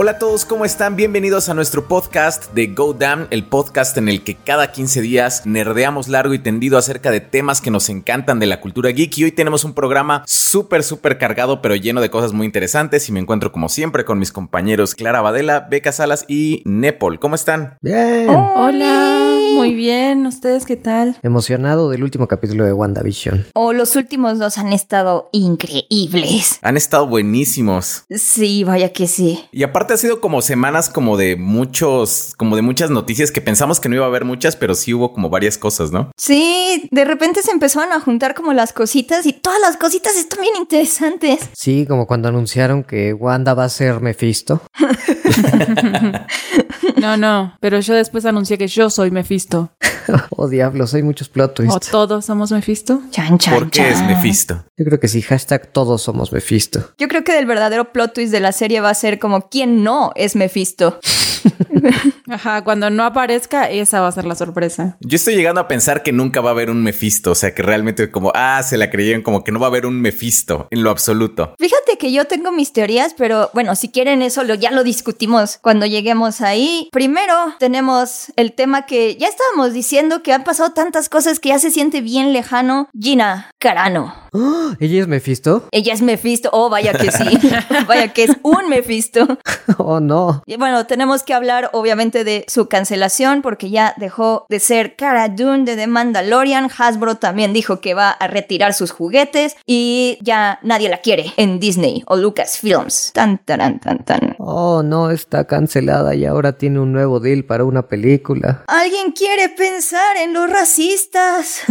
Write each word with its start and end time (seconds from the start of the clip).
Hola 0.00 0.12
a 0.12 0.18
todos, 0.20 0.44
¿cómo 0.44 0.64
están? 0.64 0.94
Bienvenidos 0.94 1.48
a 1.48 1.54
nuestro 1.54 1.88
podcast 1.88 2.54
de 2.54 2.68
Go 2.68 2.92
Damn, 2.92 3.26
el 3.30 3.42
podcast 3.42 3.98
en 3.98 4.08
el 4.08 4.22
que 4.22 4.36
cada 4.36 4.70
15 4.70 5.00
días 5.00 5.44
nerdeamos 5.44 6.06
largo 6.06 6.34
y 6.34 6.38
tendido 6.38 6.78
acerca 6.78 7.10
de 7.10 7.20
temas 7.20 7.60
que 7.60 7.72
nos 7.72 7.88
encantan 7.88 8.38
de 8.38 8.46
la 8.46 8.60
cultura 8.60 8.90
geek. 8.90 9.18
Y 9.18 9.24
hoy 9.24 9.32
tenemos 9.32 9.64
un 9.64 9.74
programa 9.74 10.22
súper, 10.24 10.84
súper 10.84 11.18
cargado, 11.18 11.60
pero 11.60 11.74
lleno 11.74 12.00
de 12.00 12.10
cosas 12.10 12.32
muy 12.32 12.46
interesantes. 12.46 13.08
Y 13.08 13.12
me 13.12 13.18
encuentro 13.18 13.50
como 13.50 13.68
siempre 13.68 14.04
con 14.04 14.20
mis 14.20 14.30
compañeros 14.30 14.94
Clara 14.94 15.20
Badela, 15.20 15.66
Beca 15.68 15.90
Salas 15.90 16.26
y 16.28 16.62
Nepal. 16.64 17.18
¿Cómo 17.18 17.34
están? 17.34 17.76
Bien. 17.82 18.28
Hola. 18.28 19.47
Muy 19.58 19.74
bien, 19.74 20.24
¿ustedes 20.24 20.64
qué 20.64 20.76
tal? 20.76 21.16
Emocionado 21.20 21.90
del 21.90 22.04
último 22.04 22.28
capítulo 22.28 22.64
de 22.64 22.72
WandaVision. 22.72 23.46
Oh, 23.54 23.72
los 23.72 23.96
últimos 23.96 24.38
dos 24.38 24.56
han 24.56 24.72
estado 24.72 25.30
increíbles. 25.32 26.60
Han 26.62 26.76
estado 26.76 27.08
buenísimos. 27.08 28.04
Sí, 28.08 28.62
vaya 28.62 28.92
que 28.92 29.08
sí. 29.08 29.44
Y 29.50 29.64
aparte 29.64 29.94
ha 29.94 29.96
sido 29.96 30.20
como 30.20 30.42
semanas 30.42 30.88
como 30.88 31.16
de 31.16 31.34
muchos, 31.34 32.34
como 32.36 32.54
de 32.54 32.62
muchas 32.62 32.90
noticias 32.90 33.32
que 33.32 33.40
pensamos 33.40 33.80
que 33.80 33.88
no 33.88 33.96
iba 33.96 34.04
a 34.04 34.08
haber 34.08 34.24
muchas, 34.24 34.54
pero 34.54 34.76
sí 34.76 34.94
hubo 34.94 35.12
como 35.12 35.28
varias 35.28 35.58
cosas, 35.58 35.90
¿no? 35.90 36.12
Sí, 36.16 36.88
de 36.92 37.04
repente 37.04 37.42
se 37.42 37.50
empezaron 37.50 37.92
a 37.92 37.98
juntar 37.98 38.36
como 38.36 38.52
las 38.52 38.72
cositas 38.72 39.26
y 39.26 39.32
todas 39.32 39.60
las 39.60 39.76
cositas 39.76 40.14
están 40.14 40.40
bien 40.40 40.54
interesantes. 40.56 41.40
Sí, 41.52 41.84
como 41.84 42.06
cuando 42.06 42.28
anunciaron 42.28 42.84
que 42.84 43.12
Wanda 43.12 43.54
va 43.54 43.64
a 43.64 43.68
ser 43.68 44.00
Mephisto. 44.00 44.62
no, 47.00 47.16
no, 47.16 47.56
pero 47.58 47.80
yo 47.80 47.94
después 47.94 48.24
anuncié 48.24 48.56
que 48.56 48.68
yo 48.68 48.88
soy 48.88 49.10
Mephisto. 49.10 49.47
oh, 50.30 50.48
diablos, 50.48 50.94
hay 50.94 51.02
muchos 51.02 51.28
plot 51.28 51.54
twists. 51.54 51.88
¿O 51.88 51.90
todos 51.90 52.24
somos 52.24 52.52
Mephisto? 52.52 53.02
Chan, 53.10 53.38
chan, 53.38 53.54
¿Por 53.54 53.70
qué 53.70 53.90
es 53.90 54.02
Mephisto? 54.02 54.64
Yo 54.76 54.84
creo 54.84 55.00
que 55.00 55.08
sí, 55.08 55.22
hashtag 55.22 55.72
todos 55.72 56.02
somos 56.02 56.32
Mephisto. 56.32 56.92
Yo 56.98 57.08
creo 57.08 57.24
que 57.24 57.38
el 57.38 57.46
verdadero 57.46 57.92
plot 57.92 58.14
twist 58.14 58.32
de 58.32 58.40
la 58.40 58.52
serie 58.52 58.80
va 58.80 58.90
a 58.90 58.94
ser 58.94 59.18
como 59.18 59.48
quién 59.48 59.82
no 59.82 60.12
es 60.14 60.36
Mephisto. 60.36 61.00
Ajá, 62.28 62.62
cuando 62.62 62.90
no 62.90 63.04
aparezca, 63.04 63.70
esa 63.70 64.00
va 64.00 64.08
a 64.08 64.12
ser 64.12 64.24
la 64.24 64.34
sorpresa. 64.34 64.96
Yo 65.00 65.16
estoy 65.16 65.36
llegando 65.36 65.60
a 65.60 65.68
pensar 65.68 66.02
que 66.02 66.12
nunca 66.12 66.40
va 66.40 66.50
a 66.50 66.52
haber 66.52 66.70
un 66.70 66.82
Mephisto, 66.82 67.32
o 67.32 67.34
sea, 67.34 67.54
que 67.54 67.62
realmente 67.62 68.10
como, 68.10 68.32
ah, 68.34 68.62
se 68.62 68.76
la 68.76 68.90
creyeron 68.90 69.22
como 69.22 69.44
que 69.44 69.52
no 69.52 69.60
va 69.60 69.66
a 69.66 69.70
haber 69.70 69.86
un 69.86 70.00
Mephisto 70.00 70.66
en 70.70 70.82
lo 70.82 70.90
absoluto. 70.90 71.54
Fíjate 71.58 71.98
que 71.98 72.12
yo 72.12 72.26
tengo 72.26 72.52
mis 72.52 72.72
teorías, 72.72 73.14
pero 73.16 73.50
bueno, 73.54 73.74
si 73.74 73.88
quieren 73.88 74.22
eso 74.22 74.44
lo, 74.44 74.54
ya 74.54 74.70
lo 74.70 74.84
discutimos 74.84 75.58
cuando 75.60 75.86
lleguemos 75.86 76.40
ahí. 76.40 76.88
Primero 76.92 77.34
tenemos 77.58 78.32
el 78.36 78.52
tema 78.52 78.86
que 78.86 79.16
ya 79.16 79.28
estábamos 79.28 79.72
diciendo 79.72 80.22
que 80.22 80.32
han 80.32 80.44
pasado 80.44 80.72
tantas 80.72 81.08
cosas 81.08 81.40
que 81.40 81.50
ya 81.50 81.58
se 81.58 81.70
siente 81.70 82.00
bien 82.00 82.32
lejano. 82.32 82.88
Gina 82.98 83.50
Carano. 83.58 84.27
¿Ella 84.80 85.00
es 85.00 85.08
Mephisto? 85.08 85.64
Ella 85.70 85.94
es 85.94 86.02
Mephisto. 86.02 86.50
Oh, 86.52 86.70
vaya 86.70 86.92
que 86.92 87.10
sí. 87.10 87.24
vaya 87.86 88.08
que 88.12 88.24
es 88.24 88.36
un 88.42 88.68
Mephisto. 88.68 89.38
oh, 89.78 90.00
no. 90.00 90.42
Y 90.46 90.56
bueno, 90.56 90.86
tenemos 90.86 91.22
que 91.22 91.34
hablar 91.34 91.70
obviamente 91.72 92.24
de 92.24 92.44
su 92.48 92.68
cancelación 92.68 93.42
porque 93.42 93.70
ya 93.70 93.94
dejó 93.96 94.46
de 94.48 94.60
ser 94.60 94.96
Cara 94.96 95.28
Dune 95.28 95.64
de 95.64 95.76
The 95.76 95.86
Mandalorian. 95.86 96.70
Hasbro 96.76 97.16
también 97.16 97.52
dijo 97.52 97.80
que 97.80 97.94
va 97.94 98.10
a 98.10 98.26
retirar 98.26 98.74
sus 98.74 98.90
juguetes 98.90 99.56
y 99.66 100.18
ya 100.20 100.58
nadie 100.62 100.88
la 100.88 100.98
quiere 100.98 101.32
en 101.36 101.60
Disney 101.60 102.02
o 102.06 102.16
Lucasfilms. 102.16 103.12
Tan, 103.12 103.38
tan, 103.38 103.80
tan, 103.80 104.04
tan. 104.04 104.36
Oh, 104.38 104.82
no, 104.82 105.10
está 105.10 105.46
cancelada 105.46 106.14
y 106.14 106.24
ahora 106.24 106.52
tiene 106.58 106.80
un 106.80 106.92
nuevo 106.92 107.20
deal 107.20 107.44
para 107.44 107.64
una 107.64 107.88
película. 107.88 108.64
¿Alguien 108.66 109.12
quiere 109.12 109.48
pensar 109.48 110.16
en 110.16 110.32
los 110.32 110.50
racistas? 110.50 111.62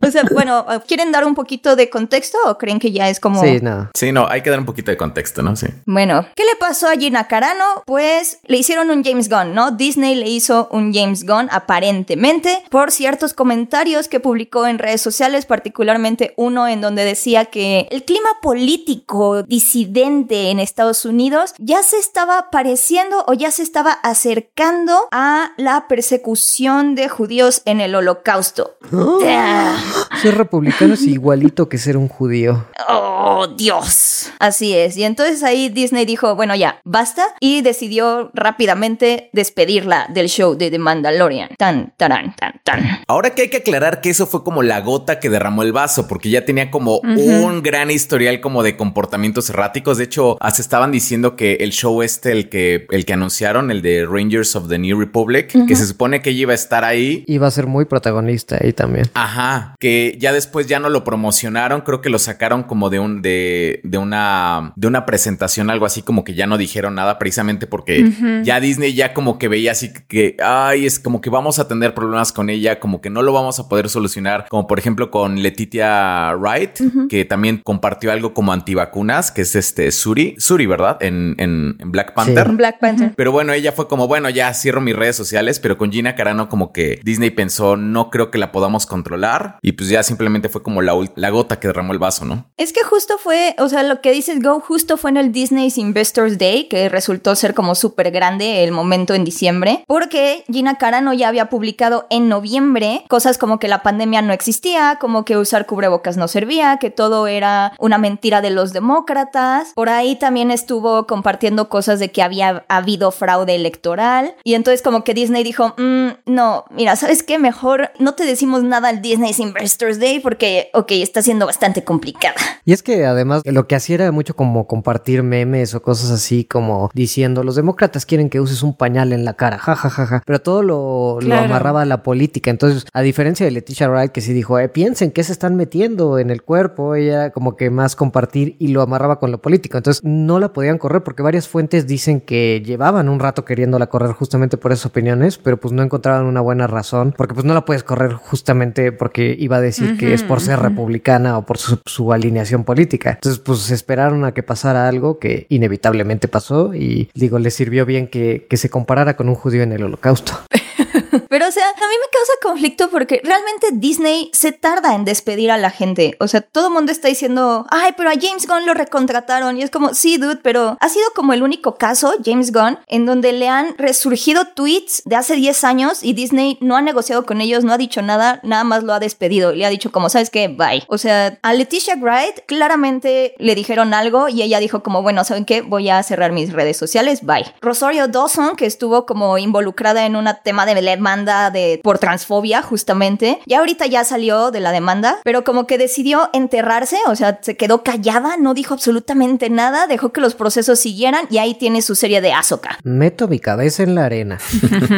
o 0.06 0.10
sea, 0.10 0.24
bueno, 0.32 0.66
¿quieren 0.86 1.12
dar 1.12 1.24
un 1.24 1.34
poquito 1.34 1.76
de 1.76 1.90
contexto 1.90 2.38
o 2.46 2.58
creen 2.58 2.78
que 2.78 2.92
ya 2.92 3.08
es 3.08 3.20
como... 3.20 3.42
Sí, 3.42 3.58
no. 3.60 3.90
Sí, 3.94 4.12
no, 4.12 4.26
hay 4.28 4.42
que 4.42 4.50
dar 4.50 4.58
un 4.58 4.66
poquito 4.66 4.90
de 4.90 4.96
contexto, 4.96 5.42
¿no? 5.42 5.56
Sí. 5.56 5.66
Bueno, 5.86 6.26
¿qué 6.34 6.44
le 6.44 6.56
pasó 6.56 6.88
a 6.88 6.96
Gina 6.96 7.26
Carano? 7.26 7.82
Pues 7.86 8.38
le 8.46 8.58
hicieron 8.58 8.90
un 8.90 9.02
James 9.02 9.28
Gunn, 9.28 9.54
¿no? 9.54 9.72
Disney 9.72 10.14
le 10.14 10.28
hizo 10.28 10.68
un 10.70 10.92
James 10.92 11.24
Gunn 11.24 11.48
aparentemente 11.50 12.62
por 12.70 12.90
ciertos 12.90 13.34
comentarios 13.34 14.08
que 14.08 14.20
publicó 14.20 14.66
en 14.66 14.78
redes 14.78 15.00
sociales, 15.00 15.46
particularmente 15.46 16.34
uno 16.36 16.68
en 16.68 16.80
donde 16.80 17.04
decía 17.04 17.46
que 17.46 17.88
el 17.90 18.04
clima 18.04 18.28
político 18.42 19.42
disidente 19.42 20.50
en 20.50 20.60
Estados 20.60 21.04
Unidos 21.04 21.54
ya 21.58 21.82
se 21.82 21.98
estaba 21.98 22.50
pareciendo 22.50 23.24
o 23.26 23.34
ya 23.34 23.50
se 23.50 23.62
estaba 23.62 23.92
acercando 23.92 25.08
a 25.10 25.52
la 25.56 25.88
persecución 25.88 26.94
de 26.94 27.08
judíos 27.08 27.62
en 27.64 27.80
el 27.80 27.94
holocausto. 27.94 28.76
Ser 30.20 30.36
republicano 30.36 30.94
es 30.94 31.02
igualito 31.02 31.68
que 31.68 31.78
ser 31.78 31.96
un 31.96 32.08
judío. 32.08 32.66
Oh, 32.88 33.07
Dios. 33.56 34.30
Así 34.38 34.74
es. 34.74 34.96
Y 34.96 35.04
entonces 35.04 35.42
ahí 35.42 35.68
Disney 35.68 36.04
dijo, 36.04 36.34
bueno, 36.34 36.54
ya, 36.54 36.80
basta. 36.84 37.34
Y 37.40 37.62
decidió 37.62 38.30
rápidamente 38.34 39.30
despedirla 39.32 40.06
del 40.08 40.28
show 40.28 40.56
de 40.56 40.70
The 40.70 40.78
Mandalorian. 40.78 41.50
Tan, 41.58 41.92
tan, 41.96 42.34
tan, 42.36 42.60
tan. 42.64 43.00
Ahora 43.06 43.30
que 43.30 43.42
hay 43.42 43.48
que 43.48 43.58
aclarar 43.58 44.00
que 44.00 44.10
eso 44.10 44.26
fue 44.26 44.44
como 44.44 44.62
la 44.62 44.80
gota 44.80 45.20
que 45.20 45.30
derramó 45.30 45.62
el 45.62 45.72
vaso, 45.72 46.08
porque 46.08 46.30
ya 46.30 46.44
tenía 46.44 46.70
como 46.70 46.98
un 46.98 47.62
gran 47.62 47.90
historial 47.90 48.40
como 48.40 48.62
de 48.62 48.76
comportamientos 48.76 49.50
erráticos. 49.50 49.98
De 49.98 50.04
hecho, 50.04 50.38
se 50.52 50.62
estaban 50.62 50.92
diciendo 50.92 51.36
que 51.36 51.54
el 51.60 51.72
show 51.72 52.02
este, 52.02 52.32
el 52.32 52.48
que, 52.48 52.86
el 52.90 53.04
que 53.04 53.12
anunciaron, 53.12 53.70
el 53.70 53.82
de 53.82 54.06
Rangers 54.06 54.56
of 54.56 54.68
the 54.68 54.78
New 54.78 54.98
Republic, 54.98 55.52
que 55.66 55.76
se 55.76 55.86
supone 55.86 56.22
que 56.22 56.30
ella 56.30 56.42
iba 56.42 56.52
a 56.52 56.56
estar 56.56 56.84
ahí. 56.84 57.24
Iba 57.26 57.46
a 57.46 57.50
ser 57.50 57.66
muy 57.66 57.84
protagonista 57.84 58.58
ahí 58.60 58.72
también. 58.72 59.06
Ajá. 59.14 59.74
Que 59.78 60.16
ya 60.20 60.32
después 60.32 60.66
ya 60.66 60.78
no 60.78 60.88
lo 60.88 61.04
promocionaron. 61.04 61.80
Creo 61.82 62.00
que 62.00 62.10
lo 62.10 62.18
sacaron 62.18 62.62
como 62.62 62.90
de 62.90 63.00
un, 63.00 63.07
de, 63.16 63.80
de 63.84 63.98
una, 63.98 64.72
de 64.76 64.86
una 64.86 65.06
presentación, 65.06 65.70
algo 65.70 65.86
así 65.86 66.02
como 66.02 66.24
que 66.24 66.34
ya 66.34 66.46
no 66.46 66.58
dijeron 66.58 66.94
nada 66.94 67.18
precisamente 67.18 67.66
porque 67.66 68.42
ya 68.44 68.60
Disney 68.60 68.94
ya 68.94 69.14
como 69.14 69.38
que 69.38 69.48
veía 69.48 69.72
así 69.72 69.92
que, 70.08 70.36
ay, 70.42 70.86
es 70.86 70.98
como 70.98 71.20
que 71.20 71.30
vamos 71.30 71.58
a 71.58 71.68
tener 71.68 71.94
problemas 71.94 72.32
con 72.32 72.50
ella, 72.50 72.80
como 72.80 73.00
que 73.00 73.10
no 73.10 73.22
lo 73.22 73.32
vamos 73.32 73.58
a 73.58 73.68
poder 73.68 73.88
solucionar, 73.88 74.46
como 74.48 74.66
por 74.66 74.78
ejemplo 74.78 75.10
con 75.10 75.42
Letitia 75.42 76.34
Wright, 76.36 76.78
que 77.08 77.24
también 77.24 77.58
compartió 77.64 78.12
algo 78.12 78.34
como 78.34 78.52
antivacunas, 78.52 79.32
que 79.32 79.42
es 79.42 79.54
este 79.54 79.90
Suri, 79.90 80.34
Suri, 80.38 80.66
¿verdad? 80.66 80.98
En, 81.00 81.34
en, 81.38 81.76
Black 81.78 82.14
Panther. 82.14 82.50
Black 82.52 82.78
Panther. 82.80 83.12
Pero 83.16 83.32
bueno, 83.32 83.52
ella 83.52 83.72
fue 83.72 83.88
como, 83.88 84.06
bueno, 84.06 84.30
ya 84.30 84.52
cierro 84.54 84.80
mis 84.80 84.96
redes 84.96 85.16
sociales, 85.16 85.60
pero 85.60 85.78
con 85.78 85.90
Gina 85.92 86.14
Carano 86.14 86.48
como 86.48 86.72
que 86.72 87.00
Disney 87.02 87.30
pensó, 87.30 87.76
no 87.76 88.10
creo 88.10 88.30
que 88.30 88.38
la 88.38 88.52
podamos 88.52 88.86
controlar 88.86 89.58
y 89.62 89.72
pues 89.72 89.88
ya 89.88 90.02
simplemente 90.02 90.48
fue 90.48 90.62
como 90.62 90.82
la, 90.82 90.94
la 91.14 91.30
gota 91.30 91.60
que 91.60 91.68
derramó 91.68 91.92
el 91.92 91.98
vaso, 91.98 92.24
¿no? 92.24 92.50
Es 92.56 92.72
que 92.72 92.82
justo 92.82 92.97
fue, 93.18 93.54
o 93.58 93.68
sea, 93.68 93.82
lo 93.82 94.00
que 94.00 94.10
dices 94.10 94.42
Go 94.42 94.60
justo 94.60 94.96
fue 94.96 95.10
en 95.10 95.16
el 95.16 95.32
Disney's 95.32 95.78
Investors 95.78 96.38
Day, 96.38 96.64
que 96.64 96.88
resultó 96.88 97.34
ser 97.34 97.54
como 97.54 97.74
súper 97.74 98.10
grande 98.10 98.64
el 98.64 98.72
momento 98.72 99.14
en 99.14 99.24
diciembre, 99.24 99.84
porque 99.86 100.44
Gina 100.50 100.76
Carano 100.76 101.12
ya 101.12 101.28
había 101.28 101.48
publicado 101.48 102.06
en 102.10 102.28
noviembre 102.28 103.04
cosas 103.08 103.38
como 103.38 103.58
que 103.58 103.68
la 103.68 103.82
pandemia 103.82 104.22
no 104.22 104.32
existía, 104.32 104.98
como 105.00 105.24
que 105.24 105.36
usar 105.36 105.66
cubrebocas 105.66 106.16
no 106.16 106.28
servía, 106.28 106.78
que 106.78 106.90
todo 106.90 107.26
era 107.26 107.72
una 107.78 107.98
mentira 107.98 108.40
de 108.40 108.50
los 108.50 108.72
demócratas. 108.72 109.72
Por 109.74 109.88
ahí 109.88 110.16
también 110.16 110.50
estuvo 110.50 111.06
compartiendo 111.06 111.68
cosas 111.68 112.00
de 112.00 112.10
que 112.10 112.22
había 112.22 112.64
habido 112.68 113.10
fraude 113.10 113.54
electoral. 113.54 114.34
Y 114.44 114.54
entonces 114.54 114.82
como 114.82 115.04
que 115.04 115.14
Disney 115.14 115.44
dijo, 115.44 115.74
mm, 115.76 116.08
no, 116.26 116.64
mira, 116.70 116.96
¿sabes 116.96 117.22
qué? 117.22 117.38
Mejor 117.38 117.90
no 117.98 118.14
te 118.14 118.24
decimos 118.24 118.62
nada 118.62 118.88
al 118.88 119.02
Disney's 119.02 119.38
Investors 119.38 119.98
Day 119.98 120.20
porque, 120.20 120.70
ok, 120.74 120.92
está 120.92 121.22
siendo 121.22 121.46
bastante 121.46 121.84
complicada. 121.84 122.36
Y 122.64 122.72
es 122.72 122.82
que 122.82 122.87
además 122.94 123.42
lo 123.44 123.66
que 123.66 123.74
hacía 123.74 123.94
era 123.96 124.12
mucho 124.12 124.34
como 124.34 124.66
compartir 124.66 125.22
memes 125.22 125.74
o 125.74 125.82
cosas 125.82 126.10
así 126.10 126.44
como 126.44 126.90
diciendo 126.94 127.42
los 127.42 127.56
demócratas 127.56 128.06
quieren 128.06 128.30
que 128.30 128.40
uses 128.40 128.62
un 128.62 128.76
pañal 128.76 129.12
en 129.12 129.24
la 129.24 129.34
cara, 129.34 129.58
jajajaja. 129.58 130.22
Pero 130.24 130.40
todo 130.40 130.62
lo, 130.62 131.18
lo 131.20 131.34
amarraba 131.34 131.82
a 131.82 131.84
la 131.84 132.02
política. 132.02 132.50
Entonces, 132.50 132.86
a 132.92 133.02
diferencia 133.02 133.46
de 133.46 133.52
Leticia 133.52 133.88
Wright 133.88 134.12
que 134.12 134.20
sí 134.20 134.32
dijo, 134.32 134.58
eh, 134.58 134.68
piensen 134.68 135.10
qué 135.10 135.22
se 135.24 135.32
están 135.32 135.56
metiendo 135.56 136.18
en 136.18 136.30
el 136.30 136.42
cuerpo, 136.42 136.94
ella 136.94 137.30
como 137.30 137.56
que 137.56 137.70
más 137.70 137.96
compartir 137.96 138.56
y 138.58 138.68
lo 138.68 138.82
amarraba 138.82 139.18
con 139.18 139.30
lo 139.30 139.40
político. 139.40 139.76
Entonces, 139.76 140.02
no 140.04 140.38
la 140.38 140.52
podían 140.52 140.78
correr 140.78 141.02
porque 141.02 141.22
varias 141.22 141.48
fuentes 141.48 141.86
dicen 141.86 142.20
que 142.20 142.62
llevaban 142.64 143.08
un 143.08 143.20
rato 143.20 143.44
queriéndola 143.44 143.88
correr 143.88 144.12
justamente 144.12 144.56
por 144.56 144.72
esas 144.72 144.86
opiniones, 144.86 145.38
pero 145.38 145.58
pues 145.58 145.72
no 145.72 145.82
encontraban 145.82 146.26
una 146.26 146.40
buena 146.40 146.66
razón 146.66 147.14
porque 147.16 147.34
pues 147.34 147.44
no 147.44 147.54
la 147.54 147.64
puedes 147.64 147.82
correr 147.82 148.12
justamente 148.12 148.92
porque 148.92 149.34
iba 149.38 149.56
a 149.56 149.60
decir 149.60 149.96
que 149.98 150.14
es 150.14 150.22
por 150.22 150.40
ser 150.40 150.60
republicana 150.60 151.38
o 151.38 151.46
por 151.46 151.58
su, 151.58 151.80
su 151.84 152.12
alineación 152.12 152.64
política. 152.64 152.77
Entonces, 153.14 153.40
pues 153.40 153.70
esperaron 153.70 154.24
a 154.24 154.32
que 154.32 154.42
pasara 154.42 154.88
algo 154.88 155.18
que 155.18 155.46
inevitablemente 155.48 156.28
pasó 156.28 156.74
y 156.74 157.10
digo, 157.14 157.38
les 157.38 157.54
sirvió 157.54 157.86
bien 157.86 158.08
que, 158.08 158.46
que 158.48 158.56
se 158.56 158.70
comparara 158.70 159.16
con 159.16 159.28
un 159.28 159.34
judío 159.34 159.62
en 159.62 159.72
el 159.72 159.84
holocausto. 159.84 160.32
Pero 161.28 161.48
o 161.48 161.50
sea, 161.50 161.68
a 161.68 161.72
mí 161.72 161.94
me 162.00 162.10
causa 162.12 162.32
conflicto 162.42 162.90
porque 162.90 163.20
realmente 163.24 163.68
Disney 163.72 164.30
se 164.32 164.52
tarda 164.52 164.94
en 164.94 165.04
despedir 165.04 165.50
a 165.50 165.58
la 165.58 165.70
gente. 165.70 166.16
O 166.20 166.28
sea, 166.28 166.40
todo 166.40 166.68
el 166.68 166.72
mundo 166.72 166.92
está 166.92 167.08
diciendo, 167.08 167.66
ay, 167.70 167.92
pero 167.96 168.10
a 168.10 168.14
James 168.20 168.46
Gunn 168.46 168.66
lo 168.66 168.74
recontrataron. 168.74 169.58
Y 169.58 169.62
es 169.62 169.70
como, 169.70 169.94
sí, 169.94 170.18
dude, 170.18 170.40
pero 170.42 170.76
ha 170.80 170.88
sido 170.88 171.06
como 171.14 171.32
el 171.32 171.42
único 171.42 171.76
caso, 171.76 172.12
James 172.24 172.52
Gunn, 172.52 172.78
en 172.86 173.06
donde 173.06 173.32
le 173.32 173.48
han 173.48 173.76
resurgido 173.78 174.46
tweets 174.48 175.02
de 175.04 175.16
hace 175.16 175.34
10 175.36 175.64
años 175.64 176.02
y 176.02 176.12
Disney 176.12 176.58
no 176.60 176.76
ha 176.76 176.82
negociado 176.82 177.24
con 177.24 177.40
ellos, 177.40 177.64
no 177.64 177.72
ha 177.72 177.78
dicho 177.78 178.02
nada, 178.02 178.40
nada 178.42 178.64
más 178.64 178.82
lo 178.82 178.92
ha 178.92 179.00
despedido. 179.00 179.52
Le 179.52 179.64
ha 179.66 179.70
dicho 179.70 179.92
como, 179.92 180.08
¿sabes 180.08 180.30
qué? 180.30 180.48
Bye. 180.48 180.84
O 180.88 180.98
sea, 180.98 181.38
a 181.42 181.54
Leticia 181.54 181.96
Wright 181.96 182.40
claramente 182.46 183.34
le 183.38 183.54
dijeron 183.54 183.94
algo 183.94 184.28
y 184.28 184.42
ella 184.42 184.60
dijo 184.60 184.82
como, 184.82 185.02
bueno, 185.02 185.24
¿saben 185.24 185.44
qué? 185.44 185.62
Voy 185.62 185.88
a 185.88 186.02
cerrar 186.02 186.32
mis 186.32 186.52
redes 186.52 186.76
sociales. 186.76 187.24
Bye. 187.24 187.54
Rosario 187.60 188.08
Dawson, 188.08 188.56
que 188.56 188.66
estuvo 188.66 189.06
como 189.06 189.38
involucrada 189.38 190.06
en 190.06 190.16
un 190.16 190.28
tema 190.44 190.66
de 190.66 190.74
demanda 191.08 191.50
de, 191.50 191.80
por 191.82 191.98
transfobia, 191.98 192.62
justamente. 192.62 193.38
Y 193.46 193.54
ahorita 193.54 193.86
ya 193.86 194.04
salió 194.04 194.50
de 194.50 194.60
la 194.60 194.72
demanda, 194.72 195.18
pero 195.24 195.42
como 195.42 195.66
que 195.66 195.78
decidió 195.78 196.28
enterrarse, 196.32 196.98
o 197.06 197.16
sea, 197.16 197.38
se 197.40 197.56
quedó 197.56 197.82
callada, 197.82 198.36
no 198.36 198.52
dijo 198.52 198.74
absolutamente 198.74 199.48
nada, 199.48 199.86
dejó 199.86 200.12
que 200.12 200.20
los 200.20 200.34
procesos 200.34 200.78
siguieran 200.78 201.26
y 201.30 201.38
ahí 201.38 201.54
tiene 201.54 201.80
su 201.82 201.94
serie 201.94 202.20
de 202.20 202.32
Azoka. 202.32 202.78
Meto 202.82 203.26
mi 203.26 203.38
cabeza 203.38 203.82
en 203.82 203.94
la 203.94 204.04
arena. 204.04 204.38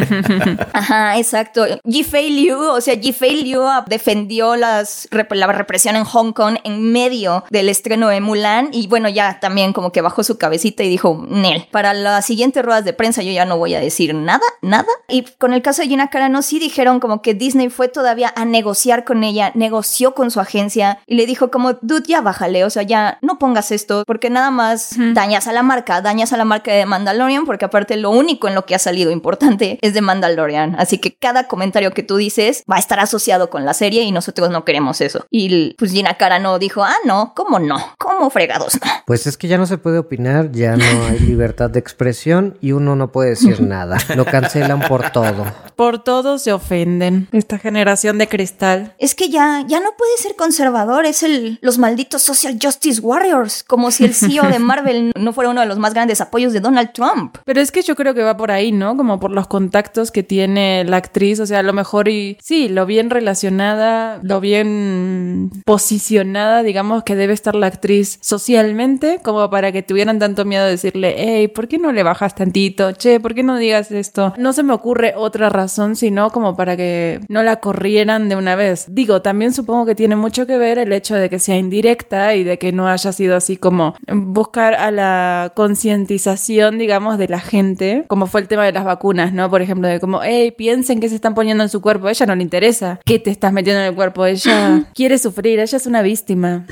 Ajá, 0.73 1.17
exacto. 1.19 1.65
Jifei 1.89 2.31
Liu, 2.31 2.59
o 2.59 2.81
sea, 2.81 2.99
Jifei 2.99 3.43
Liu 3.43 3.63
defendió 3.87 4.57
las, 4.57 5.09
la 5.31 5.47
represión 5.47 5.97
en 5.97 6.05
Hong 6.05 6.33
Kong 6.33 6.57
en 6.65 6.93
medio 6.93 7.45
del 7.51 7.69
estreno 7.69 8.09
de 8.09 8.21
Mulan 8.21 8.71
y 8.73 8.89
bueno, 8.89 9.09
ya 9.09 9.39
también 9.41 9.73
como 9.73 9.93
que 9.93 10.01
bajó 10.01 10.25
su 10.25 10.39
cabecita 10.39 10.83
y 10.83 10.89
dijo, 10.89 11.25
Nel, 11.29 11.69
para 11.71 11.95
las 11.95 12.27
siguientes 12.27 12.65
ruedas 12.65 12.85
de 12.85 12.93
prensa 12.93 13.23
yo 13.23 13.33
ya 13.33 13.45
no 13.45 13.59
voy 13.59 13.75
a 13.75 13.81
decir 13.81 14.15
nada, 14.15 14.45
nada. 14.61 14.89
Y 15.09 15.23
con 15.39 15.53
el 15.53 15.63
caso 15.63 15.83
de 15.83 15.89
Gina 15.91 16.07
Carano 16.07 16.41
sí 16.43 16.61
dijeron 16.61 17.01
como 17.01 17.21
que 17.21 17.35
Disney 17.35 17.69
fue 17.69 17.89
todavía 17.89 18.33
a 18.37 18.45
negociar 18.45 19.03
con 19.03 19.25
ella, 19.25 19.51
negoció 19.57 20.15
con 20.15 20.31
su 20.31 20.39
agencia 20.39 21.01
y 21.05 21.17
le 21.17 21.27
dijo 21.27 21.51
como, 21.51 21.73
dude, 21.83 22.05
ya 22.07 22.21
bájale, 22.21 22.65
o 22.65 22.71
sea, 22.71 22.85
ya 22.85 23.19
no 23.23 23.41
pongas 23.41 23.73
esto 23.73 24.05
porque 24.07 24.31
nada 24.31 24.53
más 24.53 24.95
dañas 25.15 25.49
a 25.49 25.53
la 25.53 25.65
marca, 25.65 26.01
dañas 26.01 26.33
a 26.33 26.37
la 26.37 26.45
marca 26.45 26.73
de 26.73 26.87
Mandalorian 26.87 27.45
porque 27.45 27.65
aparte 27.65 27.97
lo 27.97 28.11
único 28.11 28.47
en 28.47 28.55
lo 28.55 28.67
que 28.67 28.77
ha 28.77 28.79
salido 28.79 29.11
importante 29.11 29.81
es 29.83 29.93
de 29.93 30.01
Mandalorian. 30.01 30.77
Así 30.79 30.99
que 30.99 31.13
cada 31.13 31.49
comentario 31.49 31.91
que 31.91 32.05
tú 32.05 32.19
dices 32.19 32.63
va 32.71 32.77
a 32.77 32.79
estar 32.79 33.01
asociado 33.01 33.51
con 33.51 33.65
la 33.65 33.75
serie 33.75 34.03
y 34.03 34.13
nosotros 34.13 34.49
no 34.51 34.65
queremos 34.65 35.01
eso. 35.01 35.27
Y 35.29 35.75
pues 35.75 35.91
Gina 35.91 36.15
Carano 36.15 36.61
dijo, 36.61 36.85
ah, 36.85 36.95
no, 37.05 37.33
¿cómo 37.35 37.59
no? 37.59 37.79
¿Cómo 37.99 38.31
fregados 38.31 38.75
no? 38.75 38.89
Pues 39.07 39.27
es 39.27 39.37
que 39.37 39.49
ya 39.49 39.59
no 39.59 39.67
se 39.67 39.77
puede 39.77 39.99
opinar, 39.99 40.53
ya 40.53 40.77
no 40.77 40.85
hay 41.09 41.19
libertad 41.19 41.69
de 41.69 41.81
expresión 41.81 42.57
y 42.61 42.71
uno 42.71 42.95
no 42.95 43.11
puede 43.11 43.31
decir 43.31 43.61
nada. 43.67 43.99
Lo 44.15 44.25
cancelan 44.25 44.83
por 44.83 45.11
todo. 45.11 45.47
Por 45.81 46.05
todo 46.05 46.37
se 46.37 46.53
ofenden. 46.53 47.27
Esta 47.33 47.57
generación 47.57 48.19
de 48.19 48.29
cristal. 48.29 48.93
Es 48.99 49.15
que 49.15 49.31
ya, 49.31 49.65
ya 49.67 49.81
no 49.81 49.93
puede 49.97 50.15
ser 50.19 50.37
conservador, 50.37 51.07
es 51.07 51.23
el, 51.23 51.59
los 51.63 51.79
malditos 51.79 52.21
Social 52.21 52.59
Justice 52.63 53.01
Warriors, 53.01 53.63
como 53.63 53.91
si 53.91 54.05
el 54.05 54.13
CEO 54.13 54.43
de 54.51 54.59
Marvel 54.59 55.13
no 55.19 55.33
fuera 55.33 55.49
uno 55.49 55.63
de 55.63 55.67
los 55.67 55.79
más 55.79 55.95
grandes 55.95 56.21
apoyos 56.21 56.53
de 56.53 56.61
Donald 56.61 56.93
Trump. 56.93 57.39
Pero 57.47 57.63
es 57.63 57.73
que 57.73 57.81
yo 57.81 57.97
creo 57.97 58.13
que 58.13 58.23
va 58.23 58.37
por 58.37 58.51
ahí, 58.51 58.73
¿no? 58.73 58.95
Como 58.95 59.19
por 59.21 59.31
los 59.31 59.47
contactos 59.47 60.11
que 60.11 60.23
tiene 60.23 60.85
la 60.85 60.99
actriz, 60.99 61.41
o 61.41 61.47
sea, 61.47 61.61
a 61.61 61.63
lo 61.63 61.73
mejor 61.73 62.09
y 62.09 62.37
sí, 62.43 62.69
lo 62.69 62.85
bien 62.85 63.09
relacionada, 63.09 64.21
lo 64.23 64.39
bien 64.41 65.51
posicionada, 65.65 66.63
digamos, 66.63 67.05
que 67.05 67.17
debe 67.17 67.33
estar 67.33 67.55
la 67.55 67.69
actriz 67.69 68.19
socialmente, 68.21 69.21
como 69.23 69.49
para 69.49 69.73
que 69.73 69.83
tuvieran 69.83 70.19
tanto 70.19 70.45
miedo 70.45 70.67
de 70.67 70.73
decirle, 70.73 71.15
hey, 71.17 71.49
¿por 71.49 71.69
qué 71.69 71.79
no 71.79 71.91
le 71.91 72.03
bajas 72.03 72.35
tantito? 72.35 72.93
Che, 72.93 73.19
¿por 73.19 73.35
qué 73.35 73.43
no 73.43 73.57
digas 73.57 73.91
esto? 73.91 74.35
No 74.37 74.53
se 74.53 74.63
me 74.63 74.75
ocurre 74.75 75.15
otra 75.17 75.49
razón, 75.49 75.70
sino 75.95 76.31
como 76.31 76.57
para 76.57 76.77
que 76.77 77.21
no 77.29 77.43
la 77.43 77.57
corrieran 77.61 78.29
de 78.29 78.37
una 78.37 78.57
vez. 78.57 78.87
Digo, 78.89 79.23
también 79.23 79.53
supongo 79.53 79.87
que 79.87 79.95
tiene 79.95 80.17
mucho 80.17 80.47
que 80.47 80.59
ver 80.59 80.79
el 80.79 80.93
hecho 80.93 81.15
de 81.15 81.31
que 81.31 81.39
sea 81.39 81.57
indirecta 81.57 82.35
y 82.35 82.45
de 82.45 82.59
que 82.59 82.73
no 82.73 82.89
haya 82.89 83.13
sido 83.13 83.37
así 83.37 83.57
como 83.57 83.95
buscar 84.13 84.75
a 84.75 84.91
la 84.91 85.53
concientización, 85.55 86.79
digamos, 86.79 87.19
de 87.19 87.29
la 87.29 87.41
gente, 87.41 88.05
como 88.09 88.27
fue 88.27 88.41
el 88.41 88.49
tema 88.49 88.65
de 88.65 88.73
las 88.73 88.85
vacunas, 88.85 89.33
¿no? 89.33 89.49
Por 89.51 89.63
ejemplo, 89.63 89.89
de 89.89 90.01
como, 90.01 90.23
hey, 90.23 90.51
piensen 90.51 91.01
que 91.01 91.09
se 91.09 91.15
están 91.15 91.35
poniendo 91.35 91.63
en 91.63 91.71
su 91.71 91.81
cuerpo, 91.81 92.07
a 92.07 92.11
ella 92.11 92.27
no 92.27 92.35
le 92.35 92.43
interesa 92.43 93.01
qué 93.05 93.19
te 93.19 93.31
estás 93.31 93.53
metiendo 93.53 93.81
en 93.81 93.89
el 93.89 93.95
cuerpo, 93.95 94.27
ella 94.27 94.85
quiere 94.95 95.19
sufrir, 95.19 95.61
ella 95.61 95.77
es 95.77 95.87
una 95.87 96.03
víctima. 96.03 96.67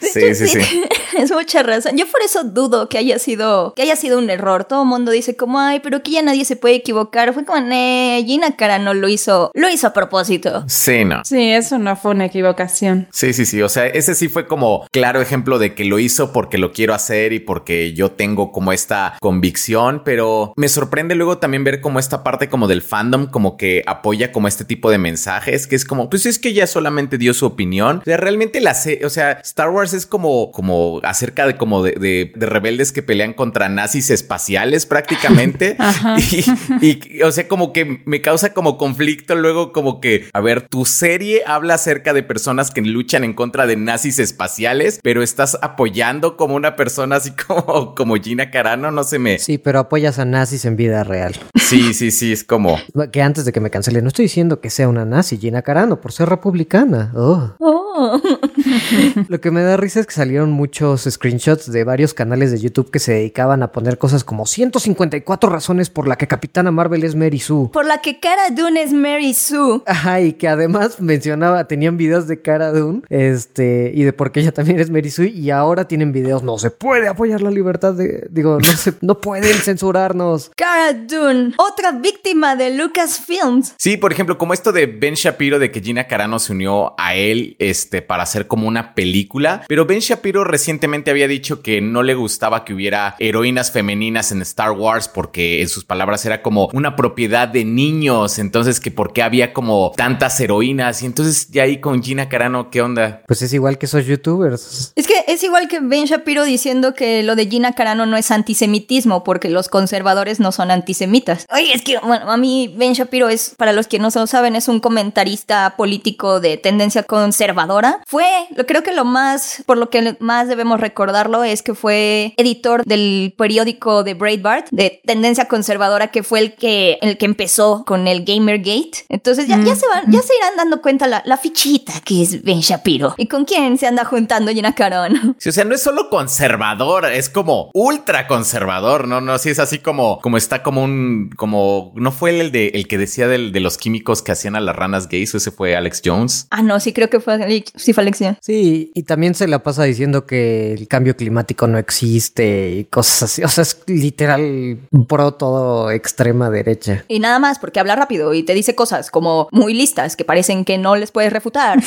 sí, 0.00 0.34
sí, 0.34 0.48
sí, 0.48 0.58
Es 1.18 1.30
mucha 1.30 1.62
razón. 1.62 1.96
Yo 1.96 2.06
por 2.06 2.22
eso 2.22 2.44
dudo 2.44 2.88
que 2.88 2.98
haya 2.98 3.18
sido 3.18 3.72
que 3.74 3.82
haya 3.82 3.96
sido 3.96 4.18
un 4.18 4.30
error. 4.30 4.64
Todo 4.64 4.82
el 4.82 4.88
mundo 4.88 5.12
dice 5.12 5.36
como, 5.36 5.60
ay, 5.60 5.80
pero 5.80 6.02
que 6.02 6.12
ya 6.12 6.22
nadie 6.22 6.44
se 6.44 6.56
puede 6.56 6.74
equivocar. 6.74 7.23
Fue 7.32 7.44
como, 7.44 7.60
ne, 7.60 8.22
Gina 8.26 8.56
Carano 8.56 8.94
lo 8.94 9.08
hizo, 9.08 9.50
lo 9.54 9.68
hizo 9.68 9.86
a 9.86 9.92
propósito. 9.92 10.64
Sí, 10.68 11.04
no. 11.04 11.24
Sí, 11.24 11.50
eso 11.50 11.78
no 11.78 11.96
fue 11.96 12.12
una 12.12 12.26
equivocación. 12.26 13.08
Sí, 13.12 13.32
sí, 13.32 13.46
sí. 13.46 13.62
O 13.62 13.68
sea, 13.68 13.86
ese 13.86 14.14
sí 14.14 14.28
fue 14.28 14.46
como 14.46 14.86
claro 14.90 15.20
ejemplo 15.20 15.58
de 15.58 15.74
que 15.74 15.84
lo 15.84 15.98
hizo 15.98 16.32
porque 16.32 16.58
lo 16.58 16.72
quiero 16.72 16.94
hacer 16.94 17.32
y 17.32 17.40
porque 17.40 17.92
yo 17.94 18.12
tengo 18.12 18.52
como 18.52 18.72
esta 18.72 19.16
convicción, 19.20 20.02
pero 20.04 20.52
me 20.56 20.68
sorprende 20.68 21.14
luego 21.14 21.38
también 21.38 21.64
ver 21.64 21.80
como 21.80 21.98
esta 21.98 22.22
parte 22.22 22.48
como 22.48 22.68
del 22.68 22.82
fandom 22.82 23.26
como 23.26 23.56
que 23.56 23.82
apoya 23.86 24.32
como 24.32 24.48
este 24.48 24.64
tipo 24.64 24.90
de 24.90 24.98
mensajes, 24.98 25.66
que 25.66 25.76
es 25.76 25.84
como, 25.84 26.10
pues 26.10 26.26
es 26.26 26.38
que 26.38 26.50
ella 26.50 26.66
solamente 26.66 27.18
dio 27.18 27.34
su 27.34 27.46
opinión. 27.46 27.98
O 27.98 28.04
sea, 28.04 28.16
realmente 28.16 28.60
la 28.60 28.74
sé, 28.74 29.00
o 29.04 29.10
sea, 29.10 29.32
Star 29.44 29.70
Wars 29.70 29.92
es 29.92 30.06
como, 30.06 30.50
como 30.52 31.00
acerca 31.04 31.46
de 31.46 31.56
como 31.56 31.82
de, 31.82 31.92
de, 31.92 32.32
de 32.34 32.46
rebeldes 32.46 32.92
que 32.92 33.02
pelean 33.02 33.32
contra 33.32 33.68
nazis 33.68 34.10
espaciales 34.10 34.86
prácticamente. 34.86 35.76
y, 36.80 36.86
y, 36.86 37.13
o 37.22 37.32
sea, 37.32 37.48
como 37.48 37.72
que 37.72 38.02
me 38.04 38.20
causa 38.20 38.52
como 38.52 38.78
conflicto 38.78 39.34
luego 39.34 39.72
como 39.72 40.00
que, 40.00 40.26
a 40.32 40.40
ver, 40.40 40.62
tu 40.62 40.84
serie 40.84 41.42
habla 41.46 41.74
acerca 41.74 42.12
de 42.12 42.22
personas 42.22 42.70
que 42.70 42.80
luchan 42.80 43.24
en 43.24 43.34
contra 43.34 43.66
de 43.66 43.76
nazis 43.76 44.18
espaciales, 44.18 45.00
pero 45.02 45.22
estás 45.22 45.58
apoyando 45.62 46.36
como 46.36 46.54
una 46.54 46.76
persona 46.76 47.16
así 47.16 47.32
como, 47.46 47.94
como 47.94 48.16
Gina 48.16 48.50
Carano, 48.50 48.90
no 48.90 49.04
se 49.04 49.18
me... 49.18 49.38
Sí, 49.38 49.58
pero 49.58 49.78
apoyas 49.78 50.18
a 50.18 50.24
nazis 50.24 50.64
en 50.64 50.76
vida 50.76 51.04
real. 51.04 51.34
Sí, 51.54 51.94
sí, 51.94 52.10
sí, 52.10 52.32
es 52.32 52.44
como... 52.44 52.78
Que 53.12 53.22
antes 53.22 53.44
de 53.44 53.52
que 53.52 53.60
me 53.60 53.70
cancele, 53.70 54.02
no 54.02 54.08
estoy 54.08 54.24
diciendo 54.24 54.60
que 54.60 54.70
sea 54.70 54.88
una 54.88 55.04
nazi 55.04 55.38
Gina 55.38 55.62
Carano 55.62 56.00
por 56.00 56.12
ser 56.12 56.28
republicana. 56.28 57.12
Oh. 57.14 57.50
Oh. 57.58 58.20
Lo 59.28 59.40
que 59.40 59.50
me 59.50 59.62
da 59.62 59.76
risa 59.76 60.00
es 60.00 60.06
que 60.06 60.14
salieron 60.14 60.52
muchos 60.52 61.02
screenshots 61.08 61.70
de 61.70 61.84
varios 61.84 62.14
canales 62.14 62.50
de 62.50 62.58
YouTube 62.58 62.90
que 62.90 62.98
se 62.98 63.12
dedicaban 63.12 63.62
a 63.62 63.72
poner 63.72 63.98
cosas 63.98 64.24
como 64.24 64.46
154 64.46 65.50
razones 65.50 65.90
por 65.90 66.08
la 66.08 66.16
que 66.16 66.26
Capitana 66.26 66.70
Marvel 66.70 67.04
es 67.04 67.14
Mary 67.14 67.40
Sue. 67.40 67.70
Por 67.72 67.86
la 67.86 68.00
que 68.00 68.20
Cara 68.20 68.50
Dune 68.50 68.82
es 68.82 68.92
Mary 68.92 69.34
Sue. 69.34 69.82
Ajá, 69.86 70.20
y 70.20 70.34
que 70.34 70.48
además 70.48 71.00
mencionaba, 71.00 71.66
tenían 71.66 71.96
videos 71.96 72.26
de 72.26 72.40
Cara 72.40 72.72
Dune, 72.72 73.02
este, 73.08 73.92
y 73.94 74.04
de 74.04 74.12
por 74.12 74.32
qué 74.32 74.40
ella 74.40 74.52
también 74.52 74.80
es 74.80 74.90
Mary 74.90 75.10
Sue, 75.10 75.28
y 75.28 75.50
ahora 75.50 75.86
tienen 75.86 76.12
videos, 76.12 76.42
no 76.42 76.58
se 76.58 76.70
puede 76.70 77.08
apoyar 77.08 77.42
la 77.42 77.50
libertad 77.50 77.94
de, 77.94 78.26
digo, 78.30 78.58
no 78.58 78.72
se, 78.76 78.94
no 79.00 79.20
pueden 79.20 79.54
censurarnos. 79.56 80.50
Cara 80.56 80.92
Dune, 80.92 81.54
otra 81.56 81.92
víctima 81.92 82.56
de 82.56 82.70
Lucasfilms. 82.76 83.74
Sí, 83.78 83.96
por 83.96 84.12
ejemplo, 84.12 84.38
como 84.38 84.54
esto 84.54 84.72
de 84.72 84.86
Ben 84.86 85.14
Shapiro, 85.14 85.58
de 85.58 85.70
que 85.70 85.80
Gina 85.80 86.06
Carano 86.06 86.38
se 86.38 86.52
unió 86.52 86.94
a 86.98 87.14
él, 87.14 87.56
este, 87.58 88.02
para 88.02 88.22
hacer 88.22 88.46
como 88.54 88.68
una 88.68 88.94
película, 88.94 89.64
pero 89.66 89.84
Ben 89.84 89.98
Shapiro 89.98 90.44
recientemente 90.44 91.10
había 91.10 91.26
dicho 91.26 91.60
que 91.60 91.80
no 91.80 92.04
le 92.04 92.14
gustaba 92.14 92.64
que 92.64 92.72
hubiera 92.72 93.16
heroínas 93.18 93.72
femeninas 93.72 94.30
en 94.30 94.42
Star 94.42 94.70
Wars 94.70 95.08
porque 95.08 95.60
en 95.60 95.68
sus 95.68 95.84
palabras 95.84 96.24
era 96.24 96.40
como 96.40 96.68
una 96.72 96.94
propiedad 96.94 97.48
de 97.48 97.64
niños, 97.64 98.38
entonces 98.38 98.78
que 98.78 98.92
por 98.92 99.12
qué 99.12 99.24
había 99.24 99.52
como 99.52 99.90
tantas 99.96 100.38
heroínas 100.38 101.02
y 101.02 101.06
entonces 101.06 101.48
ya 101.48 101.64
ahí 101.64 101.80
con 101.80 102.00
Gina 102.00 102.28
Carano, 102.28 102.70
¿qué 102.70 102.80
onda? 102.80 103.22
Pues 103.26 103.42
es 103.42 103.52
igual 103.52 103.76
que 103.76 103.86
esos 103.86 104.06
youtubers. 104.06 104.92
Es 104.94 105.08
que 105.08 105.24
es 105.26 105.42
igual 105.42 105.66
que 105.66 105.80
Ben 105.80 106.04
Shapiro 106.04 106.44
diciendo 106.44 106.94
que 106.94 107.24
lo 107.24 107.34
de 107.34 107.48
Gina 107.48 107.72
Carano 107.72 108.06
no 108.06 108.16
es 108.16 108.30
antisemitismo 108.30 109.24
porque 109.24 109.50
los 109.50 109.68
conservadores 109.68 110.38
no 110.38 110.52
son 110.52 110.70
antisemitas. 110.70 111.44
Oye, 111.52 111.72
es 111.74 111.82
que 111.82 111.98
bueno, 111.98 112.30
a 112.30 112.36
mí 112.36 112.72
Ben 112.78 112.92
Shapiro 112.92 113.28
es, 113.30 113.56
para 113.58 113.72
los 113.72 113.88
que 113.88 113.98
no 113.98 114.12
se 114.12 114.20
lo 114.20 114.28
saben, 114.28 114.54
es 114.54 114.68
un 114.68 114.78
comentarista 114.78 115.74
político 115.76 116.38
de 116.38 116.56
tendencia 116.56 117.02
conservadora. 117.02 118.00
Fue, 118.06 118.43
creo 118.66 118.82
que 118.82 118.92
lo 118.92 119.04
más, 119.04 119.62
por 119.66 119.78
lo 119.78 119.90
que 119.90 120.16
más 120.20 120.48
debemos 120.48 120.80
recordarlo 120.80 121.44
es 121.44 121.62
que 121.62 121.74
fue 121.74 122.34
editor 122.36 122.84
del 122.84 123.34
periódico 123.36 124.04
de 124.04 124.14
Breitbart 124.14 124.68
de 124.70 125.00
tendencia 125.04 125.46
conservadora 125.48 126.08
que 126.08 126.22
fue 126.22 126.40
el 126.40 126.54
que 126.54 126.98
el 127.00 127.18
que 127.18 127.26
empezó 127.26 127.84
con 127.84 128.06
el 128.08 128.24
Gamergate. 128.24 129.04
Entonces 129.08 129.46
ya, 129.46 129.62
ya 129.62 129.74
se 129.74 129.86
van, 129.88 130.10
ya 130.10 130.22
se 130.22 130.34
irán 130.36 130.56
dando 130.56 130.80
cuenta 130.80 131.06
la, 131.06 131.22
la 131.26 131.36
fichita 131.36 131.94
que 132.04 132.22
es 132.22 132.42
Ben 132.42 132.60
Shapiro 132.60 133.14
y 133.16 133.26
con 133.26 133.44
quién 133.44 133.78
se 133.78 133.86
anda 133.86 134.04
juntando 134.04 134.52
Gina 134.52 134.74
Carano. 134.74 135.34
Sí, 135.44 135.50
o 135.50 135.52
sea, 135.52 135.64
no 135.64 135.74
es 135.74 135.82
solo 135.82 136.08
conservador, 136.10 137.06
es 137.06 137.28
como 137.28 137.70
ultra 137.74 138.26
conservador, 138.26 139.06
no, 139.08 139.20
no, 139.20 139.36
sí 139.38 139.50
es 139.50 139.58
así 139.58 139.78
como 139.78 140.20
como 140.20 140.36
está 140.36 140.62
como 140.62 140.82
un 140.82 141.30
como 141.36 141.92
no 141.96 142.12
fue 142.12 142.40
el 142.40 142.52
de 142.52 142.68
el 142.68 142.88
que 142.88 142.98
decía 142.98 143.28
del, 143.28 143.52
de 143.52 143.60
los 143.60 143.76
químicos 143.76 144.22
que 144.22 144.32
hacían 144.32 144.56
a 144.56 144.60
las 144.60 144.74
ranas 144.74 145.08
gays, 145.08 145.34
o 145.34 145.38
ese 145.38 145.50
fue 145.50 145.76
Alex 145.76 146.02
Jones. 146.04 146.46
Ah, 146.50 146.62
no, 146.62 146.80
sí 146.80 146.92
creo 146.92 147.10
que 147.10 147.20
fue 147.20 147.64
sí 147.74 147.92
fue 147.92 148.04
Sí, 148.40 148.90
y 148.94 149.02
también 149.04 149.34
se 149.34 149.48
la 149.48 149.62
pasa 149.62 149.84
diciendo 149.84 150.26
que 150.26 150.72
el 150.72 150.88
cambio 150.88 151.16
climático 151.16 151.66
no 151.66 151.78
existe 151.78 152.70
y 152.72 152.84
cosas 152.84 153.24
así. 153.24 153.44
O 153.44 153.48
sea, 153.48 153.62
es 153.62 153.78
literal 153.86 154.78
pro 155.08 155.34
todo 155.34 155.90
extrema 155.90 156.50
derecha. 156.50 157.04
Y 157.08 157.20
nada 157.20 157.38
más 157.38 157.58
porque 157.58 157.80
habla 157.80 157.96
rápido 157.96 158.34
y 158.34 158.42
te 158.42 158.54
dice 158.54 158.74
cosas 158.74 159.10
como 159.10 159.48
muy 159.52 159.74
listas 159.74 160.16
que 160.16 160.24
parecen 160.24 160.64
que 160.64 160.78
no 160.78 160.96
les 160.96 161.10
puedes 161.10 161.32
refutar. 161.32 161.82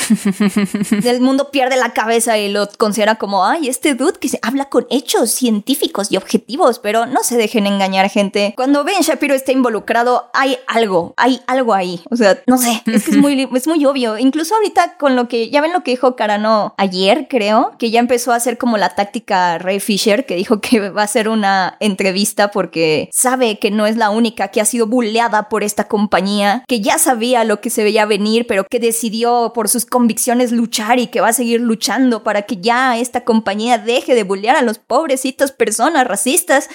el 1.04 1.22
mundo 1.22 1.51
pierde 1.51 1.77
la 1.77 1.94
cabeza 1.94 2.38
y 2.38 2.51
lo 2.51 2.68
considera 2.77 3.16
como, 3.16 3.46
ay, 3.46 3.68
este 3.68 3.96
dude 3.96 4.20
que 4.20 4.30
se 4.30 4.39
habla 4.42 4.66
con 4.66 4.88
hechos 4.89 5.32
científicos 5.32 6.12
y 6.12 6.18
objetivos, 6.18 6.80
pero 6.80 7.06
no 7.06 7.24
se 7.24 7.38
dejen 7.38 7.68
engañar 7.68 8.10
gente. 8.10 8.54
Cuando 8.56 8.84
Ben 8.84 9.01
Shapiro 9.01 9.34
está 9.34 9.51
involucrado, 9.51 10.30
hay 10.34 10.58
algo, 10.68 11.13
hay 11.18 11.42
algo 11.48 11.74
ahí. 11.74 12.01
O 12.10 12.16
sea, 12.16 12.42
no 12.48 12.58
sé, 12.58 12.84
es 12.86 13.04
que 13.06 13.12
es 13.12 13.18
muy, 13.18 13.48
es 13.54 13.68
muy 13.68 13.86
obvio. 13.86 14.18
Incluso 14.18 14.56
ahorita 14.56 14.98
con 14.98 15.16
lo 15.16 15.27
que, 15.27 15.50
ya 15.50 15.62
ven 15.62 15.74
lo 15.74 15.84
que 15.84 15.92
dijo 15.92 16.16
Carano 16.27 16.75
ayer, 16.77 17.27
creo, 17.29 17.72
que 17.79 17.89
ya 17.89 18.01
empezó 18.01 18.34
a 18.34 18.36
hacer 18.36 18.57
como 18.57 18.77
la 18.77 18.96
táctica 18.96 19.57
Ray 19.60 19.79
Fisher, 19.79 20.25
que 20.25 20.36
dijo 20.36 20.60
que 20.60 20.89
va 20.89 21.03
a 21.03 21.05
hacer 21.05 21.29
una 21.29 21.77
entrevista 21.79 22.51
porque 22.51 23.10
sabe 23.13 23.60
que 23.60 23.72
no 23.72 23.86
es 23.86 23.96
la 23.96 24.10
única 24.10 24.50
que 24.50 24.60
ha 24.60 24.65
sido 24.65 24.88
bulleada 24.88 25.48
por 25.48 25.63
esta 25.63 25.86
compañía, 25.86 26.65
que 26.67 26.81
ya 26.81 26.98
sabía 26.98 27.46
lo 27.46 27.62
que 27.62 27.69
se 27.69 27.86
veía 27.86 28.05
venir, 28.05 28.46
pero 28.46 28.65
que 28.65 28.81
decidió 28.81 29.53
por 29.55 29.69
sus 29.69 29.86
convicciones 29.86 30.51
luchar 30.51 31.00
y 31.00 31.07
que 31.07 31.22
va 31.22 31.29
a 31.29 31.34
seguir 31.34 31.62
luchando 31.62 32.24
para 32.24 32.41
que 32.41 32.57
ya 32.57 32.98
esta 32.98 33.22
compañía 33.22 33.77
deje 33.77 34.13
de 34.13 34.24
bullear 34.24 34.57
a 34.57 34.63
los 34.63 34.79
pobrecitos 34.79 35.53
personas 35.53 36.05
racistas. 36.05 36.67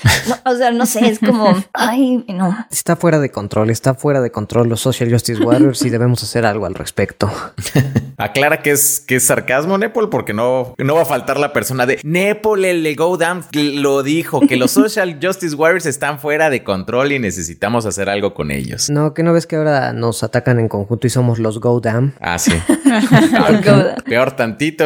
o 0.47 0.56
sea, 0.56 0.71
no 0.71 0.87
sé, 0.87 1.11
es 1.11 1.18
como, 1.18 1.54
ay, 1.75 2.25
no. 2.28 2.56
Está 2.71 2.97
fuera 2.97 3.18
de 3.18 3.30
control, 3.30 3.68
está 3.68 3.92
fuera 3.92 4.23
de 4.23 4.32
control 4.32 4.71
los 4.71 4.80
Social 4.80 5.12
Justice 5.12 5.42
Warriors 5.42 5.82
y 5.82 5.90
debemos 5.90 6.23
hacer 6.23 6.47
algo 6.47 6.64
al 6.64 6.75
respecto. 6.75 7.30
Aclara 8.16 8.62
que 8.62 8.71
es, 8.71 9.00
que 9.00 9.16
es 9.16 9.26
sarcasmo, 9.26 9.42
Nepal, 9.79 10.09
porque 10.09 10.33
no, 10.33 10.75
no 10.79 10.95
va 10.95 11.03
a 11.03 11.05
faltar 11.05 11.39
la 11.39 11.53
persona 11.53 11.87
de 11.87 12.01
Nepal, 12.03 12.65
el 12.65 12.95
Go 12.97 13.17
Down 13.17 13.45
lo 13.53 14.03
dijo, 14.03 14.41
que 14.41 14.57
los 14.57 14.71
Social 14.83 15.19
Justice 15.23 15.55
Warriors 15.55 15.87
están 15.87 16.19
fuera 16.19 16.51
de 16.51 16.63
control 16.63 17.13
y 17.13 17.19
necesitamos 17.19 17.87
hacer 17.87 18.09
algo 18.09 18.35
con 18.35 18.51
ellos. 18.51 18.91
No, 18.91 19.15
que 19.15 19.23
no 19.23 19.33
ves 19.33 19.47
que 19.47 19.57
ahora 19.57 19.93
nos 19.93 20.23
atacan 20.23 20.59
en 20.59 20.69
conjunto 20.69 21.07
y 21.07 21.11
somos 21.11 21.39
los 21.39 21.61
Go 21.61 21.81
Down. 21.81 22.15
Ah, 22.21 22.39
sí. 22.39 22.53
peor 24.05 24.33
tantito. 24.37 24.85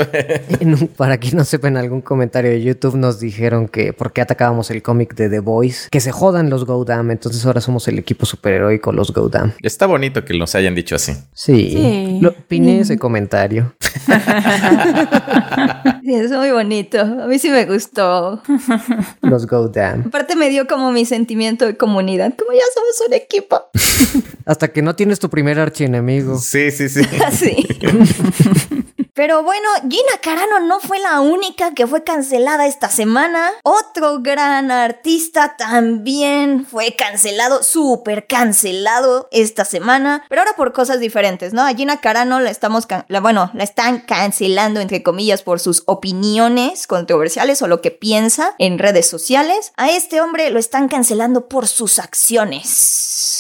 Para 0.97 1.19
quien 1.19 1.37
no 1.37 1.45
sepa, 1.45 1.69
en 1.69 1.77
algún 1.77 2.01
comentario 2.01 2.51
de 2.51 2.63
YouTube 2.63 2.97
nos 2.97 3.21
dijeron 3.21 3.69
que 3.69 3.93
por 3.93 4.13
qué 4.13 4.21
atacábamos 4.21 4.71
el 4.71 4.83
cómic 4.83 5.15
de 5.15 5.29
The 5.29 5.41
Voice, 5.41 5.89
que 5.91 6.01
se 6.01 6.13
jodan 6.13 6.51
los 6.51 6.65
Go 6.65 6.85
Down, 6.85 7.11
entonces 7.11 7.45
ahora 7.47 7.61
somos 7.61 7.89
el 7.89 7.99
equipo 7.99 8.27
superheroico, 8.27 8.93
los 8.93 9.13
Go 9.13 9.29
Down. 9.29 9.55
Está 9.63 9.87
bonito 9.87 10.25
que 10.25 10.37
nos 10.39 10.55
hayan 10.55 10.75
dicho 10.75 10.95
así. 10.95 11.13
Sí. 11.35 11.71
sí. 11.71 12.19
Lo, 12.21 12.31
opiné 12.31 12.81
ese 12.81 12.99
comentario. 12.99 13.75
Sí, 16.03 16.15
es 16.15 16.31
muy 16.31 16.50
bonito. 16.50 17.00
A 17.00 17.26
mí 17.26 17.38
sí 17.38 17.50
me 17.50 17.65
gustó. 17.67 18.43
Los 19.23 19.47
Go 19.47 19.69
Down. 19.69 20.05
Aparte 20.07 20.37
me 20.37 20.49
dio 20.49 20.67
como 20.67 20.93
mi 20.93 21.05
sentimiento 21.05 21.67
de 21.67 21.76
comunidad, 21.76 22.35
como 22.37 22.53
ya 22.53 22.65
somos 22.75 23.09
un 23.09 23.15
equipo. 23.15 23.61
Hasta 24.45 24.69
que 24.69 24.83
no 24.83 24.95
tienes 24.95 25.19
tu 25.19 25.29
primer 25.31 25.59
archienemigo. 25.59 26.38
Sí, 26.38 26.71
sí, 26.71 26.88
sí. 26.88 27.03
sí. 27.33 27.67
Pero 29.16 29.42
bueno, 29.42 29.66
Gina 29.88 30.18
Carano 30.20 30.61
no 30.61 30.78
fue 30.78 30.99
la 30.99 31.20
única 31.20 31.73
que 31.73 31.87
fue 31.87 32.04
cancelada 32.04 32.66
esta 32.66 32.90
semana. 32.90 33.50
Otro 33.62 34.20
gran 34.20 34.70
artista 34.70 35.56
también 35.56 36.66
fue 36.66 36.96
cancelado, 36.96 37.62
súper 37.62 38.26
cancelado 38.26 39.28
esta 39.32 39.64
semana. 39.64 40.23
Pero 40.28 40.42
ahora 40.42 40.52
por 40.54 40.75
cosas 40.75 41.00
diferentes, 41.00 41.54
¿no? 41.54 41.62
A 41.62 41.73
Gina 41.73 42.02
Carano 42.02 42.40
la 42.40 42.50
estamos, 42.50 42.87
la, 43.08 43.20
bueno, 43.20 43.50
la 43.54 43.64
están 43.64 44.00
cancelando 44.00 44.80
entre 44.80 45.02
comillas 45.02 45.40
por 45.40 45.61
sus 45.61 45.82
opiniones 45.87 46.87
controversiales 46.87 47.62
o 47.62 47.68
lo 47.68 47.80
que 47.80 47.92
piensa 47.92 48.54
en 48.58 48.78
redes 48.78 49.08
sociales. 49.08 49.73
A 49.78 49.90
este 49.90 50.20
hombre 50.20 50.50
lo 50.50 50.58
están 50.58 50.88
cancelando 50.88 51.49
por 51.49 51.68
sus 51.68 51.99
acciones. 51.99 53.36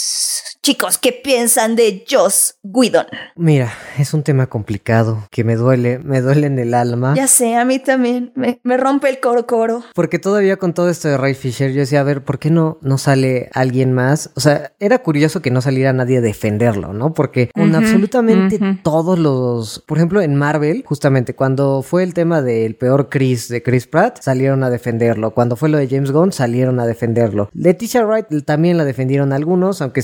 Chicos, 0.66 0.98
¿qué 0.98 1.12
piensan 1.12 1.76
de 1.76 2.04
Joss 2.10 2.58
Whedon? 2.64 3.06
Mira, 3.36 3.72
es 4.00 4.12
un 4.14 4.24
tema 4.24 4.48
complicado 4.48 5.28
que 5.30 5.44
me 5.44 5.54
duele, 5.54 6.00
me 6.00 6.20
duele 6.20 6.48
en 6.48 6.58
el 6.58 6.74
alma. 6.74 7.14
Ya 7.14 7.28
sé, 7.28 7.54
a 7.54 7.64
mí 7.64 7.78
también, 7.78 8.32
me, 8.34 8.76
rompe 8.76 9.08
el 9.08 9.20
coro 9.20 9.46
coro. 9.46 9.84
Porque 9.94 10.18
todavía 10.18 10.56
con 10.56 10.74
todo 10.74 10.90
esto 10.90 11.06
de 11.06 11.18
Ray 11.18 11.34
Fisher, 11.34 11.70
yo 11.70 11.82
decía, 11.82 12.00
a 12.00 12.02
ver, 12.02 12.24
¿por 12.24 12.40
qué 12.40 12.50
no, 12.50 12.78
no 12.82 12.98
sale 12.98 13.48
alguien 13.52 13.92
más? 13.92 14.30
O 14.34 14.40
sea, 14.40 14.72
era 14.80 15.04
curioso 15.04 15.40
que 15.40 15.52
no 15.52 15.60
saliera 15.60 15.92
nadie 15.92 16.18
a 16.18 16.20
defenderlo, 16.20 16.92
¿no? 16.92 17.14
Porque 17.14 17.48
con 17.54 17.72
absolutamente 17.76 18.58
todos 18.82 19.20
los, 19.20 19.84
por 19.86 19.98
ejemplo, 19.98 20.20
en 20.20 20.34
Marvel, 20.34 20.82
justamente 20.84 21.36
cuando 21.36 21.82
fue 21.82 22.02
el 22.02 22.12
tema 22.12 22.42
del 22.42 22.74
peor 22.74 23.08
Chris 23.08 23.46
de 23.46 23.62
Chris 23.62 23.86
Pratt, 23.86 24.20
salieron 24.20 24.64
a 24.64 24.70
defenderlo. 24.70 25.30
Cuando 25.30 25.54
fue 25.54 25.68
lo 25.68 25.78
de 25.78 25.86
James 25.86 26.10
Gunn, 26.10 26.32
salieron 26.32 26.80
a 26.80 26.86
defenderlo. 26.86 27.50
Leticia 27.52 28.04
Wright 28.04 28.26
también 28.44 28.76
la 28.76 28.84
defendieron 28.84 29.32
algunos, 29.32 29.80
aunque... 29.80 30.02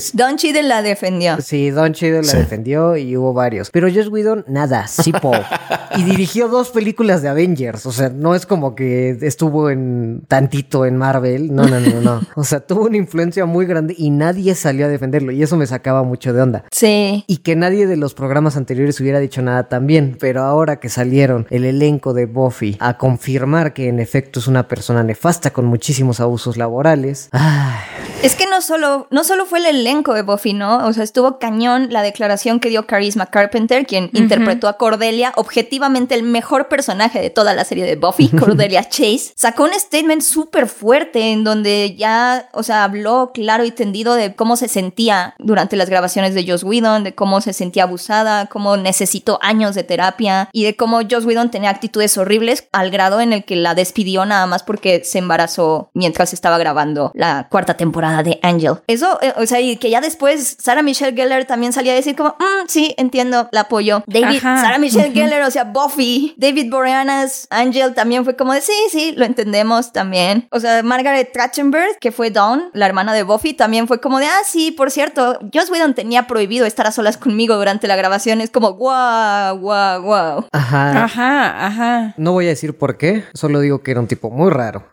La 0.61 0.81
defendió. 0.81 1.41
Sí, 1.41 1.71
Don 1.71 1.93
Cheadle 1.93 2.23
la 2.23 2.33
defendió 2.33 2.95
y 2.95 3.17
hubo 3.17 3.33
varios. 3.33 3.71
Pero 3.71 3.87
Josh 3.87 4.09
Whedon, 4.09 4.45
nada, 4.47 4.87
sí, 4.87 5.11
y 5.97 6.03
dirigió 6.03 6.47
dos 6.47 6.69
películas 6.69 7.21
de 7.21 7.29
Avengers. 7.29 7.85
O 7.85 7.91
sea, 7.91 8.09
no 8.09 8.35
es 8.35 8.45
como 8.45 8.75
que 8.75 9.17
estuvo 9.21 9.69
en 9.69 10.23
tantito 10.27 10.85
en 10.85 10.97
Marvel. 10.97 11.53
No, 11.53 11.65
no, 11.67 11.79
no, 11.79 12.01
no. 12.01 12.21
O 12.35 12.43
sea, 12.43 12.59
tuvo 12.59 12.85
una 12.85 12.97
influencia 12.97 13.45
muy 13.45 13.65
grande 13.65 13.95
y 13.97 14.09
nadie 14.09 14.55
salió 14.55 14.85
a 14.85 14.89
defenderlo. 14.89 15.31
Y 15.31 15.43
eso 15.43 15.57
me 15.57 15.67
sacaba 15.67 16.03
mucho 16.03 16.33
de 16.33 16.41
onda. 16.41 16.65
Sí. 16.71 17.23
Y 17.27 17.37
que 17.37 17.55
nadie 17.55 17.87
de 17.87 17.97
los 17.97 18.13
programas 18.13 18.57
anteriores 18.57 18.99
hubiera 18.99 19.19
dicho 19.19 19.41
nada 19.41 19.69
también. 19.69 20.17
Pero 20.19 20.43
ahora 20.43 20.79
que 20.79 20.89
salieron 20.89 21.47
el 21.49 21.65
elenco 21.65 22.13
de 22.13 22.25
Buffy 22.25 22.77
a 22.79 22.97
confirmar 22.97 23.73
que 23.73 23.87
en 23.87 23.99
efecto 23.99 24.39
es 24.39 24.47
una 24.47 24.67
persona 24.67 25.03
nefasta 25.03 25.51
con 25.51 25.65
muchísimos 25.65 26.19
abusos 26.19 26.57
laborales. 26.57 27.29
Es 28.21 28.35
que 28.35 28.47
no 28.47 28.61
solo, 28.61 29.07
no 29.11 29.23
solo 29.23 29.45
fue 29.45 29.59
el 29.59 29.65
elenco 29.65 30.13
de 30.13 30.21
Buffy 30.21 30.42
¿no? 30.51 30.85
O 30.85 30.91
sea, 30.91 31.05
estuvo 31.05 31.39
cañón 31.39 31.87
la 31.91 32.01
declaración 32.01 32.59
que 32.59 32.67
dio 32.67 32.83
Charisma 32.83 33.27
Carpenter, 33.27 33.85
quien 33.85 34.09
interpretó 34.11 34.67
a 34.67 34.77
Cordelia, 34.77 35.31
objetivamente 35.37 36.15
el 36.15 36.23
mejor 36.23 36.67
personaje 36.67 37.21
de 37.21 37.29
toda 37.29 37.53
la 37.53 37.63
serie 37.63 37.85
de 37.85 37.95
Buffy, 37.95 38.27
Cordelia 38.39 38.83
Chase. 38.89 39.31
Sacó 39.35 39.63
un 39.63 39.73
statement 39.73 40.21
súper 40.21 40.67
fuerte 40.67 41.31
en 41.31 41.45
donde 41.45 41.95
ya, 41.97 42.49
o 42.51 42.63
sea, 42.63 42.83
habló 42.83 43.31
claro 43.33 43.63
y 43.63 43.71
tendido 43.71 44.15
de 44.15 44.35
cómo 44.35 44.57
se 44.57 44.67
sentía 44.67 45.35
durante 45.39 45.77
las 45.77 45.89
grabaciones 45.89 46.33
de 46.33 46.45
Joss 46.45 46.63
Whedon, 46.63 47.03
de 47.03 47.15
cómo 47.15 47.39
se 47.39 47.53
sentía 47.53 47.83
abusada, 47.83 48.47
cómo 48.47 48.75
necesitó 48.75 49.39
años 49.41 49.75
de 49.75 49.83
terapia 49.83 50.49
y 50.51 50.63
de 50.63 50.75
cómo 50.75 51.01
Joss 51.09 51.25
Whedon 51.25 51.51
tenía 51.51 51.69
actitudes 51.69 52.17
horribles 52.17 52.67
al 52.71 52.89
grado 52.89 53.21
en 53.21 53.33
el 53.33 53.45
que 53.45 53.55
la 53.55 53.75
despidió 53.75 54.25
nada 54.25 54.47
más 54.47 54.63
porque 54.63 55.03
se 55.03 55.19
embarazó 55.19 55.91
mientras 55.93 56.33
estaba 56.33 56.57
grabando 56.57 57.11
la 57.13 57.47
cuarta 57.49 57.75
temporada 57.75 58.23
de 58.23 58.39
Angel. 58.41 58.75
Eso, 58.87 59.19
eh, 59.21 59.33
o 59.37 59.45
sea, 59.45 59.61
y 59.61 59.77
que 59.77 59.89
ya 59.89 60.01
después 60.01 60.32
Sarah 60.37 60.81
Michelle 60.81 61.15
Gellar 61.15 61.45
también 61.45 61.73
salía 61.73 61.93
a 61.93 61.95
decir 61.95 62.15
como, 62.15 62.29
mm, 62.29 62.67
sí, 62.67 62.93
entiendo, 62.97 63.49
la 63.51 63.61
apoyo. 63.61 64.03
David, 64.07 64.41
Sarah 64.41 64.77
Michelle 64.77 65.11
Gellar, 65.11 65.41
o 65.43 65.51
sea, 65.51 65.63
Buffy, 65.63 66.33
David 66.37 66.69
Boreanaz, 66.69 67.47
Angel 67.49 67.93
también 67.93 68.23
fue 68.23 68.35
como 68.35 68.53
de, 68.53 68.61
sí, 68.61 68.73
sí, 68.91 69.13
lo 69.15 69.25
entendemos 69.25 69.91
también. 69.91 70.47
O 70.51 70.59
sea, 70.59 70.83
Margaret 70.83 71.31
Trachtenberg, 71.31 71.97
que 71.99 72.11
fue 72.11 72.31
Dawn, 72.31 72.69
la 72.73 72.85
hermana 72.85 73.13
de 73.13 73.23
Buffy, 73.23 73.53
también 73.53 73.87
fue 73.87 73.99
como 73.99 74.19
de, 74.19 74.25
ah, 74.25 74.41
sí, 74.45 74.71
por 74.71 74.91
cierto, 74.91 75.39
Joss 75.53 75.69
Whedon 75.69 75.93
tenía 75.93 76.27
prohibido 76.27 76.65
estar 76.65 76.87
a 76.87 76.91
solas 76.91 77.17
conmigo 77.17 77.55
durante 77.55 77.87
la 77.87 77.95
grabación. 77.95 78.41
Es 78.41 78.49
como, 78.49 78.73
wow, 78.73 79.57
wow, 79.59 80.01
wow. 80.01 80.45
Ajá. 80.51 81.03
Ajá, 81.03 81.65
ajá. 81.65 82.13
No 82.17 82.31
voy 82.31 82.45
a 82.45 82.49
decir 82.49 82.77
por 82.77 82.97
qué, 82.97 83.23
solo 83.33 83.59
digo 83.59 83.81
que 83.81 83.91
era 83.91 83.99
un 83.99 84.07
tipo 84.07 84.29
muy 84.29 84.51
raro. 84.51 84.85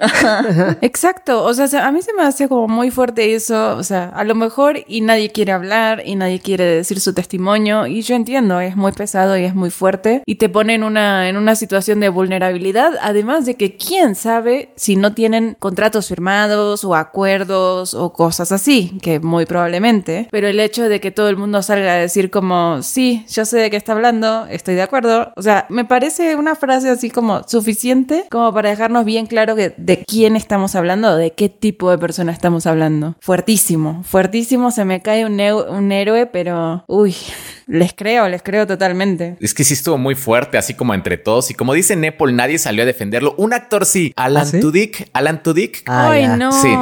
Exacto, 0.80 1.44
o 1.44 1.54
sea, 1.54 1.86
a 1.86 1.92
mí 1.92 2.02
se 2.02 2.12
me 2.14 2.22
hace 2.22 2.48
como 2.48 2.68
muy 2.68 2.90
fuerte 2.90 3.34
eso, 3.34 3.76
o 3.76 3.82
sea, 3.82 4.10
a 4.14 4.24
lo 4.24 4.34
mejor 4.34 4.80
y 4.86 5.00
nadie 5.00 5.29
quiere 5.30 5.52
hablar 5.52 6.02
y 6.04 6.16
nadie 6.16 6.40
quiere 6.40 6.64
decir 6.64 7.00
su 7.00 7.14
testimonio. 7.14 7.86
Y 7.86 8.02
yo 8.02 8.14
entiendo, 8.14 8.60
es 8.60 8.76
muy 8.76 8.92
pesado 8.92 9.36
y 9.36 9.44
es 9.44 9.54
muy 9.54 9.70
fuerte. 9.70 10.22
Y 10.26 10.36
te 10.36 10.48
pone 10.48 10.74
en 10.74 10.84
una, 10.84 11.28
en 11.28 11.36
una 11.36 11.54
situación 11.54 12.00
de 12.00 12.08
vulnerabilidad, 12.08 12.94
además 13.02 13.46
de 13.46 13.54
que 13.54 13.76
quién 13.76 14.14
sabe 14.14 14.72
si 14.76 14.96
no 14.96 15.14
tienen 15.14 15.56
contratos 15.58 16.08
firmados 16.08 16.84
o 16.84 16.94
acuerdos 16.94 17.94
o 17.94 18.12
cosas 18.12 18.52
así, 18.52 18.98
que 19.02 19.20
muy 19.20 19.46
probablemente, 19.46 20.28
pero 20.30 20.48
el 20.48 20.60
hecho 20.60 20.88
de 20.88 21.00
que 21.00 21.10
todo 21.10 21.28
el 21.28 21.36
mundo 21.36 21.62
salga 21.62 21.92
a 21.92 21.96
decir 21.96 22.30
como, 22.30 22.82
sí, 22.82 23.24
yo 23.28 23.44
sé 23.44 23.58
de 23.58 23.70
qué 23.70 23.76
está 23.76 23.92
hablando, 23.92 24.46
estoy 24.46 24.74
de 24.74 24.82
acuerdo, 24.82 25.32
o 25.36 25.42
sea, 25.42 25.66
me 25.68 25.84
parece 25.84 26.36
una 26.36 26.54
frase 26.54 26.88
así 26.88 27.10
como 27.10 27.42
suficiente 27.46 28.26
como 28.30 28.52
para 28.52 28.70
dejarnos 28.70 29.04
bien 29.04 29.26
claro 29.26 29.56
que 29.56 29.74
de 29.76 30.04
quién 30.04 30.36
estamos 30.36 30.74
hablando, 30.74 31.16
de 31.16 31.32
qué 31.32 31.48
tipo 31.48 31.90
de 31.90 31.98
persona 31.98 32.32
estamos 32.32 32.66
hablando. 32.66 33.16
Fuertísimo, 33.20 34.02
fuertísimo, 34.04 34.70
se 34.70 34.84
me 34.84 35.00
cae 35.00 35.09
un, 35.24 35.92
héroe, 35.92 36.26
pero 36.26 36.84
uy, 36.86 37.14
les 37.66 37.92
creo, 37.92 38.28
les 38.28 38.42
creo 38.42 38.66
totalmente. 38.66 39.36
Es 39.40 39.54
que 39.54 39.64
sí 39.64 39.74
estuvo 39.74 39.98
muy 39.98 40.14
fuerte, 40.14 40.58
así 40.58 40.74
como 40.74 40.94
entre 40.94 41.18
todos. 41.18 41.50
Y 41.50 41.54
como 41.54 41.74
dice 41.74 41.96
Nepal, 41.96 42.34
nadie 42.34 42.58
salió 42.58 42.82
a 42.82 42.86
defenderlo. 42.86 43.34
Un 43.36 43.52
actor 43.52 43.86
sí, 43.86 44.12
Alan 44.16 44.46
¿Ah, 44.46 44.60
Tudyk. 44.60 45.10
Alan 45.12 45.42
Tudyk. 45.42 45.82
Ay, 45.86 46.28
no. 46.28 46.52
Sí. 46.52 46.74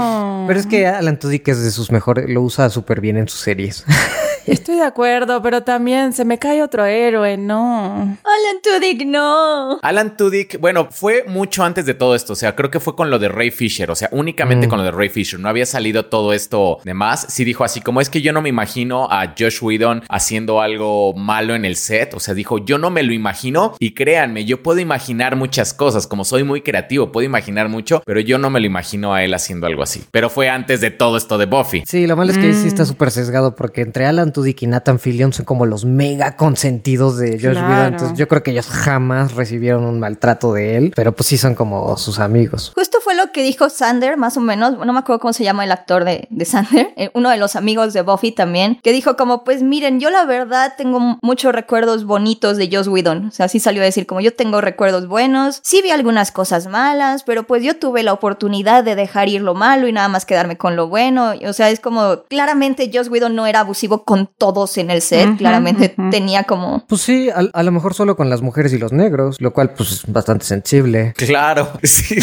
Pero 0.46 0.60
es 0.60 0.66
que 0.66 0.86
Alan 0.86 1.18
Tudyk 1.18 1.48
es 1.48 1.62
de 1.62 1.70
sus 1.70 1.90
mejores, 1.90 2.28
lo 2.28 2.42
usa 2.42 2.70
súper 2.70 3.00
bien 3.00 3.16
en 3.16 3.28
sus 3.28 3.40
series. 3.40 3.84
Estoy 4.48 4.76
de 4.76 4.84
acuerdo, 4.84 5.42
pero 5.42 5.62
también 5.62 6.12
se 6.12 6.24
me 6.24 6.38
cae 6.38 6.62
otro 6.62 6.86
héroe, 6.86 7.36
no. 7.36 8.16
Alan 8.24 8.62
Tudyk, 8.62 9.06
no. 9.06 9.78
Alan 9.82 10.16
Tudyk, 10.16 10.58
bueno, 10.58 10.88
fue 10.90 11.24
mucho 11.28 11.64
antes 11.64 11.84
de 11.84 11.92
todo 11.92 12.14
esto, 12.14 12.32
o 12.32 12.36
sea, 12.36 12.56
creo 12.56 12.70
que 12.70 12.80
fue 12.80 12.96
con 12.96 13.10
lo 13.10 13.18
de 13.18 13.28
Ray 13.28 13.50
Fisher, 13.50 13.90
o 13.90 13.94
sea, 13.94 14.08
únicamente 14.10 14.66
mm. 14.66 14.70
con 14.70 14.78
lo 14.78 14.84
de 14.84 14.90
Ray 14.90 15.10
Fisher, 15.10 15.38
no 15.38 15.48
había 15.48 15.66
salido 15.66 16.06
todo 16.06 16.32
esto 16.32 16.78
de 16.84 16.94
más. 16.94 17.26
Sí 17.28 17.44
dijo 17.44 17.62
así, 17.62 17.80
como 17.80 18.00
es 18.00 18.08
que 18.08 18.22
yo 18.22 18.32
no 18.32 18.40
me 18.40 18.48
imagino 18.48 19.08
a 19.10 19.34
Josh 19.38 19.62
Whedon 19.62 20.02
haciendo 20.08 20.62
algo 20.62 21.12
malo 21.14 21.54
en 21.54 21.66
el 21.66 21.76
set, 21.76 22.14
o 22.14 22.20
sea, 22.20 22.32
dijo, 22.32 22.58
yo 22.58 22.78
no 22.78 22.90
me 22.90 23.02
lo 23.02 23.12
imagino 23.12 23.74
y 23.78 23.92
créanme, 23.92 24.46
yo 24.46 24.62
puedo 24.62 24.80
imaginar 24.80 25.36
muchas 25.36 25.74
cosas, 25.74 26.06
como 26.06 26.24
soy 26.24 26.44
muy 26.44 26.62
creativo, 26.62 27.12
puedo 27.12 27.26
imaginar 27.26 27.68
mucho, 27.68 28.02
pero 28.06 28.20
yo 28.20 28.38
no 28.38 28.48
me 28.48 28.60
lo 28.60 28.66
imagino 28.66 29.12
a 29.12 29.24
él 29.24 29.34
haciendo 29.34 29.66
algo 29.66 29.82
así. 29.82 30.04
Pero 30.10 30.30
fue 30.30 30.48
antes 30.48 30.80
de 30.80 30.90
todo 30.90 31.18
esto 31.18 31.36
de 31.36 31.46
Buffy. 31.46 31.82
Sí, 31.86 32.06
lo 32.06 32.16
malo 32.16 32.32
es 32.32 32.38
que 32.38 32.54
sí 32.54 32.66
está 32.66 32.84
mm. 32.84 32.86
súper 32.86 33.10
sesgado 33.10 33.54
porque 33.54 33.82
entre 33.82 34.06
Alan 34.06 34.32
Tudyk 34.38 34.62
y 34.62 34.66
Nathan 34.68 35.00
Fillion 35.00 35.32
son 35.32 35.44
como 35.44 35.66
los 35.66 35.84
mega 35.84 36.36
consentidos 36.36 37.18
de 37.18 37.40
Josh 37.42 37.56
Whedon, 37.56 37.86
entonces 37.86 38.16
yo 38.16 38.28
creo 38.28 38.44
que 38.44 38.52
ellos 38.52 38.68
jamás 38.68 39.34
recibieron 39.34 39.82
un 39.82 39.98
maltrato 39.98 40.52
de 40.52 40.76
él, 40.76 40.92
pero 40.94 41.10
pues 41.10 41.26
sí 41.26 41.36
son 41.36 41.56
como 41.56 41.96
sus 41.96 42.20
amigos. 42.20 42.70
Justo 42.76 42.98
fue 43.02 43.16
lo 43.16 43.32
que 43.32 43.42
dijo 43.42 43.68
Sander, 43.68 44.16
más 44.16 44.36
o 44.36 44.40
menos, 44.40 44.78
no 44.78 44.92
me 44.92 45.00
acuerdo 45.00 45.18
cómo 45.18 45.32
se 45.32 45.42
llama 45.42 45.64
el 45.64 45.72
actor 45.72 46.04
de, 46.04 46.28
de 46.30 46.44
Sander, 46.44 46.92
eh, 46.96 47.10
uno 47.14 47.30
de 47.30 47.36
los 47.36 47.56
amigos 47.56 47.92
de 47.94 48.02
Buffy 48.02 48.30
también, 48.30 48.78
que 48.80 48.92
dijo 48.92 49.16
como, 49.16 49.42
pues 49.42 49.64
miren, 49.64 49.98
yo 49.98 50.08
la 50.10 50.24
verdad 50.24 50.74
tengo 50.76 51.18
muchos 51.20 51.52
recuerdos 51.52 52.04
bonitos 52.04 52.56
de 52.56 52.70
Josh 52.70 52.86
Whedon, 52.86 53.26
o 53.26 53.30
sea, 53.32 53.48
sí 53.48 53.58
salió 53.58 53.82
a 53.82 53.86
decir 53.86 54.06
como 54.06 54.20
yo 54.20 54.32
tengo 54.32 54.60
recuerdos 54.60 55.08
buenos, 55.08 55.58
sí 55.64 55.82
vi 55.82 55.90
algunas 55.90 56.30
cosas 56.30 56.68
malas, 56.68 57.24
pero 57.24 57.42
pues 57.42 57.64
yo 57.64 57.76
tuve 57.76 58.04
la 58.04 58.12
oportunidad 58.12 58.84
de 58.84 58.94
dejar 58.94 59.28
ir 59.28 59.40
lo 59.40 59.54
malo 59.54 59.88
y 59.88 59.92
nada 59.92 60.06
más 60.06 60.26
quedarme 60.26 60.56
con 60.56 60.76
lo 60.76 60.86
bueno, 60.86 61.32
o 61.44 61.52
sea, 61.52 61.70
es 61.70 61.80
como, 61.80 62.22
claramente 62.28 62.88
Josh 62.94 63.08
Whedon 63.08 63.34
no 63.34 63.48
era 63.48 63.60
abusivo 63.60 64.04
con 64.04 64.27
todos 64.36 64.76
en 64.78 64.90
el 64.90 65.02
set, 65.02 65.36
claramente 65.36 65.94
tenía 66.10 66.44
como... 66.44 66.84
Pues 66.86 67.02
sí, 67.02 67.28
a, 67.30 67.62
lo 67.62 67.72
mejor 67.72 67.94
solo 67.94 68.16
con 68.16 68.30
las 68.30 68.42
mujeres 68.42 68.72
y 68.72 68.78
los 68.78 68.92
negros, 68.92 69.40
lo 69.40 69.52
cual 69.52 69.70
pues 69.74 69.92
es 69.92 70.12
bastante 70.12 70.44
sensible. 70.44 71.14
Claro, 71.16 71.68
sí. 71.82 72.16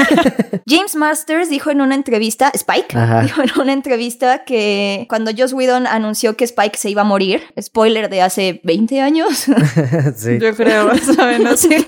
James 0.66 0.94
Masters 0.96 1.48
dijo 1.48 1.70
en 1.70 1.80
una 1.80 1.94
entrevista, 1.94 2.50
Spike, 2.54 2.96
dijo 3.22 3.42
en 3.42 3.50
una 3.60 3.72
entrevista 3.72 4.44
que 4.44 5.06
cuando 5.08 5.30
Joss 5.36 5.52
Whedon 5.52 5.86
anunció 5.86 6.36
que 6.36 6.44
Spike 6.44 6.78
se 6.78 6.90
iba 6.90 7.02
a 7.02 7.04
morir, 7.04 7.42
spoiler 7.60 8.08
de 8.08 8.22
hace 8.22 8.60
20 8.64 9.00
años. 9.00 9.46
sí. 10.16 10.38
Yo 10.40 10.54
creo, 10.54 10.86
más 10.86 11.08
o 11.08 11.24
menos, 11.24 11.60
sí. 11.60 11.86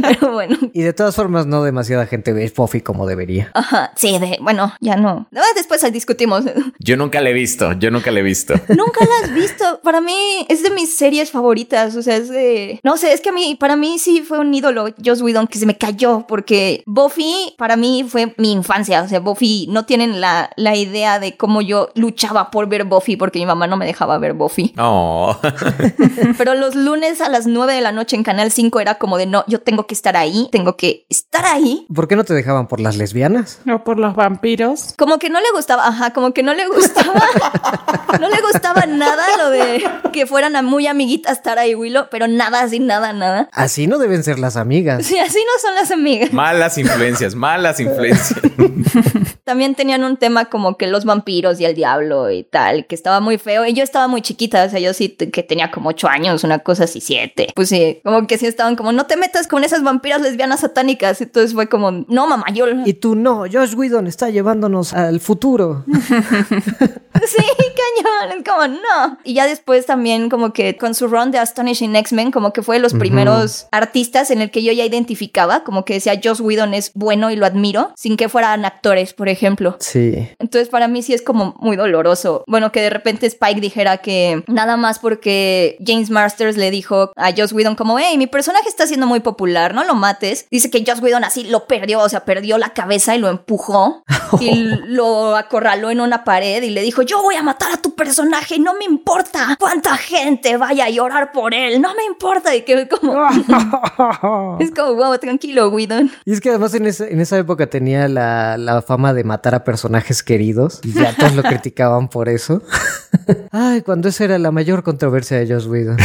Pero 0.00 0.32
bueno. 0.32 0.56
Y 0.72 0.82
de 0.82 0.92
todas 0.92 1.14
formas, 1.14 1.46
no 1.46 1.62
demasiada 1.62 2.06
gente 2.06 2.32
ve 2.32 2.52
Buffy 2.54 2.80
como 2.80 3.06
debería. 3.06 3.50
Ajá, 3.54 3.92
sí, 3.96 4.18
de, 4.18 4.38
bueno, 4.40 4.72
ya 4.80 4.96
no. 4.96 5.28
Después 5.54 5.82
discutimos. 5.92 6.44
Yo 6.78 6.96
nunca 6.96 7.20
la 7.20 7.30
he 7.30 7.32
visto, 7.32 7.72
yo 7.74 7.90
nunca 7.90 8.10
la 8.10 8.20
he 8.20 8.22
visto. 8.22 8.54
Nunca 8.76 9.04
la 9.04 9.26
has 9.26 9.32
visto. 9.32 9.80
Para 9.82 10.00
mí 10.00 10.46
es 10.48 10.62
de 10.62 10.70
mis 10.70 10.94
series 10.94 11.30
favoritas, 11.30 11.96
o 11.96 12.02
sea, 12.02 12.16
es 12.16 12.28
de... 12.28 12.78
No 12.82 12.96
sé, 12.96 13.12
es 13.12 13.20
que 13.20 13.30
a 13.30 13.32
mí, 13.32 13.56
para 13.58 13.76
mí 13.76 13.98
sí 13.98 14.20
fue 14.20 14.38
un 14.38 14.52
ídolo 14.52 14.86
Joss 15.02 15.22
Whedon 15.22 15.46
que 15.46 15.58
se 15.58 15.66
me 15.66 15.78
cayó 15.78 16.26
porque 16.28 16.82
Buffy 16.86 17.54
para 17.56 17.76
mí 17.76 18.04
fue 18.06 18.34
mi 18.36 18.52
infancia. 18.52 19.02
O 19.02 19.08
sea, 19.08 19.20
Buffy, 19.20 19.66
no 19.70 19.86
tienen 19.86 20.20
la, 20.20 20.50
la 20.56 20.76
idea 20.76 21.18
de 21.18 21.36
cómo 21.36 21.62
yo 21.62 21.90
luchaba 21.94 22.50
por 22.50 22.68
ver 22.68 22.84
Buffy 22.84 23.16
porque 23.16 23.38
mi 23.38 23.46
mamá 23.46 23.66
no 23.66 23.76
me 23.76 23.86
dejaba 23.86 24.18
ver 24.18 24.34
Buffy. 24.34 24.74
Oh. 24.78 25.36
Pero 26.38 26.54
los 26.54 26.74
lunes 26.74 27.20
a 27.20 27.30
las 27.30 27.46
9 27.46 27.72
de 27.72 27.80
la 27.80 27.92
noche 27.92 28.16
en 28.16 28.24
Canal 28.24 28.50
5 28.50 28.80
era 28.80 28.96
como 28.96 29.16
de 29.16 29.26
no, 29.26 29.44
yo 29.46 29.60
tengo 29.60 29.86
que 29.86 29.94
estar 29.94 30.16
ahí, 30.16 30.48
tengo 30.52 30.76
que 30.76 31.06
estar 31.08 31.46
ahí. 31.46 31.86
¿Por 31.94 32.08
qué 32.08 32.16
no 32.16 32.24
te 32.24 32.34
dejaban 32.34 32.68
por 32.68 32.80
las 32.80 32.96
lesbianas? 32.96 33.60
O 33.72 33.84
por 33.84 33.98
los 33.98 34.14
vampiros. 34.14 34.94
Como 34.98 35.18
que 35.18 35.30
no 35.30 35.40
le 35.40 35.46
gustaba, 35.54 35.86
ajá, 35.86 36.12
como 36.12 36.32
que 36.32 36.42
no 36.42 36.52
le 36.52 36.66
gustaba. 36.66 37.22
no 38.20 38.28
le 38.28 38.40
gustaba 38.42 38.65
nada 38.88 39.24
lo 39.38 39.50
de 39.50 39.84
que 40.12 40.26
fueran 40.26 40.56
a 40.56 40.62
muy 40.62 40.86
amiguitas 40.86 41.42
Tara 41.42 41.66
y 41.66 41.74
Willow, 41.74 42.06
pero 42.10 42.28
nada 42.28 42.62
así, 42.62 42.80
nada, 42.80 43.12
nada. 43.12 43.48
Así 43.52 43.86
no 43.86 43.98
deben 43.98 44.22
ser 44.24 44.38
las 44.38 44.56
amigas. 44.56 45.04
Sí, 45.06 45.18
así 45.18 45.38
no 45.38 45.60
son 45.60 45.74
las 45.74 45.90
amigas. 45.90 46.32
Malas 46.32 46.78
influencias, 46.78 47.34
malas 47.34 47.80
influencias. 47.80 48.40
También 49.44 49.76
tenían 49.76 50.02
un 50.02 50.16
tema 50.16 50.46
como 50.46 50.76
que 50.76 50.88
los 50.88 51.04
vampiros 51.04 51.60
y 51.60 51.64
el 51.64 51.74
diablo 51.74 52.30
y 52.30 52.42
tal, 52.42 52.86
que 52.86 52.94
estaba 52.94 53.20
muy 53.20 53.38
feo. 53.38 53.64
Y 53.64 53.74
yo 53.74 53.84
estaba 53.84 54.08
muy 54.08 54.20
chiquita, 54.20 54.64
o 54.64 54.68
sea, 54.68 54.80
yo 54.80 54.92
sí 54.92 55.10
que 55.10 55.42
tenía 55.44 55.70
como 55.70 55.90
ocho 55.90 56.08
años, 56.08 56.42
una 56.42 56.58
cosa 56.58 56.84
así, 56.84 57.00
siete. 57.00 57.48
Pues 57.54 57.68
sí, 57.68 58.00
como 58.02 58.26
que 58.26 58.38
sí 58.38 58.46
estaban 58.46 58.74
como, 58.74 58.90
no 58.90 59.06
te 59.06 59.16
metas 59.16 59.46
con 59.46 59.62
esas 59.62 59.84
vampiras 59.84 60.20
lesbianas 60.20 60.60
satánicas. 60.60 61.20
Entonces 61.20 61.54
fue 61.54 61.68
como, 61.68 61.92
no, 61.92 62.26
mamá, 62.26 62.46
yo... 62.52 62.66
Y 62.84 62.94
tú 62.94 63.14
no, 63.14 63.44
Josh 63.50 63.74
Whedon 63.74 64.08
está 64.08 64.30
llevándonos 64.30 64.92
al 64.94 65.20
futuro. 65.20 65.84
sí, 65.92 67.44
cañón, 67.46 68.38
es 68.38 68.44
como, 68.44 68.55
no. 68.68 69.18
Y 69.24 69.34
ya 69.34 69.46
después 69.46 69.86
también 69.86 70.28
como 70.28 70.52
que 70.52 70.76
con 70.76 70.94
su 70.94 71.08
run 71.08 71.30
de 71.30 71.38
Astonishing 71.38 71.94
X-Men, 71.96 72.30
como 72.30 72.52
que 72.52 72.62
fue 72.62 72.76
de 72.76 72.82
los 72.82 72.94
primeros 72.94 73.66
artistas 73.72 74.30
en 74.30 74.40
el 74.40 74.50
que 74.50 74.62
yo 74.62 74.72
ya 74.72 74.84
identificaba, 74.84 75.64
como 75.64 75.84
que 75.84 75.94
decía, 75.94 76.20
Josh 76.22 76.40
Whedon 76.40 76.74
es 76.74 76.92
bueno 76.94 77.30
y 77.30 77.36
lo 77.36 77.46
admiro, 77.46 77.92
sin 77.96 78.16
que 78.16 78.28
fueran 78.28 78.64
actores, 78.64 79.12
por 79.14 79.28
ejemplo. 79.28 79.76
Sí. 79.80 80.28
Entonces 80.38 80.68
para 80.68 80.88
mí 80.88 81.02
sí 81.02 81.14
es 81.14 81.22
como 81.22 81.54
muy 81.58 81.76
doloroso. 81.76 82.44
Bueno, 82.46 82.72
que 82.72 82.80
de 82.80 82.90
repente 82.90 83.26
Spike 83.26 83.60
dijera 83.60 83.98
que 83.98 84.42
nada 84.46 84.76
más 84.76 84.98
porque 84.98 85.76
James 85.84 86.10
Masters 86.10 86.56
le 86.56 86.70
dijo 86.70 87.12
a 87.16 87.32
Joss 87.36 87.52
Whedon 87.52 87.76
como, 87.76 87.98
hey, 87.98 88.16
mi 88.18 88.26
personaje 88.26 88.68
está 88.68 88.86
siendo 88.86 89.06
muy 89.06 89.20
popular, 89.20 89.74
no 89.74 89.84
lo 89.84 89.94
mates. 89.94 90.46
Dice 90.50 90.70
que 90.70 90.84
Joss 90.86 91.00
Whedon 91.00 91.24
así 91.24 91.44
lo 91.44 91.66
perdió, 91.66 92.00
o 92.00 92.08
sea, 92.08 92.24
perdió 92.24 92.58
la 92.58 92.70
cabeza 92.70 93.14
y 93.14 93.18
lo 93.18 93.28
empujó 93.28 94.04
y 94.40 94.54
lo 94.86 95.36
acorraló 95.36 95.90
en 95.90 96.00
una 96.00 96.24
pared 96.24 96.62
y 96.62 96.70
le 96.70 96.82
dijo, 96.82 97.02
yo 97.02 97.22
voy 97.22 97.34
a 97.36 97.42
matar 97.42 97.72
a 97.72 97.82
tu 97.82 97.94
personaje, 97.94 98.45
no 98.58 98.74
me 98.74 98.84
importa 98.84 99.56
cuánta 99.58 99.96
gente 99.96 100.56
vaya 100.56 100.86
a 100.86 100.90
llorar 100.90 101.32
por 101.32 101.54
él, 101.54 101.80
no 101.80 101.94
me 101.94 102.04
importa. 102.04 102.54
Y 102.54 102.62
que 102.62 102.88
como... 102.88 103.28
es 104.60 104.70
como, 104.70 104.94
wow, 104.94 105.18
tranquilo, 105.18 105.68
Whedon. 105.68 106.10
Y 106.24 106.32
es 106.32 106.40
que 106.40 106.50
además 106.50 106.74
en 106.74 106.86
esa, 106.86 107.06
en 107.06 107.20
esa 107.20 107.38
época 107.38 107.66
tenía 107.68 108.08
la, 108.08 108.56
la 108.56 108.82
fama 108.82 109.12
de 109.12 109.24
matar 109.24 109.54
a 109.54 109.64
personajes 109.64 110.22
queridos 110.22 110.80
y 110.82 110.92
ya 110.92 111.14
todos 111.16 111.34
lo 111.34 111.42
criticaban 111.44 112.08
por 112.08 112.28
eso. 112.28 112.62
Ay, 113.50 113.82
cuando 113.82 114.08
esa 114.08 114.24
era 114.24 114.38
la 114.38 114.50
mayor 114.50 114.82
controversia 114.82 115.38
de 115.38 115.52
Joss 115.52 115.66
Whedon. 115.66 115.96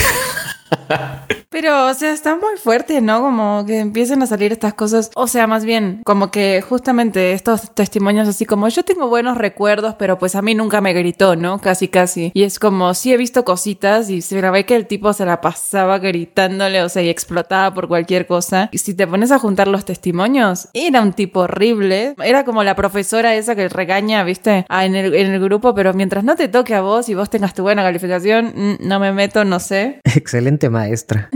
Pero, 1.50 1.88
o 1.88 1.94
sea, 1.94 2.14
está 2.14 2.36
muy 2.36 2.58
fuerte, 2.58 3.02
¿no? 3.02 3.20
Como 3.20 3.66
que 3.66 3.80
empiecen 3.80 4.24
a 4.24 4.26
salir 4.26 4.54
estas 4.54 4.74
cosas. 4.74 5.12
O 5.16 5.28
sea, 5.28 5.48
más 5.48 5.66
bien, 5.66 6.02
como 6.06 6.32
que 6.32 6.62
justamente 6.62 7.34
estos 7.34 7.76
testimonios 7.76 8.28
así 8.28 8.46
como 8.46 8.70
yo 8.70 8.84
tengo 8.84 9.10
buenos 9.10 9.38
recuerdos, 9.38 9.96
pero 10.00 10.18
pues 10.18 10.36
a 10.36 10.42
mí 10.42 10.56
nunca 10.56 10.80
me 10.80 10.94
gritó, 10.94 11.36
¿no? 11.36 11.60
Casi, 11.60 11.90
casi. 11.90 12.32
Y 12.34 12.44
es 12.44 12.58
como, 12.58 12.94
sí 12.94 13.12
he 13.12 13.18
visto 13.18 13.44
cositas 13.44 14.10
y 14.10 14.22
se 14.22 14.40
ve 14.50 14.66
que 14.66 14.78
el 14.78 14.88
tipo 14.88 15.12
se 15.12 15.26
la 15.26 15.42
pasaba 15.42 16.00
gritándole, 16.00 16.84
o 16.84 16.90
sea, 16.90 17.04
y 17.04 17.10
explotaba 17.10 17.74
por 17.74 17.90
cualquier 17.90 18.28
cosa. 18.28 18.70
Y 18.72 18.78
si 18.78 18.94
te 18.94 19.06
pones 19.06 19.32
a 19.32 19.38
juntar 19.38 19.68
los 19.68 19.84
testimonios, 19.84 20.70
era 20.74 21.02
un 21.02 21.12
tipo 21.12 21.42
horrible. 21.42 22.16
Era 22.24 22.46
como 22.46 22.64
la 22.64 22.78
profesora 22.78 23.36
esa 23.36 23.56
que 23.56 23.68
regaña, 23.68 24.24
¿viste? 24.24 24.66
Ah, 24.70 24.86
en, 24.86 24.96
el, 24.96 25.14
en 25.16 25.34
el 25.34 25.42
grupo, 25.42 25.76
pero 25.76 25.94
mientras 25.94 26.24
no 26.24 26.38
te 26.38 26.48
toque 26.48 26.76
a 26.76 26.82
vos 26.82 27.10
y 27.10 27.14
vos 27.14 27.30
tengas 27.30 27.54
tu 27.54 27.64
buena 27.64 27.84
calificación, 27.84 28.54
mm, 28.56 28.88
no 28.88 29.02
me 29.02 29.12
meto, 29.12 29.44
no 29.44 29.60
sé. 29.60 30.00
Excelente 30.16 30.61
maestra. 30.70 31.30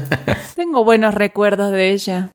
Tengo 0.56 0.84
buenos 0.84 1.14
recuerdos 1.14 1.72
de 1.72 1.90
ella. 1.90 2.30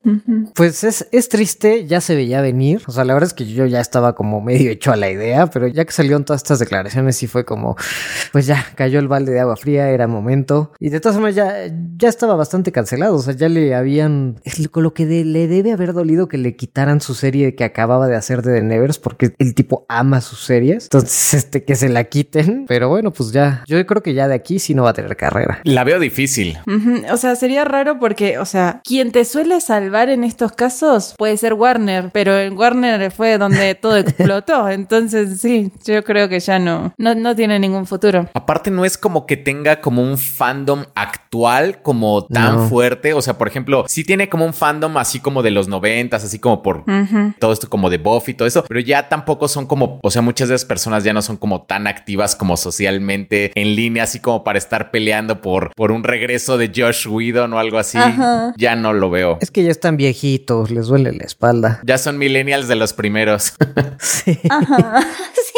Pues 0.54 0.84
es, 0.84 1.06
es 1.12 1.28
triste, 1.28 1.86
ya 1.86 2.00
se 2.00 2.14
veía 2.14 2.40
venir. 2.40 2.82
O 2.86 2.92
sea, 2.92 3.04
la 3.04 3.14
verdad 3.14 3.28
es 3.28 3.34
que 3.34 3.46
yo 3.46 3.66
ya 3.66 3.80
estaba 3.80 4.14
como 4.14 4.40
medio 4.40 4.70
hecho 4.70 4.92
a 4.92 4.96
la 4.96 5.10
idea, 5.10 5.46
pero 5.46 5.66
ya 5.66 5.84
que 5.84 5.92
salieron 5.92 6.24
todas 6.24 6.42
estas 6.42 6.58
declaraciones, 6.58 7.16
sí 7.16 7.26
fue 7.26 7.44
como, 7.44 7.76
pues 8.32 8.46
ya 8.46 8.66
cayó 8.74 8.98
el 8.98 9.08
balde 9.08 9.32
de 9.32 9.40
agua 9.40 9.56
fría, 9.56 9.90
era 9.90 10.06
momento. 10.06 10.72
Y 10.80 10.90
de 10.90 11.00
todas 11.00 11.16
formas, 11.16 11.34
ya, 11.34 11.54
ya 11.96 12.08
estaba 12.08 12.34
bastante 12.34 12.72
cancelado. 12.72 13.16
O 13.16 13.22
sea, 13.22 13.34
ya 13.34 13.48
le 13.48 13.74
habían. 13.74 14.40
Con 14.70 14.82
lo 14.82 14.94
que 14.94 15.06
le 15.06 15.46
debe 15.46 15.72
haber 15.72 15.92
dolido 15.92 16.28
que 16.28 16.38
le 16.38 16.56
quitaran 16.56 17.00
su 17.00 17.14
serie 17.14 17.54
que 17.54 17.64
acababa 17.64 18.08
de 18.08 18.16
hacer 18.16 18.42
de 18.42 18.54
The 18.54 18.62
Nevers, 18.62 18.98
porque 18.98 19.34
el 19.38 19.54
tipo 19.54 19.86
ama 19.88 20.20
sus 20.20 20.40
series. 20.40 20.84
Entonces, 20.84 21.34
este, 21.34 21.64
que 21.64 21.76
se 21.76 21.88
la 21.88 22.04
quiten. 22.04 22.64
Pero 22.66 22.88
bueno, 22.88 23.12
pues 23.12 23.32
ya. 23.32 23.62
Yo 23.66 23.84
creo 23.86 24.02
que 24.02 24.14
ya 24.14 24.28
de 24.28 24.34
aquí 24.34 24.58
sí 24.58 24.74
no 24.74 24.82
va 24.82 24.90
a 24.90 24.94
tener 24.94 25.16
carrera. 25.16 25.60
La 25.64 25.84
veo 25.84 25.98
difícil. 25.98 26.25
O 27.10 27.16
sea, 27.16 27.36
sería 27.36 27.64
raro 27.64 27.98
porque, 27.98 28.38
o 28.38 28.44
sea, 28.44 28.80
quien 28.84 29.12
te 29.12 29.24
suele 29.24 29.60
salvar 29.60 30.08
en 30.08 30.24
estos 30.24 30.52
casos 30.52 31.14
puede 31.16 31.36
ser 31.36 31.54
Warner, 31.54 32.10
pero 32.12 32.38
en 32.38 32.56
Warner 32.56 33.10
fue 33.10 33.38
donde 33.38 33.74
todo 33.80 33.96
explotó. 33.96 34.68
Entonces, 34.68 35.40
sí, 35.40 35.72
yo 35.84 36.02
creo 36.04 36.28
que 36.28 36.40
ya 36.40 36.58
no, 36.58 36.94
no, 36.98 37.36
tiene 37.36 37.58
ningún 37.58 37.86
futuro. 37.86 38.28
Aparte, 38.34 38.70
no 38.70 38.84
es 38.84 38.98
como 38.98 39.26
que 39.26 39.36
tenga 39.36 39.80
como 39.80 40.02
un 40.02 40.18
fandom 40.18 40.84
actual 40.94 41.82
como 41.82 42.26
tan 42.26 42.68
fuerte. 42.68 43.14
O 43.14 43.22
sea, 43.22 43.38
por 43.38 43.48
ejemplo, 43.48 43.84
sí 43.88 44.04
tiene 44.04 44.28
como 44.28 44.44
un 44.44 44.54
fandom 44.54 44.96
así 44.96 45.20
como 45.20 45.42
de 45.42 45.50
los 45.50 45.68
noventas, 45.68 46.24
así 46.24 46.38
como 46.38 46.62
por 46.62 46.84
todo 47.38 47.52
esto 47.52 47.68
como 47.68 47.90
de 47.90 47.98
Buffy 47.98 48.32
y 48.32 48.34
todo 48.34 48.48
eso, 48.48 48.64
pero 48.68 48.80
ya 48.80 49.08
tampoco 49.08 49.48
son 49.48 49.66
como, 49.66 49.98
o 50.02 50.10
sea, 50.10 50.22
muchas 50.22 50.48
de 50.48 50.54
esas 50.54 50.66
personas 50.66 51.04
ya 51.04 51.12
no 51.12 51.22
son 51.22 51.36
como 51.36 51.62
tan 51.62 51.86
activas 51.86 52.36
como 52.36 52.56
socialmente 52.56 53.52
en 53.54 53.76
línea, 53.76 54.04
así 54.04 54.20
como 54.20 54.44
para 54.44 54.58
estar 54.58 54.90
peleando 54.90 55.40
por, 55.40 55.74
por 55.74 55.92
un 55.92 56.04
regreso 56.16 56.56
de 56.56 56.72
Josh 56.74 57.06
Whedon 57.06 57.52
o 57.52 57.58
algo 57.58 57.78
así, 57.78 57.98
ya 58.56 58.74
no 58.74 58.92
lo 58.94 59.10
veo. 59.10 59.38
Es 59.42 59.50
que 59.50 59.62
ya 59.62 59.70
están 59.70 59.96
viejitos, 59.98 60.70
les 60.70 60.86
duele 60.86 61.12
la 61.12 61.24
espalda. 61.24 61.80
Ya 61.84 61.98
son 61.98 62.16
millennials 62.16 62.68
de 62.68 62.76
los 62.76 62.94
primeros. 62.94 63.52
sí. 64.00 64.38
Ajá. 64.48 65.00
Sí, 65.46 65.55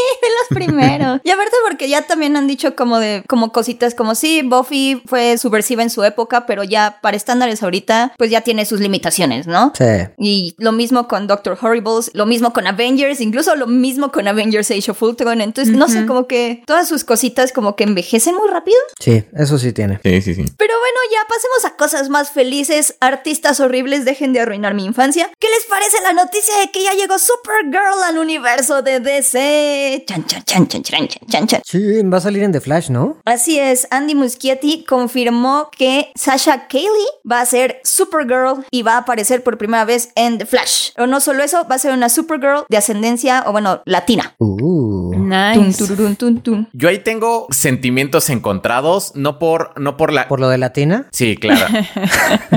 primero. 0.49 1.21
Y 1.29 1.31
aparte 1.31 1.57
porque 1.67 1.89
ya 1.89 2.03
también 2.03 2.37
han 2.37 2.47
dicho 2.47 2.75
como 2.75 2.99
de, 2.99 3.23
como 3.29 3.53
cositas 3.53 3.95
como 3.95 4.15
sí, 4.15 4.43
Buffy 4.43 5.03
fue 5.07 5.37
subversiva 5.37 5.83
en 5.83 5.91
su 5.91 6.05
época, 6.05 6.47
pero 6.47 6.65
ya 6.65 6.99
para 7.03 7.17
estándares 7.17 7.63
ahorita, 7.63 8.15
pues 8.17 8.31
ya 8.31 8.41
tiene 8.41 8.65
sus 8.65 8.81
limitaciones, 8.81 9.47
¿no? 9.47 9.73
Sí. 9.77 9.85
Y 10.17 10.55
lo 10.59 10.73
mismo 10.73 11.09
con 11.09 11.27
Doctor 11.27 11.59
Horribles, 11.61 12.11
lo 12.15 12.27
mismo 12.27 12.53
con 12.53 12.67
Avengers, 12.67 13.21
incluso 13.21 13.57
lo 13.57 13.67
mismo 13.67 14.11
con 14.11 14.29
Avengers 14.29 14.71
Age 14.71 14.91
of 14.91 15.03
Ultron. 15.03 15.41
Entonces, 15.41 15.75
no 15.75 15.89
sé, 15.89 16.07
como 16.07 16.27
que 16.27 16.63
todas 16.67 16.89
sus 16.89 17.05
cositas 17.05 17.53
como 17.53 17.77
que 17.77 17.85
envejecen 17.85 18.35
muy 18.35 18.49
rápido. 18.49 18.79
Sí, 19.01 19.25
eso 19.35 19.59
sí 19.59 19.73
tiene. 19.73 20.01
Sí, 20.03 20.23
sí, 20.23 20.35
sí. 20.35 20.45
Pero 20.57 20.75
bueno, 20.79 20.99
ya 21.13 21.27
pasemos 21.29 21.65
a 21.65 21.77
cosas 21.77 22.09
más 22.09 22.31
felices. 22.31 22.97
Artistas 23.01 23.61
horribles, 23.61 24.05
dejen 24.05 24.33
de 24.33 24.41
arruinar 24.41 24.75
mi 24.75 24.85
infancia. 24.85 25.31
¿Qué 25.39 25.49
les 25.49 25.67
parece 25.67 26.01
la 26.03 26.13
noticia 26.13 26.57
de 26.59 26.71
que 26.71 26.83
ya 26.83 26.93
llegó 26.93 27.19
Supergirl 27.19 28.03
al 28.07 28.19
universo 28.19 28.83
de 28.83 29.01
DC? 29.01 30.05
Chan, 30.07 30.25
chan, 30.27 30.38
chan, 30.45 30.67
chan, 30.69 30.83
chan, 30.83 31.09
chan, 31.09 31.27
chan, 31.29 31.47
chan. 31.47 31.63
Sí, 31.65 32.03
va 32.03 32.19
a 32.19 32.21
salir 32.21 32.43
en 32.43 32.53
The 32.53 32.61
Flash, 32.61 32.91
¿no? 32.91 33.17
Así 33.25 33.59
es, 33.59 33.89
Andy 33.91 34.15
Muschietti 34.15 34.85
confirmó 34.85 35.71
que 35.77 36.11
Sasha 36.15 36.69
Cayley 36.69 37.07
va 37.31 37.41
a 37.41 37.47
ser 37.47 37.81
Supergirl 37.85 38.65
y 38.71 38.83
va 38.83 38.95
a 38.95 38.99
aparecer 38.99 39.43
por 39.43 39.59
primera 39.59 39.85
vez 39.85 40.11
en 40.15 40.39
The 40.39 40.47
Flash. 40.47 40.91
O 40.99 41.07
no 41.07 41.21
solo 41.21 41.43
eso, 41.43 41.67
va 41.71 41.77
a 41.77 41.79
ser 41.79 41.93
una 41.93 42.09
Supergirl 42.09 42.65
de 42.69 42.77
ascendencia, 42.77 43.45
o 43.47 43.53
bueno, 43.53 43.83
latina. 43.85 44.35
Uh. 44.39 45.08
Tun, 45.29 45.67
Nice. 45.67 45.79
tururun, 45.87 46.17
tun, 46.17 46.41
tun. 46.41 46.69
Yo 46.73 46.89
ahí 46.89 46.99
tengo 46.99 47.47
sentimientos 47.51 48.31
encontrados, 48.31 49.13
no 49.15 49.39
por, 49.39 49.79
no 49.81 49.97
por 49.97 50.13
la. 50.13 50.29
¿Por 50.29 50.41
lo 50.41 50.49
de 50.49 50.59
Latina? 50.59 51.07
Sí, 51.13 51.37
claro. 51.37 51.67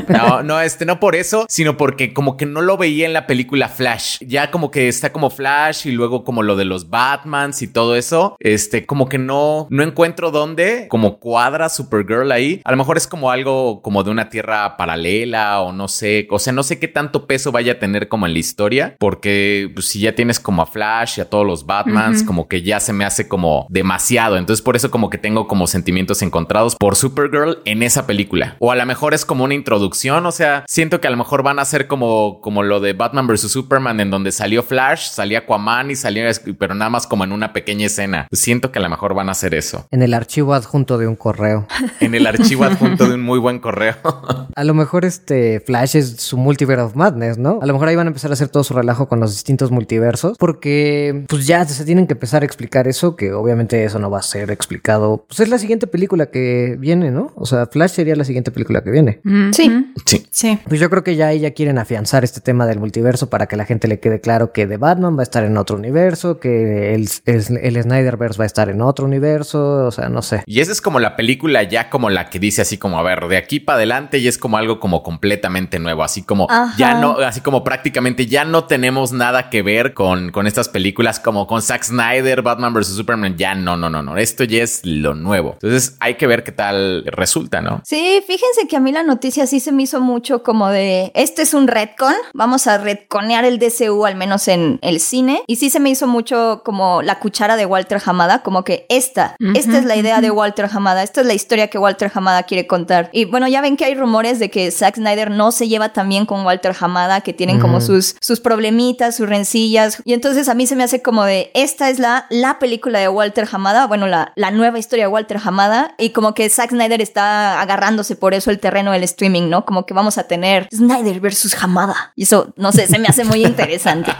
No, 0.07 0.43
no, 0.43 0.60
este, 0.60 0.86
no 0.86 0.99
por 0.99 1.15
eso, 1.15 1.45
sino 1.47 1.77
porque 1.77 2.13
como 2.13 2.36
que 2.36 2.45
no 2.45 2.62
lo 2.62 2.75
veía 2.77 3.05
en 3.05 3.13
la 3.13 3.27
película 3.27 3.69
Flash. 3.69 4.17
Ya 4.19 4.51
como 4.51 4.69
que 4.69 4.88
está 4.89 5.13
como 5.13 5.29
Flash 5.29 5.88
y 5.88 5.91
luego 5.91 6.23
como 6.25 6.43
lo 6.43 6.55
de 6.57 6.65
los 6.65 6.89
Batmans 6.89 7.62
y 7.62 7.67
todo 7.67 7.95
eso. 7.95 8.36
Este, 8.39 8.86
como 8.86 9.07
que 9.07 9.17
no, 9.17 9.67
no 9.69 9.84
encuentro 9.84 10.31
dónde 10.31 10.88
como 10.89 11.19
cuadra 11.19 11.69
Supergirl 11.69 12.31
ahí. 12.31 12.62
A 12.65 12.71
lo 12.71 12.77
mejor 12.77 12.97
es 12.97 13.07
como 13.07 13.31
algo 13.31 13.81
como 13.81 14.03
de 14.03 14.12
una 14.12 14.29
tierra 14.29 14.75
paralela 14.75 15.62
o 15.62 15.71
no 15.71 15.88
sé. 15.88 16.27
O 16.29 16.39
sea, 16.39 16.51
no 16.51 16.63
sé 16.63 16.79
qué 16.79 16.88
tanto 16.88 17.25
peso 17.25 17.51
vaya 17.51 17.73
a 17.73 17.79
tener 17.79 18.07
como 18.10 18.25
en 18.25 18.34
la 18.34 18.39
historia, 18.39 18.95
porque 18.99 19.71
pues, 19.73 19.88
si 19.88 20.01
ya 20.01 20.13
tienes 20.13 20.39
como 20.39 20.62
a 20.62 20.65
Flash 20.65 21.19
y 21.19 21.21
a 21.21 21.29
todos 21.29 21.45
los 21.45 21.65
Batmans, 21.65 22.23
como 22.23 22.47
que 22.47 22.61
ya 22.62 22.80
se 22.80 22.93
me 22.93 23.06
hace 23.06 23.28
como 23.28 23.67
demasiado. 23.69 24.38
Entonces 24.38 24.62
por 24.62 24.76
eso 24.76 24.91
como 24.91 25.10
que 25.10 25.17
tengo 25.17 25.47
como 25.47 25.67
sentimientos 25.67 26.21
encontrados 26.21 26.76
por 26.76 26.95
Supergirl 26.95 27.60
en 27.65 27.84
esa 27.84 28.08
película. 28.08 28.56
O 28.60 28.71
a 28.71 28.76
lo 28.76 28.86
mejor 28.86 29.13
es 29.13 29.26
como 29.26 29.43
una 29.43 29.54
introducción, 29.54 30.26
o 30.26 30.32
sea, 30.32 30.65
siento 30.67 31.02
que 31.02 31.08
a 31.08 31.12
lo 31.12 31.17
mejor 31.17 31.43
van 31.43 31.60
a 31.60 31.65
ser 31.65 31.88
como, 31.88 32.41
como 32.41 32.63
lo 32.63 32.80
de 32.80 32.93
Batman 32.93 33.28
vs. 33.28 33.52
Superman 33.52 34.00
en 34.00 34.12
donde 34.12 34.32
salió 34.32 34.63
Flash, 34.63 35.10
salía 35.10 35.39
Aquaman 35.39 35.91
y 35.91 35.95
salía, 35.95 36.30
pero 36.58 36.76
nada 36.76 36.89
más 36.89 37.08
como 37.08 37.24
en 37.24 37.32
una 37.32 37.54
pequeña 37.54 37.86
escena. 37.86 38.28
Siento 38.32 38.71
que 38.71 38.80
a 38.80 38.82
lo 38.82 38.89
mejor 38.89 39.13
van 39.13 39.30
a 39.30 39.34
hacer 39.34 39.54
eso. 39.54 39.88
En 39.91 40.02
el 40.02 40.13
archivo 40.13 40.54
adjunto 40.54 40.97
de 40.97 41.08
un 41.08 41.15
correo. 41.15 41.67
En 42.00 42.15
el 42.15 42.26
archivo 42.26 42.63
adjunto 42.63 43.08
de 43.08 43.15
un 43.15 43.21
muy 43.21 43.38
buen 43.38 43.60
correo. 43.60 43.95
A 44.56 44.63
lo 44.63 44.74
mejor 44.74 45.06
este 45.06 45.60
Flash 45.60 45.95
es 45.95 46.15
su 46.17 46.38
multiverse 46.38 46.84
of 46.84 46.95
madness, 46.95 47.38
¿no? 47.38 47.60
A 47.62 47.65
lo 47.65 47.74
mejor 47.74 47.88
ahí 47.88 47.95
van 47.95 48.08
a 48.08 48.10
empezar 48.10 48.32
a 48.32 48.34
hacer 48.34 48.50
todo 48.50 48.63
su 48.63 48.74
relajo 48.74 49.08
con 49.08 49.19
los 49.19 49.32
distintos 49.32 49.71
multiversos, 49.71 50.38
porque 50.38 51.26
pues 51.28 51.47
ya 51.47 51.65
se 51.65 51.86
tienen 51.86 52.08
que 52.08 52.13
empezar 52.13 52.43
a 52.43 52.45
explicar 52.51 52.87
eso, 52.87 53.15
que 53.15 53.33
obviamente 53.33 53.83
eso 53.83 53.99
no 53.99 54.09
va 54.09 54.19
a 54.19 54.23
ser 54.23 54.51
explicado. 54.51 55.25
Pues 55.27 55.39
es 55.39 55.49
la 55.49 55.57
siguiente 55.57 55.87
película 55.87 56.27
que 56.27 56.75
viene, 56.79 57.11
¿no? 57.11 57.31
O 57.35 57.45
sea, 57.45 57.65
Flash 57.65 57.91
sería 57.91 58.15
la 58.15 58.23
siguiente 58.23 58.51
película 58.51 58.83
que 58.83 58.91
viene. 58.91 59.21
Ujú. 59.25 59.53
Sí. 59.53 59.93
sí. 60.05 60.27
Sí. 60.29 60.59
Pues 60.67 60.79
yo 60.79 60.89
creo 60.89 61.03
que 61.03 61.15
ya 61.15 61.27
ahí 61.27 61.39
ya 61.39 61.51
quieren 61.51 61.77
afianzar 61.77 62.23
este 62.23 62.41
tema 62.41 62.65
del 62.65 62.79
multiverso 62.79 63.29
para 63.29 63.47
que 63.47 63.55
la 63.55 63.65
gente 63.65 63.87
le 63.87 63.99
quede 63.99 64.21
claro 64.21 64.51
que 64.51 64.67
The 64.67 64.77
Batman 64.77 65.17
va 65.17 65.21
a 65.21 65.23
estar 65.23 65.43
en 65.43 65.57
otro 65.57 65.77
universo, 65.77 66.39
que 66.39 66.93
el, 66.93 67.09
el, 67.25 67.57
el 67.57 67.83
Snyderverse 67.83 68.37
va 68.37 68.43
a 68.43 68.47
estar 68.47 68.69
en 68.69 68.81
otro 68.81 69.05
universo, 69.05 69.85
o 69.85 69.91
sea, 69.91 70.09
no 70.09 70.21
sé. 70.21 70.43
Y 70.45 70.59
esa 70.59 70.71
es 70.71 70.81
como 70.81 70.99
la 70.99 71.15
película 71.15 71.63
ya 71.63 71.89
como 71.89 72.09
la 72.09 72.29
que 72.29 72.39
dice 72.39 72.61
así 72.61 72.77
como, 72.77 72.99
a 72.99 73.03
ver, 73.03 73.27
de 73.27 73.37
aquí 73.37 73.59
para 73.59 73.77
adelante 73.77 74.17
y 74.17 74.27
es 74.27 74.37
como 74.37 74.57
algo 74.57 74.79
como 74.79 75.03
completamente 75.03 75.79
nuevo, 75.79 76.03
así 76.03 76.23
como 76.23 76.47
Ajá. 76.49 76.73
ya 76.77 76.95
no, 76.99 77.17
así 77.19 77.41
como 77.41 77.63
prácticamente 77.63 78.25
ya 78.25 78.45
no 78.45 78.65
tenemos 78.65 79.11
nada 79.11 79.49
que 79.49 79.61
ver 79.61 79.93
con, 79.93 80.31
con 80.31 80.47
estas 80.47 80.69
películas 80.69 81.19
como 81.19 81.47
con 81.47 81.61
Zack 81.61 81.83
Snyder, 81.83 82.40
Batman 82.41 82.73
vs. 82.73 82.88
Superman, 82.88 83.38
ya 83.38 83.56
no, 83.56 83.77
no, 83.77 83.89
no, 83.89 84.01
no, 84.01 84.17
esto 84.17 84.43
ya 84.43 84.63
es 84.63 84.82
lo 84.84 85.13
nuevo. 85.13 85.54
Entonces 85.54 85.95
hay 85.99 86.15
que 86.15 86.27
ver 86.27 86.43
qué 86.43 86.51
tal 86.51 87.04
resulta, 87.06 87.62
¿no? 87.62 87.82
Sí, 87.86 88.21
fíjense 88.25 88.67
que 88.67 88.77
a 88.77 88.80
mí 88.80 88.91
la 88.91 89.04
noticia 89.04 89.47
sí 89.47 89.60
se 89.60 89.71
me 89.71 89.84
hizo 89.84 90.01
mucho 90.01 90.43
como 90.43 90.69
de, 90.69 91.12
este 91.15 91.41
es 91.43 91.54
un 91.54 91.67
retcon, 91.67 92.13
vamos 92.34 92.67
a 92.67 92.77
retconear 92.77 93.45
el 93.45 93.60
DCU 93.60 94.06
al 94.06 94.15
menos 94.15 94.47
en 94.47 94.80
el 94.82 94.99
cine, 94.99 95.43
y 95.47 95.58
sí 95.58 95.69
se 95.69 95.80
me 95.80 95.89
hizo 95.89 96.08
mucho 96.08 96.62
como 96.63 97.01
la 97.01 97.19
cuchara 97.19 97.56
de 97.56 97.65
Walter 97.65 98.01
Hamada, 98.04 98.43
como 98.43 98.63
que 98.63 98.86
esta, 98.89 99.36
esta 99.56 99.77
es 99.77 99.86
la 99.86 99.95
idea 99.95 100.21
de 100.21 100.32
Walter 100.32 100.69
Hamada, 100.71 101.04
esta 101.04 101.21
es 101.21 101.27
la 101.27 101.34
historia 101.34 101.67
que 101.67 101.77
Walter 101.77 102.12
Hamada 102.13 102.43
quiere 102.43 102.67
contar. 102.67 103.10
Y 103.13 103.25
bueno, 103.25 103.47
ya 103.47 103.62
ven 103.62 103.77
que 103.77 103.86
hay 103.86 103.95
rumores 103.95 104.39
de 104.39 104.49
que 104.49 104.69
Zack 104.71 104.95
Snyder 104.95 105.32
no 105.32 105.51
se 105.51 105.67
lleva 105.67 105.93
tan 105.93 106.10
bien 106.10 106.25
con 106.25 106.45
Walter 106.45 106.75
Hamada, 106.80 107.21
que 107.21 107.34
tienen 107.34 107.60
como 107.60 107.82
sus, 107.82 108.15
sus 108.21 108.39
problemitas, 108.39 109.15
sus 109.15 109.27
rencillas, 109.27 110.01
y 110.06 110.13
entonces 110.13 110.49
a 110.49 110.54
mí 110.54 110.67
se 110.67 110.75
me 110.75 110.84
hace 110.84 111.01
como 111.01 111.23
de, 111.23 111.51
esta 111.54 111.89
es 111.89 111.99
la, 111.99 112.25
la 112.32 112.58
película 112.60 113.00
de 113.00 113.10
Walter 113.10 113.48
Hamada, 113.52 113.86
bueno, 113.88 114.08
la, 114.08 114.32
la 114.36 114.52
nueva 114.52 114.80
historia 114.80 115.06
de 115.06 115.12
Walter 115.12 115.38
Hamada, 115.44 115.94
y 115.98 116.12
como 116.12 116.34
que 116.34 116.50
Zack 116.50 116.72
Snyder 116.72 117.02
está 117.02 117.62
agarrándose 117.62 118.15
por 118.15 118.34
eso 118.34 118.50
el 118.50 118.60
terreno 118.60 118.91
del 118.91 119.04
streaming, 119.04 119.50
¿no? 119.50 119.65
Como 119.65 119.86
que 119.86 119.94
vamos 119.94 120.17
a 120.17 120.24
tener 120.24 120.67
Snyder 120.74 121.20
versus 121.20 121.56
Hamada. 121.62 122.13
Y 122.15 122.24
eso, 122.24 122.54
no 122.56 122.72
sé, 122.72 122.88
se 122.88 122.98
me 123.00 123.08
hace 123.08 123.24
muy 123.26 123.46
interesante. 123.46 124.12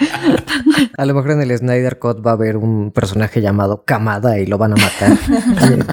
A 0.98 1.06
lo 1.06 1.14
mejor 1.14 1.32
en 1.32 1.42
el 1.42 1.58
Snyder 1.58 2.00
Cut 2.00 2.26
va 2.26 2.32
a 2.32 2.34
haber 2.34 2.58
un 2.58 2.92
personaje 2.92 3.42
llamado 3.42 3.84
Kamada 3.86 4.40
y 4.40 4.46
lo 4.46 4.58
van 4.58 4.74
a 4.74 4.76
matar. 4.76 5.18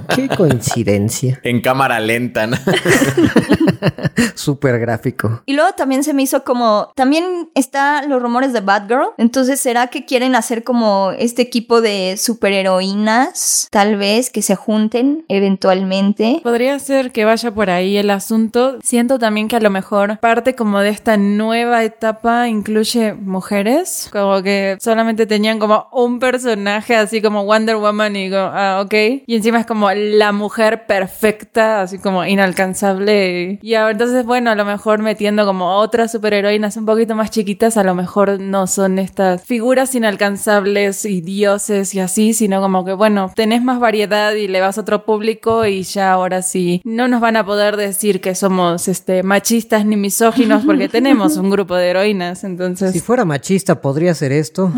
Qué 0.15 0.29
coincidencia. 0.29 1.41
En 1.43 1.61
cámara 1.61 2.01
lenta, 2.01 2.47
¿no? 2.47 2.57
Súper 4.35 4.79
gráfico. 4.79 5.43
Y 5.47 5.55
luego 5.55 5.73
también 5.73 6.05
se 6.05 6.15
me 6.15 6.23
hizo 6.23 6.45
como, 6.45 6.93
también 6.95 7.51
está 7.55 8.03
los 8.03 8.23
rumores 8.23 8.53
de 8.53 8.61
Batgirl, 8.61 9.11
entonces 9.19 9.61
¿será 9.61 9.89
que 9.89 10.05
quieren 10.05 10.35
hacer 10.35 10.65
como 10.65 11.13
este 11.19 11.43
equipo 11.43 11.81
de 11.81 12.17
superheroínas, 12.17 13.69
tal 13.71 13.97
vez, 13.97 14.31
que 14.31 14.43
se 14.43 14.57
junten 14.57 15.25
eventualmente? 15.29 16.41
Podría 16.43 16.79
ser 16.79 17.13
que 17.13 17.25
vaya 17.25 17.51
por 17.53 17.71
ahí 17.71 17.97
el 17.97 18.11
asunto. 18.11 18.79
Siento 18.83 19.19
también 19.19 19.49
que 19.49 19.57
a 19.57 19.61
lo 19.61 19.71
mejor 19.71 20.19
parte 20.19 20.55
como 20.55 20.81
de 20.81 20.91
esta 20.91 21.17
nueva 21.17 21.85
etapa 21.85 22.49
incluye 22.49 23.15
mujeres, 23.15 24.09
como 24.13 24.43
que 24.43 24.77
solamente 24.81 25.27
tenían 25.27 25.59
como 25.59 25.89
un 25.93 26.19
personaje 26.19 26.97
así 26.97 27.23
como 27.23 27.45
Wonder 27.45 27.77
Woman 27.77 28.17
y 28.17 28.31
go, 28.31 28.39
ah, 28.39 28.81
ok. 28.85 28.95
Y 29.27 29.37
encima 29.37 29.61
es 29.61 29.67
como 29.67 29.91
la 29.91 30.33
mujer 30.33 30.87
perfecta, 30.87 31.83
así 31.83 31.99
como 31.99 32.25
inalcanzable. 32.25 33.59
Y 33.63 33.68
ahora 33.75 33.93
entonces, 33.93 34.25
bueno, 34.25 34.51
a 34.51 34.55
lo 34.55 34.65
mejor 34.65 35.01
metiendo 35.01 35.45
como 35.45 35.77
otras 35.77 36.13
superheroínas 36.13 36.77
un 36.77 36.87
poquito 36.87 37.15
más 37.15 37.31
chiquitas, 37.31 37.77
a 37.77 37.85
lo 37.85 37.95
mejor 37.95 38.41
no 38.41 38.67
son 38.67 38.99
estas 38.99 39.43
figuras 39.43 39.95
inalcanzables 39.95 41.05
y 41.05 41.21
dioses 41.21 41.95
y 41.95 42.01
así, 42.01 42.35
sino 42.35 42.61
como 42.61 42.85
que, 42.85 42.93
bueno, 42.93 43.33
tenés 43.35 43.63
más 43.63 43.81
variedad 43.81 44.33
y 44.35 44.49
le 44.49 44.61
vas 44.61 44.79
a 44.79 44.83
otro 44.83 45.05
público 45.05 45.67
y 45.67 45.83
ya 45.83 46.13
ahora 46.13 46.43
sí, 46.43 46.81
no 46.85 47.09
nos 47.09 47.21
van 47.21 47.37
a 47.37 47.45
poder 47.45 47.77
decir 47.77 48.21
que 48.21 48.35
somos 48.35 48.89
este 48.89 49.23
machistas 49.23 49.85
ni 49.85 49.97
misóginos 49.97 50.65
porque 50.65 50.89
tenemos 50.89 51.37
un 51.37 51.51
grupo 51.51 51.75
de 51.75 51.89
heroínas, 51.91 52.45
entonces... 52.45 52.93
Si 52.93 53.01
fuera 53.01 53.25
machista, 53.25 53.81
¿podría 53.81 54.15
ser 54.15 54.33
esto? 54.33 54.73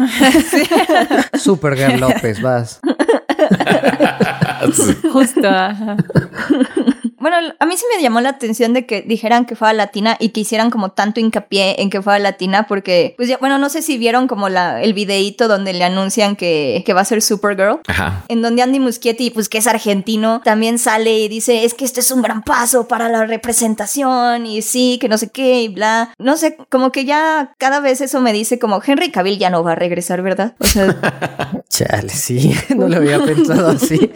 Supergirl 1.35 2.01
López, 2.01 2.41
vas. 2.41 2.81
Justo, 5.13 5.49
ajá. 5.49 5.97
Bueno, 7.21 7.37
a 7.59 7.67
mí 7.67 7.77
sí 7.77 7.85
me 7.95 8.03
llamó 8.03 8.23
la 8.23 8.31
atención 8.31 8.73
de 8.73 8.87
que 8.87 9.03
dijeran 9.03 9.45
que 9.45 9.55
fuera 9.55 9.75
latina 9.75 10.17
y 10.19 10.31
que 10.31 10.41
hicieran 10.41 10.71
como 10.71 10.93
tanto 10.93 11.21
hincapié 11.21 11.83
en 11.83 11.91
que 11.91 12.01
fuera 12.01 12.19
latina 12.19 12.67
porque, 12.67 13.13
pues 13.19 13.29
ya, 13.29 13.37
bueno, 13.37 13.59
no 13.59 13.69
sé 13.69 13.83
si 13.83 13.99
vieron 13.99 14.27
como 14.27 14.49
la, 14.49 14.83
el 14.83 14.95
videíto 14.95 15.47
donde 15.47 15.75
le 15.75 15.85
anuncian 15.85 16.35
que, 16.35 16.83
que 16.87 16.95
va 16.95 17.03
a 17.03 17.05
ser 17.05 17.21
Supergirl. 17.21 17.81
Ajá. 17.87 18.25
En 18.29 18.41
donde 18.41 18.63
Andy 18.63 18.81
Muschietti, 18.81 19.31
pues 19.31 19.51
que 19.51 19.59
es 19.59 19.67
argentino, 19.67 20.41
también 20.43 20.79
sale 20.79 21.19
y 21.19 21.29
dice, 21.29 21.65
es 21.65 21.75
que 21.75 21.85
este 21.85 22.01
es 22.01 22.11
un 22.11 22.23
gran 22.23 22.43
paso 22.43 22.89
para 22.89 23.11
la 23.11 23.27
representación 23.27 24.47
y 24.47 24.63
sí, 24.63 24.97
que 24.99 25.11
no 25.11 25.19
sé 25.19 25.29
qué 25.29 25.61
y 25.61 25.69
bla. 25.69 26.15
No 26.19 26.39
sé, 26.39 26.57
como 26.71 26.91
que 26.91 27.05
ya 27.05 27.53
cada 27.59 27.81
vez 27.81 28.01
eso 28.01 28.23
me 28.23 28.33
dice 28.33 28.59
como 28.59 28.81
Henry 28.83 29.11
Cavill 29.11 29.39
ya 29.39 29.51
no 29.51 29.63
va 29.63 29.73
a 29.73 29.77
regresar, 29.77 30.23
¿verdad? 30.23 30.55
O 30.59 30.65
sea, 30.65 30.97
Chale, 31.69 32.09
sí, 32.09 32.55
no 32.75 32.89
lo 32.89 32.97
había 32.97 33.23
pensado 33.23 33.69
así. 33.69 34.11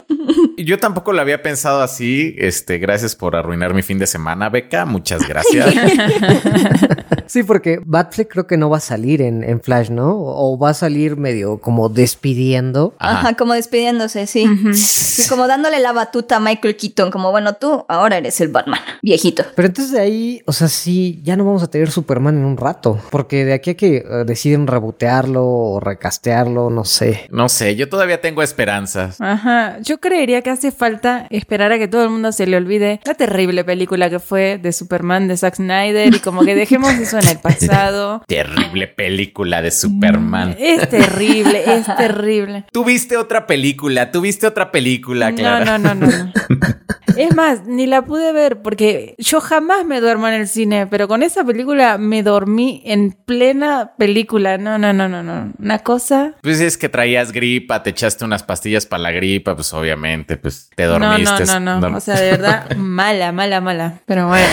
Yo 0.57 0.79
tampoco 0.79 1.13
lo 1.13 1.21
había 1.21 1.43
pensado 1.43 1.83
así. 1.83 2.35
Este, 2.39 2.79
gracias 2.79 2.94
por 3.17 3.35
arruinar 3.37 3.75
mi 3.75 3.83
fin 3.83 3.99
de 3.99 4.07
semana, 4.07 4.49
Beca. 4.49 4.85
Muchas 4.85 5.27
gracias. 5.29 5.75
sí, 7.27 7.43
porque 7.43 7.81
Batfleck 7.85 8.31
creo 8.31 8.47
que 8.47 8.57
no 8.57 8.71
va 8.71 8.79
a 8.79 8.81
salir 8.81 9.23
en, 9.23 9.45
en 9.45 9.61
Flash, 9.61 9.91
¿no? 9.91 10.15
O 10.17 10.59
va 10.59 10.71
a 10.71 10.75
salir 10.75 11.17
medio 11.17 11.59
como 11.59 11.89
despidiendo. 11.89 12.95
Ajá, 12.99 13.35
como 13.35 13.55
despidiéndose, 13.55 14.27
sí. 14.27 14.47
sí. 14.75 15.29
Como 15.29 15.47
dándole 15.47 15.81
la 15.81 15.93
batuta 15.93 16.37
a 16.37 16.41
Michael 16.41 16.77
Keaton, 16.77 17.11
como 17.11 17.31
bueno, 17.31 17.55
tú 17.55 17.85
ahora 17.89 18.19
eres 18.19 18.41
el 18.41 18.49
Batman, 18.49 18.81
viejito. 19.03 19.45
Pero 19.55 19.67
entonces 19.67 19.93
de 19.93 20.01
ahí, 20.01 20.43
o 20.47 20.53
sea, 20.53 20.69
sí, 20.69 21.21
ya 21.23 21.37
no 21.37 21.45
vamos 21.45 21.63
a 21.63 21.69
tener 21.69 21.91
Superman 21.91 22.37
en 22.37 22.45
un 22.45 22.57
rato, 22.57 22.99
porque 23.11 23.45
de 23.45 23.53
aquí 23.53 23.71
a 23.71 23.77
que 23.77 23.97
eh, 23.97 24.25
deciden 24.27 24.67
rebotearlo 24.67 25.45
o 25.47 25.81
recastearlo, 25.81 26.71
no 26.71 26.85
sé. 26.85 27.27
No 27.31 27.49
sé, 27.49 27.77
yo 27.77 27.89
todavía 27.89 28.21
tengo 28.21 28.43
esperanzas. 28.43 29.21
Ajá, 29.21 29.79
yo 29.81 29.99
creería 30.01 30.43
que 30.43 30.51
hace 30.51 30.73
falta 30.73 31.27
esperar 31.31 31.73
a 31.73 31.79
que 31.79 31.89
todo 31.89 32.05
el 32.05 32.11
mundo 32.11 32.33
se 32.33 32.47
le 32.47 32.57
olvide 32.57 33.01
la 33.05 33.15
terrible 33.15 33.65
película 33.65 34.11
que 34.11 34.19
fue 34.19 34.59
de 34.59 34.73
Superman 34.73 35.29
de 35.29 35.37
Zack 35.37 35.57
Snyder 35.57 36.15
y 36.15 36.19
como 36.21 36.45
que 36.45 36.55
dejemos 36.55 36.93
eso 37.19 37.31
en 37.31 37.37
el 37.37 37.39
pasado. 37.43 38.23
terrible 38.27 38.89
película 38.89 39.63
de 39.63 39.71
Superman. 39.71 40.57
Es 40.59 40.89
terrible, 40.89 41.63
es 41.67 41.87
terrible. 41.97 42.65
Tuviste 42.73 43.17
otra 43.17 43.47
película, 43.47 44.11
tuviste 44.11 44.47
otra 44.47 44.71
película, 44.71 45.33
claro. 45.35 45.65
No, 45.65 45.79
no, 45.79 45.95
no, 45.95 46.07
no. 46.07 46.33
Es 47.17 47.35
más, 47.35 47.67
ni 47.67 47.87
la 47.87 48.03
pude 48.03 48.33
ver 48.33 48.61
porque 48.63 49.15
yo 49.19 49.41
jamás 49.41 49.85
me 49.85 50.01
duermo 50.01 50.27
en 50.27 50.35
el 50.35 50.49
cine, 50.49 50.87
pero 50.89 51.07
con 51.07 51.23
esa 51.23 51.45
película 51.45 51.97
me 51.97 52.23
dormí 52.25 52.83
en 52.85 53.13
plena 53.13 53.93
película. 53.97 54.59
No, 54.59 54.79
no, 54.79 54.93
no, 54.93 55.09
no, 55.09 55.23
no. 55.23 55.53
Una 55.59 55.79
cosa. 55.79 56.35
Pues 56.43 56.61
es 56.61 56.77
que 56.77 56.89
traías 56.89 57.31
gripa, 57.31 57.83
te 57.83 57.91
echaste 57.91 58.25
unas 58.25 58.43
pastillas 58.43 58.87
para 58.87 59.05
la 59.05 59.11
gripa, 59.13 59.55
pues 59.55 59.73
obviamente, 59.73 60.37
pues 60.37 60.71
te 60.75 60.85
dormiste. 60.85 61.45
No, 61.47 61.61
no, 61.61 61.81
no, 61.81 61.91
no. 61.91 61.97
O 61.97 62.01
sea, 62.01 62.19
de 62.19 62.31
verdad, 62.33 62.75
mala, 62.77 63.31
mala, 63.33 63.61
mala. 63.61 64.01
Pero 64.07 64.27
bueno. 64.29 64.47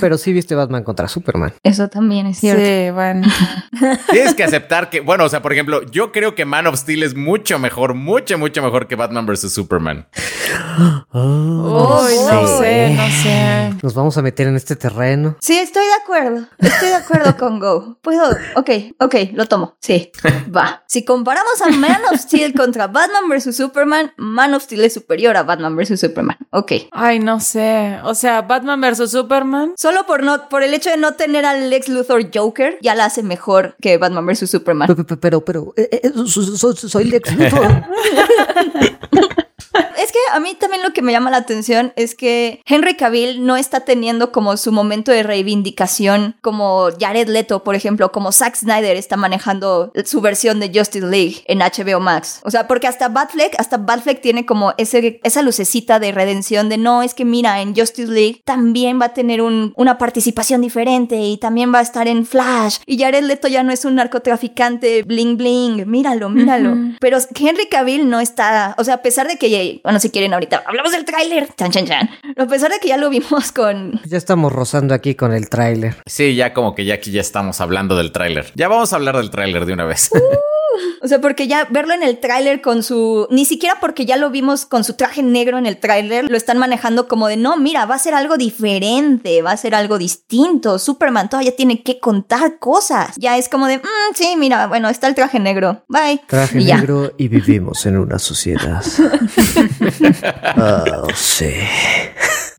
pero 0.00 0.18
sí 0.18 0.32
viste 0.32 0.54
Batman 0.54 0.84
contra 0.84 1.08
Superman. 1.08 1.52
Eso 1.72 1.88
también 1.88 2.26
es 2.26 2.38
cierto. 2.38 2.62
Sí, 2.62 2.90
bueno. 2.92 3.26
Tienes 4.10 4.34
que 4.34 4.44
aceptar 4.44 4.90
que, 4.90 5.00
bueno, 5.00 5.24
o 5.24 5.28
sea, 5.30 5.40
por 5.40 5.54
ejemplo, 5.54 5.82
yo 5.90 6.12
creo 6.12 6.34
que 6.34 6.44
Man 6.44 6.66
of 6.66 6.76
Steel 6.76 7.02
es 7.02 7.16
mucho 7.16 7.58
mejor, 7.58 7.94
mucho, 7.94 8.36
mucho 8.36 8.62
mejor 8.62 8.86
que 8.86 8.94
Batman 8.94 9.24
vs. 9.24 9.50
Superman. 9.54 10.06
Oh, 11.12 12.02
no 12.02 12.08
sé, 12.08 12.90
no 12.94 13.06
sé. 13.22 13.74
Nos 13.82 13.94
vamos 13.94 14.18
a 14.18 14.22
meter 14.22 14.48
en 14.48 14.56
este 14.56 14.76
terreno. 14.76 15.36
Sí, 15.40 15.58
estoy 15.58 15.84
de 15.86 15.94
acuerdo. 15.94 16.46
Estoy 16.58 16.88
de 16.88 16.94
acuerdo 16.94 17.36
con 17.38 17.58
Go. 17.58 17.98
Puedo, 18.02 18.36
ok, 18.56 18.70
ok, 18.98 19.14
lo 19.32 19.46
tomo. 19.46 19.76
Sí, 19.80 20.12
va. 20.54 20.82
Si 20.86 21.04
comparamos 21.06 21.60
a 21.62 21.70
Man 21.70 22.02
of 22.12 22.20
Steel 22.20 22.52
contra 22.52 22.86
Batman 22.86 23.28
vs. 23.30 23.56
Superman, 23.56 24.12
Man 24.18 24.52
of 24.52 24.64
Steel 24.64 24.84
es 24.84 24.92
superior 24.92 25.36
a 25.38 25.42
Batman 25.42 25.74
vs. 25.74 26.00
Superman. 26.00 26.36
Ok. 26.50 26.72
Ay, 26.90 27.18
no 27.18 27.40
sé. 27.40 27.98
O 28.04 28.14
sea, 28.14 28.42
Batman 28.42 28.80
vs. 28.80 29.10
Superman. 29.10 29.72
Solo 29.76 30.04
por, 30.06 30.22
no, 30.22 30.50
por 30.50 30.62
el 30.62 30.74
hecho 30.74 30.90
de 30.90 30.98
no 30.98 31.14
tener 31.14 31.44
al 31.62 31.70
Lex 31.70 31.88
Luthor 31.88 32.30
Joker, 32.32 32.78
ya 32.80 32.94
la 32.94 33.06
hace 33.06 33.22
mejor 33.22 33.76
que 33.80 33.96
Batman 33.98 34.26
vs. 34.26 34.50
Superman. 34.50 34.88
Pero, 34.88 35.20
pero, 35.20 35.44
pero, 35.44 35.74
eh, 35.76 36.00
eh, 36.02 36.12
soy 36.26 37.04
Lex 37.04 37.34
Luthor. 37.36 37.84
A 40.32 40.40
mí 40.40 40.54
también 40.58 40.82
lo 40.82 40.92
que 40.92 41.02
me 41.02 41.12
llama 41.12 41.30
la 41.30 41.38
atención 41.38 41.92
es 41.96 42.14
que 42.14 42.60
Henry 42.66 42.96
Cavill 42.96 43.44
no 43.44 43.56
está 43.56 43.80
teniendo 43.80 44.32
como 44.32 44.56
su 44.56 44.72
momento 44.72 45.12
de 45.12 45.22
reivindicación 45.22 46.36
como 46.40 46.88
Jared 46.98 47.28
Leto, 47.28 47.64
por 47.64 47.74
ejemplo, 47.74 48.12
como 48.12 48.32
Zack 48.32 48.56
Snyder 48.56 48.96
está 48.96 49.16
manejando 49.16 49.92
su 50.04 50.20
versión 50.20 50.60
de 50.60 50.70
Justice 50.74 51.06
League 51.06 51.42
en 51.46 51.60
HBO 51.60 52.00
Max. 52.00 52.40
O 52.44 52.50
sea, 52.50 52.68
porque 52.68 52.86
hasta 52.86 53.08
Batfleck, 53.08 53.54
hasta 53.58 53.78
Batfleck 53.78 54.20
tiene 54.20 54.46
como 54.46 54.74
ese, 54.76 55.20
esa 55.22 55.42
lucecita 55.42 55.98
de 55.98 56.12
redención 56.12 56.68
de 56.68 56.78
no, 56.78 57.02
es 57.02 57.14
que 57.14 57.24
mira, 57.24 57.60
en 57.60 57.74
Justice 57.74 58.10
League 58.10 58.42
también 58.44 59.00
va 59.00 59.06
a 59.06 59.14
tener 59.14 59.40
una 59.42 59.98
participación 59.98 60.60
diferente 60.60 61.16
y 61.16 61.38
también 61.38 61.72
va 61.72 61.78
a 61.78 61.82
estar 61.82 62.08
en 62.08 62.26
Flash. 62.26 62.78
Y 62.86 62.98
Jared 62.98 63.24
Leto 63.24 63.48
ya 63.48 63.62
no 63.62 63.72
es 63.72 63.84
un 63.84 63.96
narcotraficante 63.96 65.02
bling 65.02 65.36
bling, 65.36 65.88
míralo, 65.88 66.28
míralo. 66.28 66.76
Pero 67.00 67.18
Henry 67.34 67.66
Cavill 67.66 68.08
no 68.08 68.20
está, 68.20 68.74
o 68.78 68.84
sea, 68.84 68.94
a 68.94 69.02
pesar 69.02 69.28
de 69.28 69.36
que 69.36 69.80
bueno, 69.82 70.00
si 70.00 70.10
quieren 70.12 70.32
ahorita, 70.34 70.62
hablamos 70.66 70.92
del 70.92 71.04
tráiler. 71.04 71.48
Chan, 71.56 71.70
chan, 71.70 71.86
chan. 71.86 72.10
A 72.36 72.46
pesar 72.46 72.70
de 72.70 72.78
que 72.78 72.88
ya 72.88 72.96
lo 72.96 73.10
vimos 73.10 73.50
con... 73.52 74.00
Ya 74.04 74.18
estamos 74.18 74.52
rozando 74.52 74.94
aquí 74.94 75.14
con 75.14 75.32
el 75.32 75.48
tráiler. 75.48 75.96
Sí, 76.06 76.36
ya 76.36 76.52
como 76.52 76.74
que 76.74 76.84
ya 76.84 76.94
aquí 76.94 77.10
ya 77.10 77.20
estamos 77.20 77.60
hablando 77.60 77.96
del 77.96 78.12
tráiler. 78.12 78.52
Ya 78.54 78.68
vamos 78.68 78.92
a 78.92 78.96
hablar 78.96 79.16
del 79.16 79.30
tráiler 79.30 79.66
de 79.66 79.72
una 79.72 79.84
vez. 79.84 80.10
Uh. 80.12 80.18
O 81.02 81.08
sea, 81.08 81.20
porque 81.20 81.46
ya 81.46 81.66
verlo 81.70 81.94
en 81.94 82.02
el 82.02 82.18
tráiler 82.18 82.60
con 82.60 82.82
su... 82.82 83.26
Ni 83.30 83.44
siquiera 83.44 83.78
porque 83.80 84.06
ya 84.06 84.16
lo 84.16 84.30
vimos 84.30 84.66
con 84.66 84.84
su 84.84 84.94
traje 84.94 85.22
negro 85.22 85.58
en 85.58 85.66
el 85.66 85.78
tráiler, 85.78 86.30
lo 86.30 86.36
están 86.36 86.58
manejando 86.58 87.08
como 87.08 87.28
de, 87.28 87.36
no, 87.36 87.56
mira, 87.56 87.86
va 87.86 87.96
a 87.96 87.98
ser 87.98 88.14
algo 88.14 88.36
diferente, 88.36 89.42
va 89.42 89.52
a 89.52 89.56
ser 89.56 89.74
algo 89.74 89.98
distinto. 89.98 90.78
Superman 90.78 91.28
todavía 91.28 91.54
tiene 91.54 91.82
que 91.82 91.98
contar 91.98 92.58
cosas. 92.58 93.16
Ya 93.16 93.38
es 93.38 93.48
como 93.48 93.66
de, 93.66 93.78
mm, 93.78 94.14
sí, 94.14 94.34
mira, 94.36 94.66
bueno, 94.66 94.88
está 94.88 95.08
el 95.08 95.14
traje 95.14 95.40
negro. 95.40 95.84
Bye. 95.88 96.20
Traje 96.26 96.58
negro 96.58 97.12
y 97.18 97.28
vivimos 97.28 97.84
en 97.86 97.98
una 97.98 98.18
sociedad. 98.18 98.82
oh, 100.56 101.08
sí. 101.14 101.52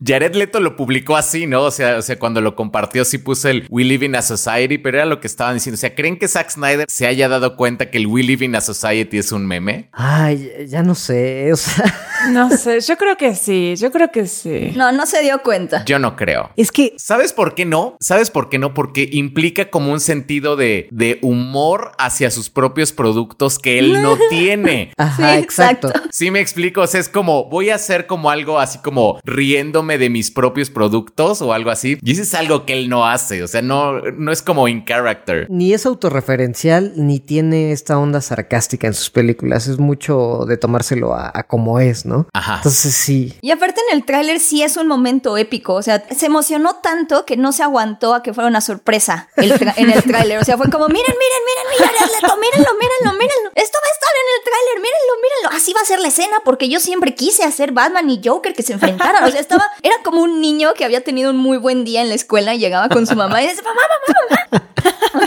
Jared 0.06 0.36
Leto 0.36 0.60
lo 0.60 0.75
publicó 0.75 1.15
así, 1.15 1.47
¿no? 1.47 1.63
O 1.63 1.71
sea, 1.71 1.97
o 1.97 2.01
sea, 2.01 2.17
cuando 2.17 2.41
lo 2.41 2.56
compartió 2.56 3.06
sí 3.06 3.17
puso 3.17 3.49
el 3.49 3.65
We 3.69 3.84
Live 3.84 4.06
in 4.06 4.15
a 4.15 4.21
Society, 4.21 4.77
pero 4.77 4.97
era 4.97 5.06
lo 5.06 5.19
que 5.19 5.27
estaban 5.27 5.56
diciendo. 5.56 5.75
O 5.75 5.79
sea, 5.79 5.95
¿creen 5.95 6.17
que 6.17 6.27
Zack 6.27 6.49
Snyder 6.51 6.86
se 6.89 7.08
haya 7.08 7.29
dado 7.29 7.56
cuenta 7.56 7.89
que 7.89 7.97
el 7.97 8.08
We 8.08 8.23
Live 8.23 8.45
in 8.45 8.56
a 8.56 8.62
Society 8.62 9.17
es 9.17 9.32
un 9.32 9.45
meme? 9.45 9.89
Ay, 9.91 10.67
ya 10.67 10.84
no 10.84 10.95
sé, 10.95 11.51
o 11.51 11.56
sea... 11.56 11.84
No 12.29 12.49
sé, 12.49 12.79
yo 12.81 12.97
creo 12.97 13.17
que 13.17 13.36
sí, 13.36 13.75
yo 13.75 13.91
creo 13.91 14.12
que 14.12 14.27
sí. 14.27 14.73
No, 14.75 14.91
no 14.91 15.05
se 15.05 15.21
dio 15.21 15.41
cuenta. 15.41 15.83
Yo 15.86 15.99
no 15.99 16.15
creo. 16.15 16.49
Es 16.55 16.71
que... 16.71 16.93
¿Sabes 16.97 17.33
por 17.33 17.55
qué 17.55 17.65
no? 17.65 17.97
¿Sabes 17.99 18.31
por 18.31 18.49
qué 18.49 18.59
no? 18.59 18.73
Porque 18.73 19.09
implica 19.12 19.69
como 19.69 19.91
un 19.91 19.99
sentido 19.99 20.55
de, 20.55 20.88
de 20.91 21.19
humor 21.21 21.91
hacia 21.97 22.31
sus 22.31 22.49
propios 22.49 22.91
productos 22.91 23.59
que 23.59 23.79
él 23.79 24.01
no 24.01 24.17
tiene. 24.29 24.91
Ajá, 24.97 25.38
exacto. 25.38 25.91
Sí 26.12 26.31
me 26.31 26.39
explico, 26.39 26.81
o 26.81 26.88
sea, 26.88 26.99
es 26.99 27.09
como 27.09 27.49
voy 27.49 27.69
a 27.69 27.75
hacer 27.75 28.07
como 28.07 28.29
algo 28.29 28.59
así 28.59 28.79
como 28.79 29.19
riéndome 29.23 29.97
de 29.97 30.09
mis 30.09 30.31
propios 30.31 30.69
productos 30.69 31.41
o 31.41 31.53
algo 31.53 31.69
así. 31.69 31.97
Y 32.01 32.12
eso 32.13 32.21
es 32.21 32.33
algo 32.33 32.65
que 32.65 32.73
él 32.73 32.89
no 32.89 33.05
hace, 33.05 33.43
o 33.43 33.47
sea, 33.47 33.62
no, 33.62 33.99
no 34.01 34.31
es 34.31 34.41
como 34.41 34.67
in 34.67 34.86
character. 34.86 35.47
Ni 35.49 35.73
es 35.73 35.86
autorreferencial, 35.86 36.93
ni 36.95 37.19
tiene 37.19 37.71
esta 37.71 37.97
onda 37.97 38.21
sarcástica 38.21 38.88
en 38.88 38.93
sus 38.93 39.09
películas. 39.09 39.67
Es 39.67 39.79
mucho 39.79 40.45
de 40.47 40.57
tomárselo 40.57 41.13
a, 41.13 41.31
como 41.43 41.79
es, 41.79 42.05
¿no? 42.05 42.12
Ajá. 42.34 42.56
Entonces 42.58 42.95
sí. 42.95 43.38
Y 43.41 43.52
aparte 43.52 43.82
en 43.89 43.97
el 43.97 44.06
tráiler 44.06 44.39
sí 44.39 44.63
es 44.63 44.78
un 44.78 44.88
momento 44.88 45.38
épico, 45.38 45.73
o 45.73 45.82
sea, 45.82 46.04
se 46.15 46.26
emocionó 46.26 46.76
tanto 46.76 47.26
que 47.26 47.38
no 47.38 47.52
se 47.52 47.63
aguantó 47.63 48.13
a 48.13 48.23
que 48.23 48.34
fuera 48.34 48.47
una 48.47 48.62
sorpresa 48.62 49.30
en 49.38 49.89
el 49.89 50.04
tráiler. 50.04 50.39
O 50.39 50.43
sea, 50.43 50.58
fue 50.58 50.69
como, 50.69 50.88
miren, 50.88 51.15
miren, 51.17 51.43
miren, 51.45 51.67
miren, 51.71 52.39
mírenlo, 52.39 52.73
mírenlo, 52.73 53.19
mírenlo. 53.19 53.52
Esto 53.56 53.78
va 53.82 53.88
a 53.88 53.93
estar 53.93 54.13
en 54.21 54.28
el 54.36 54.43
tráiler, 54.43 54.76
mírenlo, 54.76 55.13
mírenlo. 55.21 55.58
Así 55.58 55.73
va 55.73 55.82
a 55.82 55.86
ser 55.86 55.99
la 55.99 56.08
escena 56.08 56.38
porque 56.43 56.69
yo 56.69 56.80
siempre 56.80 57.15
quise 57.15 57.43
hacer 57.43 57.71
Batman 57.71 58.10
y 58.10 58.21
Joker 58.23 58.54
que 58.54 58.63
se 58.63 58.73
enfrentaran. 58.73 59.23
O 59.23 59.32
sea, 59.32 59.39
estaba, 59.39 59.65
era 59.82 59.95
como 60.04 60.21
un 60.21 60.41
niño 60.41 60.73
que 60.73 60.86
había 60.86 61.04
tenido 61.04 61.32
un 61.32 61.38
muy 61.38 61.58
buen 61.58 61.84
día 61.84 62.02
en 62.02 62.10
la 62.10 62.15
escuela 62.15 62.54
y 62.54 62.60
llegaba 62.60 62.89
con 62.89 63.08
su 63.08 63.15
mamá 63.15 63.41
y 63.43 63.47
decía, 63.47 63.63
mamá, 63.63 63.82
mamá, 63.82 64.38
mamá. 64.52 64.72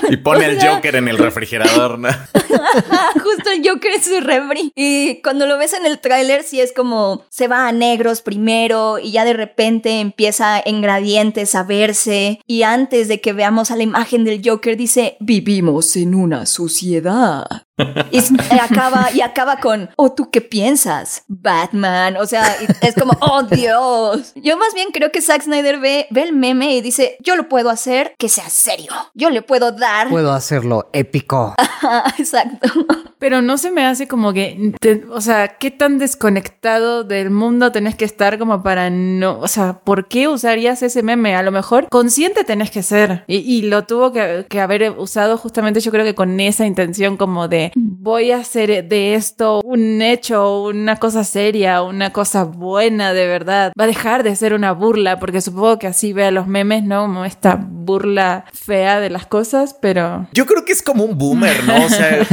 Y 0.11 0.17
pone 0.19 0.47
el 0.47 0.61
Joker 0.61 0.97
en 0.97 1.09
el 1.09 1.19
refrigerador, 1.19 1.99
¿no? 1.99 2.09
Justo 3.15 3.51
el 3.51 3.67
Joker 3.67 3.93
en 3.95 4.03
su 4.03 4.21
refri. 4.21 4.73
Y 4.75 5.21
cuando 5.23 5.47
lo 5.47 5.59
ves 5.59 5.73
en 5.73 5.87
el 5.87 5.99
tráiler, 5.99 6.43
sí 6.43 6.61
es 6.61 6.73
como 6.73 7.25
se 7.29 7.49
va 7.49 7.69
a 7.69 7.73
negros 7.73 8.23
primero 8.23 8.99
y 8.99 9.13
ya 9.13 9.25
de 9.25 9.33
repente 9.33 10.01
empieza 10.01 10.61
en 10.65 10.81
gradientes 10.81 11.55
a 11.55 11.65
verse. 11.65 12.41
Y 12.47 12.63
antes 12.63 13.09
de 13.09 13.21
que 13.21 13.33
veamos 13.33 13.71
a 13.71 13.77
la 13.77 13.83
imagen 13.83 14.25
del 14.25 14.43
Joker, 14.45 14.77
dice: 14.77 15.17
Vivimos 15.21 15.97
en 15.97 16.15
una 16.15 16.47
sociedad. 16.47 17.67
Y 18.11 18.21
acaba, 18.59 19.11
y 19.13 19.21
acaba 19.21 19.59
con, 19.59 19.91
¿o 19.97 20.05
oh, 20.05 20.13
tú 20.13 20.31
qué 20.31 20.41
piensas? 20.41 21.25
Batman. 21.29 22.17
O 22.17 22.25
sea, 22.25 22.57
es 22.81 22.95
como, 22.95 23.13
oh 23.21 23.43
Dios. 23.43 24.33
Yo 24.35 24.57
más 24.57 24.73
bien 24.73 24.89
creo 24.93 25.13
que 25.13 25.21
Zack 25.21 25.43
Snyder 25.43 25.79
ve, 25.79 26.07
ve 26.11 26.23
el 26.23 26.33
meme 26.33 26.75
y 26.75 26.81
dice, 26.81 27.19
yo 27.21 27.37
lo 27.37 27.49
puedo 27.49 27.69
hacer 27.69 28.15
que 28.19 28.31
sea 28.31 28.49
serio. 28.49 28.93
Yo 29.13 29.29
le 29.29 29.43
puedo 29.43 29.73
dar. 29.73 29.96
Puedo 30.11 30.33
hacerlo 30.33 30.89
épico. 30.93 31.55
Exacto. 32.19 32.69
Pero 33.19 33.41
no 33.41 33.57
se 33.57 33.71
me 33.71 33.85
hace 33.87 34.07
como 34.07 34.33
que, 34.33 34.75
o 35.11 35.21
sea, 35.21 35.57
¿qué 35.57 35.71
tan 35.71 35.99
desconectado 35.99 37.03
del 37.03 37.31
mundo 37.31 37.73
tenés 37.73 37.95
que 37.95 38.05
estar 38.05 38.39
como 38.39 38.63
para 38.63 38.91
no, 38.91 39.39
o 39.39 39.49
sea, 39.49 39.81
¿por 39.85 40.07
qué 40.07 40.29
usarías 40.29 40.83
ese 40.83 41.03
meme? 41.03 41.35
A 41.35 41.43
lo 41.43 41.51
mejor 41.51 41.89
consciente 41.89 42.45
tenés 42.45 42.71
que 42.71 42.83
ser. 42.83 43.25
Y, 43.27 43.63
lo 43.63 43.85
tuvo 43.85 44.13
que, 44.13 44.47
que 44.49 44.61
haber 44.61 44.91
usado 44.99 45.39
justamente 45.39 45.81
yo 45.81 45.91
creo 45.91 46.05
que 46.05 46.15
con 46.15 46.39
esa 46.41 46.67
intención 46.67 47.17
como 47.17 47.49
de 47.49 47.73
voy 47.75 48.33
a 48.33 48.39
hacer 48.39 48.87
de 48.87 49.15
esto 49.15 49.61
un 49.65 50.03
hecho, 50.03 50.63
una 50.65 50.97
cosa 50.97 51.25
seria, 51.25 51.83
una 51.83 52.13
cosa 52.13 52.45
buena 52.45 53.13
de 53.13 53.27
verdad. 53.27 53.73
Va 53.79 53.85
a 53.85 53.89
dejar 53.89 54.23
de 54.23 54.37
ser 54.37 54.55
una 54.55 54.73
burla, 54.73 55.19
porque 55.19 55.41
supongo 55.41 55.79
que 55.79 55.87
así 55.87 56.13
ve 56.13 56.27
a 56.27 56.31
los 56.31 56.47
memes, 56.47 56.85
¿no? 56.85 57.03
Como 57.03 57.25
esta 57.25 57.57
burla 57.57 58.45
fea 58.53 59.01
de 59.01 59.11
las 59.11 59.27
cosas, 59.27 59.75
pero... 59.87 60.27
Yo 60.33 60.47
creo 60.47 60.65
que 60.65 60.73
es 60.73 60.83
como 60.83 61.05
un 61.05 61.17
boomer, 61.17 61.63
¿no? 61.63 61.87
O 61.87 61.89
sea, 61.89 62.27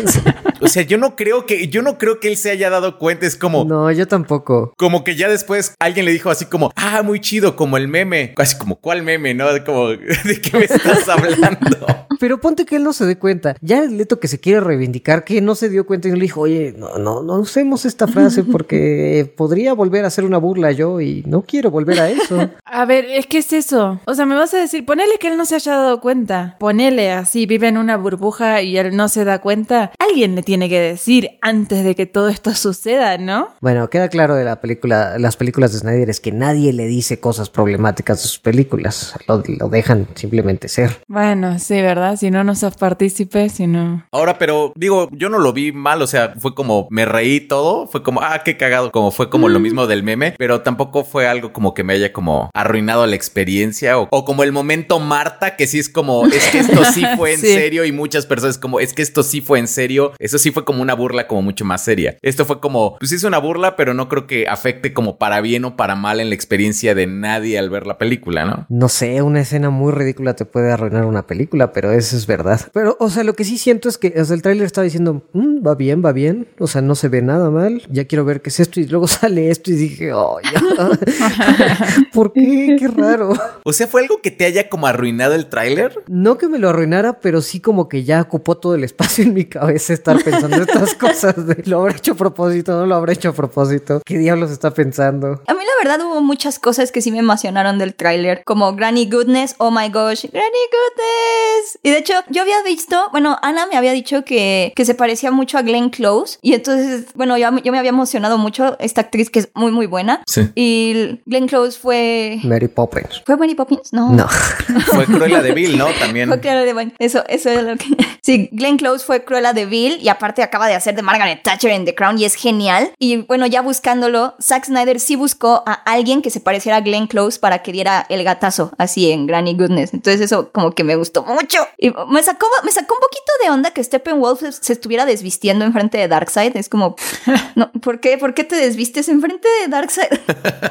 o 0.60 0.68
sea, 0.68 0.84
yo 0.84 0.96
no 0.96 1.16
creo 1.16 1.44
que, 1.44 1.66
yo 1.66 1.82
no 1.82 1.98
creo 1.98 2.20
que 2.20 2.28
él 2.28 2.36
se 2.36 2.52
haya 2.52 2.70
dado 2.70 2.98
cuenta, 2.98 3.26
es 3.26 3.34
como... 3.34 3.64
No, 3.64 3.90
yo 3.90 4.06
tampoco. 4.06 4.72
Como 4.76 5.02
que 5.02 5.16
ya 5.16 5.28
después 5.28 5.74
alguien 5.80 6.06
le 6.06 6.12
dijo 6.12 6.30
así 6.30 6.44
como, 6.44 6.70
ah, 6.76 7.02
muy 7.02 7.18
chido, 7.20 7.56
como 7.56 7.78
el 7.78 7.88
meme. 7.88 8.32
Casi 8.36 8.56
como, 8.56 8.76
¿cuál 8.76 9.02
meme? 9.02 9.34
¿No? 9.34 9.46
Como, 9.66 9.88
¿de 9.88 10.40
qué 10.40 10.56
me 10.56 10.66
estás 10.66 11.08
hablando? 11.08 11.84
Pero 12.20 12.38
ponte 12.38 12.66
que 12.66 12.76
él 12.76 12.84
no 12.84 12.92
se 12.92 13.06
dé 13.06 13.16
cuenta. 13.16 13.56
Ya 13.62 13.82
el 13.82 13.96
Leto 13.96 14.20
que 14.20 14.28
se 14.28 14.38
quiere 14.38 14.60
reivindicar, 14.60 15.24
que 15.24 15.40
no 15.40 15.54
se 15.54 15.70
dio 15.70 15.86
cuenta 15.86 16.06
y 16.06 16.12
le 16.12 16.20
dijo, 16.20 16.42
oye, 16.42 16.74
no, 16.76 16.98
no, 16.98 17.22
no 17.22 17.40
usemos 17.40 17.86
esta 17.86 18.06
frase 18.06 18.44
porque 18.44 19.32
podría 19.38 19.72
volver 19.72 20.04
a 20.04 20.08
hacer 20.08 20.24
una 20.24 20.36
burla 20.36 20.70
yo 20.70 21.00
y 21.00 21.24
no 21.26 21.40
quiero 21.40 21.70
volver 21.70 21.98
a 21.98 22.10
eso. 22.10 22.50
A 22.66 22.84
ver, 22.84 23.06
es 23.06 23.26
que 23.26 23.38
es 23.38 23.54
eso. 23.54 24.00
O 24.04 24.12
sea, 24.12 24.26
me 24.26 24.34
vas 24.34 24.52
a 24.52 24.58
decir, 24.58 24.84
ponele 24.84 25.18
que 25.18 25.28
él 25.28 25.38
no 25.38 25.46
se 25.46 25.54
haya 25.54 25.76
dado 25.76 26.02
cuenta. 26.02 26.56
Ponele 26.58 26.99
así, 27.08 27.46
vive 27.46 27.68
en 27.68 27.78
una 27.78 27.96
burbuja 27.96 28.62
y 28.62 28.76
él 28.76 28.96
no 28.96 29.08
se 29.08 29.24
da 29.24 29.40
cuenta. 29.40 29.92
Alguien 29.98 30.34
le 30.34 30.42
tiene 30.42 30.68
que 30.68 30.80
decir 30.80 31.38
antes 31.40 31.84
de 31.84 31.94
que 31.94 32.06
todo 32.06 32.28
esto 32.28 32.54
suceda, 32.54 33.16
¿no? 33.18 33.48
Bueno, 33.60 33.88
queda 33.90 34.08
claro 34.08 34.34
de 34.34 34.44
la 34.44 34.60
película, 34.60 35.18
las 35.18 35.36
películas 35.36 35.72
de 35.72 35.78
Snyder 35.78 36.10
es 36.10 36.20
que 36.20 36.32
nadie 36.32 36.72
le 36.72 36.86
dice 36.86 37.20
cosas 37.20 37.50
problemáticas 37.50 38.24
a 38.24 38.28
sus 38.28 38.38
películas. 38.38 39.14
Lo, 39.26 39.42
lo 39.46 39.68
dejan 39.68 40.08
simplemente 40.14 40.68
ser. 40.68 41.00
Bueno, 41.08 41.58
sí, 41.58 41.80
¿verdad? 41.80 42.16
Si 42.16 42.30
no, 42.30 42.44
no 42.44 42.54
sos 42.54 42.76
partícipe, 42.76 43.48
si 43.48 43.66
no. 43.66 44.04
Ahora, 44.12 44.38
pero 44.38 44.72
digo, 44.76 45.08
yo 45.12 45.28
no 45.28 45.38
lo 45.38 45.52
vi 45.52 45.72
mal, 45.72 46.02
o 46.02 46.06
sea, 46.06 46.34
fue 46.38 46.54
como 46.54 46.88
me 46.90 47.04
reí 47.04 47.40
todo, 47.40 47.86
fue 47.86 48.02
como, 48.02 48.20
ah, 48.22 48.42
qué 48.44 48.56
cagado, 48.56 48.90
como 48.90 49.10
fue 49.10 49.30
como 49.30 49.48
lo 49.48 49.58
mm. 49.58 49.62
mismo 49.62 49.86
del 49.86 50.02
meme, 50.02 50.34
pero 50.38 50.62
tampoco 50.62 51.04
fue 51.04 51.28
algo 51.28 51.52
como 51.52 51.74
que 51.74 51.84
me 51.84 51.94
haya 51.94 52.12
como 52.12 52.50
arruinado 52.54 53.06
la 53.06 53.16
experiencia 53.16 53.98
o, 53.98 54.24
como 54.24 54.42
el 54.42 54.52
momento 54.52 54.98
Marta, 54.98 55.56
que 55.56 55.66
sí 55.66 55.78
es 55.78 55.88
como, 55.88 56.26
es 56.26 56.48
que 56.48 56.58
esto 56.58 56.84
sí 56.92 57.04
fue 57.16 57.34
en 57.34 57.40
serio 57.40 57.84
y 57.84 57.92
muchas 57.92 58.26
personas 58.26 58.58
como, 58.58 58.80
es 58.80 58.92
que 58.92 59.02
esto 59.02 59.22
sí 59.22 59.40
fue 59.40 59.58
en 59.58 59.68
serio, 59.68 60.12
eso 60.18 60.38
sí 60.38 60.50
fue 60.50 60.64
como 60.64 60.82
una 60.82 60.94
burla 60.94 61.26
como 61.26 61.42
mucho 61.42 61.64
más 61.64 61.84
seria. 61.84 62.16
Esto 62.22 62.44
fue 62.44 62.60
como, 62.60 62.96
pues 62.98 63.12
es 63.12 63.24
una 63.24 63.38
burla, 63.38 63.76
pero 63.76 63.94
no 63.94 64.08
creo 64.08 64.26
que 64.26 64.48
afecte 64.48 64.92
como 64.92 65.18
para 65.18 65.40
bien 65.40 65.64
o 65.64 65.76
para 65.76 65.94
mal 65.96 66.20
en 66.20 66.28
la 66.28 66.34
experiencia 66.34 66.94
de 66.94 67.06
nadie 67.06 67.58
al 67.58 67.70
ver 67.70 67.86
la 67.86 67.98
película, 67.98 68.44
¿no? 68.44 68.66
No 68.68 68.88
sé, 68.88 69.22
una 69.22 69.40
escena 69.40 69.70
muy 69.70 69.92
ridícula 69.92 70.34
te 70.34 70.44
puede 70.44 70.72
arruinar 70.72 71.04
una 71.04 71.26
película, 71.26 71.72
pero 71.72 71.92
eso 71.92 72.16
es 72.16 72.26
verdad. 72.26 72.60
Pero, 72.72 72.96
o 73.00 73.10
sea, 73.10 73.24
lo 73.24 73.34
que 73.34 73.44
sí 73.44 73.58
siento 73.58 73.88
es 73.88 73.98
que, 73.98 74.14
o 74.20 74.24
sea, 74.24 74.34
el 74.34 74.42
tráiler 74.42 74.66
estaba 74.66 74.84
diciendo, 74.84 75.22
mm, 75.32 75.66
va 75.66 75.74
bien, 75.74 76.02
va 76.04 76.12
bien, 76.12 76.48
o 76.58 76.66
sea, 76.66 76.82
no 76.82 76.94
se 76.94 77.08
ve 77.08 77.22
nada 77.22 77.50
mal, 77.50 77.82
ya 77.90 78.06
quiero 78.06 78.24
ver 78.24 78.42
qué 78.42 78.50
es 78.50 78.60
esto, 78.60 78.80
y 78.80 78.86
luego 78.86 79.06
sale 79.08 79.50
esto 79.50 79.70
y 79.70 79.74
dije, 79.74 80.12
oh, 80.12 80.38
¿por 82.12 82.32
qué? 82.32 82.76
Qué 82.78 82.88
raro. 82.88 83.34
O 83.64 83.72
sea, 83.72 83.86
¿fue 83.86 84.02
algo 84.02 84.20
que 84.22 84.30
te 84.30 84.44
haya 84.44 84.68
como 84.68 84.86
arruinado 84.86 85.34
el 85.34 85.46
tráiler? 85.46 86.02
No 86.08 86.38
que 86.38 86.48
me 86.48 86.58
lo 86.58 86.69
arruinara, 86.70 87.20
pero 87.20 87.42
sí 87.42 87.60
como 87.60 87.88
que 87.88 88.04
ya 88.04 88.22
ocupó 88.22 88.56
todo 88.56 88.74
el 88.74 88.84
espacio 88.84 89.24
en 89.24 89.34
mi 89.34 89.44
cabeza 89.44 89.92
estar 89.92 90.22
pensando 90.22 90.56
estas 90.62 90.94
cosas 90.94 91.46
de 91.46 91.62
lo 91.66 91.80
habrá 91.80 91.96
hecho 91.96 92.12
a 92.12 92.16
propósito, 92.16 92.72
no 92.72 92.86
lo 92.86 92.94
habrá 92.94 93.12
hecho 93.12 93.30
a 93.30 93.32
propósito. 93.32 94.00
¿Qué 94.04 94.18
diablos 94.18 94.50
está 94.50 94.72
pensando? 94.72 95.42
A 95.46 95.54
mí 95.54 95.60
la 95.60 95.88
verdad 95.88 96.06
hubo 96.06 96.20
muchas 96.20 96.58
cosas 96.58 96.92
que 96.92 97.00
sí 97.00 97.10
me 97.10 97.18
emocionaron 97.18 97.78
del 97.78 97.94
tráiler, 97.94 98.42
como 98.44 98.74
Granny 98.74 99.08
Goodness, 99.08 99.54
oh 99.58 99.70
my 99.70 99.88
gosh, 99.88 100.24
Granny 100.32 100.64
Goodness. 100.72 101.78
Y 101.82 101.90
de 101.90 101.98
hecho, 101.98 102.14
yo 102.28 102.42
había 102.42 102.62
visto, 102.62 102.96
bueno, 103.12 103.38
Ana 103.42 103.66
me 103.66 103.76
había 103.76 103.92
dicho 103.92 104.24
que, 104.24 104.72
que 104.74 104.84
se 104.84 104.94
parecía 104.94 105.30
mucho 105.30 105.58
a 105.58 105.62
Glenn 105.62 105.90
Close. 105.90 106.38
Y 106.42 106.54
entonces, 106.54 107.06
bueno, 107.14 107.36
yo, 107.38 107.50
yo 107.62 107.72
me 107.72 107.78
había 107.78 107.90
emocionado 107.90 108.38
mucho 108.38 108.76
esta 108.78 109.02
actriz 109.02 109.30
que 109.30 109.40
es 109.40 109.48
muy, 109.54 109.72
muy 109.72 109.86
buena. 109.86 110.22
Sí. 110.26 110.48
Y 110.54 111.20
Glenn 111.26 111.46
Close 111.48 111.78
fue. 111.78 112.40
Mary 112.44 112.68
Poppins. 112.68 113.22
¿Fue 113.24 113.36
Mary 113.36 113.54
Poppins? 113.54 113.92
No. 113.92 114.12
No. 114.12 114.28
fue 114.86 115.06
Cruella 115.06 115.42
de 115.42 115.52
Vil, 115.52 115.78
¿no? 115.78 115.86
También. 115.98 116.28
Fue 116.28 116.40
de. 116.64 116.92
Eso, 116.98 117.24
eso 117.28 117.50
es 117.50 117.62
lo 117.62 117.76
que. 117.76 117.86
Sí, 118.22 118.50
Glenn 118.52 118.76
Close 118.76 119.04
fue 119.04 119.24
Cruella 119.24 119.54
de 119.54 119.64
Vil 119.64 119.98
y 120.00 120.08
aparte 120.08 120.42
acaba 120.42 120.68
de 120.68 120.74
hacer 120.74 120.94
de 120.94 121.00
Margaret 121.00 121.42
Thatcher 121.42 121.70
en 121.70 121.86
The 121.86 121.94
Crown 121.94 122.18
y 122.18 122.26
es 122.26 122.34
genial. 122.34 122.92
Y 122.98 123.16
bueno, 123.22 123.46
ya 123.46 123.62
buscándolo, 123.62 124.34
Zack 124.40 124.66
Snyder 124.66 125.00
sí 125.00 125.16
buscó 125.16 125.62
a 125.66 125.72
alguien 125.72 126.20
que 126.20 126.28
se 126.28 126.40
pareciera 126.40 126.76
a 126.76 126.80
Glenn 126.82 127.06
Close 127.06 127.40
para 127.40 127.62
que 127.62 127.72
diera 127.72 128.04
el 128.10 128.22
gatazo 128.22 128.72
así 128.76 129.10
en 129.10 129.26
Granny 129.26 129.54
Goodness. 129.54 129.94
Entonces 129.94 130.20
eso 130.20 130.52
como 130.52 130.72
que 130.72 130.84
me 130.84 130.96
gustó 130.96 131.22
mucho. 131.22 131.66
Y 131.78 131.90
me 132.08 132.22
sacó, 132.22 132.46
me 132.62 132.72
sacó 132.72 132.94
un 132.94 133.00
poquito 133.00 133.32
de 133.42 133.50
onda 133.50 133.70
que 133.70 133.82
Steppenwolf 133.82 134.42
se, 134.60 134.72
estuviera 134.72 135.06
desvistiendo 135.06 135.64
enfrente 135.64 135.96
de 135.96 136.08
Darkseid. 136.08 136.56
Es 136.56 136.68
como, 136.68 136.96
no, 137.54 137.72
¿por 137.72 138.00
qué? 138.00 138.18
¿Por 138.18 138.34
qué 138.34 138.44
te 138.44 138.56
desvistes 138.56 139.08
enfrente 139.08 139.48
de 139.62 139.68
Darkseid? 139.68 140.12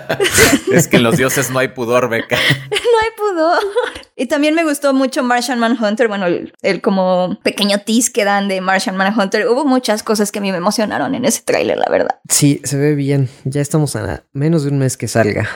es 0.73 0.87
que 0.87 0.97
en 0.97 1.03
los 1.03 1.17
dioses 1.17 1.49
no 1.49 1.59
hay 1.59 1.69
pudor, 1.69 2.09
Beca. 2.09 2.37
no 2.37 2.77
hay 2.77 3.09
pudor. 3.17 3.59
Y 4.15 4.27
también 4.27 4.53
me 4.53 4.63
gustó 4.63 4.93
mucho 4.93 5.23
Martian 5.23 5.59
Manhunter. 5.79 6.07
Bueno, 6.07 6.25
el, 6.25 6.53
el 6.61 6.81
como 6.81 7.37
pequeño 7.43 7.79
tease 7.79 8.11
que 8.11 8.25
dan 8.25 8.47
de 8.47 8.61
Martian 8.61 8.95
Manhunter. 8.95 9.47
Hubo 9.47 9.65
muchas 9.65 10.03
cosas 10.03 10.31
que 10.31 10.39
a 10.39 10.41
mí 10.41 10.51
me 10.51 10.57
emocionaron 10.57 11.15
en 11.15 11.25
ese 11.25 11.41
tráiler, 11.43 11.77
la 11.77 11.89
verdad. 11.89 12.19
Sí, 12.29 12.61
se 12.63 12.77
ve 12.77 12.95
bien. 12.95 13.29
Ya 13.43 13.61
estamos 13.61 13.95
a 13.95 14.23
menos 14.33 14.63
de 14.63 14.69
un 14.69 14.79
mes 14.79 14.97
que 14.97 15.07
salga. 15.07 15.47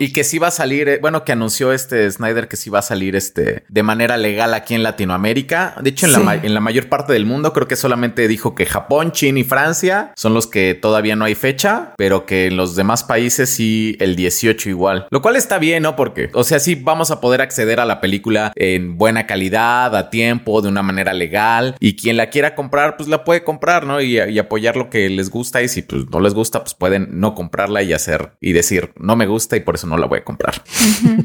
Y 0.00 0.14
que 0.14 0.24
sí 0.24 0.38
va 0.38 0.48
a 0.48 0.50
salir, 0.50 0.88
eh, 0.88 0.98
bueno, 1.00 1.24
que 1.24 1.32
anunció 1.32 1.72
este 1.72 2.10
Snyder 2.10 2.48
que 2.48 2.56
sí 2.56 2.70
va 2.70 2.78
a 2.78 2.82
salir 2.82 3.16
este 3.16 3.64
de 3.68 3.82
manera 3.82 4.16
legal 4.16 4.54
aquí 4.54 4.74
en 4.74 4.82
Latinoamérica. 4.82 5.74
De 5.82 5.90
hecho, 5.90 6.06
en, 6.06 6.24
la, 6.24 6.34
en 6.36 6.54
la 6.54 6.60
mayor 6.60 6.88
parte 6.88 7.12
del 7.12 7.26
mundo 7.26 7.52
creo 7.52 7.68
que 7.68 7.76
solamente 7.76 8.26
dijo 8.26 8.54
que 8.54 8.64
Japón, 8.64 9.12
China 9.12 9.40
y 9.40 9.44
Francia 9.44 10.12
son 10.16 10.32
los 10.32 10.46
que 10.46 10.72
todavía 10.74 11.16
no 11.16 11.26
hay 11.26 11.34
fecha, 11.34 11.92
pero 11.98 12.24
que 12.24 12.46
en 12.46 12.56
los 12.56 12.76
demás 12.76 13.04
países 13.04 13.50
sí 13.50 13.98
el 14.00 14.16
18 14.16 14.70
igual. 14.70 15.06
Lo 15.10 15.20
cual 15.20 15.36
está 15.36 15.58
bien, 15.58 15.82
¿no? 15.82 15.96
Porque, 15.96 16.30
o 16.32 16.44
sea, 16.44 16.60
sí 16.60 16.76
vamos 16.76 17.10
a 17.10 17.20
poder 17.20 17.42
acceder 17.42 17.78
a 17.78 17.84
la 17.84 18.00
película 18.00 18.52
en 18.56 18.96
buena 18.96 19.26
calidad, 19.26 19.94
a 19.94 20.08
tiempo, 20.08 20.62
de 20.62 20.68
una 20.68 20.82
manera 20.82 21.12
legal. 21.12 21.76
Y 21.78 21.96
quien 21.96 22.16
la 22.16 22.30
quiera 22.30 22.54
comprar, 22.54 22.96
pues 22.96 23.06
la 23.06 23.22
puede 23.22 23.44
comprar, 23.44 23.84
¿no? 23.84 24.00
Y, 24.00 24.18
y 24.18 24.38
apoyar 24.38 24.76
lo 24.76 24.88
que 24.88 25.10
les 25.10 25.28
gusta. 25.28 25.60
Y 25.60 25.68
si 25.68 25.82
pues, 25.82 26.08
no 26.10 26.20
les 26.20 26.32
gusta, 26.32 26.60
pues 26.62 26.72
pueden 26.72 27.20
no 27.20 27.34
comprarla 27.34 27.82
y 27.82 27.92
hacer 27.92 28.32
y 28.40 28.52
decir, 28.52 28.92
no 28.96 29.14
me 29.14 29.26
gusta 29.26 29.56
y 29.58 29.60
por 29.60 29.74
eso 29.74 29.89
no 29.90 29.98
la 29.98 30.06
voy 30.06 30.20
a 30.20 30.24
comprar. 30.24 30.62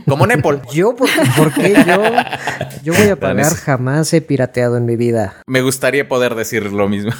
Como 0.07 0.25
Nepal. 0.25 0.61
Yo, 0.73 0.95
¿por, 0.95 1.53
qué 1.53 1.75
yo? 1.85 2.03
Yo 2.83 2.93
voy 2.93 3.09
a 3.09 3.15
pagar, 3.15 3.53
jamás 3.53 4.11
he 4.13 4.21
pirateado 4.21 4.75
en 4.77 4.85
mi 4.85 4.95
vida. 4.95 5.35
Me 5.47 5.61
gustaría 5.61 6.07
poder 6.07 6.35
decir 6.35 6.73
lo 6.73 6.89
mismo. 6.89 7.11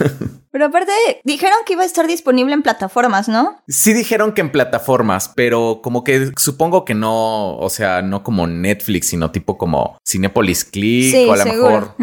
Pero 0.56 0.68
aparte, 0.68 0.94
dijeron 1.26 1.58
que 1.66 1.74
iba 1.74 1.84
a 1.84 1.86
estar 1.86 2.08
disponible 2.08 2.54
en 2.54 2.64
plataformas, 2.64 3.28
¿no? 3.28 3.58
Sí 3.68 3.92
dijeron 3.92 4.32
que 4.32 4.40
en 4.40 4.54
plataformas, 4.54 5.30
pero 5.36 5.82
como 5.84 6.06
que 6.06 6.32
supongo 6.38 6.86
que 6.86 6.94
no, 6.94 7.58
o 7.58 7.70
sea, 7.70 8.02
no 8.02 8.24
como 8.24 8.48
Netflix, 8.48 9.10
sino 9.10 9.32
tipo 9.32 9.58
como 9.58 9.98
Cinepolis 10.08 10.64
Click 10.64 11.28
o 11.28 11.34
a 11.34 11.36
lo 11.36 11.44
mejor. 11.44 11.96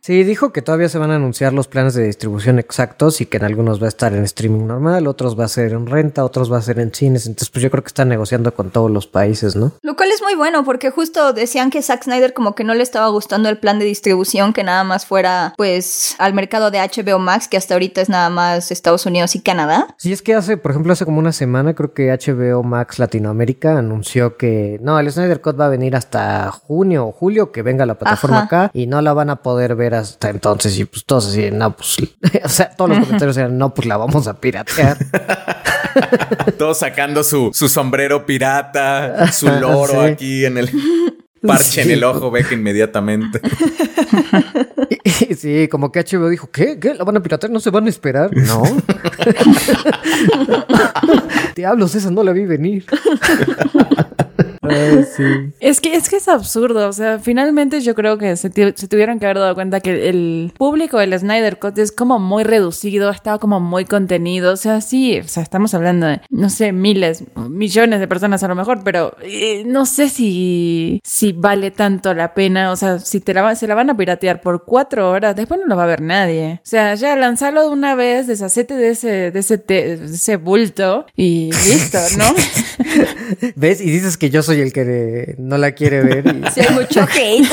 Sí, 0.00 0.24
dijo 0.24 0.54
que 0.54 0.62
todavía 0.62 0.88
se 0.88 0.96
van 0.96 1.10
a 1.10 1.16
anunciar 1.16 1.52
los 1.52 1.68
planes 1.68 1.92
de 1.92 2.04
distribución 2.04 2.58
exactos 2.58 3.20
y 3.20 3.26
que 3.26 3.36
en 3.36 3.44
algunos 3.44 3.80
va 3.80 3.84
a 3.84 3.88
estar 3.88 4.14
en 4.14 4.24
streaming 4.24 4.66
normal, 4.66 5.06
otros 5.06 5.38
va 5.38 5.44
a 5.44 5.48
ser 5.48 5.72
en 5.72 5.86
renta, 5.86 6.24
otros 6.24 6.50
va 6.50 6.56
a 6.56 6.62
ser 6.62 6.78
en 6.78 6.94
cines. 6.94 7.26
Entonces, 7.26 7.50
pues 7.50 7.62
yo 7.62 7.70
creo 7.70 7.84
que 7.84 7.88
están 7.88 8.08
negociando 8.08 8.54
con 8.54 8.70
todos 8.70 8.90
los 8.90 9.06
países, 9.06 9.54
¿no? 9.54 9.72
Lo 9.82 9.96
cual 9.96 10.10
es 10.12 10.22
muy 10.22 10.34
bueno 10.34 10.64
porque 10.64 10.90
justo 10.90 11.34
decían 11.34 11.68
que 11.68 11.82
Zack 11.82 12.04
Snyder 12.04 12.32
como 12.32 12.54
que 12.54 12.64
no 12.64 12.72
le 12.72 12.82
estaba 12.82 13.08
gustando 13.08 13.50
el 13.50 13.58
plan 13.58 13.78
de 13.78 13.84
distribución 13.84 14.54
que 14.54 14.64
nada 14.64 14.82
más 14.82 15.04
fuera 15.04 15.52
pues 15.58 16.16
al 16.18 16.32
mercado 16.32 16.70
de 16.70 16.78
HBO 16.78 17.18
Max 17.18 17.48
que 17.48 17.58
hasta 17.58 17.74
ahorita 17.74 17.81
es 17.94 18.08
nada 18.08 18.30
más 18.30 18.70
Estados 18.70 19.06
Unidos 19.06 19.34
y 19.34 19.40
Canadá. 19.40 19.94
Sí, 19.98 20.12
es 20.12 20.22
que 20.22 20.34
hace, 20.34 20.56
por 20.56 20.70
ejemplo, 20.70 20.92
hace 20.92 21.04
como 21.04 21.18
una 21.18 21.32
semana 21.32 21.74
creo 21.74 21.92
que 21.92 22.10
HBO 22.10 22.62
Max 22.62 22.98
Latinoamérica 22.98 23.78
anunció 23.78 24.36
que 24.36 24.78
no, 24.82 24.98
el 24.98 25.10
Snyder 25.10 25.40
Cut 25.40 25.58
va 25.58 25.66
a 25.66 25.68
venir 25.68 25.96
hasta 25.96 26.50
junio 26.50 27.06
o 27.06 27.12
julio 27.12 27.52
que 27.52 27.62
venga 27.62 27.86
la 27.86 27.94
plataforma 27.94 28.42
acá 28.42 28.70
y 28.72 28.86
no 28.86 29.00
la 29.02 29.12
van 29.12 29.30
a 29.30 29.36
poder 29.42 29.74
ver 29.74 29.94
hasta 29.94 30.30
entonces 30.30 30.78
y 30.78 30.84
pues 30.84 31.04
todos 31.04 31.28
así, 31.28 31.50
no, 31.50 31.76
pues, 31.76 31.96
o 32.44 32.48
sea, 32.48 32.70
todos 32.70 32.90
los 32.90 33.00
comentarios 33.00 33.36
eran, 33.36 33.58
no, 33.58 33.74
pues 33.74 33.86
la 33.86 33.96
vamos 33.96 34.26
a 34.26 34.34
piratear. 34.34 34.98
todos 36.58 36.78
sacando 36.78 37.24
su, 37.24 37.50
su 37.52 37.68
sombrero 37.68 38.26
pirata, 38.26 39.30
su 39.32 39.48
loro 39.48 40.00
aquí 40.02 40.44
en 40.44 40.58
el 40.58 40.70
parche 41.46 41.82
en 41.82 41.90
el 41.90 42.04
ojo, 42.04 42.30
ve 42.30 42.44
que 42.44 42.54
inmediatamente. 42.54 43.40
Sí, 45.36 45.66
como 45.68 45.90
que 45.90 46.00
HBO 46.00 46.28
dijo, 46.28 46.50
¿qué? 46.50 46.78
¿Qué? 46.78 46.94
¿La 46.94 47.04
van 47.04 47.16
a 47.16 47.22
piratear? 47.22 47.50
¿No 47.50 47.58
se 47.58 47.70
van 47.70 47.86
a 47.86 47.88
esperar? 47.88 48.30
No. 48.36 48.62
Diablos, 51.56 51.94
esa 51.94 52.10
no 52.10 52.22
la 52.22 52.32
vi 52.32 52.44
venir. 52.46 52.84
Es 55.60 55.80
que 55.80 55.94
es 55.94 56.08
que 56.08 56.16
es 56.16 56.28
absurdo. 56.28 56.88
O 56.88 56.92
sea, 56.92 57.18
finalmente 57.18 57.80
yo 57.80 57.94
creo 57.94 58.16
que 58.16 58.36
se, 58.36 58.50
tuvieron 58.50 59.18
que 59.18 59.26
haber 59.26 59.38
dado 59.38 59.54
cuenta 59.54 59.80
que 59.80 60.08
el 60.08 60.52
público 60.56 60.98
del 60.98 61.18
Snyder 61.18 61.58
Cut 61.58 61.78
es 61.78 61.90
como 61.90 62.18
muy 62.20 62.44
reducido, 62.44 63.10
estaba 63.10 63.38
como 63.38 63.58
muy 63.58 63.84
contenido. 63.84 64.52
O 64.52 64.56
sea, 64.56 64.80
sí, 64.80 65.18
o 65.18 65.26
sea, 65.26 65.42
estamos 65.42 65.74
hablando 65.74 66.06
de, 66.06 66.20
no 66.30 66.48
sé, 66.48 66.72
miles, 66.72 67.24
millones 67.36 68.00
de 68.00 68.06
personas 68.08 68.42
a 68.44 68.48
lo 68.48 68.54
mejor, 68.54 68.82
pero 68.84 69.16
eh, 69.22 69.64
no 69.66 69.84
sé 69.84 70.08
si, 70.08 71.00
si 71.02 71.32
vale 71.32 71.72
tanto 71.72 72.14
la 72.14 72.34
pena. 72.34 72.70
O 72.70 72.76
sea, 72.76 73.00
si 73.00 73.20
te 73.20 73.34
la, 73.34 73.54
se 73.56 73.66
la 73.66 73.74
van 73.74 73.90
a 73.90 73.96
piratear 73.96 74.40
por 74.40 74.64
cuatro 74.64 75.10
horas, 75.10 75.34
después 75.34 75.60
no 75.60 75.66
lo 75.66 75.76
va 75.76 75.84
a 75.84 75.86
ver 75.86 76.02
nadie. 76.02 76.60
O 76.62 76.66
sea, 76.66 76.94
ya 76.94 77.16
lanzarlo 77.16 77.62
de 77.62 77.68
una 77.68 77.96
vez, 77.96 78.28
deshacete 78.28 78.74
de 78.74 78.90
ese, 78.90 79.30
de 79.32 79.38
ese, 79.40 79.56
de 79.56 80.04
ese 80.04 80.36
bulto 80.36 81.06
y 81.16 81.50
listo, 81.52 81.98
¿no? 82.16 82.26
¿Ves? 83.56 83.80
Y 83.80 83.90
dices 83.90 84.16
que 84.16 84.30
yo 84.30 84.42
soy 84.42 84.51
soy 84.52 84.60
el 84.60 84.72
que 84.72 85.34
no 85.38 85.56
la 85.56 85.72
quiere 85.72 86.02
ver. 86.02 86.26
Y... 86.26 86.50
Sí, 86.52 86.60
hay 86.60 86.74
mucho 86.74 87.00
hate. 87.10 87.48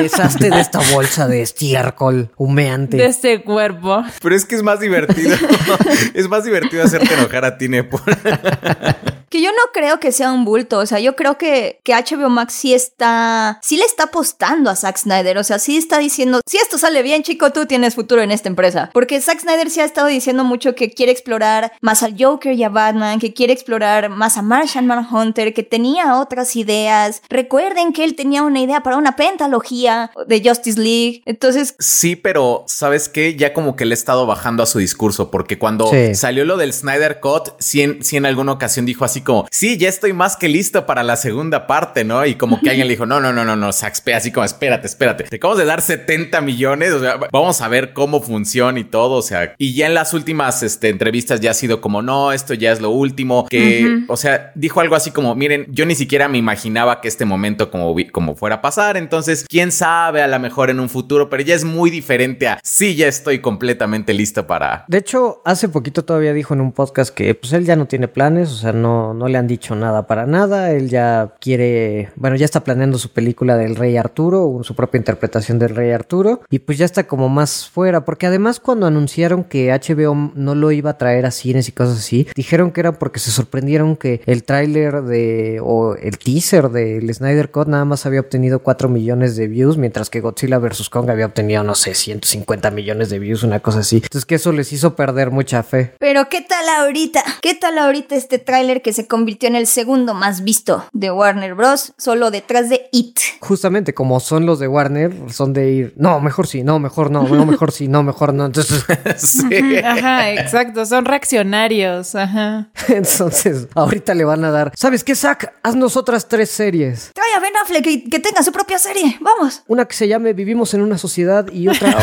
Deshazte 0.00 0.48
de 0.48 0.60
esta 0.60 0.80
bolsa 0.92 1.28
de 1.28 1.42
estiércol 1.42 2.30
humeante. 2.36 2.96
De 2.96 3.06
este 3.06 3.42
cuerpo. 3.42 4.02
Pero 4.22 4.34
es 4.34 4.46
que 4.46 4.54
es 4.54 4.62
más 4.62 4.80
divertido. 4.80 5.36
es 6.14 6.28
más 6.28 6.44
divertido 6.44 6.84
hacerte 6.84 7.12
enojar 7.12 7.44
a 7.44 7.58
ti, 7.58 7.68
Nepo. 7.68 8.00
que 9.34 9.42
yo 9.42 9.50
no 9.50 9.72
creo 9.72 9.98
que 9.98 10.12
sea 10.12 10.30
un 10.30 10.44
bulto. 10.44 10.78
O 10.78 10.86
sea, 10.86 11.00
yo 11.00 11.16
creo 11.16 11.36
que, 11.38 11.80
que 11.82 11.92
HBO 11.92 12.30
Max 12.30 12.54
sí 12.54 12.72
está. 12.72 13.58
Sí 13.64 13.76
le 13.76 13.84
está 13.84 14.04
apostando 14.04 14.70
a 14.70 14.76
Zack 14.76 14.96
Snyder. 14.96 15.38
O 15.38 15.42
sea, 15.42 15.58
sí 15.58 15.76
está 15.76 15.98
diciendo: 15.98 16.40
si 16.46 16.58
esto 16.58 16.78
sale 16.78 17.02
bien, 17.02 17.24
chico, 17.24 17.50
tú 17.50 17.66
tienes 17.66 17.96
futuro 17.96 18.22
en 18.22 18.30
esta 18.30 18.48
empresa. 18.48 18.90
Porque 18.94 19.20
Zack 19.20 19.40
Snyder 19.40 19.70
sí 19.70 19.80
ha 19.80 19.84
estado 19.84 20.06
diciendo 20.06 20.44
mucho 20.44 20.76
que 20.76 20.92
quiere 20.92 21.10
explorar 21.10 21.72
más 21.80 22.04
al 22.04 22.14
Joker 22.16 22.52
y 22.52 22.62
a 22.62 22.68
Batman, 22.68 23.18
que 23.18 23.34
quiere 23.34 23.52
explorar 23.52 24.08
más 24.08 24.36
a 24.36 24.42
Martian 24.42 24.86
Manhunter, 24.86 25.52
que 25.52 25.64
tenía 25.64 26.20
otras 26.20 26.54
ideas. 26.54 27.20
Recuerden 27.28 27.92
que 27.92 28.04
él 28.04 28.14
tenía 28.14 28.44
una 28.44 28.60
idea 28.60 28.84
para 28.84 28.98
una 28.98 29.16
pentalogía 29.16 30.12
de 30.28 30.48
Justice 30.48 30.78
League. 30.78 31.22
Entonces. 31.26 31.74
Sí, 31.80 32.14
pero 32.14 32.62
¿sabes 32.68 33.08
qué? 33.08 33.34
Ya 33.34 33.52
como 33.52 33.74
que 33.74 33.84
le 33.84 33.94
he 33.94 33.98
estado 33.98 34.26
bajando 34.26 34.62
a 34.62 34.66
su 34.66 34.78
discurso, 34.78 35.32
porque 35.32 35.58
cuando 35.58 35.90
salió 36.14 36.44
lo 36.44 36.56
del 36.56 36.72
Snyder 36.72 37.18
Cut, 37.18 37.48
sí 37.58 37.82
en, 37.82 38.26
alguna 38.26 38.52
ocasión 38.52 38.86
dijo 38.86 39.04
así 39.04 39.23
como, 39.24 39.46
sí, 39.50 39.76
ya 39.76 39.88
estoy 39.88 40.12
más 40.12 40.36
que 40.36 40.48
listo 40.48 40.86
para 40.86 41.02
la 41.02 41.16
segunda 41.16 41.66
parte, 41.66 42.04
¿no? 42.04 42.24
Y 42.24 42.36
como 42.36 42.60
que 42.60 42.70
alguien 42.70 42.86
le 42.86 42.92
dijo, 42.92 43.06
no, 43.06 43.20
no, 43.20 43.32
no, 43.32 43.44
no, 43.44 43.56
no, 43.56 43.72
Saxpe, 43.72 44.14
así 44.14 44.30
como, 44.30 44.44
espérate, 44.44 44.86
espérate, 44.86 45.24
te 45.24 45.36
acabamos 45.36 45.58
de 45.58 45.64
dar 45.64 45.80
70 45.80 46.40
millones, 46.40 46.92
o 46.92 47.00
sea, 47.00 47.18
vamos 47.32 47.60
a 47.60 47.68
ver 47.68 47.92
cómo 47.92 48.20
funciona 48.20 48.78
y 48.78 48.84
todo, 48.84 49.14
o 49.14 49.22
sea, 49.22 49.54
y 49.58 49.74
ya 49.74 49.86
en 49.86 49.94
las 49.94 50.14
últimas 50.14 50.62
este, 50.62 50.88
entrevistas 50.88 51.40
ya 51.40 51.50
ha 51.50 51.54
sido 51.54 51.80
como, 51.80 52.02
no, 52.02 52.32
esto 52.32 52.54
ya 52.54 52.72
es 52.72 52.80
lo 52.80 52.90
último, 52.90 53.46
que, 53.48 54.04
o 54.08 54.16
sea, 54.16 54.52
dijo 54.54 54.80
algo 54.80 54.94
así 54.94 55.10
como, 55.10 55.34
miren, 55.34 55.66
yo 55.70 55.86
ni 55.86 55.94
siquiera 55.94 56.28
me 56.28 56.38
imaginaba 56.38 57.00
que 57.00 57.08
este 57.08 57.24
momento 57.24 57.70
como, 57.70 57.94
como 58.12 58.34
fuera 58.34 58.56
a 58.56 58.62
pasar, 58.62 58.96
entonces, 58.96 59.46
quién 59.48 59.72
sabe, 59.72 60.22
a 60.22 60.28
lo 60.28 60.38
mejor 60.38 60.70
en 60.70 60.80
un 60.80 60.88
futuro, 60.88 61.30
pero 61.30 61.42
ya 61.42 61.54
es 61.54 61.64
muy 61.64 61.90
diferente 61.90 62.48
a, 62.48 62.60
sí, 62.62 62.94
ya 62.94 63.08
estoy 63.08 63.40
completamente 63.40 64.12
listo 64.12 64.46
para... 64.46 64.84
De 64.88 64.98
hecho, 64.98 65.42
hace 65.44 65.68
poquito 65.68 66.04
todavía 66.04 66.32
dijo 66.32 66.54
en 66.54 66.60
un 66.60 66.72
podcast 66.72 67.14
que, 67.14 67.34
pues, 67.34 67.52
él 67.52 67.64
ya 67.64 67.76
no 67.76 67.86
tiene 67.86 68.08
planes, 68.08 68.50
o 68.50 68.56
sea, 68.56 68.72
no, 68.72 69.13
no 69.14 69.28
le 69.28 69.38
han 69.38 69.46
dicho 69.46 69.74
nada 69.74 70.06
para 70.06 70.26
nada, 70.26 70.72
él 70.72 70.88
ya 70.88 71.34
quiere, 71.40 72.10
bueno, 72.16 72.36
ya 72.36 72.44
está 72.44 72.64
planeando 72.64 72.98
su 72.98 73.10
película 73.10 73.56
del 73.56 73.76
Rey 73.76 73.96
Arturo, 73.96 74.60
su 74.62 74.74
propia 74.74 74.98
interpretación 74.98 75.58
del 75.58 75.74
Rey 75.74 75.90
Arturo, 75.90 76.42
y 76.50 76.58
pues 76.60 76.78
ya 76.78 76.84
está 76.84 77.06
como 77.06 77.28
más 77.28 77.68
fuera, 77.68 78.04
porque 78.04 78.26
además 78.26 78.60
cuando 78.60 78.86
anunciaron 78.86 79.44
que 79.44 79.72
HBO 79.72 80.32
no 80.34 80.54
lo 80.54 80.72
iba 80.72 80.90
a 80.90 80.98
traer 80.98 81.26
a 81.26 81.30
cines 81.30 81.68
y 81.68 81.72
cosas 81.72 81.98
así, 81.98 82.26
dijeron 82.34 82.70
que 82.70 82.80
era 82.80 82.92
porque 82.92 83.20
se 83.20 83.30
sorprendieron 83.30 83.96
que 83.96 84.20
el 84.26 84.44
tráiler 84.44 85.02
de, 85.02 85.60
o 85.62 85.94
el 85.94 86.18
teaser 86.18 86.70
del 86.70 87.12
Snyder 87.12 87.50
Cut 87.50 87.68
nada 87.68 87.84
más 87.84 88.06
había 88.06 88.20
obtenido 88.20 88.60
4 88.60 88.88
millones 88.88 89.36
de 89.36 89.48
views, 89.48 89.76
mientras 89.76 90.10
que 90.10 90.20
Godzilla 90.20 90.58
vs. 90.58 90.88
Kong 90.90 91.10
había 91.10 91.26
obtenido, 91.26 91.62
no 91.62 91.74
sé, 91.74 91.94
150 91.94 92.70
millones 92.70 93.10
de 93.10 93.18
views, 93.18 93.42
una 93.42 93.60
cosa 93.60 93.80
así. 93.80 93.96
Entonces 93.96 94.24
que 94.24 94.36
eso 94.36 94.52
les 94.52 94.72
hizo 94.72 94.96
perder 94.96 95.30
mucha 95.30 95.62
fe. 95.62 95.92
Pero 95.98 96.28
¿qué 96.28 96.40
tal 96.40 96.68
ahorita? 96.68 97.22
¿Qué 97.42 97.54
tal 97.54 97.78
ahorita 97.78 98.14
este 98.14 98.38
tráiler 98.38 98.82
que 98.82 98.92
se 98.94 99.06
convirtió 99.06 99.48
en 99.48 99.56
el 99.56 99.66
segundo 99.66 100.14
más 100.14 100.42
visto 100.44 100.84
de 100.92 101.10
Warner 101.10 101.54
Bros. 101.54 101.92
solo 101.98 102.30
detrás 102.30 102.68
de 102.68 102.88
It? 102.92 103.18
Justamente 103.40 103.92
como 103.92 104.20
son 104.20 104.46
los 104.46 104.58
de 104.58 104.68
Warner, 104.68 105.12
son 105.30 105.52
de 105.52 105.70
ir, 105.70 105.94
no, 105.96 106.20
mejor 106.20 106.46
sí, 106.46 106.62
no, 106.62 106.78
mejor 106.78 107.10
no, 107.10 107.28
no, 107.28 107.44
mejor 107.44 107.72
sí, 107.72 107.88
no, 107.88 108.02
mejor 108.02 108.32
no. 108.32 108.46
Entonces, 108.46 108.84
sí. 109.16 109.76
Ajá, 109.84 110.30
exacto, 110.32 110.86
son 110.86 111.04
reaccionarios, 111.04 112.14
ajá. 112.14 112.68
Entonces, 112.88 113.68
ahorita 113.74 114.14
le 114.14 114.24
van 114.24 114.44
a 114.44 114.50
dar, 114.50 114.72
¿sabes 114.76 115.04
qué, 115.04 115.14
Zack? 115.14 115.52
Haznos 115.62 115.96
otras 115.96 116.28
tres 116.28 116.50
series. 116.50 117.10
Trae 117.12 117.34
a 117.36 117.40
Ben 117.40 117.56
Affleck 117.62 117.84
que, 117.84 118.04
que 118.04 118.18
tenga 118.20 118.42
su 118.42 118.52
propia 118.52 118.78
serie, 118.78 119.18
vamos. 119.20 119.62
Una 119.66 119.84
que 119.84 119.94
se 119.94 120.08
llame 120.08 120.32
Vivimos 120.32 120.72
en 120.74 120.82
una 120.82 120.98
sociedad 120.98 121.46
y 121.52 121.68
otra... 121.68 121.94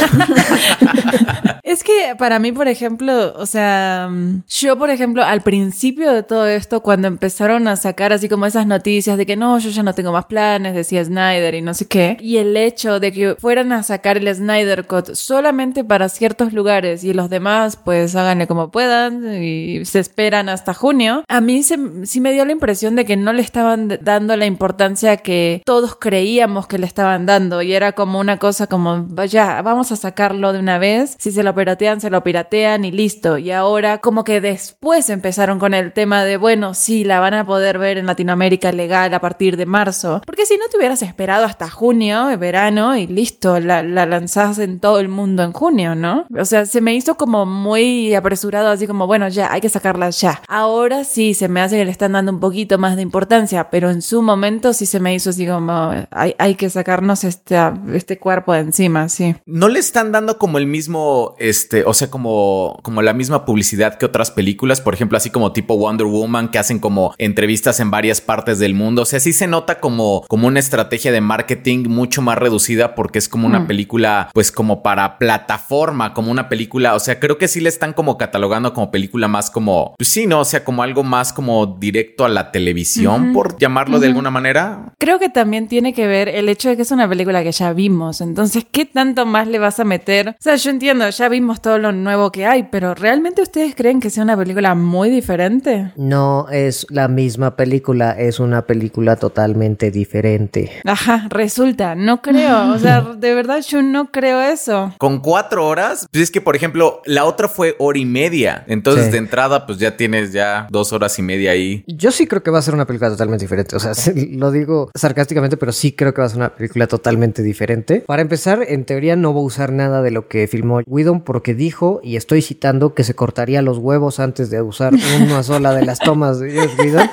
es 1.72 1.84
que 1.84 2.16
para 2.18 2.40
mí, 2.40 2.52
por 2.52 2.68
ejemplo, 2.68 3.34
o 3.36 3.46
sea, 3.46 4.10
yo, 4.48 4.78
por 4.78 4.90
ejemplo, 4.90 5.24
al 5.24 5.42
principio 5.42 6.12
de 6.14 6.24
todo 6.24 6.46
esto, 6.48 6.82
cuando 6.82 7.08
empezaron 7.08 7.68
a 7.68 7.76
sacar 7.76 8.14
así 8.14 8.30
como 8.30 8.46
esas 8.46 8.68
noticias 8.68 9.18
de 9.18 9.26
que 9.26 9.36
no, 9.36 9.58
yo 9.60 9.70
ya 9.70 9.84
no 9.84 9.96
tengo 9.96 10.12
más 10.12 10.26
planes, 10.26 10.76
decía 10.76 11.04
Snyder 11.04 11.56
y 11.56 11.62
no 11.62 11.74
sé 11.74 11.88
qué, 11.88 12.18
y 12.20 12.38
el 12.38 12.56
hecho 12.58 13.00
de 13.00 13.12
que 13.12 13.36
fueran 13.36 13.72
a 13.72 13.84
sacar 13.84 14.18
el 14.18 14.34
Snyder 14.34 14.86
Cut 14.86 15.14
solamente 15.14 15.84
para 15.84 16.10
ciertos 16.10 16.54
lugares 16.54 17.04
y 17.04 17.14
los 17.14 17.30
demás, 17.30 17.78
pues 17.78 18.16
háganle 18.16 18.48
como 18.48 18.72
puedan 18.72 19.42
y 19.42 19.86
se 19.86 20.00
esperan 20.00 20.50
hasta 20.50 20.74
junio, 20.74 21.24
a 21.28 21.42
mí 21.42 21.64
sí 21.64 22.22
me 22.22 22.34
dio 22.34 22.46
la 22.46 22.52
impresión 22.52 22.96
de 22.96 23.06
que 23.06 23.18
no 23.18 23.34
le 23.34 23.42
estaban 23.42 24.00
dando 24.02 24.36
la 24.36 24.46
importancia 24.46 25.18
que 25.18 25.62
todos 25.66 25.96
creíamos 25.96 26.68
que 26.68 26.78
le 26.78 26.86
estaban 26.86 27.26
dando 27.26 27.62
y 27.62 27.74
era 27.74 27.94
como 27.94 28.20
una 28.20 28.38
cosa 28.38 28.68
como, 28.68 29.08
ya, 29.26 29.62
vamos 29.62 29.92
a 29.92 29.96
sacarlo 29.96 30.54
de 30.54 30.60
una 30.60 30.78
vez, 30.78 31.16
si 31.20 31.32
se 31.32 31.44
lo 31.44 31.54
piratean, 31.62 32.02
se 32.02 32.10
lo 32.10 32.24
piratean 32.24 32.86
y 32.86 32.92
listo. 32.92 33.38
Y 33.38 33.52
ahora 33.52 34.00
como 34.00 34.24
que 34.24 34.42
después 34.42 35.10
empezaron 35.10 35.60
con 35.60 35.74
el 35.74 35.94
tema 35.94 36.24
de, 36.24 36.38
bueno, 36.38 36.74
sí, 36.74 37.04
la 37.04 37.20
van 37.20 37.34
a 37.36 37.46
poder 37.46 37.78
ver 37.78 37.98
en 37.98 38.08
Latinoamérica 38.08 38.72
legal 38.72 39.14
a 39.14 39.22
partir 39.22 39.58
de 39.58 39.66
marzo. 39.66 40.22
Porque 40.26 40.46
si 40.46 40.58
no 40.58 40.66
te 40.70 40.78
hubieras 40.78 41.02
esperado 41.02 41.46
hasta 41.46 41.70
junio, 41.70 42.38
verano, 42.38 42.98
y 42.98 43.08
listo, 43.08 43.60
la, 43.60 43.84
la 43.84 44.06
lanzás 44.06 44.60
en 44.60 44.80
todo 44.80 45.00
el 45.00 45.08
mundo 45.08 45.44
en 45.44 45.54
junio, 45.54 45.96
¿no? 45.96 46.26
O 46.38 46.46
sea, 46.46 46.66
se 46.66 46.82
me 46.82 46.96
hizo 46.96 47.16
como 47.16 47.46
muy 47.46 48.14
apresurado, 48.16 48.70
así 48.70 48.88
como, 48.88 49.08
bueno, 49.08 49.28
ya, 49.30 49.52
hay 49.52 49.62
que 49.62 49.70
sacarla 49.70 50.10
ya. 50.10 50.42
Ahora 50.48 51.04
sí, 51.04 51.34
se 51.34 51.48
me 51.48 51.62
hace 51.62 51.78
que 51.78 51.86
le 51.86 51.92
están 51.92 52.14
dando 52.14 52.32
un 52.32 52.40
poquito 52.40 52.78
más 52.78 52.96
de 52.96 53.04
importancia, 53.04 53.70
pero 53.70 53.90
en 53.90 54.02
su 54.02 54.22
momento 54.22 54.74
sí 54.74 54.86
se 54.86 55.00
me 55.00 55.14
hizo 55.14 55.30
así 55.30 55.46
como, 55.46 55.92
hay, 56.10 56.36
hay 56.38 56.56
que 56.56 56.70
sacarnos 56.70 57.24
este, 57.24 57.58
este 57.94 58.18
cuerpo 58.18 58.54
de 58.54 58.60
encima, 58.60 59.10
sí. 59.10 59.36
No 59.46 59.68
le 59.68 59.80
están 59.80 60.12
dando 60.12 60.38
como 60.38 60.58
el 60.58 60.66
mismo, 60.66 61.36
este, 61.52 61.84
o 61.86 61.94
sea, 61.94 62.10
como, 62.10 62.80
como 62.82 63.02
la 63.02 63.14
misma 63.14 63.46
publicidad 63.46 63.98
que 63.98 64.06
otras 64.06 64.32
películas, 64.32 64.82
por 64.82 64.94
ejemplo, 64.94 65.18
así 65.18 65.30
como 65.30 65.52
tipo 65.52 65.78
Wonder 65.78 66.08
Woman, 66.08 66.50
que 66.50 66.58
hacen 66.58 66.80
como 66.80 67.14
entrevistas 67.18 67.80
en 67.80 67.92
varias 67.92 68.22
partes 68.22 68.58
del 68.58 68.74
mundo. 68.74 69.04
O 69.04 69.06
sea, 69.06 69.20
sí 69.20 69.34
se 69.34 69.48
nota 69.48 69.80
como, 69.80 70.24
como 70.28 70.48
una 70.48 70.60
estrategia 70.60 71.12
de 71.12 71.22
marketing 71.22 71.88
mucho 71.88 72.22
más 72.22 72.38
reducida 72.38 72.96
porque 72.96 73.20
es 73.20 73.30
como 73.30 73.48
una 73.48 73.60
mm. 73.60 73.68
película, 73.68 74.30
pues 74.34 74.52
como 74.52 74.82
para 74.82 75.18
plataforma, 75.18 76.14
como 76.14 76.32
una 76.32 76.50
película, 76.50 76.96
o 76.96 77.00
sea, 77.00 77.20
creo 77.20 77.38
que 77.38 77.48
sí 77.48 77.60
le 77.60 77.70
están 77.70 77.94
como 77.94 78.18
catalogando 78.18 78.74
como 78.74 78.90
película 78.90 79.28
más 79.28 79.52
como, 79.52 79.96
pues 79.98 80.10
sí, 80.10 80.26
¿no? 80.26 80.40
O 80.40 80.46
sea, 80.46 80.64
como 80.64 80.84
algo 80.84 81.04
más 81.04 81.34
como 81.34 81.66
directo 81.66 82.24
a 82.26 82.30
la 82.30 82.52
televisión, 82.52 83.34
por 83.34 83.58
llamarlo 83.58 84.00
de 84.00 84.08
alguna 84.08 84.32
manera. 84.32 84.94
Creo 84.98 85.20
que 85.20 85.30
también 85.30 85.68
tiene 85.68 85.94
que 85.94 86.08
ver 86.08 86.30
el 86.30 86.48
hecho 86.50 86.70
de 86.70 86.78
que 86.78 86.84
es 86.84 86.92
una 86.92 87.10
película 87.10 87.44
que 87.44 87.52
ya 87.52 87.74
vimos, 87.74 88.22
entonces, 88.22 88.66
¿qué 88.72 88.86
tanto 88.86 89.26
más 89.26 89.48
le 89.48 89.60
vas 89.60 89.80
a 89.80 89.84
meter? 89.84 90.30
O 90.30 90.36
sea, 90.40 90.56
yo 90.56 90.70
entiendo, 90.70 91.10
ya 91.10 91.28
vimos 91.28 91.41
todo 91.62 91.78
lo 91.78 91.92
nuevo 91.92 92.32
que 92.32 92.46
hay, 92.46 92.64
pero 92.72 92.94
¿realmente 92.94 93.42
ustedes 93.42 93.76
creen 93.76 94.00
que 94.00 94.10
sea 94.10 94.24
una 94.24 94.38
película 94.38 94.76
muy 94.76 95.10
diferente? 95.10 95.92
No 95.96 96.48
es 96.50 96.86
la 96.90 97.08
misma 97.08 97.56
película, 97.56 98.12
es 98.12 98.40
una 98.40 98.62
película 98.64 99.16
totalmente 99.16 99.92
diferente. 99.92 100.72
Ajá, 100.86 101.28
resulta, 101.30 101.96
no 101.96 102.22
creo, 102.22 102.74
o 102.74 102.80
sea, 102.80 103.02
de 103.18 103.34
verdad 103.34 103.62
yo 103.68 103.82
no 103.82 104.12
creo 104.12 104.42
eso. 104.42 104.94
Con 104.98 105.20
cuatro 105.20 105.68
horas, 105.68 106.08
pues 106.12 106.24
es 106.24 106.32
que, 106.32 106.42
por 106.42 106.56
ejemplo, 106.56 107.02
la 107.06 107.26
otra 107.26 107.48
fue 107.48 107.76
hora 107.80 107.98
y 107.98 108.06
media, 108.06 108.64
entonces 108.68 109.12
de 109.12 109.18
entrada, 109.18 109.66
pues 109.66 109.80
ya 109.80 109.98
tienes 109.98 110.32
ya 110.32 110.68
dos 110.70 110.94
horas 110.94 111.18
y 111.20 111.22
media 111.22 111.52
ahí. 111.52 111.84
Yo 111.88 112.12
sí 112.12 112.28
creo 112.28 112.44
que 112.44 112.52
va 112.52 112.60
a 112.60 112.62
ser 112.62 112.74
una 112.74 112.86
película 112.86 113.10
totalmente 113.10 113.44
diferente, 113.44 113.76
o 113.76 113.80
sea, 113.80 113.94
lo 114.16 114.52
digo 114.52 114.92
sarcásticamente, 114.96 115.58
pero 115.58 115.72
sí 115.72 115.94
creo 115.94 116.14
que 116.14 116.22
va 116.22 116.28
a 116.28 116.30
ser 116.30 116.38
una 116.38 116.56
película 116.56 116.88
totalmente 116.88 117.42
diferente. 117.42 118.04
Para 118.08 118.22
empezar, 118.22 118.64
en 118.68 118.86
teoría 118.86 119.16
no 119.16 119.34
va 119.34 119.40
a 119.40 119.44
usar 119.44 119.72
nada 119.72 120.02
de 120.02 120.12
lo 120.12 120.28
que 120.28 120.48
filmó 120.48 120.82
Whedon 120.86 121.22
porque 121.32 121.56
dijo, 121.56 122.02
y 122.04 122.18
estoy 122.18 122.42
citando, 122.42 122.94
que 122.94 123.06
se 123.06 123.16
cortaría 123.16 123.62
los 123.62 123.78
huevos 123.78 124.20
antes 124.20 124.50
de 124.50 124.62
usar 124.62 124.94
una 125.22 125.44
sola 125.44 125.74
de 125.74 125.86
las 125.86 125.98
tomas 126.00 126.42
de 126.42 126.68
Whedon. 126.78 127.10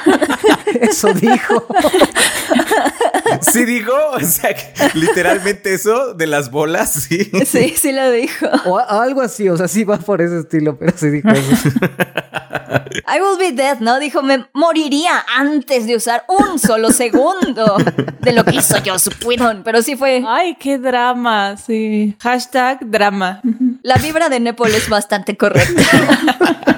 Eso 0.80 1.14
dijo. 1.14 1.64
Sí 3.52 3.64
dijo, 3.64 3.92
o 4.14 4.18
sea, 4.18 4.50
literalmente 4.94 5.74
eso 5.74 6.12
de 6.14 6.26
las 6.26 6.50
bolas, 6.50 6.92
sí. 6.92 7.30
Sí, 7.46 7.74
sí 7.76 7.92
lo 7.92 8.10
dijo. 8.10 8.46
O 8.64 8.78
algo 8.78 9.20
así, 9.20 9.48
o 9.48 9.56
sea, 9.56 9.68
sí 9.68 9.84
va 9.84 9.98
por 9.98 10.22
ese 10.22 10.40
estilo, 10.40 10.76
pero 10.76 10.92
sí 10.96 11.08
dijo 11.10 11.28
eso. 11.30 11.54
I 13.06 13.20
will 13.20 13.38
be 13.38 13.52
dead, 13.52 13.78
¿no? 13.80 13.98
Dijo, 13.98 14.22
me 14.22 14.46
moriría 14.52 15.24
antes 15.36 15.86
de 15.86 15.96
usar 15.96 16.24
un 16.28 16.58
solo 16.58 16.90
segundo 16.90 17.76
de 18.20 18.32
lo 18.32 18.44
que 18.44 18.56
hizo 18.56 18.78
yo, 18.82 18.96
Whedon. 19.24 19.62
Pero 19.64 19.82
sí 19.82 19.96
fue... 19.96 20.22
Ay, 20.26 20.56
qué 20.56 20.78
drama, 20.78 21.56
sí. 21.56 22.16
Hashtag 22.20 22.90
drama. 22.90 23.40
La 23.82 23.96
vibra 23.96 24.28
de 24.28 24.40
Nepal 24.40 24.74
es 24.74 24.88
bastante 24.88 25.36
correcta. 25.36 25.82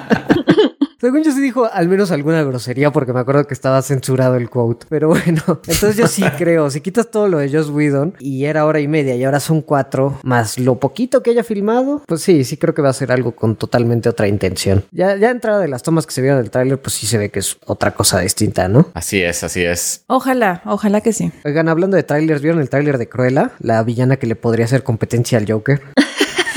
Según 0.99 1.23
yo 1.23 1.31
sí 1.31 1.39
dijo 1.39 1.69
al 1.71 1.87
menos 1.87 2.11
alguna 2.11 2.43
grosería 2.43 2.91
porque 2.91 3.13
me 3.13 3.21
acuerdo 3.21 3.47
que 3.47 3.53
estaba 3.53 3.81
censurado 3.81 4.35
el 4.35 4.49
quote. 4.49 4.85
Pero 4.89 5.07
bueno, 5.07 5.41
entonces 5.47 5.95
yo 5.95 6.07
sí 6.07 6.23
creo, 6.37 6.69
si 6.69 6.81
quitas 6.81 7.09
todo 7.09 7.29
lo 7.29 7.37
de 7.37 7.49
Joss 7.49 7.69
Whedon 7.69 8.15
y 8.19 8.43
era 8.43 8.65
hora 8.65 8.81
y 8.81 8.89
media 8.89 9.15
y 9.15 9.23
ahora 9.23 9.39
son 9.39 9.61
cuatro, 9.61 10.19
más 10.23 10.59
lo 10.59 10.75
poquito 10.75 11.23
que 11.23 11.29
haya 11.29 11.45
filmado, 11.45 12.03
pues 12.05 12.21
sí, 12.21 12.43
sí 12.43 12.57
creo 12.57 12.73
que 12.73 12.81
va 12.81 12.89
a 12.89 12.93
ser 12.93 13.13
algo 13.13 13.31
con 13.31 13.55
totalmente 13.55 14.09
otra 14.09 14.27
intención. 14.27 14.83
Ya, 14.91 15.15
ya 15.15 15.29
entrada 15.29 15.59
de 15.59 15.69
las 15.69 15.83
tomas 15.83 16.05
que 16.05 16.11
se 16.11 16.21
vieron 16.21 16.41
del 16.41 16.51
tráiler, 16.51 16.81
pues 16.81 16.95
sí 16.95 17.07
se 17.07 17.17
ve 17.17 17.29
que 17.29 17.39
es 17.39 17.57
otra 17.65 17.93
cosa 17.93 18.19
distinta, 18.19 18.67
¿no? 18.67 18.89
Así 18.93 19.21
es, 19.21 19.41
así 19.45 19.63
es. 19.63 20.03
Ojalá, 20.07 20.61
ojalá 20.65 20.99
que 20.99 21.13
sí. 21.13 21.31
Oigan, 21.45 21.69
hablando 21.69 21.95
de 21.95 22.03
trailers, 22.03 22.41
¿vieron 22.41 22.59
el 22.59 22.69
tráiler 22.69 22.97
de 22.97 23.07
Cruella? 23.07 23.51
La 23.59 23.81
villana 23.83 24.17
que 24.17 24.27
le 24.27 24.35
podría 24.35 24.65
hacer 24.65 24.83
competencia 24.83 25.37
al 25.37 25.49
Joker. 25.49 25.81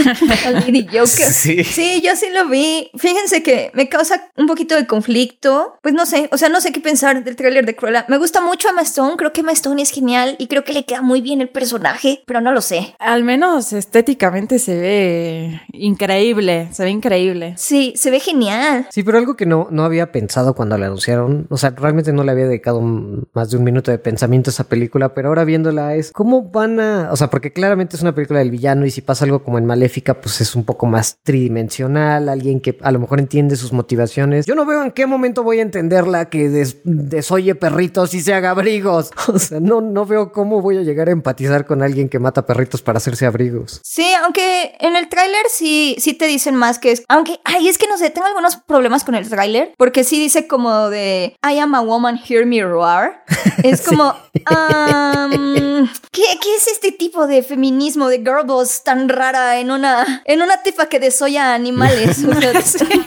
Lady 0.53 0.87
Joker. 0.87 1.07
Sí. 1.09 1.65
sí, 1.65 2.03
yo 2.05 2.17
sí 2.17 2.27
lo 2.33 2.49
vi. 2.49 2.91
Fíjense 2.97 3.43
que 3.43 3.71
me 3.75 3.89
causa 3.89 4.31
un 4.37 4.47
poquito 4.47 4.75
de 4.75 4.87
conflicto. 4.87 5.77
Pues 5.83 5.95
no 5.95 6.07
sé, 6.07 6.29
o 6.33 6.37
sea, 6.37 6.49
no 6.49 6.61
sé 6.61 6.73
qué 6.73 6.81
pensar 6.81 7.23
del 7.25 7.37
tráiler 7.37 7.67
de 7.67 7.77
Cruella. 7.77 8.05
Me 8.09 8.19
gusta 8.19 8.41
mucho 8.41 8.69
Emma 8.69 8.83
Stone, 8.83 9.17
creo 9.17 9.33
que 9.33 9.41
Emma 9.41 9.53
Stone 9.53 9.81
es 9.83 9.91
genial 9.91 10.37
y 10.39 10.47
creo 10.47 10.65
que 10.65 10.73
le 10.73 10.85
queda 10.85 11.03
muy 11.03 11.21
bien 11.21 11.41
el 11.41 11.49
personaje, 11.49 12.23
pero 12.27 12.41
no 12.41 12.53
lo 12.53 12.61
sé. 12.61 12.95
Al 12.99 13.25
menos 13.25 13.73
estéticamente 13.73 14.59
se 14.59 14.79
ve 14.79 15.61
increíble, 15.73 16.69
se 16.73 16.85
ve 16.85 16.91
increíble. 16.91 17.55
Sí, 17.57 17.93
se 17.97 18.11
ve 18.11 18.21
genial. 18.21 18.87
Sí, 18.91 19.03
pero 19.03 19.19
algo 19.19 19.37
que 19.37 19.47
no, 19.47 19.69
no 19.71 19.85
había 19.85 20.13
pensado 20.13 20.55
cuando 20.55 20.79
la 20.79 20.87
anunciaron, 20.87 21.47
o 21.51 21.57
sea, 21.57 21.71
realmente 21.71 22.13
no 22.13 22.25
le 22.25 22.33
había 22.33 22.47
dedicado 22.47 22.81
más 22.81 23.51
de 23.51 23.57
un 23.57 23.65
minuto 23.65 23.91
de 23.91 23.99
pensamiento 23.99 24.51
a 24.51 24.53
esa 24.53 24.65
película, 24.65 25.15
pero 25.15 25.29
ahora 25.29 25.45
viéndola 25.45 25.95
es, 25.95 26.13
¿cómo 26.13 26.43
van 26.43 26.81
a, 26.81 27.09
o 27.13 27.17
sea, 27.17 27.31
porque 27.31 27.53
claramente 27.53 27.97
es 27.97 28.03
una 28.03 28.15
película 28.15 28.39
del 28.41 28.51
villano 28.51 28.87
y 28.87 28.91
si 28.91 29.01
pasa 29.01 29.25
algo 29.25 29.43
como 29.43 29.59
en 29.59 29.67
Pues 30.01 30.41
es 30.41 30.55
un 30.55 30.65
poco 30.65 30.87
más 30.87 31.19
tridimensional, 31.23 32.29
alguien 32.29 32.61
que 32.61 32.79
a 32.83 32.91
lo 32.91 32.99
mejor 32.99 33.19
entiende 33.21 33.57
sus 33.57 33.73
motivaciones. 33.73 34.47
Yo 34.47 34.55
no 34.55 34.65
veo 34.65 34.83
en 34.83 34.91
qué 34.93 35.07
momento 35.07 35.43
voy 35.43 35.59
a 35.59 35.63
entenderla 35.63 36.31
que 36.31 36.49
desoye 36.85 37.55
perritos 37.55 38.15
y 38.15 38.21
se 38.21 38.33
haga 38.35 38.51
abrigos. 38.51 39.11
O 39.33 39.39
sea, 39.39 39.61
no, 39.61 39.81
no 39.81 40.05
veo 40.05 40.31
cómo 40.31 40.61
voy 40.61 40.77
a 40.77 40.83
llegar 40.83 41.09
a 41.09 41.13
empatizar 41.13 41.65
con 41.65 41.81
alguien 41.83 42.11
que 42.11 42.19
mata 42.19 42.45
perritos 42.45 42.83
para 42.83 42.99
hacerse 42.99 43.25
abrigos. 43.25 43.81
Sí, 43.83 44.07
aunque 44.23 44.77
en 44.79 44.95
el 44.95 45.09
tráiler 45.09 45.47
sí, 45.49 45.97
sí 45.99 46.13
te 46.13 46.27
dicen 46.27 46.55
más 46.55 46.79
que 46.79 46.93
es, 46.93 47.03
aunque, 47.09 47.41
ay, 47.45 47.69
es 47.69 47.79
que 47.79 47.87
no 47.87 47.97
sé, 47.97 48.11
tengo 48.11 48.27
algunos 48.27 48.57
problemas 48.57 49.05
con 49.05 49.15
el 49.15 49.29
tráiler, 49.29 49.73
porque 49.79 50.05
sí 50.05 50.19
dice 50.19 50.47
como 50.47 50.91
de, 50.91 51.35
I 51.43 51.59
am 51.61 51.75
a 51.75 51.81
woman, 51.81 52.21
hear 52.29 52.45
me 52.45 52.63
roar. 52.63 53.25
Es 53.63 53.83
como, 53.83 54.15
¿qué, 54.35 56.23
¿qué 56.41 56.57
es 56.57 56.69
este 56.69 56.93
tipo 56.93 57.27
de 57.27 57.43
feminismo, 57.43 58.09
de 58.09 58.19
girl 58.19 58.45
boss 58.45 58.83
tan 58.83 59.09
rara 59.09 59.61
en 59.61 59.71
una 59.83 60.23
en 60.25 60.43
una 60.43 60.63
tifa 60.63 60.87
que 60.87 61.01
desoya 61.01 61.55
animales. 61.55 62.19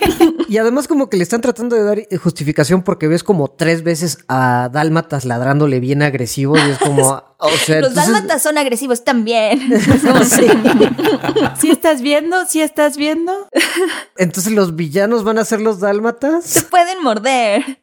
y 0.50 0.58
además 0.58 0.88
como 0.88 1.10
que 1.10 1.18
le 1.18 1.24
están 1.24 1.42
tratando 1.42 1.76
de 1.76 1.84
dar 1.84 2.00
justificación 2.18 2.84
porque 2.84 3.08
ves 3.08 3.24
como 3.24 3.50
tres 3.50 3.84
veces 3.84 4.20
a 4.28 4.70
Dálmatas 4.72 5.26
ladrándole 5.26 5.80
bien 5.80 6.02
agresivo 6.02 6.58
y 6.58 6.72
es 6.72 6.78
como... 6.78 7.24
Los 7.82 7.94
dálmatas 7.94 8.42
son 8.42 8.58
agresivos 8.58 9.04
también. 9.04 9.62
Si 11.60 11.70
estás 11.70 12.02
viendo, 12.02 12.46
si 12.46 12.62
estás 12.62 12.98
viendo. 12.98 13.48
Entonces 14.18 14.54
los 14.54 14.76
villanos 14.76 15.24
van 15.24 15.38
a 15.38 15.46
ser 15.46 15.62
los 15.62 15.80
dálmatas. 15.80 16.46
Se 16.46 16.62
pueden 16.64 17.02
morder. 17.04 17.80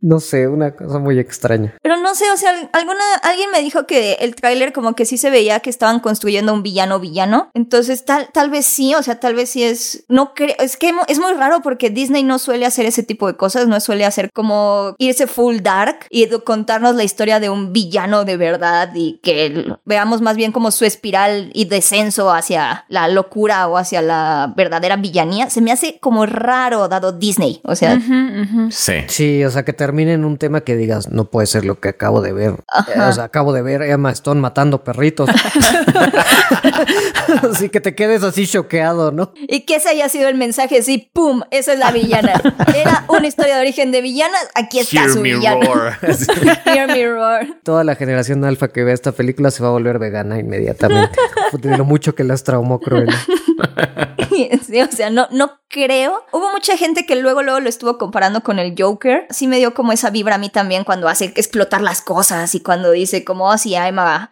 no 0.00 0.20
sé, 0.20 0.48
una 0.48 0.74
cosa 0.74 0.98
muy 0.98 1.18
extraña. 1.18 1.74
Pero 1.82 1.96
no 1.96 2.14
sé, 2.14 2.30
o 2.32 2.36
sea, 2.36 2.50
alguna, 2.72 3.02
alguien 3.22 3.50
me 3.50 3.62
dijo 3.62 3.86
que 3.86 4.14
el 4.20 4.34
tráiler 4.34 4.72
como 4.72 4.94
que 4.94 5.04
sí 5.04 5.16
se 5.16 5.30
veía 5.30 5.60
que 5.60 5.70
estaban 5.70 6.00
construyendo 6.00 6.52
un 6.52 6.62
villano 6.62 7.00
villano. 7.00 7.50
Entonces 7.54 8.04
tal, 8.04 8.28
tal 8.32 8.50
vez 8.50 8.66
sí, 8.66 8.94
o 8.94 9.02
sea, 9.02 9.20
tal 9.20 9.34
vez 9.34 9.50
sí 9.50 9.62
es. 9.62 10.04
No 10.08 10.34
creo. 10.34 10.56
Es 10.58 10.76
que 10.76 10.92
es 11.08 11.18
muy 11.18 11.32
raro 11.32 11.62
porque 11.62 11.90
Disney 11.90 12.22
no 12.22 12.38
suele 12.38 12.66
hacer 12.66 12.86
ese 12.86 13.02
tipo 13.02 13.26
de 13.26 13.36
cosas, 13.36 13.68
no 13.68 13.80
suele 13.80 14.04
hacer 14.04 14.30
como 14.32 14.94
irse 14.98 15.26
full 15.26 15.58
dark 15.60 16.06
y 16.10 16.28
contarnos 16.40 16.94
la 16.94 17.04
historia 17.04 17.40
de 17.40 17.50
un 17.50 17.72
villano 17.72 18.24
de 18.24 18.31
verdad 18.36 18.90
y 18.94 19.20
que 19.22 19.76
veamos 19.84 20.20
más 20.20 20.36
bien 20.36 20.52
como 20.52 20.70
su 20.70 20.84
espiral 20.84 21.50
y 21.54 21.66
descenso 21.66 22.32
hacia 22.32 22.84
la 22.88 23.08
locura 23.08 23.68
o 23.68 23.76
hacia 23.76 24.02
la 24.02 24.52
verdadera 24.56 24.96
villanía, 24.96 25.50
se 25.50 25.60
me 25.60 25.72
hace 25.72 25.98
como 26.00 26.26
raro 26.26 26.88
dado 26.88 27.12
Disney. 27.12 27.60
O 27.64 27.74
sea, 27.74 27.98
sí. 28.70 28.94
Sí, 29.08 29.44
o 29.44 29.50
sea, 29.50 29.64
que 29.64 29.72
termine 29.72 30.12
en 30.12 30.24
un 30.24 30.38
tema 30.38 30.62
que 30.62 30.76
digas, 30.76 31.10
no 31.10 31.26
puede 31.26 31.46
ser 31.46 31.64
lo 31.64 31.80
que 31.80 31.88
acabo 31.88 32.20
de 32.20 32.32
ver. 32.32 32.54
O 33.08 33.12
sea, 33.12 33.24
acabo 33.24 33.52
de 33.52 33.62
ver 33.62 33.82
Emma 33.82 34.10
Stone 34.10 34.40
matando 34.40 34.84
perritos. 34.84 35.30
así 37.50 37.68
que 37.68 37.80
te 37.80 37.94
quedes 37.94 38.22
así 38.22 38.46
choqueado, 38.46 39.12
¿no? 39.12 39.32
Y 39.48 39.60
que 39.60 39.76
ese 39.76 39.90
haya 39.90 40.08
sido 40.08 40.28
el 40.28 40.36
mensaje, 40.36 40.78
así, 40.78 41.10
¡pum! 41.12 41.42
Esa 41.50 41.72
es 41.72 41.78
la 41.78 41.90
villana. 41.90 42.40
Era 42.74 43.04
una 43.08 43.26
historia 43.26 43.56
de 43.56 43.60
origen 43.60 43.92
de 43.92 44.00
villana, 44.00 44.36
aquí 44.54 44.78
está 44.78 45.08
su 45.08 45.22
villana. 45.22 45.98
Hear 46.64 46.88
me 46.88 47.06
roar. 47.06 47.46
Toda 47.62 47.84
la 47.84 47.94
generación 47.94 48.21
alfa 48.44 48.68
que 48.68 48.84
vea 48.84 48.94
esta 48.94 49.12
película 49.12 49.50
se 49.50 49.62
va 49.62 49.68
a 49.68 49.72
volver 49.72 49.98
vegana 49.98 50.38
inmediatamente. 50.38 51.18
de 51.60 51.76
lo 51.76 51.84
mucho 51.84 52.14
que 52.14 52.24
las 52.24 52.44
traumó 52.44 52.80
Cruella. 52.80 53.18
sí, 54.66 54.80
o 54.80 54.90
sea, 54.90 55.10
no, 55.10 55.28
no 55.30 55.58
creo. 55.68 56.24
Hubo 56.32 56.50
mucha 56.52 56.76
gente 56.76 57.06
que 57.06 57.16
luego, 57.16 57.42
luego 57.42 57.60
lo 57.60 57.68
estuvo 57.68 57.96
comparando 57.96 58.42
con 58.42 58.58
el 58.58 58.74
Joker. 58.78 59.26
Sí 59.30 59.46
me 59.46 59.58
dio 59.58 59.72
como 59.74 59.92
esa 59.92 60.10
vibra 60.10 60.34
a 60.34 60.38
mí 60.38 60.50
también 60.50 60.84
cuando 60.84 61.08
hace 61.08 61.32
explotar 61.36 61.80
las 61.80 62.02
cosas 62.02 62.54
y 62.54 62.60
cuando 62.60 62.90
dice 62.90 63.24
como, 63.24 63.48
oh, 63.48 63.58
sí, 63.58 63.74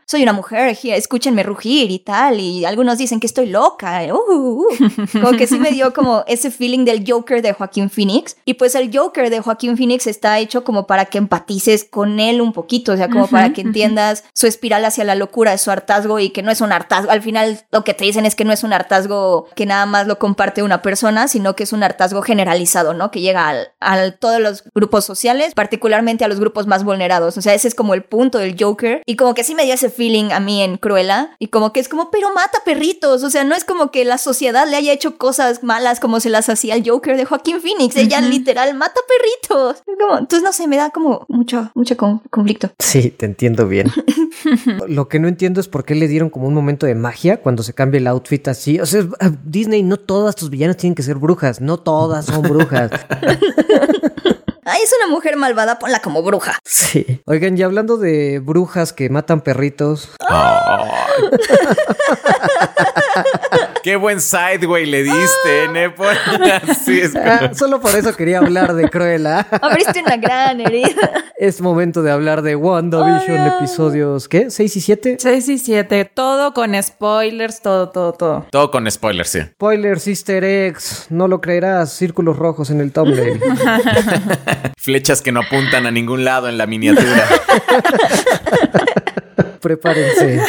soy 0.07 0.23
una 0.23 0.33
mujer, 0.33 0.77
escúchenme 0.85 1.43
rugir 1.43 1.91
y 1.91 1.99
tal. 2.01 2.41
Y 2.41 2.65
algunos 2.65 2.99
dicen 2.99 3.21
que 3.21 3.27
estoy 3.27 3.47
loca. 3.47 4.03
Uh, 4.13 4.33
uh, 4.33 4.65
uh. 4.65 4.67
Como 5.13 5.33
que 5.33 5.47
sí 5.47 5.59
me 5.59 5.71
dio 5.71 5.95
como 5.95 6.25
ese 6.27 6.51
feeling 6.51 6.85
del 6.85 7.05
Joker 7.07 7.41
de 7.41 7.53
Joaquín 7.53 7.89
Phoenix. 7.89 8.37
Y 8.45 8.55
pues 8.55 8.75
el 8.75 8.95
Joker 8.95 9.31
de 9.31 9.41
Joaquín 9.41 9.77
Phoenix 9.77 10.07
está 10.07 10.39
hecho 10.39 10.63
como 10.63 10.87
para 10.87 11.07
que 11.07 11.19
empatices 11.19 11.85
con 11.85 12.21
él 12.21 12.43
un 12.43 12.53
poquito, 12.53 12.93
o 12.93 12.97
sea, 12.97 13.09
como 13.09 13.27
para 13.29 13.53
que 13.53 13.63
entiendas 13.63 14.25
su 14.35 14.47
espiral 14.47 14.85
hacia 14.85 15.05
la 15.05 15.15
locura, 15.15 15.57
su 15.57 15.71
hartazgo 15.71 16.19
y 16.19 16.31
que 16.31 16.43
no 16.43 16.51
es 16.51 16.61
un 16.61 16.73
hartazgo. 16.73 17.11
Al 17.11 17.23
final 17.23 17.65
lo 17.73 17.83
que 17.83 17.95
te 17.95 18.05
dicen 18.05 18.27
es 18.27 18.35
que 18.35 18.45
no 18.45 18.53
es 18.53 18.63
un 18.63 18.75
hartazgo 18.75 19.20
que 19.55 19.67
nada 19.67 19.87
más 19.87 20.07
lo 20.07 20.19
comparte 20.19 20.63
una 20.63 20.83
persona, 20.83 21.29
sino 21.29 21.57
que 21.57 21.65
es 21.65 21.73
un 21.73 21.83
hartazgo 21.83 22.23
generalizado, 22.23 22.95
¿no? 22.95 23.11
Que 23.11 23.21
llega 23.21 23.69
a 23.81 24.11
todos 24.13 24.41
los 24.41 24.65
grupos 24.75 25.05
sociales, 25.05 25.55
particularmente 25.55 26.25
a 26.25 26.29
los 26.29 26.41
grupos 26.41 26.67
más 26.67 26.85
vulnerados. 26.85 27.37
O 27.37 27.43
sea, 27.43 27.55
ese 27.55 27.69
es 27.69 27.75
como 27.75 27.95
el 27.95 28.03
punto 28.03 28.39
del 28.39 28.57
Joker. 28.59 29.03
Y 29.07 29.17
como 29.17 29.35
que 29.35 29.45
sí 29.45 29.55
me 29.55 29.65
dio 29.65 29.75
ese 29.75 29.91
feeling 29.91 30.31
a 30.33 30.41
mí 30.41 30.63
en 30.63 30.77
Cruella. 30.77 31.31
Y 31.39 31.49
como 31.49 31.73
que 31.73 31.81
es 31.81 31.89
como, 31.89 32.11
pero 32.11 32.33
mata 32.35 32.59
perritos. 32.65 33.23
O 33.23 33.31
sea, 33.31 33.45
no 33.45 33.55
es 33.55 33.65
como 33.65 33.91
que 33.91 34.05
la 34.05 34.19
sociedad 34.19 34.69
le 34.69 34.77
haya 34.77 34.93
hecho 34.93 35.19
cosas 35.19 35.63
malas 35.63 36.01
como 36.01 36.21
se 36.21 36.31
las 36.31 36.49
hacía 36.49 36.75
el 36.75 36.89
Joker 36.89 37.17
de 37.17 37.25
Joaquín 37.25 37.61
Phoenix. 37.61 37.97
Ella 37.97 38.21
literal 38.21 38.75
mata 38.75 39.01
perritos. 39.09 39.83
entonces, 40.19 40.43
no 40.43 40.53
sé, 40.53 40.67
me 40.67 40.77
da 40.77 40.91
como 40.91 41.25
mucho, 41.29 41.71
mucho 41.75 41.97
conflicto. 41.97 42.71
Sí, 42.79 43.11
te 43.11 43.27
entiendo 43.27 43.67
bien. 43.67 43.91
Lo 44.89 45.09
que 45.09 45.19
no 45.19 45.29
entiendo 45.29 45.61
es 45.61 45.69
por 45.69 45.85
qué 45.85 45.95
le 45.95 46.09
dieron 46.09 46.31
como 46.31 46.47
un 46.47 46.55
momento 46.55 46.87
de 46.87 46.95
magia 46.95 47.41
cuando 47.41 47.63
se 47.63 47.75
cambia 47.75 47.99
el 47.99 48.07
outfit 48.07 48.49
así. 48.49 48.81
O 48.81 48.87
sea, 48.87 49.07
Disney, 49.45 49.83
no 49.83 49.97
todas 49.97 50.37
tus 50.37 50.51
villanas 50.51 50.77
tienen 50.77 50.95
que 50.95 51.03
ser 51.03 51.17
brujas, 51.17 51.61
no 51.61 51.79
todas 51.79 52.27
son 52.27 52.43
brujas. 52.43 52.91
Ay, 54.65 54.81
es 54.85 54.93
una 55.03 55.11
mujer 55.13 55.37
malvada, 55.37 55.79
ponla 55.79 56.01
como 56.01 56.23
bruja. 56.23 56.59
Sí. 56.65 57.23
Oigan, 57.27 57.57
y 57.57 57.63
hablando 57.63 57.97
de 57.97 58.41
brujas 58.41 58.93
que 58.93 59.09
matan 59.09 59.41
perritos. 59.41 60.11
Qué 63.83 63.97
buen 63.97 64.21
side, 64.21 64.67
güey, 64.67 64.85
le 64.85 65.03
diste, 65.03 65.69
Nepo. 65.73 66.05
Así 66.69 67.01
es. 67.01 67.17
Ah, 67.17 67.51
solo 67.55 67.81
por 67.81 67.95
eso 67.97 68.15
quería 68.15 68.39
hablar 68.39 68.75
de 68.75 68.91
Cruella. 68.91 69.47
Abriste 69.63 70.03
una 70.03 70.17
gran 70.17 70.61
herida. 70.61 71.11
Es 71.39 71.63
momento 71.63 72.03
de 72.03 72.11
hablar 72.11 72.43
de 72.43 72.57
WandaVision, 72.57 73.47
episodios, 73.47 74.29
¿qué? 74.29 74.49
¿6 74.49 74.77
y 74.77 74.81
7? 74.81 75.17
6 75.19 75.49
y 75.49 75.59
7. 75.59 76.11
Todo 76.13 76.53
con 76.53 76.81
spoilers, 76.83 77.63
todo, 77.63 77.89
todo, 77.89 78.13
todo. 78.13 78.47
Todo 78.51 78.71
con 78.71 78.91
spoilers, 78.91 79.31
sí. 79.31 79.41
Spoilers, 79.41 80.07
Easter 80.07 80.45
eggs. 80.45 81.07
No 81.09 81.29
lo 81.29 81.41
creerás. 81.41 81.93
Círculos 81.95 82.37
rojos 82.37 82.69
en 82.71 82.81
el 82.81 82.93
thumbnail. 82.93 83.41
Flechas 84.77 85.23
que 85.23 85.33
no 85.33 85.41
apuntan 85.41 85.87
a 85.87 85.91
ningún 85.91 86.25
lado 86.25 86.49
en 86.49 86.59
la 86.59 86.67
miniatura. 86.67 87.27
Prepárense. 89.61 90.41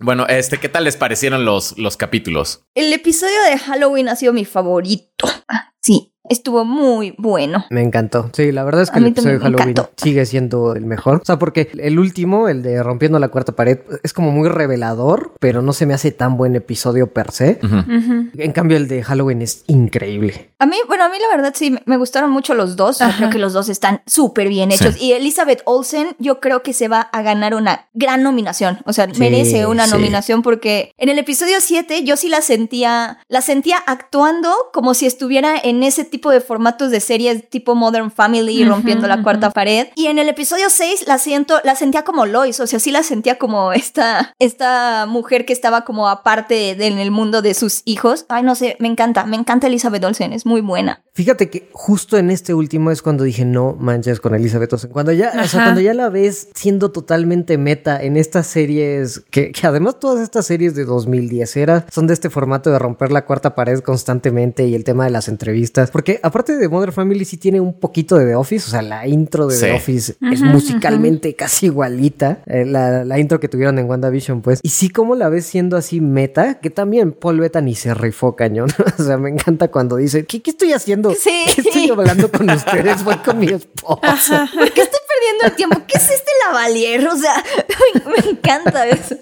Bueno, 0.00 0.26
este, 0.26 0.58
¿qué 0.58 0.68
tal 0.68 0.84
les 0.84 0.96
parecieron 0.96 1.44
los, 1.44 1.78
los 1.78 1.96
capítulos? 1.96 2.64
El 2.74 2.92
episodio 2.92 3.40
de 3.48 3.58
Halloween 3.58 4.08
ha 4.08 4.16
sido 4.16 4.32
mi 4.32 4.44
favorito. 4.44 5.28
Ah, 5.46 5.72
sí, 5.80 6.11
estuvo 6.32 6.64
muy 6.64 7.14
bueno. 7.18 7.64
Me 7.70 7.82
encantó. 7.82 8.30
Sí, 8.32 8.52
la 8.52 8.64
verdad 8.64 8.82
es 8.82 8.90
que 8.90 8.98
el 8.98 9.06
episodio 9.06 9.38
de 9.38 9.44
Halloween 9.44 9.74
sigue 9.96 10.26
siendo 10.26 10.74
el 10.74 10.84
mejor. 10.84 11.20
O 11.22 11.24
sea, 11.24 11.38
porque 11.38 11.70
el 11.78 11.98
último, 11.98 12.48
el 12.48 12.62
de 12.62 12.82
Rompiendo 12.82 13.18
la 13.18 13.28
Cuarta 13.28 13.52
Pared, 13.52 13.78
es 14.02 14.12
como 14.12 14.30
muy 14.30 14.48
revelador, 14.48 15.32
pero 15.40 15.62
no 15.62 15.72
se 15.72 15.86
me 15.86 15.94
hace 15.94 16.10
tan 16.10 16.36
buen 16.36 16.56
episodio 16.56 17.12
per 17.12 17.30
se. 17.30 17.58
En 17.62 18.52
cambio, 18.52 18.76
el 18.76 18.88
de 18.88 19.02
Halloween 19.02 19.42
es 19.42 19.64
increíble. 19.66 20.52
A 20.58 20.66
mí, 20.66 20.76
bueno, 20.86 21.04
a 21.04 21.08
mí 21.08 21.16
la 21.20 21.36
verdad 21.36 21.54
sí, 21.56 21.76
me 21.86 21.96
gustaron 21.96 22.30
mucho 22.30 22.54
los 22.54 22.76
dos. 22.76 22.98
creo 23.16 23.30
que 23.30 23.38
los 23.38 23.52
dos 23.52 23.68
están 23.68 24.02
súper 24.06 24.48
bien 24.48 24.72
hechos. 24.72 25.00
Y 25.00 25.12
Elizabeth 25.12 25.62
Olsen, 25.64 26.16
yo 26.18 26.40
creo 26.40 26.62
que 26.62 26.72
se 26.72 26.88
va 26.88 27.00
a 27.00 27.22
ganar 27.22 27.54
una 27.54 27.88
gran 27.94 28.22
nominación. 28.22 28.78
O 28.86 28.92
sea, 28.92 29.06
merece 29.18 29.66
una 29.66 29.86
nominación 29.86 30.42
porque 30.42 30.92
en 30.96 31.08
el 31.08 31.18
episodio 31.18 31.56
7 31.60 32.04
yo 32.04 32.16
sí 32.16 32.28
la 32.28 32.40
sentía, 32.40 33.18
la 33.28 33.40
sentía 33.40 33.76
actuando 33.78 34.52
como 34.72 34.94
si 34.94 35.06
estuviera 35.06 35.56
en 35.62 35.82
ese 35.82 36.04
tipo 36.04 36.21
de 36.30 36.40
formatos 36.40 36.90
de 36.90 37.00
series 37.00 37.48
tipo 37.48 37.74
Modern 37.74 38.10
Family, 38.10 38.64
rompiendo 38.64 39.06
la 39.06 39.22
cuarta 39.22 39.50
pared. 39.50 39.88
Y 39.94 40.06
en 40.06 40.18
el 40.18 40.28
episodio 40.28 40.70
6 40.70 41.06
la 41.06 41.18
siento, 41.18 41.60
la 41.64 41.74
sentía 41.74 42.02
como 42.02 42.26
Lois, 42.26 42.60
o 42.60 42.66
sea, 42.66 42.78
sí 42.78 42.90
la 42.90 43.02
sentía 43.02 43.38
como 43.38 43.72
esta, 43.72 44.34
esta 44.38 45.06
mujer 45.06 45.44
que 45.44 45.52
estaba 45.52 45.84
como 45.84 46.08
aparte 46.08 46.70
en 46.70 46.98
el 46.98 47.10
mundo 47.10 47.42
de 47.42 47.54
sus 47.54 47.82
hijos. 47.84 48.26
Ay, 48.28 48.42
no 48.42 48.54
sé, 48.54 48.76
me 48.78 48.88
encanta, 48.88 49.24
me 49.24 49.36
encanta 49.36 49.66
Elizabeth 49.66 50.04
Olsen, 50.04 50.32
es 50.32 50.46
muy 50.46 50.60
buena. 50.60 51.02
Fíjate 51.14 51.50
que 51.50 51.68
justo 51.72 52.16
en 52.16 52.30
este 52.30 52.54
último 52.54 52.90
es 52.90 53.02
cuando 53.02 53.24
dije 53.24 53.44
no 53.44 53.76
manches 53.78 54.18
con 54.18 54.34
Elizabeth 54.34 54.72
Olsen. 54.72 54.90
Cuando 54.90 55.12
ya, 55.12 55.30
o 55.44 55.46
sea, 55.46 55.64
cuando 55.64 55.82
ya 55.82 55.92
la 55.92 56.08
ves 56.08 56.48
siendo 56.54 56.90
totalmente 56.90 57.58
meta 57.58 58.02
en 58.02 58.16
estas 58.16 58.46
series, 58.46 59.20
que, 59.30 59.52
que 59.52 59.66
además 59.66 60.00
todas 60.00 60.22
estas 60.22 60.46
series 60.46 60.74
de 60.74 60.86
2010 60.86 61.56
era, 61.58 61.86
son 61.90 62.06
de 62.06 62.14
este 62.14 62.30
formato 62.30 62.70
de 62.70 62.78
romper 62.78 63.12
la 63.12 63.26
cuarta 63.26 63.54
pared 63.54 63.80
constantemente 63.80 64.66
y 64.66 64.74
el 64.74 64.84
tema 64.84 65.04
de 65.04 65.10
las 65.10 65.28
entrevistas. 65.28 65.90
Porque 65.90 66.18
aparte 66.22 66.56
de 66.56 66.66
Mother 66.66 66.92
Family 66.92 67.26
sí 67.26 67.36
tiene 67.36 67.60
un 67.60 67.78
poquito 67.78 68.16
de 68.16 68.24
The 68.24 68.36
Office, 68.36 68.68
o 68.68 68.70
sea, 68.70 68.80
la 68.80 69.06
intro 69.06 69.46
de 69.46 69.58
The 69.58 69.72
Office 69.72 70.14
es 70.32 70.40
musicalmente 70.40 71.34
casi 71.34 71.66
igualita, 71.66 72.42
eh, 72.46 72.64
la, 72.64 73.04
la, 73.04 73.18
intro 73.18 73.38
que 73.38 73.48
tuvieron 73.48 73.78
en 73.78 73.84
WandaVision, 73.86 74.40
pues. 74.40 74.60
Y 74.62 74.70
sí 74.70 74.88
como 74.88 75.14
la 75.14 75.28
ves 75.28 75.44
siendo 75.44 75.76
así 75.76 76.00
meta, 76.00 76.54
que 76.54 76.70
también 76.70 77.12
Paul 77.12 77.40
Bettany 77.40 77.74
se 77.74 77.92
rifó 77.92 78.34
cañón. 78.34 78.70
o 78.98 79.02
sea, 79.02 79.18
me 79.18 79.28
encanta 79.28 79.68
cuando 79.68 79.96
dice, 79.96 80.24
¿qué, 80.24 80.40
qué 80.40 80.52
estoy 80.52 80.72
haciendo? 80.72 81.01
Sí. 81.10 81.44
¿Qué 81.54 81.60
estoy 81.62 81.90
hablando 81.90 82.30
con 82.30 82.48
ustedes? 82.56 83.02
Voy 83.04 83.16
con 83.16 83.38
mi 83.38 83.48
esposa. 83.48 84.48
¿Por 84.54 84.70
qué 84.72 84.82
estoy 84.82 85.00
el 85.44 85.52
tiempo? 85.52 85.82
¿Qué 85.86 85.98
es 85.98 86.10
este 86.10 86.30
lavalier? 86.46 87.06
O 87.08 87.16
sea, 87.16 87.42
me 88.06 88.30
encanta 88.30 88.86
eso. 88.86 89.16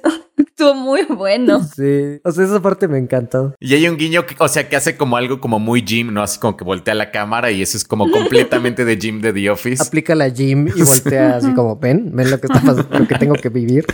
Estuvo 0.47 0.75
muy 0.75 1.05
bueno. 1.05 1.63
Sí, 1.63 2.21
o 2.25 2.33
sea, 2.33 2.45
esa 2.45 2.61
parte 2.61 2.89
me 2.89 2.99
encantó. 2.99 3.55
Y 3.61 3.75
hay 3.75 3.89
un 3.89 3.97
guiño, 3.97 4.27
que, 4.27 4.35
o 4.39 4.49
sea, 4.49 4.69
que 4.69 4.77
hace 4.77 4.97
como 4.97 5.17
algo 5.17 5.41
como 5.41 5.59
muy 5.59 5.83
Jim, 5.87 6.13
¿no? 6.13 6.23
Así 6.23 6.39
como 6.39 6.57
que 6.57 6.65
voltea 6.65 6.95
la 6.95 7.11
cámara 7.11 7.51
y 7.51 7.63
eso 7.63 7.77
es 7.77 7.85
como 7.85 8.11
completamente 8.13 8.85
de 8.85 8.97
Jim 8.97 9.21
de 9.21 9.33
The 9.33 9.51
Office. 9.51 9.83
Aplica 9.83 10.15
la 10.15 10.31
Jim 10.31 10.69
y 10.69 10.83
voltea 10.85 11.37
así 11.37 11.53
como, 11.55 11.77
ven, 11.77 12.11
ven 12.15 12.31
lo 12.31 12.41
que 12.41 12.47
está 12.47 12.61
pasando, 12.61 12.99
lo 12.99 13.07
que 13.07 13.15
tengo 13.17 13.35
que 13.35 13.49
vivir. 13.49 13.87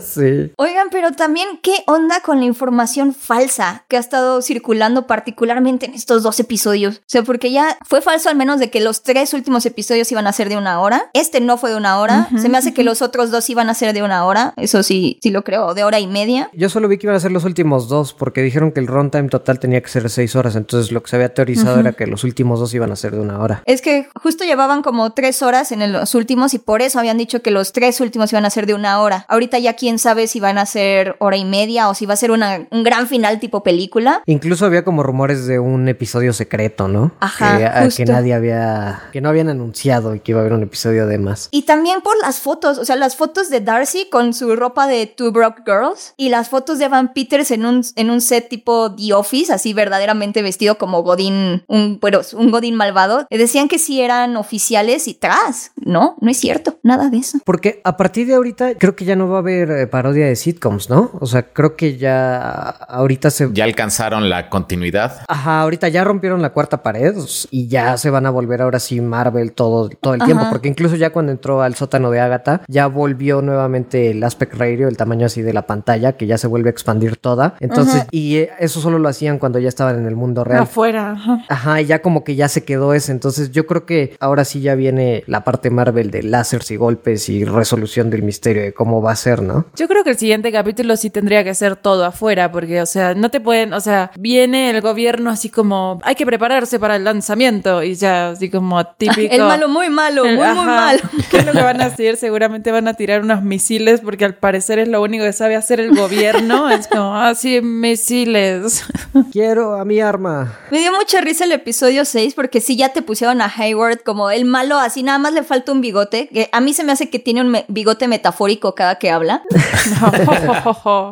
sí. 0.00 0.52
Oigan, 0.56 0.88
pero 0.90 1.12
también, 1.12 1.48
¿qué 1.62 1.82
onda 1.86 2.20
con 2.20 2.40
la 2.40 2.46
información 2.46 3.14
falsa 3.14 3.84
que 3.88 3.96
ha 3.96 4.00
estado 4.00 4.42
circulando 4.42 5.06
particularmente 5.06 5.86
en 5.86 5.94
estos 5.94 6.22
dos 6.22 6.40
episodios? 6.40 6.96
O 6.98 7.02
sea, 7.06 7.22
porque 7.22 7.50
ya 7.52 7.78
fue 7.86 8.00
falso 8.02 8.28
al 8.28 8.36
menos 8.36 8.60
de 8.60 8.70
que 8.70 8.80
los 8.80 9.02
tres 9.02 9.34
últimos 9.34 9.66
episodios 9.66 10.10
iban 10.12 10.26
a 10.26 10.32
ser 10.32 10.48
de 10.48 10.56
una 10.56 10.80
hora. 10.80 11.10
Este 11.20 11.40
no 11.40 11.58
fue 11.58 11.70
de 11.70 11.76
una 11.76 12.00
hora. 12.00 12.28
Se 12.40 12.48
me 12.48 12.56
hace 12.58 12.72
que 12.72 12.82
los 12.82 13.02
otros 13.02 13.30
dos 13.30 13.48
iban 13.50 13.68
a 13.68 13.74
ser 13.74 13.92
de 13.92 14.02
una 14.02 14.24
hora. 14.24 14.54
Eso 14.56 14.82
sí, 14.82 15.18
sí 15.22 15.30
lo 15.30 15.44
creo 15.44 15.74
de 15.74 15.84
hora 15.84 16.00
y 16.00 16.06
media. 16.06 16.50
Yo 16.52 16.68
solo 16.68 16.88
vi 16.88 16.98
que 16.98 17.06
iban 17.06 17.16
a 17.16 17.20
ser 17.20 17.30
los 17.30 17.44
últimos 17.44 17.88
dos, 17.88 18.14
porque 18.14 18.42
dijeron 18.42 18.72
que 18.72 18.80
el 18.80 18.86
runtime 18.86 19.28
total 19.28 19.58
tenía 19.58 19.80
que 19.80 19.88
ser 19.88 20.08
seis 20.08 20.34
horas, 20.34 20.56
entonces 20.56 20.92
lo 20.92 21.02
que 21.02 21.10
se 21.10 21.16
había 21.16 21.34
teorizado 21.34 21.80
era 21.80 21.92
que 21.92 22.06
los 22.06 22.24
últimos 22.24 22.58
dos 22.58 22.72
iban 22.74 22.90
a 22.90 22.96
ser 22.96 23.12
de 23.12 23.20
una 23.20 23.38
hora. 23.38 23.62
Es 23.66 23.82
que 23.82 24.08
justo 24.14 24.44
llevaban 24.44 24.82
como 24.82 25.12
tres 25.12 25.42
horas 25.42 25.72
en 25.72 25.92
los 25.92 26.14
últimos 26.14 26.54
y 26.54 26.58
por 26.58 26.82
eso 26.82 26.98
habían 26.98 27.18
dicho 27.18 27.42
que 27.42 27.50
los 27.50 27.72
tres 27.72 28.00
últimos 28.00 28.32
iban 28.32 28.44
a 28.44 28.50
ser 28.50 28.66
de 28.66 28.74
una 28.74 29.00
hora. 29.00 29.26
Ahorita 29.28 29.58
ya 29.58 29.74
quién 29.74 29.98
sabe 29.98 30.26
si 30.26 30.40
van 30.40 30.58
a 30.58 30.66
ser 30.66 31.16
hora 31.18 31.36
y 31.36 31.44
media 31.44 31.88
o 31.88 31.94
si 31.94 32.06
va 32.06 32.14
a 32.14 32.16
ser 32.16 32.30
una, 32.30 32.66
un 32.70 32.82
gran 32.82 33.06
final 33.06 33.40
tipo 33.40 33.62
película. 33.62 34.22
Incluso 34.26 34.66
había 34.66 34.84
como 34.84 35.02
rumores 35.02 35.46
de 35.46 35.58
un 35.58 35.88
episodio 35.88 36.32
secreto, 36.32 36.88
¿no? 36.88 37.12
Ajá. 37.20 37.84
Que, 37.88 37.94
que 37.94 38.04
nadie 38.06 38.34
había, 38.34 39.02
que 39.12 39.20
no 39.20 39.28
habían 39.28 39.48
anunciado 39.48 40.14
y 40.14 40.20
que 40.20 40.32
iba 40.32 40.40
a 40.40 40.42
haber 40.42 40.54
un 40.54 40.62
episodio 40.62 41.06
de 41.06 41.09
más. 41.18 41.48
Y 41.50 41.62
también 41.62 42.00
por 42.00 42.16
las 42.20 42.40
fotos, 42.40 42.78
o 42.78 42.84
sea, 42.84 42.96
las 42.96 43.16
fotos 43.16 43.50
de 43.50 43.60
Darcy 43.60 44.08
con 44.10 44.34
su 44.34 44.54
ropa 44.56 44.86
de 44.86 45.06
Two 45.06 45.32
Broke 45.32 45.62
Girls 45.64 46.14
y 46.16 46.28
las 46.28 46.48
fotos 46.48 46.78
de 46.78 46.88
Van 46.88 47.12
Peters 47.12 47.50
en 47.50 47.64
un, 47.64 47.82
en 47.96 48.10
un 48.10 48.20
set 48.20 48.48
tipo 48.48 48.94
The 48.94 49.12
Office, 49.14 49.52
así 49.52 49.72
verdaderamente 49.72 50.42
vestido 50.42 50.78
como 50.78 51.02
Godín, 51.02 51.64
un, 51.66 51.98
bueno, 52.00 52.20
un 52.34 52.50
Godín 52.50 52.74
malvado. 52.74 53.26
Decían 53.30 53.68
que 53.68 53.78
sí 53.78 54.00
eran 54.00 54.36
oficiales 54.36 55.08
y 55.08 55.14
tras. 55.14 55.72
No, 55.76 56.16
no 56.20 56.30
es 56.30 56.38
cierto, 56.38 56.78
nada 56.82 57.08
de 57.10 57.18
eso. 57.18 57.38
Porque 57.44 57.80
a 57.84 57.96
partir 57.96 58.26
de 58.26 58.34
ahorita 58.34 58.74
creo 58.76 58.96
que 58.96 59.04
ya 59.04 59.16
no 59.16 59.28
va 59.28 59.36
a 59.36 59.40
haber 59.40 59.70
eh, 59.70 59.86
parodia 59.86 60.26
de 60.26 60.36
sitcoms, 60.36 60.90
¿no? 60.90 61.10
O 61.20 61.26
sea, 61.26 61.42
creo 61.52 61.76
que 61.76 61.96
ya 61.96 62.68
ahorita 62.68 63.30
se... 63.30 63.48
Ya 63.52 63.64
alcanzaron 63.64 64.28
la 64.28 64.48
continuidad. 64.48 65.22
Ajá, 65.28 65.62
ahorita 65.62 65.88
ya 65.88 66.04
rompieron 66.04 66.42
la 66.42 66.52
cuarta 66.52 66.82
pared 66.82 67.14
y 67.50 67.68
ya 67.68 67.96
se 67.96 68.10
van 68.10 68.26
a 68.26 68.30
volver 68.30 68.62
ahora 68.62 68.78
sí 68.78 69.00
Marvel 69.00 69.52
todo, 69.52 69.88
todo 69.88 70.14
el 70.14 70.22
tiempo, 70.22 70.46
porque 70.50 70.68
incluso 70.68 70.89
ya 70.96 71.10
cuando 71.10 71.32
entró 71.32 71.62
al 71.62 71.74
sótano 71.74 72.10
de 72.10 72.20
Agatha, 72.20 72.62
ya 72.68 72.86
volvió 72.86 73.42
nuevamente 73.42 74.10
el 74.10 74.22
aspect 74.22 74.54
ratio, 74.54 74.88
el 74.88 74.96
tamaño 74.96 75.26
así 75.26 75.42
de 75.42 75.52
la 75.52 75.66
pantalla, 75.66 76.12
que 76.12 76.26
ya 76.26 76.38
se 76.38 76.46
vuelve 76.46 76.68
a 76.68 76.72
expandir 76.72 77.16
toda. 77.16 77.54
Entonces, 77.60 78.06
y 78.10 78.36
eh, 78.36 78.50
eso 78.58 78.80
solo 78.80 78.98
lo 78.98 79.08
hacían 79.08 79.38
cuando 79.38 79.58
ya 79.58 79.68
estaban 79.68 79.98
en 79.98 80.06
el 80.06 80.16
mundo 80.16 80.44
real. 80.44 80.62
Afuera. 80.62 81.16
Ajá. 81.48 81.80
y 81.80 81.86
ya 81.86 82.02
como 82.02 82.24
que 82.24 82.34
ya 82.34 82.48
se 82.48 82.64
quedó 82.64 82.94
ese. 82.94 83.12
Entonces, 83.12 83.50
yo 83.50 83.66
creo 83.66 83.86
que 83.86 84.16
ahora 84.20 84.44
sí 84.44 84.60
ya 84.60 84.74
viene 84.74 85.24
la 85.26 85.44
parte 85.44 85.70
Marvel 85.70 86.10
de 86.10 86.22
láseres 86.22 86.70
y 86.70 86.76
golpes 86.76 87.28
y 87.28 87.44
resolución 87.44 88.10
del 88.10 88.22
misterio 88.22 88.62
de 88.62 88.72
cómo 88.72 89.02
va 89.02 89.12
a 89.12 89.16
ser, 89.16 89.42
¿no? 89.42 89.66
Yo 89.76 89.88
creo 89.88 90.04
que 90.04 90.10
el 90.10 90.18
siguiente 90.18 90.52
capítulo 90.52 90.96
sí 90.96 91.10
tendría 91.10 91.44
que 91.44 91.54
ser 91.54 91.76
todo 91.76 92.04
afuera, 92.04 92.50
porque, 92.52 92.80
o 92.80 92.86
sea, 92.86 93.14
no 93.14 93.30
te 93.30 93.40
pueden, 93.40 93.72
o 93.72 93.80
sea, 93.80 94.10
viene 94.18 94.70
el 94.70 94.80
gobierno 94.80 95.30
así 95.30 95.48
como, 95.50 96.00
hay 96.04 96.14
que 96.14 96.26
prepararse 96.26 96.78
para 96.78 96.96
el 96.96 97.04
lanzamiento 97.04 97.82
y 97.82 97.94
ya, 97.94 98.30
así 98.30 98.50
como 98.50 98.84
típico. 98.84 99.34
El 99.34 99.42
malo 99.42 99.68
muy 99.68 99.90
malo, 99.90 100.24
muy, 100.24 100.34
muy 100.34 100.66
malo. 100.80 101.00
¿Qué 101.30 101.38
es 101.38 101.46
lo 101.46 101.52
que 101.52 101.62
van 101.62 101.80
a 101.80 101.86
hacer? 101.86 102.16
Seguramente 102.16 102.70
van 102.72 102.88
a 102.88 102.94
tirar 102.94 103.22
unos 103.22 103.42
misiles 103.42 104.00
porque 104.00 104.24
al 104.24 104.34
parecer 104.34 104.78
es 104.78 104.88
lo 104.88 105.02
único 105.02 105.24
que 105.24 105.32
sabe 105.32 105.56
hacer 105.56 105.80
el 105.80 105.94
gobierno. 105.94 106.68
Es 106.80 106.86
como, 106.86 107.16
así 107.16 107.58
ah, 107.58 107.62
misiles. 107.62 108.84
Quiero 109.32 109.74
a 109.74 109.84
mi 109.84 110.00
arma. 110.00 110.58
Me 110.70 110.78
dio 110.78 110.92
mucha 110.92 111.20
risa 111.20 111.44
el 111.44 111.52
episodio 111.52 112.04
6 112.04 112.34
porque 112.34 112.60
sí 112.60 112.76
ya 112.76 112.90
te 112.90 113.02
pusieron 113.02 113.42
a 113.42 113.52
Hayward 113.54 114.02
como 114.02 114.30
el 114.30 114.44
malo, 114.44 114.78
así 114.78 115.02
nada 115.02 115.18
más 115.18 115.32
le 115.32 115.42
falta 115.42 115.72
un 115.72 115.80
bigote. 115.80 116.28
Que 116.28 116.48
a 116.52 116.60
mí 116.60 116.72
se 116.72 116.84
me 116.84 116.92
hace 116.92 117.10
que 117.10 117.18
tiene 117.18 117.42
un 117.42 117.56
bigote 117.68 118.08
metafórico 118.08 118.74
cada 118.74 118.96
que 118.96 119.10
habla. 119.10 119.42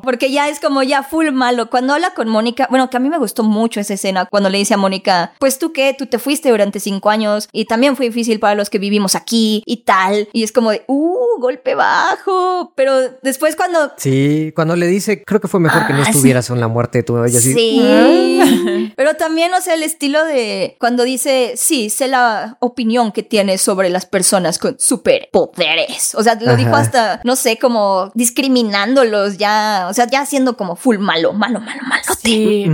porque 0.03 0.31
ya 0.31 0.49
es 0.49 0.61
como 0.61 0.83
ya 0.83 1.03
full 1.03 1.31
malo. 1.33 1.71
Cuando 1.71 1.95
habla 1.95 2.11
con 2.15 2.29
Mónica, 2.29 2.67
bueno, 2.71 2.89
que 2.89 2.97
a 2.97 3.01
mí 3.01 3.09
me 3.09 3.19
gustó 3.19 3.43
mucho 3.43 3.81
esa 3.81 3.95
escena 3.95 4.27
cuando 4.27 4.49
le 4.49 4.59
dice 4.59 4.75
a 4.75 4.79
Mónica, 4.79 5.33
pues 5.39 5.59
tú 5.59 5.73
qué, 5.73 5.95
tú 5.97 6.07
te 6.07 6.19
fuiste 6.19 6.51
durante 6.51 6.81
cinco 6.81 7.11
años 7.11 7.49
y 7.53 7.65
también 7.65 7.97
fue 7.97 8.07
difícil 8.07 8.41
para 8.41 8.55
los 8.55 8.71
que 8.71 8.79
vivimos 8.79 9.15
aquí 9.15 9.58
y 9.67 9.79
tal. 9.85 10.29
Y 10.33 10.43
es 10.43 10.53
como 10.53 10.71
de, 10.71 10.85
uh, 10.87 11.41
golpe 11.41 11.75
bajo. 11.75 12.73
Pero 12.75 13.11
después 13.23 13.57
cuando... 13.57 13.93
Sí, 13.97 14.53
cuando 14.55 14.77
le 14.77 14.87
dice, 14.87 15.25
creo 15.25 15.41
que 15.41 15.49
fue 15.49 15.61
mejor 15.61 15.87
que 15.87 15.93
no 15.93 16.01
ah, 16.01 16.11
estuvieras 16.11 16.51
en 16.51 16.61
la 16.61 16.69
muerte 16.69 16.99
de 16.99 17.03
tu 17.05 17.15
bebé. 17.15 17.31
Sí. 17.31 18.93
Pero 18.97 19.15
también, 19.15 19.53
o 19.55 19.61
sea, 19.61 19.75
el 19.75 19.83
estilo 19.83 20.25
de 20.25 20.77
cuando 20.81 21.05
dice, 21.05 21.53
sí, 21.57 21.91
sé 21.91 22.09
la 22.09 22.57
opinión 22.61 23.13
que 23.13 23.23
tienes 23.23 23.61
sobre 23.61 23.91
las 23.91 24.07
personas 24.07 24.59
con 24.59 24.77
superpoderes. 24.79 26.15
O 26.15 26.23
sea, 26.23 26.37
lo 26.41 26.57
dijo 26.57 26.75
hasta, 26.75 27.21
no 27.25 27.37
sé, 27.37 27.59
como 27.59 28.11
discriminándolos 28.15 29.39
ya, 29.39 29.87
o 29.91 29.95
sea, 29.95 30.07
ya 30.07 30.27
siendo 30.27 30.57
como 30.57 30.77
full 30.77 30.99
malo, 30.99 31.33
malo, 31.33 31.61
malo, 31.61 31.83
malo. 31.83 32.03
Sí. 32.23 32.67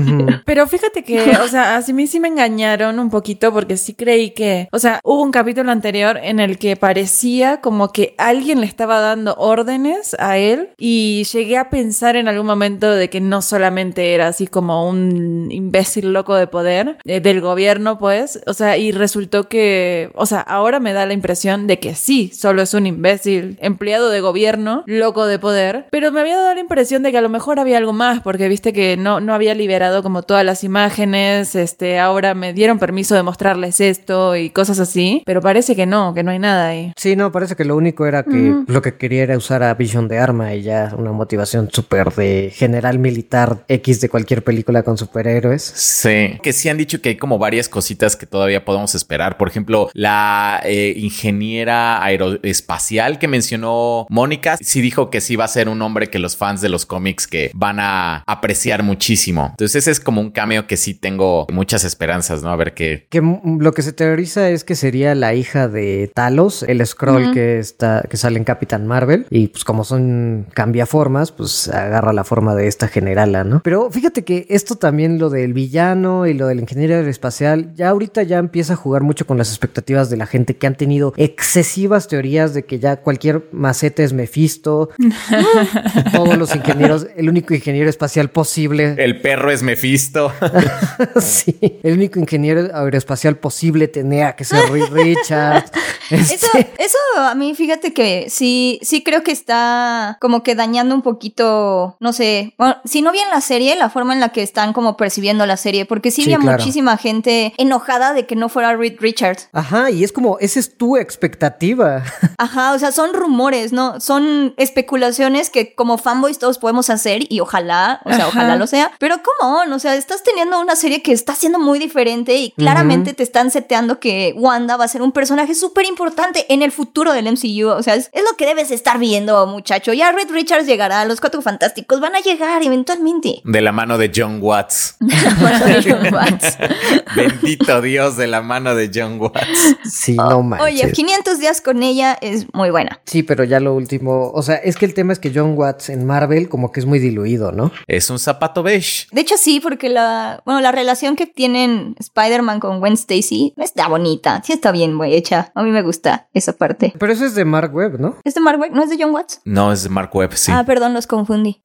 Pero 0.45 0.67
fíjate 0.67 1.05
que, 1.05 1.37
o 1.43 1.49
sea, 1.49 1.77
a 1.77 1.93
mí 1.93 2.07
sí 2.07 2.21
me 2.21 2.29
engañaron 2.29 2.99
un 2.99 3.11
poquito 3.11 3.53
porque 3.53 3.77
sí 3.77 3.95
creí 3.95 4.31
que, 4.31 4.69
o 4.73 4.79
sea, 4.79 5.01
hubo 5.05 5.23
un 5.23 5.31
capítulo 5.31 5.71
anterior 5.71 6.19
en 6.23 6.41
el 6.41 6.59
que 6.59 6.74
parecía 6.77 7.61
como 7.61 7.93
que 7.93 8.15
alguien 8.19 8.61
le 8.61 8.67
estaba 8.67 9.01
dando 9.01 9.35
órdenes 9.37 10.17
a 10.19 10.39
él 10.39 10.71
y 10.79 11.25
llegué 11.25 11.57
a 11.57 11.71
pensar 11.71 12.17
en 12.17 12.29
algún 12.29 12.47
momento 12.47 12.91
de 12.91 13.11
que 13.11 13.21
no 13.21 13.43
solamente 13.43 14.15
era 14.15 14.29
así 14.29 14.47
como 14.47 14.89
un 14.89 15.49
imbécil 15.51 16.13
loco 16.13 16.35
de 16.35 16.47
poder 16.47 16.99
eh, 17.05 17.21
del 17.21 17.41
gobierno, 17.41 17.99
pues, 17.99 18.41
o 18.47 18.55
sea, 18.55 18.77
y 18.77 18.93
resultó 18.93 19.49
que, 19.49 20.11
o 20.15 20.27
sea, 20.27 20.41
ahora 20.41 20.81
me 20.81 20.93
da 20.93 21.07
la 21.07 21.13
impresión 21.13 21.67
de 21.67 21.79
que 21.79 21.95
sí, 21.95 22.31
solo 22.35 22.63
es 22.63 22.75
un 22.75 22.87
imbécil, 22.87 23.59
empleado 23.61 24.11
de 24.11 24.21
gobierno, 24.21 24.85
loco 24.87 25.27
de 25.27 25.39
poder, 25.39 25.87
pero 25.91 26.13
me 26.13 26.21
había 26.21 26.37
dado 26.37 26.55
la 26.55 26.61
impresión 26.61 27.03
de 27.03 27.13
que 27.13 27.19
a 27.19 27.23
lo 27.23 27.29
mejor 27.29 27.59
había 27.59 27.79
algo 27.79 27.93
más, 27.93 28.21
porque 28.21 28.49
viste 28.49 28.73
que 28.73 28.97
no, 28.97 29.21
no 29.21 29.35
había 29.35 29.55
liberado 29.55 30.03
como 30.03 30.23
todas 30.23 30.45
las 30.45 30.65
imágenes, 30.65 31.55
este, 31.55 31.99
ahora 31.99 32.35
me 32.35 32.53
dieron 32.53 32.79
permiso 32.79 33.15
de 33.15 33.23
mostrarles 33.23 33.81
esto 33.81 34.37
y 34.37 34.51
cosas 34.51 34.81
así, 34.81 35.23
pero 35.27 35.41
parece 35.41 35.77
que 35.77 35.87
no, 35.87 36.15
que 36.15 36.23
no 36.23 36.31
hay 36.31 36.39
nada 36.39 36.64
ahí. 36.69 36.93
Sí, 36.97 37.17
no, 37.17 37.33
parece 37.33 37.57
que 37.57 37.65
lo 37.65 37.77
único 37.77 38.07
era 38.07 38.23
que 38.23 38.55
lo 38.67 38.83
que 38.83 38.97
quería 38.97 39.23
era 39.23 39.37
usar 39.37 39.63
a 39.63 39.75
Vision 39.75 40.09
de 40.09 40.19
arma 40.19 40.55
y 40.55 40.63
ya 40.63 40.93
una 40.97 41.13
motivación 41.13 41.69
súper 41.73 42.13
de 42.15 42.53
general 42.55 42.99
militar 42.99 43.65
X 43.69 44.01
de 44.01 44.09
cualquier 44.09 44.45
película 44.45 44.83
con 44.83 44.99
superhéroes. 44.99 45.63
Sí, 45.63 46.39
que 46.43 46.53
sí 46.53 46.69
han 46.69 46.77
dicho 46.77 47.01
que 47.01 47.11
hay 47.11 47.17
como 47.17 47.39
varias 47.39 47.69
cositas 47.69 48.17
que 48.17 48.27
todavía 48.27 48.65
podemos 48.65 48.95
esperar. 48.95 49.37
Por 49.37 49.49
ejemplo, 49.49 49.91
la 49.93 50.61
eh, 50.65 50.95
ingeniera 50.97 52.03
aeroespacial 52.03 53.19
que 53.19 53.29
mencionó 53.29 54.07
Mónica, 54.09 54.57
sí 54.61 54.81
dijo 54.81 55.11
que 55.11 55.21
sí 55.21 55.37
va 55.37 55.45
a 55.45 55.49
ser 55.49 55.69
un 55.69 55.81
hombre 55.83 56.09
que 56.09 56.19
los 56.19 56.37
fans 56.37 56.61
de 56.61 56.69
los 56.69 56.87
cómics 56.87 57.27
que 57.27 57.51
van 57.55 57.81
a 57.81 58.23
apreciar 58.27 58.83
muchísimo. 58.83 59.49
Entonces 59.51 59.77
ese 59.77 59.91
es 59.91 60.01
como 60.01 60.21
un 60.21 60.31
cameo 60.31 60.67
que 60.67 60.77
sí 60.77 60.95
tengo 60.95 61.47
muchas 61.53 61.85
esperanzas, 61.85 62.43
¿no? 62.43 62.51
A 62.51 62.57
ver 62.57 62.75
qué. 62.75 63.07
Que 63.11 63.21
lo 63.21 63.73
que 63.73 63.83
se 63.83 63.93
teoriza 63.93 64.51
es 64.51 64.65
que 64.65 64.75
sería 64.75 65.15
la 65.15 65.35
hija 65.35 65.69
de 65.69 66.11
Talos, 66.15 66.54
el 66.63 66.85
scroll 66.87 67.33
que 67.33 67.59
está, 67.59 68.05
que 68.09 68.17
sale 68.17 68.39
en 68.39 68.45
Capitán 68.45 68.87
Marvel. 68.87 69.27
Y 69.31 69.49
pues 69.49 69.65
como 69.65 69.85
son 69.85 70.47
cambiaformas, 70.55 71.33
pues 71.33 71.69
agarra 71.69 72.13
la 72.13 72.25
forma 72.25 72.55
de 72.55 72.67
esta 72.67 72.89
generala, 72.89 73.45
¿no? 73.45 73.61
Pero 73.63 73.91
fíjate 73.91 74.25
que 74.25 74.47
esto 74.49 74.77
también, 74.77 75.19
lo 75.19 75.31
del 75.31 75.53
villano 75.53 76.27
y 76.27 76.35
lo 76.35 76.47
del 76.47 76.61
ingeniero 76.61 76.95
aeroespacial, 76.95 77.75
ya 77.75 77.89
ahorita 77.89 78.23
ya 78.23 78.39
empieza 78.39 78.75
a 78.75 78.77
jugar 78.77 79.03
mucho 79.03 79.27
con 79.27 79.39
las 79.39 79.49
expectativas 79.49 80.11
de 80.11 80.17
la 80.17 80.27
gente 80.27 80.57
que 80.57 80.67
han 80.67 80.77
tenido 80.77 81.13
excesivas 81.17 82.09
teorías 82.09 82.55
de 82.55 82.65
que 82.65 82.79
ya 82.79 82.97
cualquier 82.97 83.49
maceta 83.53 84.03
es 84.03 84.13
Mephisto. 84.13 84.91
todos 86.13 86.37
los 86.37 86.55
ingenieros, 86.55 87.07
el 87.17 87.29
único 87.29 87.55
ingeniero 87.55 87.89
espacial 87.91 88.31
posible. 88.31 88.95
El 88.99 89.21
perro 89.21 89.51
es 89.51 89.63
Mephisto. 89.63 90.33
sí, 91.21 91.81
el 91.83 91.95
único 91.95 92.19
ingeniero 92.19 92.69
aeroespacial 92.75 93.37
posible 93.37 93.89
tenía 93.89 94.33
que 94.37 94.45
ser 94.45 94.61
Richard. 94.71 95.65
Este 96.11 96.44
eso 96.79 96.99
a 97.17 97.35
mí, 97.35 97.55
fíjate 97.55 97.93
que 97.93 98.27
sí, 98.29 98.79
sí 98.83 99.03
creo 99.03 99.23
que 99.23 99.33
está 99.33 100.19
como 100.21 100.43
que 100.43 100.55
dañando 100.55 100.95
un 100.95 101.03
poquito, 101.03 101.97
no 102.01 102.13
sé, 102.13 102.55
si 102.85 103.03
no 103.03 103.13
bien 103.13 103.29
la 103.31 103.41
serie, 103.41 103.77
la 103.77 103.91
forma 103.91 104.13
en 104.15 104.21
la 104.21 104.31
que 104.31 104.43
están 104.43 104.73
como 104.73 104.97
percibiendo 104.97 105.47
la 105.47 105.57
serie, 105.57 105.87
porque 105.87 106.11
sí, 106.11 106.23
había 106.23 106.39
muchísima 106.39 106.97
gente 106.97 107.53
enojada 107.57 108.13
de 108.13 108.27
que 108.27 108.37
no 108.37 108.49
fuera 108.49 108.77
Reed 108.77 108.97
Richards. 109.01 109.49
Ajá, 109.53 109.91
y 109.91 110.05
es 110.05 110.13
como, 110.13 110.39
esa 110.41 110.61
es 110.61 110.77
tu 110.77 110.97
expectativa. 110.97 112.03
Ajá, 112.39 112.73
o 112.73 112.79
sea, 112.79 112.93
son 112.93 113.13
rumores, 113.15 113.73
¿no? 113.73 114.01
Son 114.01 114.55
especulaciones 114.57 115.51
que 115.51 115.75
como 115.75 115.99
fanboys 115.99 116.39
todos 116.39 116.59
podemos 116.59 116.91
hacer 116.91 117.23
y 117.29 117.41
ojalá, 117.41 118.01
o 118.05 118.13
sea, 118.13 118.29
ojalá 118.29 118.57
lo 118.57 118.67
sea, 118.67 118.93
pero 118.99 119.17
¿cómo? 119.23 119.75
O 119.75 119.79
sea, 119.79 119.95
estás 119.95 120.23
teniendo 120.23 120.61
una 120.61 120.77
serie 120.77 121.03
que 121.03 121.13
está 121.13 121.35
siendo 121.35 121.59
muy 121.59 121.79
diferente 121.79 122.37
y 122.37 122.53
claramente 122.53 123.15
te 123.15 123.23
están 123.23 123.51
seteando 123.51 124.01
que 124.01 124.35
Wanda 124.37 124.77
va 124.77 124.85
a 124.85 124.89
ser 124.89 125.03
un 125.03 125.13
personaje 125.13 125.55
súper 125.55 125.87
importante 125.87 126.34
en 126.49 126.63
el 126.63 126.73
futuro 126.73 127.13
del 127.13 127.31
MCU, 127.31 127.69
o 127.69 127.83
sea, 127.83 127.95
es, 127.95 128.11
lo 128.15 128.37
que 128.37 128.47
debes 128.47 128.71
estar 128.71 128.99
viendo, 128.99 129.47
muchacho. 129.47 129.93
Ya 129.93 130.13
Reed 130.13 130.31
Richards 130.31 130.67
llegará, 130.67 131.05
los 131.05 131.21
Cuatro 131.21 131.43
Fantásticos 131.43 132.01
van 132.01 132.17
a 132.17 132.21
llegar 132.21 132.63
eventualmente. 132.63 133.43
De 133.45 133.61
la 133.61 133.73
mano 133.73 133.99
de 133.99 134.11
John 134.15 134.39
Watts. 134.41 134.97
Bendito 137.17 137.83
Dios 137.83 138.17
de 138.17 138.27
la 138.27 138.43
mano 138.43 138.75
de 138.75 138.91
John 138.93 139.21
Watts. 139.21 139.77
Sí, 139.85 140.15
no 140.15 140.43
manches. 140.43 140.85
Oye, 140.85 140.93
500 140.93 141.39
días 141.39 141.61
con 141.61 141.83
ella 141.83 142.17
es 142.21 142.47
muy 142.53 142.71
buena. 142.71 143.01
Sí, 143.05 143.23
pero 143.23 143.45
ya 143.45 143.61
lo 143.61 143.75
último, 143.75 144.31
o 144.33 144.43
sea, 144.43 144.57
es 144.57 144.77
que 144.77 144.87
el 144.87 144.95
tema 144.95 145.13
es 145.13 145.19
que 145.19 145.33
John 145.35 145.55
Watts 145.57 145.91
en 145.91 146.07
Marvel 146.07 146.49
como 146.49 146.73
que 146.73 146.81
es 146.81 146.87
muy 146.87 146.99
diluido, 146.99 147.53
¿no? 147.53 147.73
Es 147.87 148.11
un 148.11 148.19
zapato 148.19 148.63
beige. 148.63 149.07
De 149.13 149.21
hecho 149.21 149.37
sí, 149.37 149.61
porque 149.61 149.89
la, 149.89 150.43
bueno, 150.45 150.61
la 150.61 150.73
relación 150.73 151.17
que 151.17 151.27
tienen 151.27 151.97
Spider-Man 151.99 152.61
con 152.61 152.81
Gwen 152.81 152.95
Stacy 152.95 153.55
está 153.57 153.89
bonita, 153.89 154.43
sí 154.45 154.53
está 154.53 154.73
bien 154.73 154.99
hecha. 155.05 155.53
A 155.55 155.63
mí 155.63 155.71
me 155.71 155.83
gusta 156.15 156.29
esa 156.35 156.53
parte. 156.53 156.93
Pero 156.99 157.13
eso 157.13 157.25
es 157.25 157.35
de 157.35 157.45
Mark 157.45 157.75
Webb, 157.75 158.01
¿no? 158.01 158.17
¿Es 158.25 158.35
de 158.35 158.41
Mark 158.41 158.61
Webb? 158.61 158.73
¿No 158.73 158.83
es 158.83 158.91
de 158.91 158.97
John 159.01 159.13
Watts? 159.15 159.41
No, 159.45 159.73
es 159.73 159.85
de 159.85 159.89
Mark 159.89 160.11
Webb, 160.15 160.35
sí. 160.35 160.53
Ah, 160.53 160.65
perdón, 160.67 160.95
los 160.95 161.07
confundí. 161.07 161.61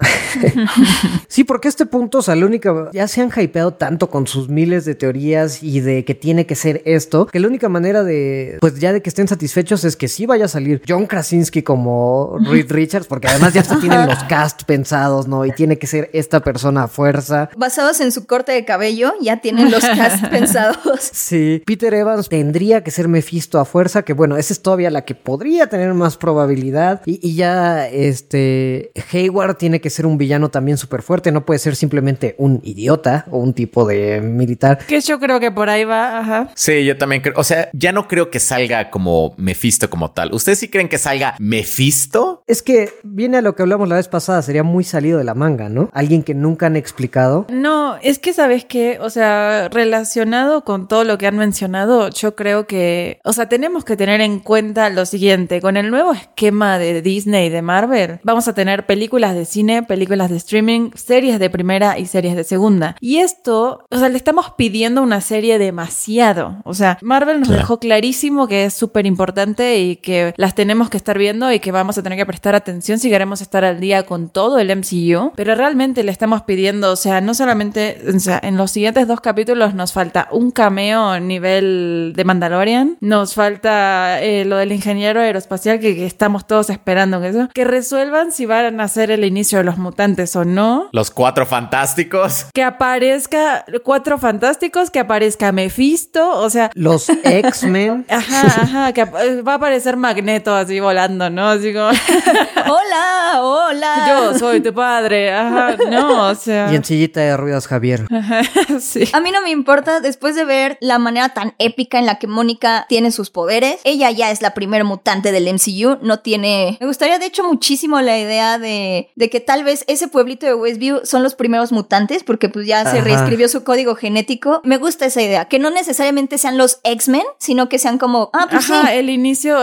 sí, 1.27 1.43
porque 1.43 1.67
este 1.67 1.85
punto, 1.85 2.19
o 2.19 2.21
sea, 2.21 2.35
la 2.35 2.45
única, 2.45 2.89
ya 2.93 3.07
se 3.07 3.21
han 3.21 3.31
hypeado 3.35 3.73
tanto 3.73 4.09
con 4.09 4.27
sus 4.27 4.49
miles 4.49 4.85
de 4.85 4.95
teorías 4.95 5.63
y 5.63 5.79
de 5.79 6.05
que 6.05 6.15
tiene 6.15 6.45
que 6.45 6.55
ser 6.55 6.81
esto, 6.85 7.27
que 7.27 7.39
la 7.39 7.47
única 7.47 7.69
manera 7.69 8.03
de, 8.03 8.57
pues 8.61 8.79
ya 8.79 8.93
de 8.93 9.01
que 9.01 9.09
estén 9.09 9.27
satisfechos 9.27 9.83
es 9.83 9.95
que 9.95 10.07
sí 10.07 10.25
vaya 10.25 10.45
a 10.45 10.47
salir 10.47 10.81
John 10.87 11.05
Krasinski 11.07 11.63
como 11.63 12.37
Reed 12.39 12.71
Richards, 12.71 13.07
porque 13.07 13.27
además 13.27 13.53
ya 13.53 13.63
se 13.63 13.75
tienen 13.81 14.05
los 14.05 14.23
cast 14.25 14.63
pensados, 14.63 15.27
¿no? 15.27 15.45
Y 15.45 15.51
tiene 15.51 15.77
que 15.77 15.87
ser 15.87 16.09
esta 16.13 16.41
persona 16.41 16.83
a 16.83 16.87
fuerza. 16.87 17.49
Basados 17.57 17.99
en 18.01 18.11
su 18.11 18.25
corte 18.25 18.51
de 18.51 18.65
cabello, 18.65 19.13
ya 19.21 19.41
tienen 19.41 19.71
los 19.71 19.83
cast 19.83 20.25
pensados. 20.29 21.09
Sí, 21.11 21.63
Peter 21.65 21.93
Evans 21.93 22.29
tendría 22.29 22.83
que 22.83 22.91
ser 22.91 23.07
Mephisto 23.07 23.59
a 23.59 23.65
fuerza, 23.65 24.03
que 24.03 24.13
bueno, 24.13 24.37
esa 24.39 24.53
es 24.53 24.61
todavía 24.61 24.89
la 24.89 25.03
que 25.03 25.15
podría 25.15 25.67
tener 25.67 25.93
más 25.93 26.17
probabilidad. 26.17 27.01
Y, 27.05 27.35
ya, 27.35 27.87
este, 27.87 28.91
Hayward 29.11 29.57
tiene 29.57 29.81
que 29.81 29.89
ser 29.89 30.05
un 30.05 30.17
villano 30.17 30.49
también 30.49 30.77
súper 30.77 31.01
fuerte, 31.01 31.31
no 31.31 31.45
puede 31.45 31.59
ser 31.59 31.75
simplemente 31.75 32.35
un 32.37 32.61
idiota 32.63 33.25
o 33.29 33.37
un 33.39 33.53
tipo 33.53 33.85
de 33.85 34.21
militar. 34.21 34.79
Que 34.87 35.01
yo 35.01 35.19
creo 35.19 35.39
que 35.39 35.51
por 35.51 35.69
ahí 35.69 35.83
va, 35.83 36.19
ajá. 36.19 36.49
Sí, 36.55 36.85
yo 36.85 36.97
también 36.97 37.21
creo, 37.21 37.35
o 37.37 37.43
sea, 37.43 37.69
ya 37.73 37.91
no 37.91 38.07
creo 38.07 38.29
que 38.31 38.39
salga 38.39 38.89
como 38.89 39.33
Mephisto 39.37 39.89
como 39.89 40.11
tal. 40.11 40.33
¿Ustedes 40.33 40.59
sí 40.59 40.69
creen 40.69 40.89
que 40.89 40.97
salga 40.97 41.35
Mephisto? 41.39 42.43
Es 42.47 42.61
que 42.61 42.89
viene 43.03 43.37
a 43.37 43.41
lo 43.41 43.55
que 43.55 43.63
hablamos 43.63 43.87
la 43.87 43.95
vez 43.95 44.07
pasada, 44.07 44.41
sería 44.41 44.63
muy 44.63 44.83
salido 44.83 45.17
de 45.17 45.23
la 45.23 45.33
manga, 45.33 45.69
¿no? 45.69 45.89
Alguien 45.93 46.23
que 46.23 46.33
nunca 46.33 46.67
han 46.67 46.75
explicado. 46.75 47.45
No, 47.49 47.97
es 48.01 48.19
que 48.19 48.33
sabes 48.33 48.65
que, 48.65 48.99
o 49.01 49.09
sea, 49.09 49.69
relacionado 49.69 50.63
con 50.63 50.87
todo 50.87 51.03
lo 51.03 51.17
que 51.17 51.27
han 51.27 51.37
mencionado, 51.37 52.09
yo 52.09 52.35
creo 52.35 52.67
que, 52.67 53.19
o 53.23 53.33
sea, 53.33 53.49
tenemos 53.49 53.83
que 53.83 53.97
tener 53.97 54.21
en 54.21 54.28
cuenta 54.37 54.91
lo 54.91 55.07
siguiente, 55.07 55.61
con 55.61 55.77
el 55.77 55.89
nuevo 55.89 56.13
esquema 56.13 56.77
de 56.77 57.01
Disney 57.01 57.47
y 57.47 57.49
de 57.49 57.63
Marvel, 57.63 58.19
vamos 58.21 58.47
a 58.47 58.53
tener 58.53 58.85
películas 58.85 59.33
de 59.33 59.45
cine, 59.45 59.81
películas 59.81 60.29
de 60.29 60.37
streaming, 60.37 60.91
series 60.93 61.39
de 61.39 61.49
primera 61.49 61.97
y 61.97 62.05
series 62.05 62.35
de 62.35 62.43
segunda. 62.43 62.95
Y 62.99 63.17
esto, 63.17 63.85
o 63.89 63.97
sea, 63.97 64.09
le 64.09 64.17
estamos 64.17 64.51
pidiendo 64.57 65.01
una 65.01 65.21
serie 65.21 65.57
demasiado. 65.57 66.57
O 66.65 66.75
sea, 66.75 66.99
Marvel 67.01 67.39
nos 67.39 67.49
dejó 67.49 67.79
clarísimo 67.79 68.47
que 68.47 68.65
es 68.65 68.73
súper 68.75 69.07
importante 69.07 69.79
y 69.79 69.95
que 69.95 70.33
las 70.37 70.53
tenemos 70.53 70.89
que 70.89 70.97
estar 70.97 71.17
viendo 71.17 71.51
y 71.51 71.59
que 71.59 71.71
vamos 71.71 71.97
a 71.97 72.03
tener 72.03 72.17
que 72.17 72.25
prestar 72.25 72.53
atención 72.53 72.99
si 72.99 73.09
queremos 73.09 73.41
estar 73.41 73.63
al 73.63 73.79
día 73.79 74.03
con 74.03 74.29
todo 74.29 74.59
el 74.59 74.75
MCU. 74.75 75.31
Pero 75.35 75.55
realmente 75.55 76.03
le 76.03 76.11
estamos 76.11 76.43
pidiendo, 76.43 76.91
o 76.91 76.95
sea, 76.95 77.21
no 77.21 77.33
solamente, 77.33 78.01
o 78.13 78.19
sea, 78.19 78.39
en 78.43 78.57
los 78.57 78.71
siguientes 78.71 79.07
dos 79.07 79.21
capítulos 79.21 79.73
nos 79.73 79.93
falta 79.93 80.27
un 80.31 80.51
cameo 80.51 81.09
a 81.09 81.19
nivel 81.19 82.13
de 82.15 82.23
Mandalorian, 82.23 82.97
nos 82.99 83.33
falta 83.33 84.18
eh, 84.19 84.45
lo 84.45 84.57
del 84.57 84.71
ingeniero 84.71 85.19
aeroespacial 85.21 85.79
que, 85.79 85.95
que 85.95 86.05
estamos 86.05 86.47
todos 86.47 86.69
esperando 86.69 87.21
que 87.21 87.29
eso, 87.29 87.49
que 87.53 87.63
resuelvan 87.63 88.31
si 88.31 88.45
van 88.45 88.79
a 88.79 88.87
ser 88.87 89.11
el 89.11 89.23
inicio 89.23 89.59
de 89.59 89.63
los 89.63 89.77
mutantes 89.77 90.35
o 90.35 90.45
no. 90.45 90.89
Los 90.91 91.11
cuatro 91.11 91.45
fantásticos. 91.45 92.45
Que 92.53 92.63
aparezca 92.63 93.65
cuatro 93.83 94.17
fantásticos, 94.17 94.91
que 94.91 94.99
aparezca 94.99 95.51
Mephisto, 95.51 96.37
o 96.39 96.49
sea. 96.49 96.69
Los 96.73 97.09
X-Men. 97.09 98.05
Ajá, 98.09 98.41
ajá, 98.47 98.93
que 98.93 99.05
va 99.05 99.53
a 99.53 99.55
aparecer 99.55 99.97
Magneto 99.97 100.53
así 100.55 100.79
volando, 100.79 101.29
¿no? 101.29 101.49
Así 101.49 101.73
como. 101.73 101.89
hola, 102.67 103.41
hola. 103.41 104.05
Yo 104.07 104.37
soy 104.37 104.61
tu 104.61 104.73
padre. 104.73 105.33
Ajá, 105.33 105.75
no, 105.89 106.27
o 106.27 106.35
sea. 106.35 106.71
Y 106.71 106.75
en 106.75 106.83
sillita 106.83 107.21
de 107.21 107.37
ruidos, 107.37 107.67
Javier. 107.67 108.07
sí. 108.79 109.09
A 109.13 109.19
mí 109.19 109.31
no 109.31 109.41
me 109.41 109.49
importa, 109.49 109.99
después 109.99 110.35
de 110.35 110.45
ver 110.45 110.77
la 110.81 110.99
manera 110.99 111.29
tan 111.29 111.53
épica 111.57 111.99
en 111.99 112.05
la 112.05 112.19
que 112.19 112.27
Mónica 112.27 112.85
tiene 112.89 113.11
sus 113.11 113.29
poderes, 113.29 113.79
ella 113.83 114.08
ya 114.11 114.31
es 114.31 114.41
la 114.41 114.53
primera 114.53 114.83
mutante 114.83 115.31
del 115.31 115.51
MCU, 115.53 115.97
no 116.01 116.19
tiene. 116.19 116.77
Me 116.79 116.87
gustaría, 116.87 117.19
de 117.19 117.25
hecho, 117.25 117.43
muchísimo 117.43 117.99
la 118.01 118.17
idea 118.17 118.57
de, 118.57 119.09
de 119.15 119.29
que 119.29 119.39
tal 119.39 119.63
vez 119.63 119.83
ese 119.87 120.07
pueblito 120.07 120.45
de 120.45 120.53
Westview 120.53 121.01
son 121.03 121.23
los 121.23 121.35
primeros 121.35 121.71
mutantes, 121.71 122.23
porque 122.23 122.49
pues 122.49 122.67
ya 122.67 122.89
se 122.89 123.01
reescribió 123.01 123.49
su 123.49 123.63
código 123.63 123.95
genético. 123.95 124.61
Me 124.63 124.77
gusta 124.77 125.05
esa 125.05 125.21
idea, 125.21 125.45
que 125.45 125.59
no 125.59 125.69
necesariamente 125.69 126.37
sean 126.37 126.57
los 126.57 126.79
X-Men, 126.83 127.23
sino 127.37 127.69
que 127.69 127.79
sean 127.79 127.97
como, 127.97 128.29
ah, 128.33 128.47
pues 128.49 128.69
Ajá, 128.69 128.93
el 128.93 129.09
inicio, 129.09 129.57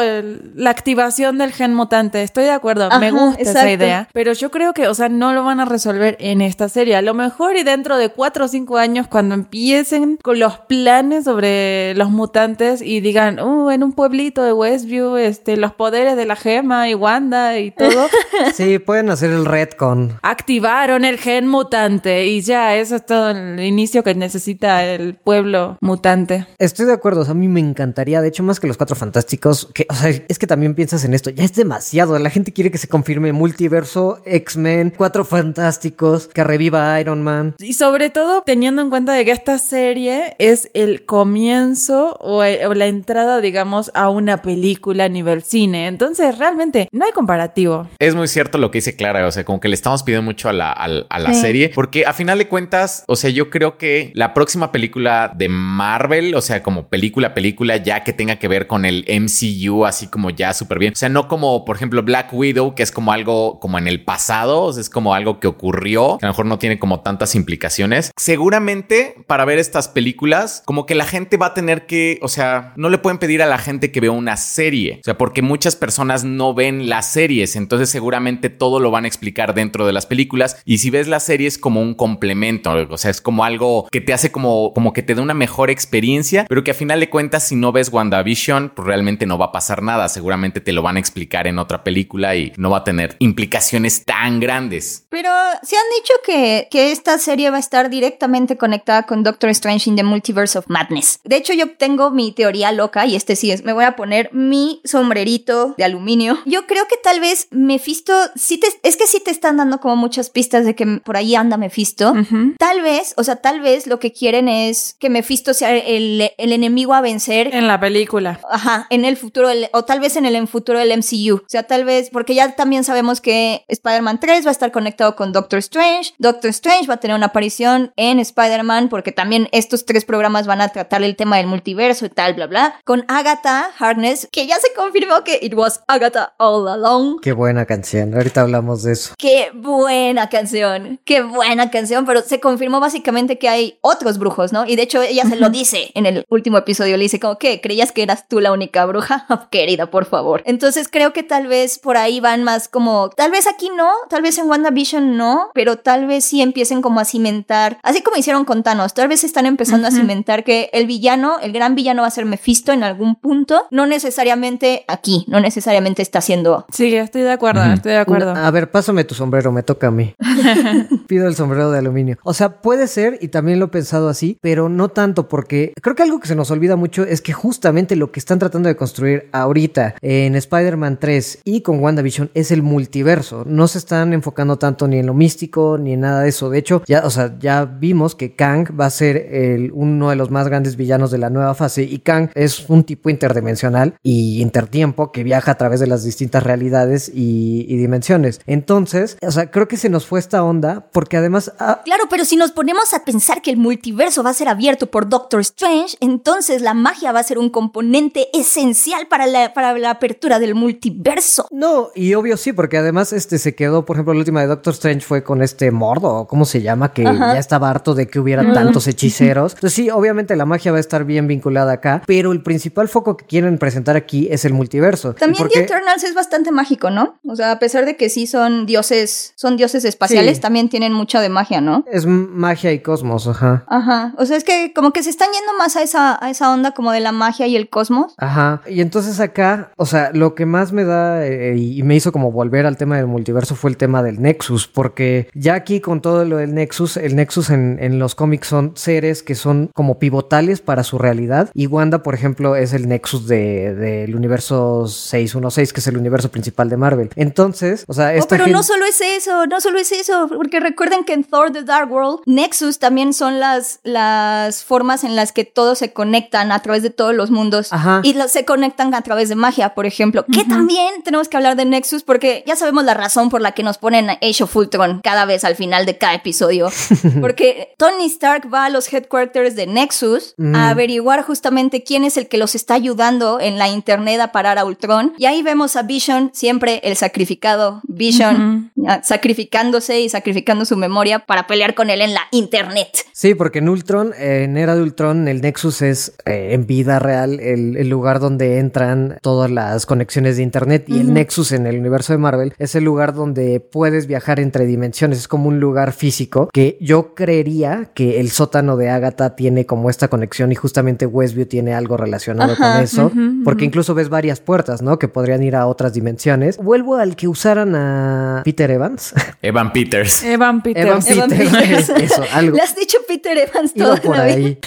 la 0.55 0.71
activación 0.71 1.39
del 1.39 1.53
gen 1.53 1.75
mutante. 1.75 2.23
Estoy 2.23 2.45
de 2.45 2.51
acuerdo, 2.51 2.89
me 2.99 3.11
gusta 3.11 3.41
esa 3.41 3.71
idea. 3.71 4.09
Pero 4.13 4.33
yo 4.33 4.51
creo 4.51 4.73
que, 4.73 4.89
o 4.89 4.95
sea, 4.95 5.09
no 5.09 5.33
lo 5.33 5.45
van 5.45 5.61
a 5.61 5.65
resolver 5.65 6.17
en 6.21 6.41
esta 6.41 6.69
serie. 6.69 6.97
A 6.97 7.03
lo 7.03 7.15
mejor 7.15 7.57
y 7.57 7.63
dentro 7.63 7.97
de 7.97 8.09
cuatro 8.11 8.47
o 8.47 8.49
cinco 8.49 8.79
años, 8.79 9.07
cuando 9.09 9.35
empiecen 9.35 10.19
con 10.23 10.39
los 10.39 10.59
planes 10.59 11.25
sobre 11.25 11.95
los 11.95 12.11
mutantes 12.11 12.83
y 12.83 13.01
digan, 13.01 13.41
uh, 13.41 13.71
en 13.71 13.83
un 13.83 13.93
pueblito 13.93 14.36
de 14.43 14.53
Westview, 14.53 15.17
este, 15.17 15.57
los 15.57 15.73
poderes 15.73 16.17
de 16.17 16.27
la 16.27 16.37
gema 16.37 16.89
y 16.89 16.95
Wanda 16.95 17.59
y 17.59 17.71
todo. 17.77 18.09
sí, 18.55 18.79
pueden 18.79 19.11
hacer 19.11 19.31
el 19.31 19.45
retcon. 19.45 20.19
Activaron 20.23 21.05
el 21.05 21.19
gen 21.19 21.47
mutante 21.47 22.27
y 22.27 22.41
ya, 22.41 22.77
eso 22.77 22.97
es 22.97 23.07
todo 23.07 23.31
el 23.31 23.61
inicio 23.61 24.03
que 24.03 24.15
necesita 24.15 24.85
el 24.85 25.15
pueblo 25.15 25.79
mutante. 25.81 26.47
Estoy 26.59 26.87
de 26.87 26.93
acuerdo, 26.93 27.23
a 27.29 27.35
mí 27.35 27.49
me 27.49 27.61
encantaría, 27.61 28.21
de 28.21 28.29
hecho, 28.29 28.43
más 28.43 28.61
que 28.61 28.67
los 28.67 28.77
cuatro 28.77 28.97
fantásticos, 28.97 29.69
que, 29.75 29.87
o 29.89 29.95
sea, 29.95 30.11
es 30.29 30.39
que 30.39 30.47
también 30.47 30.75
piensas 30.75 31.05
en 31.05 31.15
esto, 31.15 31.31
ya 31.31 31.45
es 31.45 31.55
demasiado, 31.55 32.19
la 32.19 32.31
gente 32.31 32.53
quiere 32.53 32.71
que 32.71 32.79
se 32.79 32.89
confirme 32.89 33.33
multiverso, 33.33 34.21
X-Men, 34.25 34.93
Cuatro 34.97 35.25
Fantásticos, 35.25 36.29
que 36.29 36.45
reviva 36.45 37.01
Iron 37.01 37.23
Man. 37.23 37.55
Y 37.59 37.75
sobre 37.75 38.11
todo 38.11 38.43
teniendo 38.43 38.83
en 38.83 38.91
cuenta 38.91 39.13
de 39.13 39.25
que 39.25 39.31
esta 39.31 39.59
serie 39.59 40.35
es 40.39 40.71
el 40.75 41.05
comienzo 41.05 42.17
o, 42.21 42.39
o 42.39 42.75
la 42.75 42.87
entrada, 42.87 43.41
digamos, 43.41 43.91
a 43.95 44.09
una 44.27 44.43
película 44.43 45.05
a 45.05 45.09
nivel 45.09 45.45
cine. 45.45 45.87
Entonces, 45.87 46.37
realmente 46.37 46.89
no 46.91 47.05
hay 47.05 47.13
comparativo. 47.13 47.87
Es 48.01 48.17
muy 48.17 48.27
cierto 48.27 48.59
lo 48.59 48.73
que 48.73 48.79
dice 48.79 48.97
Clara, 48.97 49.25
o 49.25 49.31
sea, 49.31 49.45
como 49.45 49.61
que 49.61 49.69
le 49.69 49.75
estamos 49.75 50.03
pidiendo 50.03 50.25
mucho 50.25 50.49
a 50.49 50.53
la, 50.53 50.73
a, 50.73 50.89
la 50.89 51.35
serie, 51.35 51.71
porque 51.73 52.07
a 52.07 52.13
final 52.13 52.39
de 52.39 52.49
cuentas, 52.49 53.05
o 53.07 53.15
sea, 53.15 53.31
yo 53.31 53.51
creo 53.51 53.79
que 53.79 54.11
la 54.15 54.35
próxima 54.35 54.73
película 54.73 55.33
de 55.37 55.49
Marvel, 55.49 56.35
o 56.35 56.41
sea, 56.41 56.65
como 56.65 56.89
película, 56.89 57.35
película 57.35 57.77
ya 57.77 58.03
que 58.03 58.13
tenga 58.13 58.37
que 58.41 58.49
ver 58.49 58.67
con 58.67 58.85
el 58.85 59.05
MCU, 59.09 59.85
así 59.85 60.09
como 60.09 60.31
ya 60.31 60.53
súper 60.55 60.81
bien, 60.81 60.93
o 60.95 60.97
sea, 60.97 61.09
no 61.09 61.29
como, 61.29 61.65
por 61.65 61.77
ejemplo, 61.77 62.03
Black 62.03 62.33
Widow, 62.33 62.75
que 62.75 62.83
es 62.83 62.91
como 62.91 63.13
algo 63.13 63.61
como 63.61 63.79
en 63.79 63.87
el 63.87 64.03
pasado, 64.03 64.65
o 64.65 64.73
sea, 64.73 64.81
es 64.81 64.91
como 64.91 65.15
algo 65.15 65.39
que 65.39 65.47
ocurrió, 65.47 66.19
que 66.19 66.27
a 66.27 66.29
lo 66.29 66.33
mejor 66.33 66.47
no 66.47 66.59
tiene 66.59 66.81
como 66.81 67.01
tantas 67.01 67.37
implicaciones. 67.37 68.11
Seguramente 68.17 69.15
para 69.29 69.45
ver 69.45 69.59
estas 69.61 69.89
películas, 69.89 70.63
como 70.65 70.85
que 70.85 70.97
la 70.97 71.05
gente 71.05 71.37
va 71.37 71.47
a 71.47 71.55
tener 71.55 71.87
que, 71.87 72.19
o 72.23 72.29
sea, 72.29 72.73
no 72.77 72.89
le 72.89 72.99
pueden 72.99 73.19
pedir 73.19 73.41
a 73.43 73.47
la 73.47 73.59
gente 73.59 73.93
que 73.93 74.01
vea 74.01 74.16
una 74.17 74.37
serie, 74.37 74.99
o 75.01 75.05
sea, 75.05 75.19
porque 75.19 75.43
muchas 75.43 75.77
personas 75.77 76.25
no 76.25 76.55
ven 76.55 76.89
las 76.89 77.11
series, 77.11 77.57
entonces 77.57 77.91
seguramente 77.91 78.51
todo 78.51 78.81
lo 78.81 78.91
van 78.91 79.05
a 79.05 79.09
explicar 79.09 79.55
dentro 79.55 79.87
de 79.87 79.93
las 79.93 80.07
películas 80.07 80.57
y 80.65 80.79
si 80.79 80.91
ves 80.91 81.09
la 81.09 81.21
serie 81.21 81.47
es 81.47 81.59
como 81.59 81.81
un 81.81 81.95
complemento, 81.95 82.73
o 82.91 82.99
sea, 82.99 83.11
es 83.11 83.21
como 83.21 83.45
algo 83.45 83.87
que 83.91 84.01
te 84.01 84.13
hace 84.13 84.33
como, 84.33 84.73
como 84.75 84.93
que 84.93 85.03
te 85.03 85.15
da 85.15 85.23
una 85.23 85.35
mejor 85.35 85.71
experiencia, 85.71 86.47
pero 86.49 86.65
que 86.65 86.73
a 86.73 86.75
final 86.75 87.01
de 87.01 87.11
cuentas 87.11 87.47
si 87.47 87.57
no 87.57 87.73
ves 87.73 87.91
WandaVision, 87.93 88.73
pues 88.75 88.87
realmente 88.87 89.27
no 89.27 89.39
va 89.39 89.47
a 89.47 89.53
pasar 89.53 89.83
nada, 89.83 90.09
seguramente 90.09 90.61
te 90.61 90.73
lo 90.73 90.83
van 90.83 90.97
a 90.97 91.01
explicar 91.01 91.47
en 91.47 91.59
otra 91.59 91.85
película 91.85 92.37
y 92.37 92.53
no 92.57 92.71
va 92.71 92.79
a 92.79 92.85
tener 92.85 93.17
implicaciones 93.19 94.05
tan 94.05 94.41
grandes. 94.41 95.07
Pero 95.09 95.31
se 95.63 95.77
han 95.77 95.83
dicho 96.01 96.15
que, 96.25 96.69
que 96.71 96.93
esta 96.93 97.19
serie 97.19 97.51
va 97.51 97.57
a 97.57 97.61
estar 97.61 97.91
directamente 97.91 98.57
conectada 98.57 99.05
con 99.05 99.23
Doctor 99.23 99.51
Strange 99.51 99.91
in 99.91 99.97
the 99.97 100.03
Multiverse 100.03 100.59
of 100.59 100.67
Madness. 100.69 101.21
De 101.25 101.37
hecho, 101.37 101.53
yo 101.53 101.77
tengo 101.77 102.11
mi 102.11 102.33
teoría 102.33 102.73
loca 102.73 103.07
y 103.07 103.17
este 103.17 103.37
sí 103.37 103.51
es, 103.51 103.65
me 103.65 103.73
voy 103.73 103.85
a 103.85 103.97
poner 103.97 104.06
mi 104.33 104.81
sombrerito 104.85 105.75
de 105.77 105.85
aluminio. 105.85 106.39
Yo 106.45 106.67
creo 106.67 106.87
que 106.89 106.97
tal 106.97 107.21
vez 107.21 107.49
Mephisto, 107.51 108.13
sí 108.35 108.59
te, 108.59 108.69
es 108.83 108.97
que 108.97 109.07
sí 109.07 109.21
te 109.21 109.31
están 109.31 109.57
dando 109.57 109.81
como 109.81 109.97
muchas 109.97 110.31
pistas 110.31 110.65
de 110.65 110.75
que 110.75 110.87
por 111.05 111.17
ahí 111.17 111.35
anda 111.35 111.57
Mephisto. 111.57 112.15
Tal 112.59 112.83
vez, 112.83 113.15
o 113.17 113.25
sea, 113.25 113.37
tal 113.37 113.61
vez 113.61 113.87
lo 113.87 113.99
que 113.99 114.13
quieren 114.13 114.49
es 114.49 114.97
que 114.99 115.11
Mephisto 115.11 115.55
sea 115.55 115.77
el, 115.77 116.31
el 116.37 116.53
enemigo 116.53 116.95
a 116.95 117.01
vencer. 117.01 117.55
En 117.55 117.67
la 117.67 117.81
película. 117.81 118.41
Ajá, 118.51 118.87
en 118.91 119.05
el 119.05 119.17
futuro, 119.17 119.49
o 119.73 119.85
tal 119.85 120.01
vez 120.01 120.17
en 120.17 120.27
el 120.27 120.47
futuro 120.49 120.79
del 120.79 120.97
MCU. 120.97 121.37
O 121.37 121.49
sea, 121.49 121.65
tal 121.65 121.85
vez, 121.85 122.11
porque 122.11 122.35
ya 122.35 122.55
también 122.55 122.85
sabemos 122.85 123.21
que 123.21 123.65
Spider-Man 123.69 124.21
3 124.21 124.45
va 124.45 124.51
a 124.51 124.53
estar 124.53 124.73
conectado 124.73 125.17
con 125.17 125.33
Doctor 125.33 125.59
Strange. 125.59 126.15
Doctor 126.19 126.51
Strange 126.51 126.87
va 126.87 126.95
a 126.95 127.01
tener 127.01 127.17
una 127.17 127.27
aparición 127.27 127.93
en 127.97 128.19
Spider-Man, 128.19 128.89
porque 128.89 129.13
también 129.13 129.49
estos 129.53 129.87
tres 129.87 130.05
programas 130.05 130.47
van 130.47 130.61
a 130.61 130.69
tratar 130.69 131.03
el 131.03 131.17
tema 131.17 131.37
del 131.37 131.47
multiverso 131.47 132.07
y 132.07 132.11
tal, 132.11 132.35
bla, 132.35 132.47
bla. 132.47 132.81
Con 132.85 133.05
Agatha 133.09 133.71
Harness, 133.87 134.29
que 134.33 134.47
ya 134.47 134.57
se 134.57 134.73
confirmó 134.75 135.23
que 135.25 135.39
it 135.43 135.55
was 135.55 135.83
Agatha 135.87 136.35
all 136.39 136.69
along. 136.69 137.21
Qué 137.21 137.33
buena 137.33 137.67
canción. 137.67 138.15
Ahorita 138.15 138.43
hablamos 138.43 138.83
de 138.83 138.93
eso. 138.93 139.15
Qué 139.19 139.51
buena 139.55 140.29
canción. 140.29 141.01
Qué 141.05 141.23
buena 141.23 141.71
canción. 141.71 142.05
Pero 142.07 142.23
se 142.23 142.41
confirmó 142.41 142.81
básicamente 142.81 143.39
que 143.39 143.49
hay 143.49 143.79
otros 143.81 144.19
brujos, 144.19 144.53
¿no? 144.53 144.67
Y 144.67 144.77
de 144.77 144.83
hecho 144.83 145.03
ella 145.03 145.25
se 145.25 145.37
lo 145.37 145.51
dice 145.51 145.91
en 145.95 146.07
el 146.07 146.25
último 146.29 146.59
episodio. 146.59 146.97
Le 146.97 147.05
dice 147.05 147.21
como 147.21 147.39
que 147.39 147.61
creías 147.61 147.93
que 147.93 148.03
eras 148.03 148.29
tú 148.29 148.41
la 148.41 148.53
única 148.53 148.85
bruja. 148.87 149.27
Querida, 149.51 149.91
por 149.91 150.07
favor. 150.07 150.43
Entonces 150.47 150.89
creo 150.91 151.13
que 151.13 151.23
tal 151.23 151.47
vez 151.47 151.79
por 151.79 151.97
ahí 151.97 152.21
van 152.21 152.43
más 152.43 152.69
como, 152.69 153.11
tal 153.11 153.31
vez 153.31 153.47
aquí 153.47 153.71
no, 153.77 153.91
tal 154.09 154.23
vez 154.23 154.39
en 154.39 154.49
WandaVision 154.49 155.17
no, 155.17 155.51
pero 155.55 155.77
tal 155.77 156.07
vez 156.07 156.25
sí 156.25 156.43
empiecen 156.43 156.83
como 156.83 157.01
a 157.01 157.05
cimentar, 157.05 157.79
así 157.83 158.03
como 158.03 158.17
hicieron 158.17 158.45
con 158.45 158.63
Thanos, 158.63 158.95
tal 158.95 159.09
vez 159.09 159.25
están 159.25 159.47
empezando 159.47 159.89
a 159.89 159.91
cimentar 159.91 160.45
que 160.45 160.71
el 160.73 160.87
villano, 160.87 161.39
el 161.41 161.53
gran 161.53 161.75
villano 161.75 162.03
va 162.03 162.09
a 162.09 162.11
ser 162.11 162.25
Mephisto 162.25 162.73
en 162.73 162.83
algún 162.83 163.17
punto, 163.17 163.67
no 163.77 163.87
necesariamente 163.87 164.85
aquí, 164.89 165.25
no 165.29 165.39
necesariamente 165.39 166.01
está 166.01 166.19
haciendo... 166.19 166.65
Sí, 166.73 166.97
estoy 166.97 167.23
de 167.23 167.31
acuerdo, 167.31 167.63
estoy 167.63 167.93
de 167.93 167.99
acuerdo. 167.99 168.35
A 168.35 168.51
ver, 168.51 168.71
pásame 168.71 169.05
tu 169.05 169.15
sombrero, 169.15 169.53
me 169.53 169.63
toca 169.63 169.89
a 169.89 169.91
mí. 169.91 170.15
Pido 171.07 171.29
el 171.29 171.37
sombrero 171.37 171.71
de 171.71 171.79
aluminio. 171.79 172.17
O 172.25 172.33
sea, 172.33 172.63
puede 172.63 172.89
ser, 172.89 173.19
y 173.21 173.29
también 173.29 173.61
lo 173.61 173.67
he 173.67 173.69
pensado 173.69 174.09
así, 174.09 174.39
pero 174.41 174.71
no 174.71 174.89
tanto, 174.89 175.29
porque 175.29 175.75
creo 175.83 175.95
que 175.95 176.03
algo 176.03 176.21
que 176.21 176.27
se 176.27 176.35
nos 176.35 176.51
olvida 176.51 176.75
mucho 176.75 177.05
es 177.05 177.21
que 177.21 177.35
justamente 177.35 177.97
lo 177.97 178.11
que 178.11 178.19
están 178.19 178.39
tratando 178.39 178.69
de 178.69 178.77
construir 178.77 179.29
ahorita 179.33 179.97
en 180.01 180.35
Spider-Man 180.35 180.97
3 180.99 181.41
y 181.45 181.61
con 181.61 181.81
WandaVision 181.81 182.31
es 182.33 182.51
el 182.51 182.63
multiverso. 182.63 183.45
No 183.47 183.69
se 183.69 183.77
están 183.77 184.15
enfocando 184.15 184.57
tanto 184.57 184.89
ni 184.89 184.99
en 184.99 185.07
lo 185.07 185.13
místico 185.13 185.77
ni 185.79 185.93
en 185.93 186.01
nada 186.01 186.23
de 186.23 186.31
eso. 186.31 186.49
De 186.49 186.59
hecho, 186.59 186.83
ya, 186.87 187.05
o 187.05 187.11
sea, 187.11 187.39
ya 187.39 187.67
vimos 187.67 188.15
que 188.15 188.35
Kang 188.35 188.69
va 188.81 188.87
a 188.87 188.91
ser 188.91 189.17
el, 189.17 189.71
uno 189.75 190.09
de 190.09 190.17
los 190.17 190.31
más 190.31 190.49
grandes 190.49 190.77
villanos 190.77 191.11
de 191.11 191.19
la 191.19 191.29
nueva 191.29 191.55
fase 191.55 191.83
y 191.83 191.99
Kang 191.99 192.31
es 192.35 192.71
un 192.71 192.85
tipo 192.85 193.11
interdimensional 193.11 193.66
y 194.03 194.41
intertiempo 194.41 195.13
que 195.13 195.25
viaja 195.25 195.53
a 195.53 195.59
través 195.59 195.81
de 195.81 195.87
las 195.87 196.05
distintas 196.05 196.43
realidades 196.43 197.11
y, 197.13 197.67
y 197.69 197.77
dimensiones. 197.77 198.41
Entonces, 198.47 199.17
o 199.23 199.31
sea, 199.31 199.51
creo 199.51 199.69
que 199.69 199.77
se 199.77 199.89
nos 199.89 200.07
fue 200.07 200.21
esta 200.21 200.43
onda 200.43 200.89
porque 200.93 201.17
además... 201.17 201.53
Ah, 201.59 201.83
claro, 201.85 202.05
pero 202.11 202.25
si 202.25 202.37
nos 202.37 202.53
ponemos 202.53 202.95
a 202.95 203.05
pensar 203.05 203.43
que 203.43 203.51
el 203.51 203.57
multiverso 203.57 204.23
va 204.23 204.31
a 204.31 204.35
ser 204.35 204.49
abierto 204.49 204.91
por 204.91 205.09
Doctor 205.09 205.41
Strange, 205.41 205.97
entonces 206.01 206.63
la 206.63 206.75
magia 206.75 207.13
va 207.13 207.21
a 207.21 207.25
ser 207.25 207.39
un 207.39 207.51
componente 207.51 208.29
esencial 208.33 209.07
para 209.09 209.27
la, 209.27 209.53
para 209.55 209.77
la 209.79 209.91
apertura 209.91 210.39
del 210.39 210.55
multiverso. 210.55 211.47
No, 211.51 211.89
y 211.95 212.15
obvio 212.15 212.37
sí, 212.37 212.53
porque 212.53 212.79
además 212.79 213.13
este 213.13 213.39
se 213.39 213.55
quedó, 213.55 213.85
por 213.85 213.97
ejemplo, 213.97 214.15
la 214.15 214.21
última 214.21 214.41
de 214.41 214.47
Doctor 214.47 214.75
Strange 214.75 215.01
fue 215.01 215.23
con 215.23 215.43
este 215.43 215.71
mordo, 215.71 216.27
¿cómo 216.27 216.45
se 216.45 216.63
llama? 216.63 216.93
Que 216.93 217.05
ya 217.05 217.39
estaba 217.39 217.71
harto 217.71 217.95
de 217.95 218.07
que 218.07 218.19
hubiera 218.19 218.53
tantos 218.53 218.87
hechiceros. 218.87 219.55
Entonces 219.55 219.75
sí, 219.75 219.91
obviamente 219.91 220.37
la 220.37 220.45
magia 220.45 220.73
va 220.73 220.79
a 220.79 220.81
estar 220.81 221.05
bien 221.05 221.27
vinculada 221.27 221.73
acá, 221.73 222.03
pero 222.07 222.33
el 222.33 222.43
principal 222.43 222.89
foco 222.89 223.17
que 223.17 223.27
quieren 223.27 223.56
presentar 223.59 223.97
aquí 223.97 224.29
es 224.31 224.45
el 224.45 224.53
multiverso. 224.53 225.15
También 225.15 225.49
The 225.49 225.61
Eternals 225.61 226.05
es 226.05 226.15
bastante 226.15 226.53
mágico, 226.53 226.91
¿no? 226.91 227.19
O 227.27 227.37
sea, 227.37 227.53
a 227.53 227.59
pesar 227.59 227.85
de 227.85 227.97
que 227.97 228.09
sí 228.09 228.27
son 228.27 228.67
dioses, 228.67 229.33
son 229.37 229.57
dioses 229.57 229.85
espaciales, 229.85 230.41
también 230.41 230.69
tienen 230.69 230.93
mucha 230.93 231.21
de 231.21 231.29
magia, 231.29 231.61
¿no? 231.61 231.85
Es 231.91 232.07
magia 232.07 232.73
y 232.73 232.81
cosmos, 232.81 233.27
ajá. 233.27 233.65
Ajá. 233.69 234.15
O 234.19 234.27
sea, 234.27 234.37
es 234.37 234.45
que 234.45 234.73
como 234.75 234.93
que 234.93 235.03
se 235.03 235.11
están 235.11 235.29
yendo 235.33 235.53
más 235.59 235.77
a 235.77 235.83
esa, 235.83 236.23
a 236.25 236.31
esa 236.31 236.53
onda 236.53 236.73
como 236.73 236.93
de 236.93 237.01
la 237.01 237.13
magia 237.13 237.47
y 237.47 237.57
el 237.57 237.69
cosmos. 237.69 238.15
Ajá. 238.19 238.63
Y 238.67 238.81
entonces 238.81 239.21
acá, 239.21 239.73
o 239.77 239.87
sea, 239.87 240.11
lo 240.13 240.35
que 240.35 240.47
más 240.47 240.73
me 240.73 240.85
da 240.85 241.27
eh, 241.27 241.57
y 241.57 241.83
me 241.83 241.95
hizo 241.95 242.13
como 242.13 242.33
volver 242.33 242.67
al 242.67 242.77
tema 242.77 242.97
del 242.97 243.07
multiverso 243.07 243.55
fue 243.55 243.71
el 243.71 243.77
tema 243.77 244.03
del 244.03 244.21
Nexus, 244.21 244.67
porque 244.69 245.29
ya 245.35 245.55
aquí 245.55 245.81
con 245.81 246.01
todo 246.01 246.25
lo 246.25 246.39
del 246.39 246.55
Nexus, 246.55 246.97
el 246.97 247.17
Nexus 247.17 247.51
en, 247.51 247.79
en 247.81 247.99
los 247.99 248.15
cómics 248.15 248.49
son 248.49 248.73
seres 248.77 249.23
que 249.23 249.35
son 249.35 249.71
como 249.75 249.99
pivotales 249.99 250.61
para 250.61 250.83
su 250.85 250.99
realidad. 250.99 251.51
Y 251.55 251.67
Wanda, 251.67 252.03
por 252.03 252.15
ejemplo, 252.15 252.57
es 252.57 252.73
el 252.73 252.89
Nexus 252.89 253.27
del 253.27 253.46
de, 253.47 254.13
universo 254.15 254.87
616, 254.87 255.73
que 255.73 255.81
es 255.81 255.87
el 255.87 255.97
universo 255.97 256.31
principal 256.31 256.69
de 256.69 256.77
Marvel. 256.77 257.11
Entonces, 257.17 257.85
o 257.87 257.95
sea, 257.95 258.15
esta 258.15 258.37
oh, 258.37 258.39
pero 258.39 258.47
no 258.51 258.63
solo 258.63 258.85
es 258.87 259.01
eso, 259.01 259.47
no 259.47 259.61
solo 259.61 259.79
es 259.79 259.93
eso, 259.93 260.29
porque 260.29 260.61
recuerden 260.61 261.05
que 261.05 261.13
en 261.13 261.25
Thor 261.25 261.53
The 261.53 261.63
Dark 261.63 261.91
World, 261.91 262.21
Nexus 262.27 262.79
también 262.79 263.13
son 263.13 263.41
las, 263.41 263.81
las 263.83 264.65
formas 264.65 265.05
en 265.05 265.17
las 265.17 265.33
que 265.33 265.45
todos 265.45 265.79
se 265.79 265.93
conectan 265.93 266.53
a 266.53 266.61
través 266.61 266.83
de 266.83 266.91
todos 266.91 267.15
los 267.15 267.31
mundos. 267.31 267.73
Ajá. 267.73 268.01
Y 268.03 268.15
se 268.29 268.45
conectan 268.45 268.95
a 268.95 269.03
través 269.03 269.29
de 269.29 269.35
magia, 269.35 269.75
por 269.75 269.87
ejemplo. 269.87 270.25
Que 270.27 270.45
también 270.45 271.03
tenemos 271.03 271.29
que 271.29 271.37
hablar 271.37 271.57
de 271.57 271.65
Nexus 271.65 272.03
porque 272.03 272.43
ya 272.47 272.57
sabemos 272.57 272.85
la 272.85 272.95
razón 272.95 273.29
por 273.29 273.41
la 273.41 273.53
que 273.53 273.63
nos 273.63 273.79
ponen 273.79 274.11
Age 274.11 274.45
of 274.45 274.57
Ultron 274.57 275.01
cada 275.03 275.25
vez 275.25 275.45
al 275.45 275.57
final 275.57 275.87
de 275.87 275.99
cada 275.99 276.15
episodio. 276.15 276.69
porque 277.21 277.75
Tony 277.79 278.07
Stark 278.07 278.53
va 278.53 278.67
a 278.67 278.71
los 278.71 278.93
headquarters 278.93 279.55
de 279.57 279.67
Nexus 279.67 280.35
a 280.55 280.71
averiguar 280.71 281.23
justamente 281.23 281.83
quién 281.83 282.05
es 282.05 282.17
el 282.17 282.29
que 282.29 282.39
los 282.39 282.55
está 282.55 282.75
ayudando 282.75 283.36
en 283.41 283.59
la 283.59 283.69
internet 283.69 284.21
a 284.21 284.33
parar 284.33 284.59
a 284.59 284.65
Ultron. 284.65 285.13
Y 285.19 285.27
ahí 285.27 285.43
vemos 285.43 285.77
a 285.77 285.83
Vision, 285.83 286.31
siempre 286.33 286.81
el 286.85 286.97
sacrificado 286.97 287.81
Vision, 287.85 288.73
sacrificándose 289.03 290.01
y 290.01 290.09
sacrificando 290.09 290.65
su 290.65 290.77
memoria 290.77 291.21
para 291.21 291.47
pelear 291.47 291.75
con 291.75 291.91
él 291.91 292.03
en 292.03 292.15
la 292.15 292.23
internet. 292.33 292.89
Sí, 293.13 293.35
porque 293.35 293.59
en 293.59 293.69
Ultron, 293.69 294.13
en 294.19 294.57
Era 294.57 294.75
de 294.75 294.83
Ultron, 294.83 295.29
el 295.29 295.41
Nexus 295.41 295.83
es 295.83 296.15
eh, 296.25 296.51
en 296.53 296.67
vida 296.67 296.99
real 296.99 297.41
el, 297.41 297.77
el, 297.77 297.89
lugar 297.89 298.21
donde 298.21 298.59
entran 298.59 299.19
todas 299.23 299.51
las 299.51 299.87
conexiones 299.87 300.37
de 300.37 300.43
internet. 300.43 300.85
Y 300.89 301.01
el 301.01 301.13
Nexus 301.13 301.53
en 301.53 301.67
el 301.67 301.79
universo 301.79 302.13
de 302.13 302.19
Marvel 302.19 302.55
es 302.59 302.75
el 302.75 302.85
lugar 302.85 303.15
donde 303.15 303.61
puedes 303.61 304.07
viajar 304.07 304.41
entre 304.41 304.67
dimensiones. 304.67 305.19
Es 305.19 305.29
como 305.29 305.49
un 305.49 305.61
lugar 305.61 305.93
físico 305.93 306.49
que 306.53 306.77
yo 306.81 307.15
creería 307.15 307.91
que 307.95 308.21
el 308.21 308.31
sótano 308.31 308.77
de 308.77 308.91
Agatha 308.91 309.37
tiene 309.37 309.67
como 309.67 309.91
esta 309.91 310.09
conexión 310.09 310.53
y 310.53 310.55
justamente 310.55 311.07
Westview 311.07 311.47
tiene 311.47 311.75
algo 311.75 311.97
relacionado 311.97 312.57
con 312.57 312.83
eso. 312.83 313.11
Porque 313.45 313.65
incluso 313.65 313.95
ves 313.95 314.09
varias 314.09 314.41
puertas, 314.41 314.83
¿no? 314.83 314.99
Que 314.99 315.09
podrían 315.09 315.43
ir 315.43 315.57
a 315.57 315.67
otras 315.67 315.93
dimensiones. 315.93 316.57
Vuelvo 316.59 316.97
al 316.97 317.17
que 317.17 317.29
usaran 317.29 317.75
a 317.75 318.43
Peter 318.45 318.71
Evans. 318.71 319.15
Evan 319.43 319.73
Peters. 319.73 320.23
Evan 320.25 320.63
Peters. 320.63 321.11
Evan 321.11 321.31
Peters. 321.31 321.89
Eso, 321.97 322.25
algo. 322.33 322.57
Le 322.57 322.63
has 322.63 322.75
dicho 322.75 322.99
Peter 323.07 323.37
Evans 323.37 323.75
toda 323.75 323.97
por 323.97 324.17
la 324.17 324.25
ahí. 324.25 324.59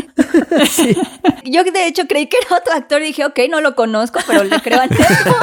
sí. 0.70 0.96
Yo 1.44 1.64
de 1.64 1.86
hecho 1.86 2.06
creí 2.08 2.26
que 2.26 2.36
era 2.44 2.56
otro 2.56 2.72
actor 2.72 3.02
y 3.02 3.06
dije, 3.06 3.24
ok, 3.24 3.38
no 3.50 3.60
lo 3.60 3.74
conozco, 3.74 4.20
pero 4.26 4.44
le 4.44 4.60
creo 4.60 4.80
a 4.80 4.86
Nemo. 4.86 5.36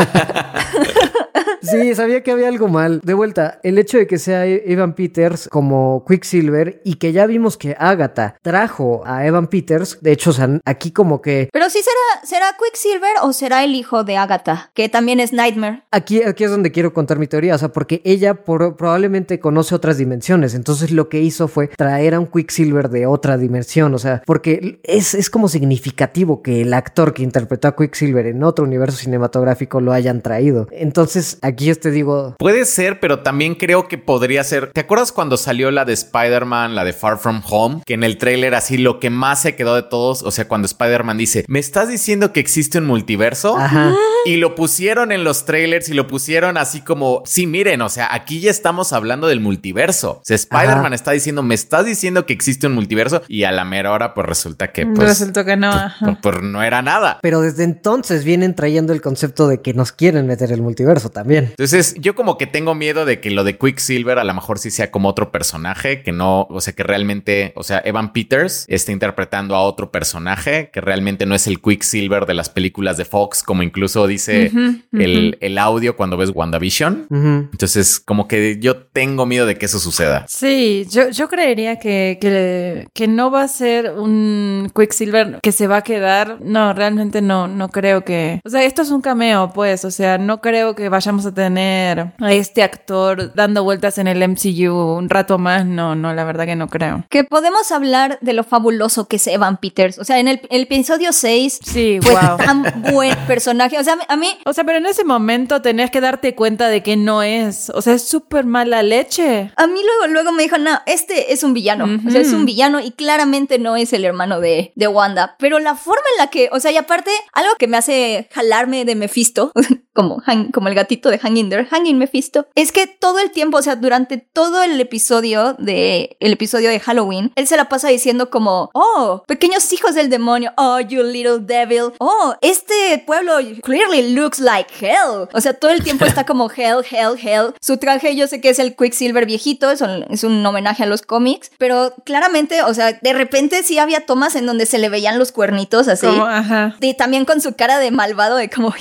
Sí, 1.62 1.94
sabía 1.96 2.24
que 2.24 2.32
había 2.32 2.48
algo 2.48 2.68
mal. 2.68 3.02
De 3.04 3.14
vuelta, 3.14 3.60
el 3.64 3.78
hecho 3.78 3.98
de 3.98 4.08
que 4.08 4.18
sea 4.18 4.46
Evan 4.46 4.94
Peters 4.94 5.48
como 5.50 6.06
Quicksilver 6.08 6.82
y 6.84 6.96
que 6.96 7.12
ya 7.12 7.26
vimos 7.26 7.58
que 7.58 7.76
Agatha 7.78 8.36
trajo 8.42 9.04
a 9.06 9.26
Evan 9.26 9.48
Peters, 9.48 10.00
de 10.02 10.12
hecho, 10.12 10.32
o 10.32 10.34
sea, 10.34 10.50
aquí 10.66 10.92
como 10.92 11.22
que... 11.22 11.50
Pero 11.52 11.70
sí 11.70 11.80
será, 11.80 12.26
será 12.26 12.46
Quicksilver 12.58 13.14
o 13.24 13.34
será 13.34 13.64
el 13.64 13.76
hijo 13.76 14.04
de 14.04 14.18
Agatha, 14.18 14.72
que 14.74 14.90
también 14.90 15.20
es 15.20 15.34
Nightmare. 15.34 15.84
Aquí, 15.92 16.24
aquí 16.24 16.44
es 16.44 16.52
donde 16.52 16.72
quiero 16.72 16.94
contar 16.94 17.20
mi 17.20 17.28
teoría, 17.28 17.56
o 17.56 17.58
sea, 17.58 17.70
porque 17.70 18.02
ella 18.04 18.44
probablemente 18.44 19.40
conoce 19.40 19.76
otras 19.76 19.98
dimensiones, 19.98 20.54
entonces 20.54 20.92
lo 20.92 21.10
que 21.10 21.22
hizo 21.22 21.48
fue 21.48 21.68
traer 21.68 22.16
a 22.16 22.20
un 22.20 22.28
Quicksilver 22.28 22.90
de 22.90 23.06
otra 23.06 23.38
dimensión, 23.38 23.94
o 23.94 24.00
sea, 24.00 24.22
porque 24.26 24.80
es, 24.84 25.14
es 25.14 25.30
como 25.30 25.48
significativo 25.48 26.42
que 26.42 26.62
el 26.62 26.74
actor 26.74 27.14
que 27.14 27.24
interpretó 27.24 27.68
a 27.68 27.76
Quicksilver 27.76 28.28
en 28.28 28.44
otro 28.44 28.66
universo 28.66 28.98
cinematográfico 28.98 29.82
lo 29.82 29.94
hayan 29.94 30.22
traído. 30.22 30.68
Entonces, 30.72 31.38
aquí 31.50 31.66
yo 31.66 31.76
te 31.76 31.92
digo. 31.92 32.36
Puede 32.38 32.66
ser, 32.66 33.00
pero 33.00 33.20
también 33.20 33.56
creo 33.56 33.88
que 33.88 33.98
podría 33.98 34.44
ser. 34.44 34.72
¿Te 34.72 34.82
acuerdas 34.82 35.12
cuando 35.12 35.38
salió 35.38 35.72
la 35.72 35.86
de 35.86 35.94
Spider-Man, 35.94 36.76
la 36.76 36.84
de 36.84 36.94
Far 36.94 37.18
From 37.18 37.42
Home? 37.50 37.82
Que 37.86 37.94
en 37.94 38.04
el 38.04 38.18
tráiler 38.18 38.56
así 38.56 38.78
lo 38.78 39.00
que 39.00 39.10
más 39.10 39.42
se 39.42 39.56
quedó 39.56 39.76
de 39.76 39.84
todos, 39.84 40.24
o 40.24 40.32
sea, 40.32 40.48
cuando 40.48 40.66
Spider-Man 40.66 41.18
dice, 41.18 41.46
¿me 41.48 41.60
estás 41.60 41.90
diciendo 41.90 42.34
que 42.34 42.40
existe 42.40 42.78
un 42.78 42.86
multiverso? 42.86 43.58
Ajá. 43.58 43.94
Y 44.26 44.38
lo 44.38 44.56
pusieron 44.56 45.12
en 45.12 45.24
los 45.24 45.46
trailers 45.46 45.90
y 45.90 45.94
lo 45.94 46.08
pusieron 46.08 46.58
así 46.58 46.82
como, 46.82 47.24
sí, 47.26 47.48
miren, 47.48 47.82
o 47.82 47.90
sea, 47.90 48.14
aquí 48.14 48.40
ya 48.40 48.52
estamos 48.52 48.94
hablando 48.94 49.28
del 49.28 49.40
multiverso. 49.40 50.12
O 50.12 50.22
sea, 50.24 50.36
Spider-Man 50.36 50.94
está 50.94 51.12
diciendo, 51.12 51.44
¿me 51.44 51.56
estás 51.56 51.86
diciendo 51.86 52.26
que 52.26 52.34
existe 52.34 52.68
un 52.68 52.74
multiverso? 52.74 53.22
Y 53.28 53.44
a 53.44 53.52
la 53.52 53.66
mera 53.66 53.92
hora, 53.92 54.14
pues 54.14 54.28
resulta 54.28 54.72
que, 54.72 54.86
pues. 54.86 55.08
Resultó 55.08 55.46
que 55.46 55.56
no. 55.56 55.72
Pues, 55.72 56.18
pues, 56.22 56.36
pues 56.36 56.44
no 56.44 56.64
era 56.64 56.82
nada. 56.82 57.20
Pero 57.22 57.42
desde 57.42 57.64
entonces 57.64 58.24
vienen 58.24 58.56
trayendo 58.56 58.94
el 58.94 59.02
concepto 59.02 59.48
de 59.48 59.62
que 59.62 59.74
nos 59.74 59.92
quieren 59.92 60.28
meter 60.28 60.52
el 60.52 60.62
multiverso 60.62 61.10
también. 61.10 61.39
Entonces, 61.40 61.96
yo 62.00 62.16
como 62.16 62.38
que 62.38 62.48
tengo 62.48 62.76
miedo 62.76 63.06
de 63.06 63.20
que 63.20 63.32
lo 63.32 63.44
de 63.44 63.58
Quicksilver 63.58 64.20
a 64.20 64.24
lo 64.24 64.34
mejor 64.34 64.60
sí 64.60 64.72
sea 64.72 64.92
como 64.92 65.10
otro 65.10 65.32
personaje, 65.32 66.02
que 66.02 66.12
no, 66.12 66.48
o 66.50 66.62
sea, 66.62 66.74
que 66.74 66.84
realmente, 66.84 67.54
o 67.56 67.64
sea, 67.64 67.82
Evan 67.86 68.14
Peters 68.14 68.66
está 68.68 68.92
interpretando 68.92 69.56
a 69.56 69.62
otro 69.62 69.92
personaje 69.92 70.70
que 70.72 70.82
realmente 70.82 71.26
no 71.26 71.36
es 71.36 71.48
el 71.48 71.62
Quicksilver 71.62 72.26
de 72.26 72.34
las 72.34 72.50
películas 72.50 72.98
de 72.98 73.06
Fox, 73.06 73.44
como 73.44 73.64
incluso 73.64 74.08
dice 74.08 74.52
el, 74.94 75.58
audio 75.58 75.98
cuando 75.98 76.16
ves 76.16 76.32
WandaVision. 76.34 77.08
Entonces, 77.10 78.00
como 78.00 78.28
que 78.28 78.58
yo 78.60 78.78
tengo 78.78 79.26
miedo 79.26 79.46
de 79.46 79.58
que 79.58 79.66
eso 79.66 79.80
suceda. 79.80 80.26
Sí, 80.28 80.88
yo, 80.90 81.10
yo 81.10 81.28
creería 81.28 81.80
que, 81.80 82.18
que, 82.22 82.88
que 82.94 83.08
no 83.08 83.30
va 83.32 83.44
a 83.44 83.48
ser 83.48 83.92
un 83.92 84.72
Quicksilver 84.74 85.40
que 85.42 85.52
se 85.52 85.68
va 85.68 85.78
a 85.78 85.82
quedar. 85.82 86.40
No, 86.42 86.74
realmente 86.74 87.22
no, 87.22 87.48
no 87.48 87.70
creo 87.70 88.04
que. 88.04 88.40
O 88.46 88.50
sea, 88.50 88.64
esto 88.64 88.82
es 88.82 88.92
un 88.92 89.02
cameo, 89.02 89.52
pues. 89.54 89.86
O 89.86 89.92
sea, 89.92 90.18
no 90.18 90.42
creo 90.42 90.76
que 90.76 90.90
vayamos 90.90 91.26
a 91.26 91.29
tener 91.34 92.14
a 92.20 92.34
este 92.34 92.64
actor 92.64 93.34
dando 93.34 93.64
vueltas 93.64 93.98
en 93.98 94.08
el 94.08 94.28
MCU 94.28 94.74
un 94.74 95.10
rato 95.10 95.38
más. 95.38 95.66
No, 95.66 95.96
no, 95.96 96.14
la 96.14 96.24
verdad 96.24 96.46
que 96.46 96.56
no 96.56 96.68
creo. 96.68 97.06
Que 97.10 97.24
podemos 97.24 97.72
hablar 97.72 98.18
de 98.22 98.34
lo 98.34 98.44
fabuloso 98.44 99.08
que 99.08 99.18
es 99.18 99.28
Evan 99.28 99.58
Peters. 99.58 100.00
O 100.00 100.04
sea, 100.04 100.20
en 100.20 100.28
el, 100.28 100.42
episodio 100.50 101.14
6 101.14 101.60
sí, 101.64 102.00
fue 102.02 102.14
tan 102.38 102.84
buen 102.92 103.16
personaje. 103.28 103.78
O 103.78 103.84
sea, 103.84 103.98
a 104.08 104.16
mí. 104.16 104.28
O 104.46 104.54
sea, 104.54 104.64
pero 104.64 104.78
en 104.78 104.86
ese 104.86 105.04
momento 105.04 105.62
tenías 105.62 105.92
que 105.92 106.02
darte 106.02 106.36
cuenta 106.36 106.68
de 106.68 106.84
que 106.84 106.98
no 106.98 107.24
es. 107.24 107.72
O 107.74 107.82
sea, 107.82 107.94
es 107.94 108.08
súper 108.08 108.46
mala 108.46 108.84
leche. 108.84 109.52
A 109.56 109.68
mí 109.68 109.80
luego, 109.84 110.14
luego 110.14 110.32
me 110.32 110.44
dijo, 110.44 110.58
no, 110.58 110.80
este 110.86 111.34
es 111.34 111.44
un 111.44 111.54
villano. 111.54 111.88
O 112.06 112.12
sea, 112.12 112.22
es 112.22 112.34
un 112.34 112.46
villano 112.46 112.80
y 112.80 112.92
claramente 112.92 113.60
no 113.60 113.76
es 113.76 113.94
el 113.94 114.06
hermano 114.06 114.40
de, 114.40 114.72
de 114.76 114.88
Wanda. 114.88 115.36
Pero 115.40 115.60
la 115.60 115.76
forma 115.76 116.04
en 116.14 116.18
la 116.18 116.30
que, 116.30 116.50
o 116.52 116.60
sea, 116.60 116.72
y 116.72 116.78
aparte, 116.78 117.12
algo 117.34 117.52
que 117.58 117.68
me 117.68 117.78
hace 117.78 118.28
jalarme 118.32 118.86
de 118.86 118.96
Mephisto, 118.96 119.52
como, 119.94 120.22
como 120.54 120.68
el 120.68 120.76
gatito 120.76 121.10
de 121.10 121.19
Hanging 121.20 121.50
There, 121.50 121.66
Hanging 121.66 121.98
Mephisto, 121.98 122.48
es 122.56 122.72
que 122.72 122.88
todo 122.88 123.20
el 123.20 123.32
tiempo, 123.32 123.58
o 123.58 123.62
sea, 123.62 123.76
durante 123.76 124.18
todo 124.18 124.64
el 124.64 124.80
episodio 124.80 125.56
de 125.60 126.18
el 126.20 126.34
episodio 126.34 126.70
de 126.70 126.80
Halloween, 126.80 127.32
él 127.36 127.48
se 127.48 127.58
la 127.58 127.70
pasa 127.70 127.90
diciendo 127.90 128.30
como, 128.30 128.70
oh, 128.74 129.24
pequeños 129.28 129.72
hijos 129.74 129.96
del 129.96 130.10
demonio, 130.10 130.54
oh, 130.58 130.80
you 130.80 131.04
little 131.04 131.40
devil, 131.40 131.94
oh, 132.00 132.36
este 132.42 133.04
pueblo 133.06 133.38
clearly 133.64 134.14
looks 134.14 134.40
like 134.40 134.70
hell. 134.80 135.28
O 135.34 135.42
sea, 135.42 135.54
todo 135.54 135.72
el 135.72 135.84
tiempo 135.84 136.06
está 136.06 136.26
como 136.26 136.50
hell, 136.56 136.84
hell, 136.90 137.18
hell. 137.22 137.54
Su 137.62 137.78
traje 137.78 138.16
yo 138.16 138.28
sé 138.28 138.42
que 138.42 138.50
es 138.50 138.60
el 138.60 138.76
Quicksilver 138.76 139.26
viejito, 139.26 139.70
es 139.72 139.82
un, 139.82 140.06
es 140.10 140.24
un 140.24 140.46
homenaje 140.46 140.84
a 140.84 140.86
los 140.86 141.02
cómics, 141.02 141.52
pero 141.58 141.94
claramente, 142.06 142.64
o 142.64 142.74
sea, 142.74 142.94
de 142.94 143.14
repente 143.14 143.64
sí 143.64 143.78
había 143.78 144.06
tomas 144.06 144.36
en 144.36 144.46
donde 144.46 144.66
se 144.66 144.80
le 144.80 144.90
veían 144.90 145.20
los 145.20 145.32
cuernitos 145.32 145.88
así. 145.88 146.08
ajá. 146.08 146.76
Y 146.82 146.94
también 146.94 147.26
con 147.26 147.42
su 147.42 147.56
cara 147.56 147.80
de 147.80 147.92
malvado 147.92 148.38
de 148.38 148.50
como, 148.50 148.74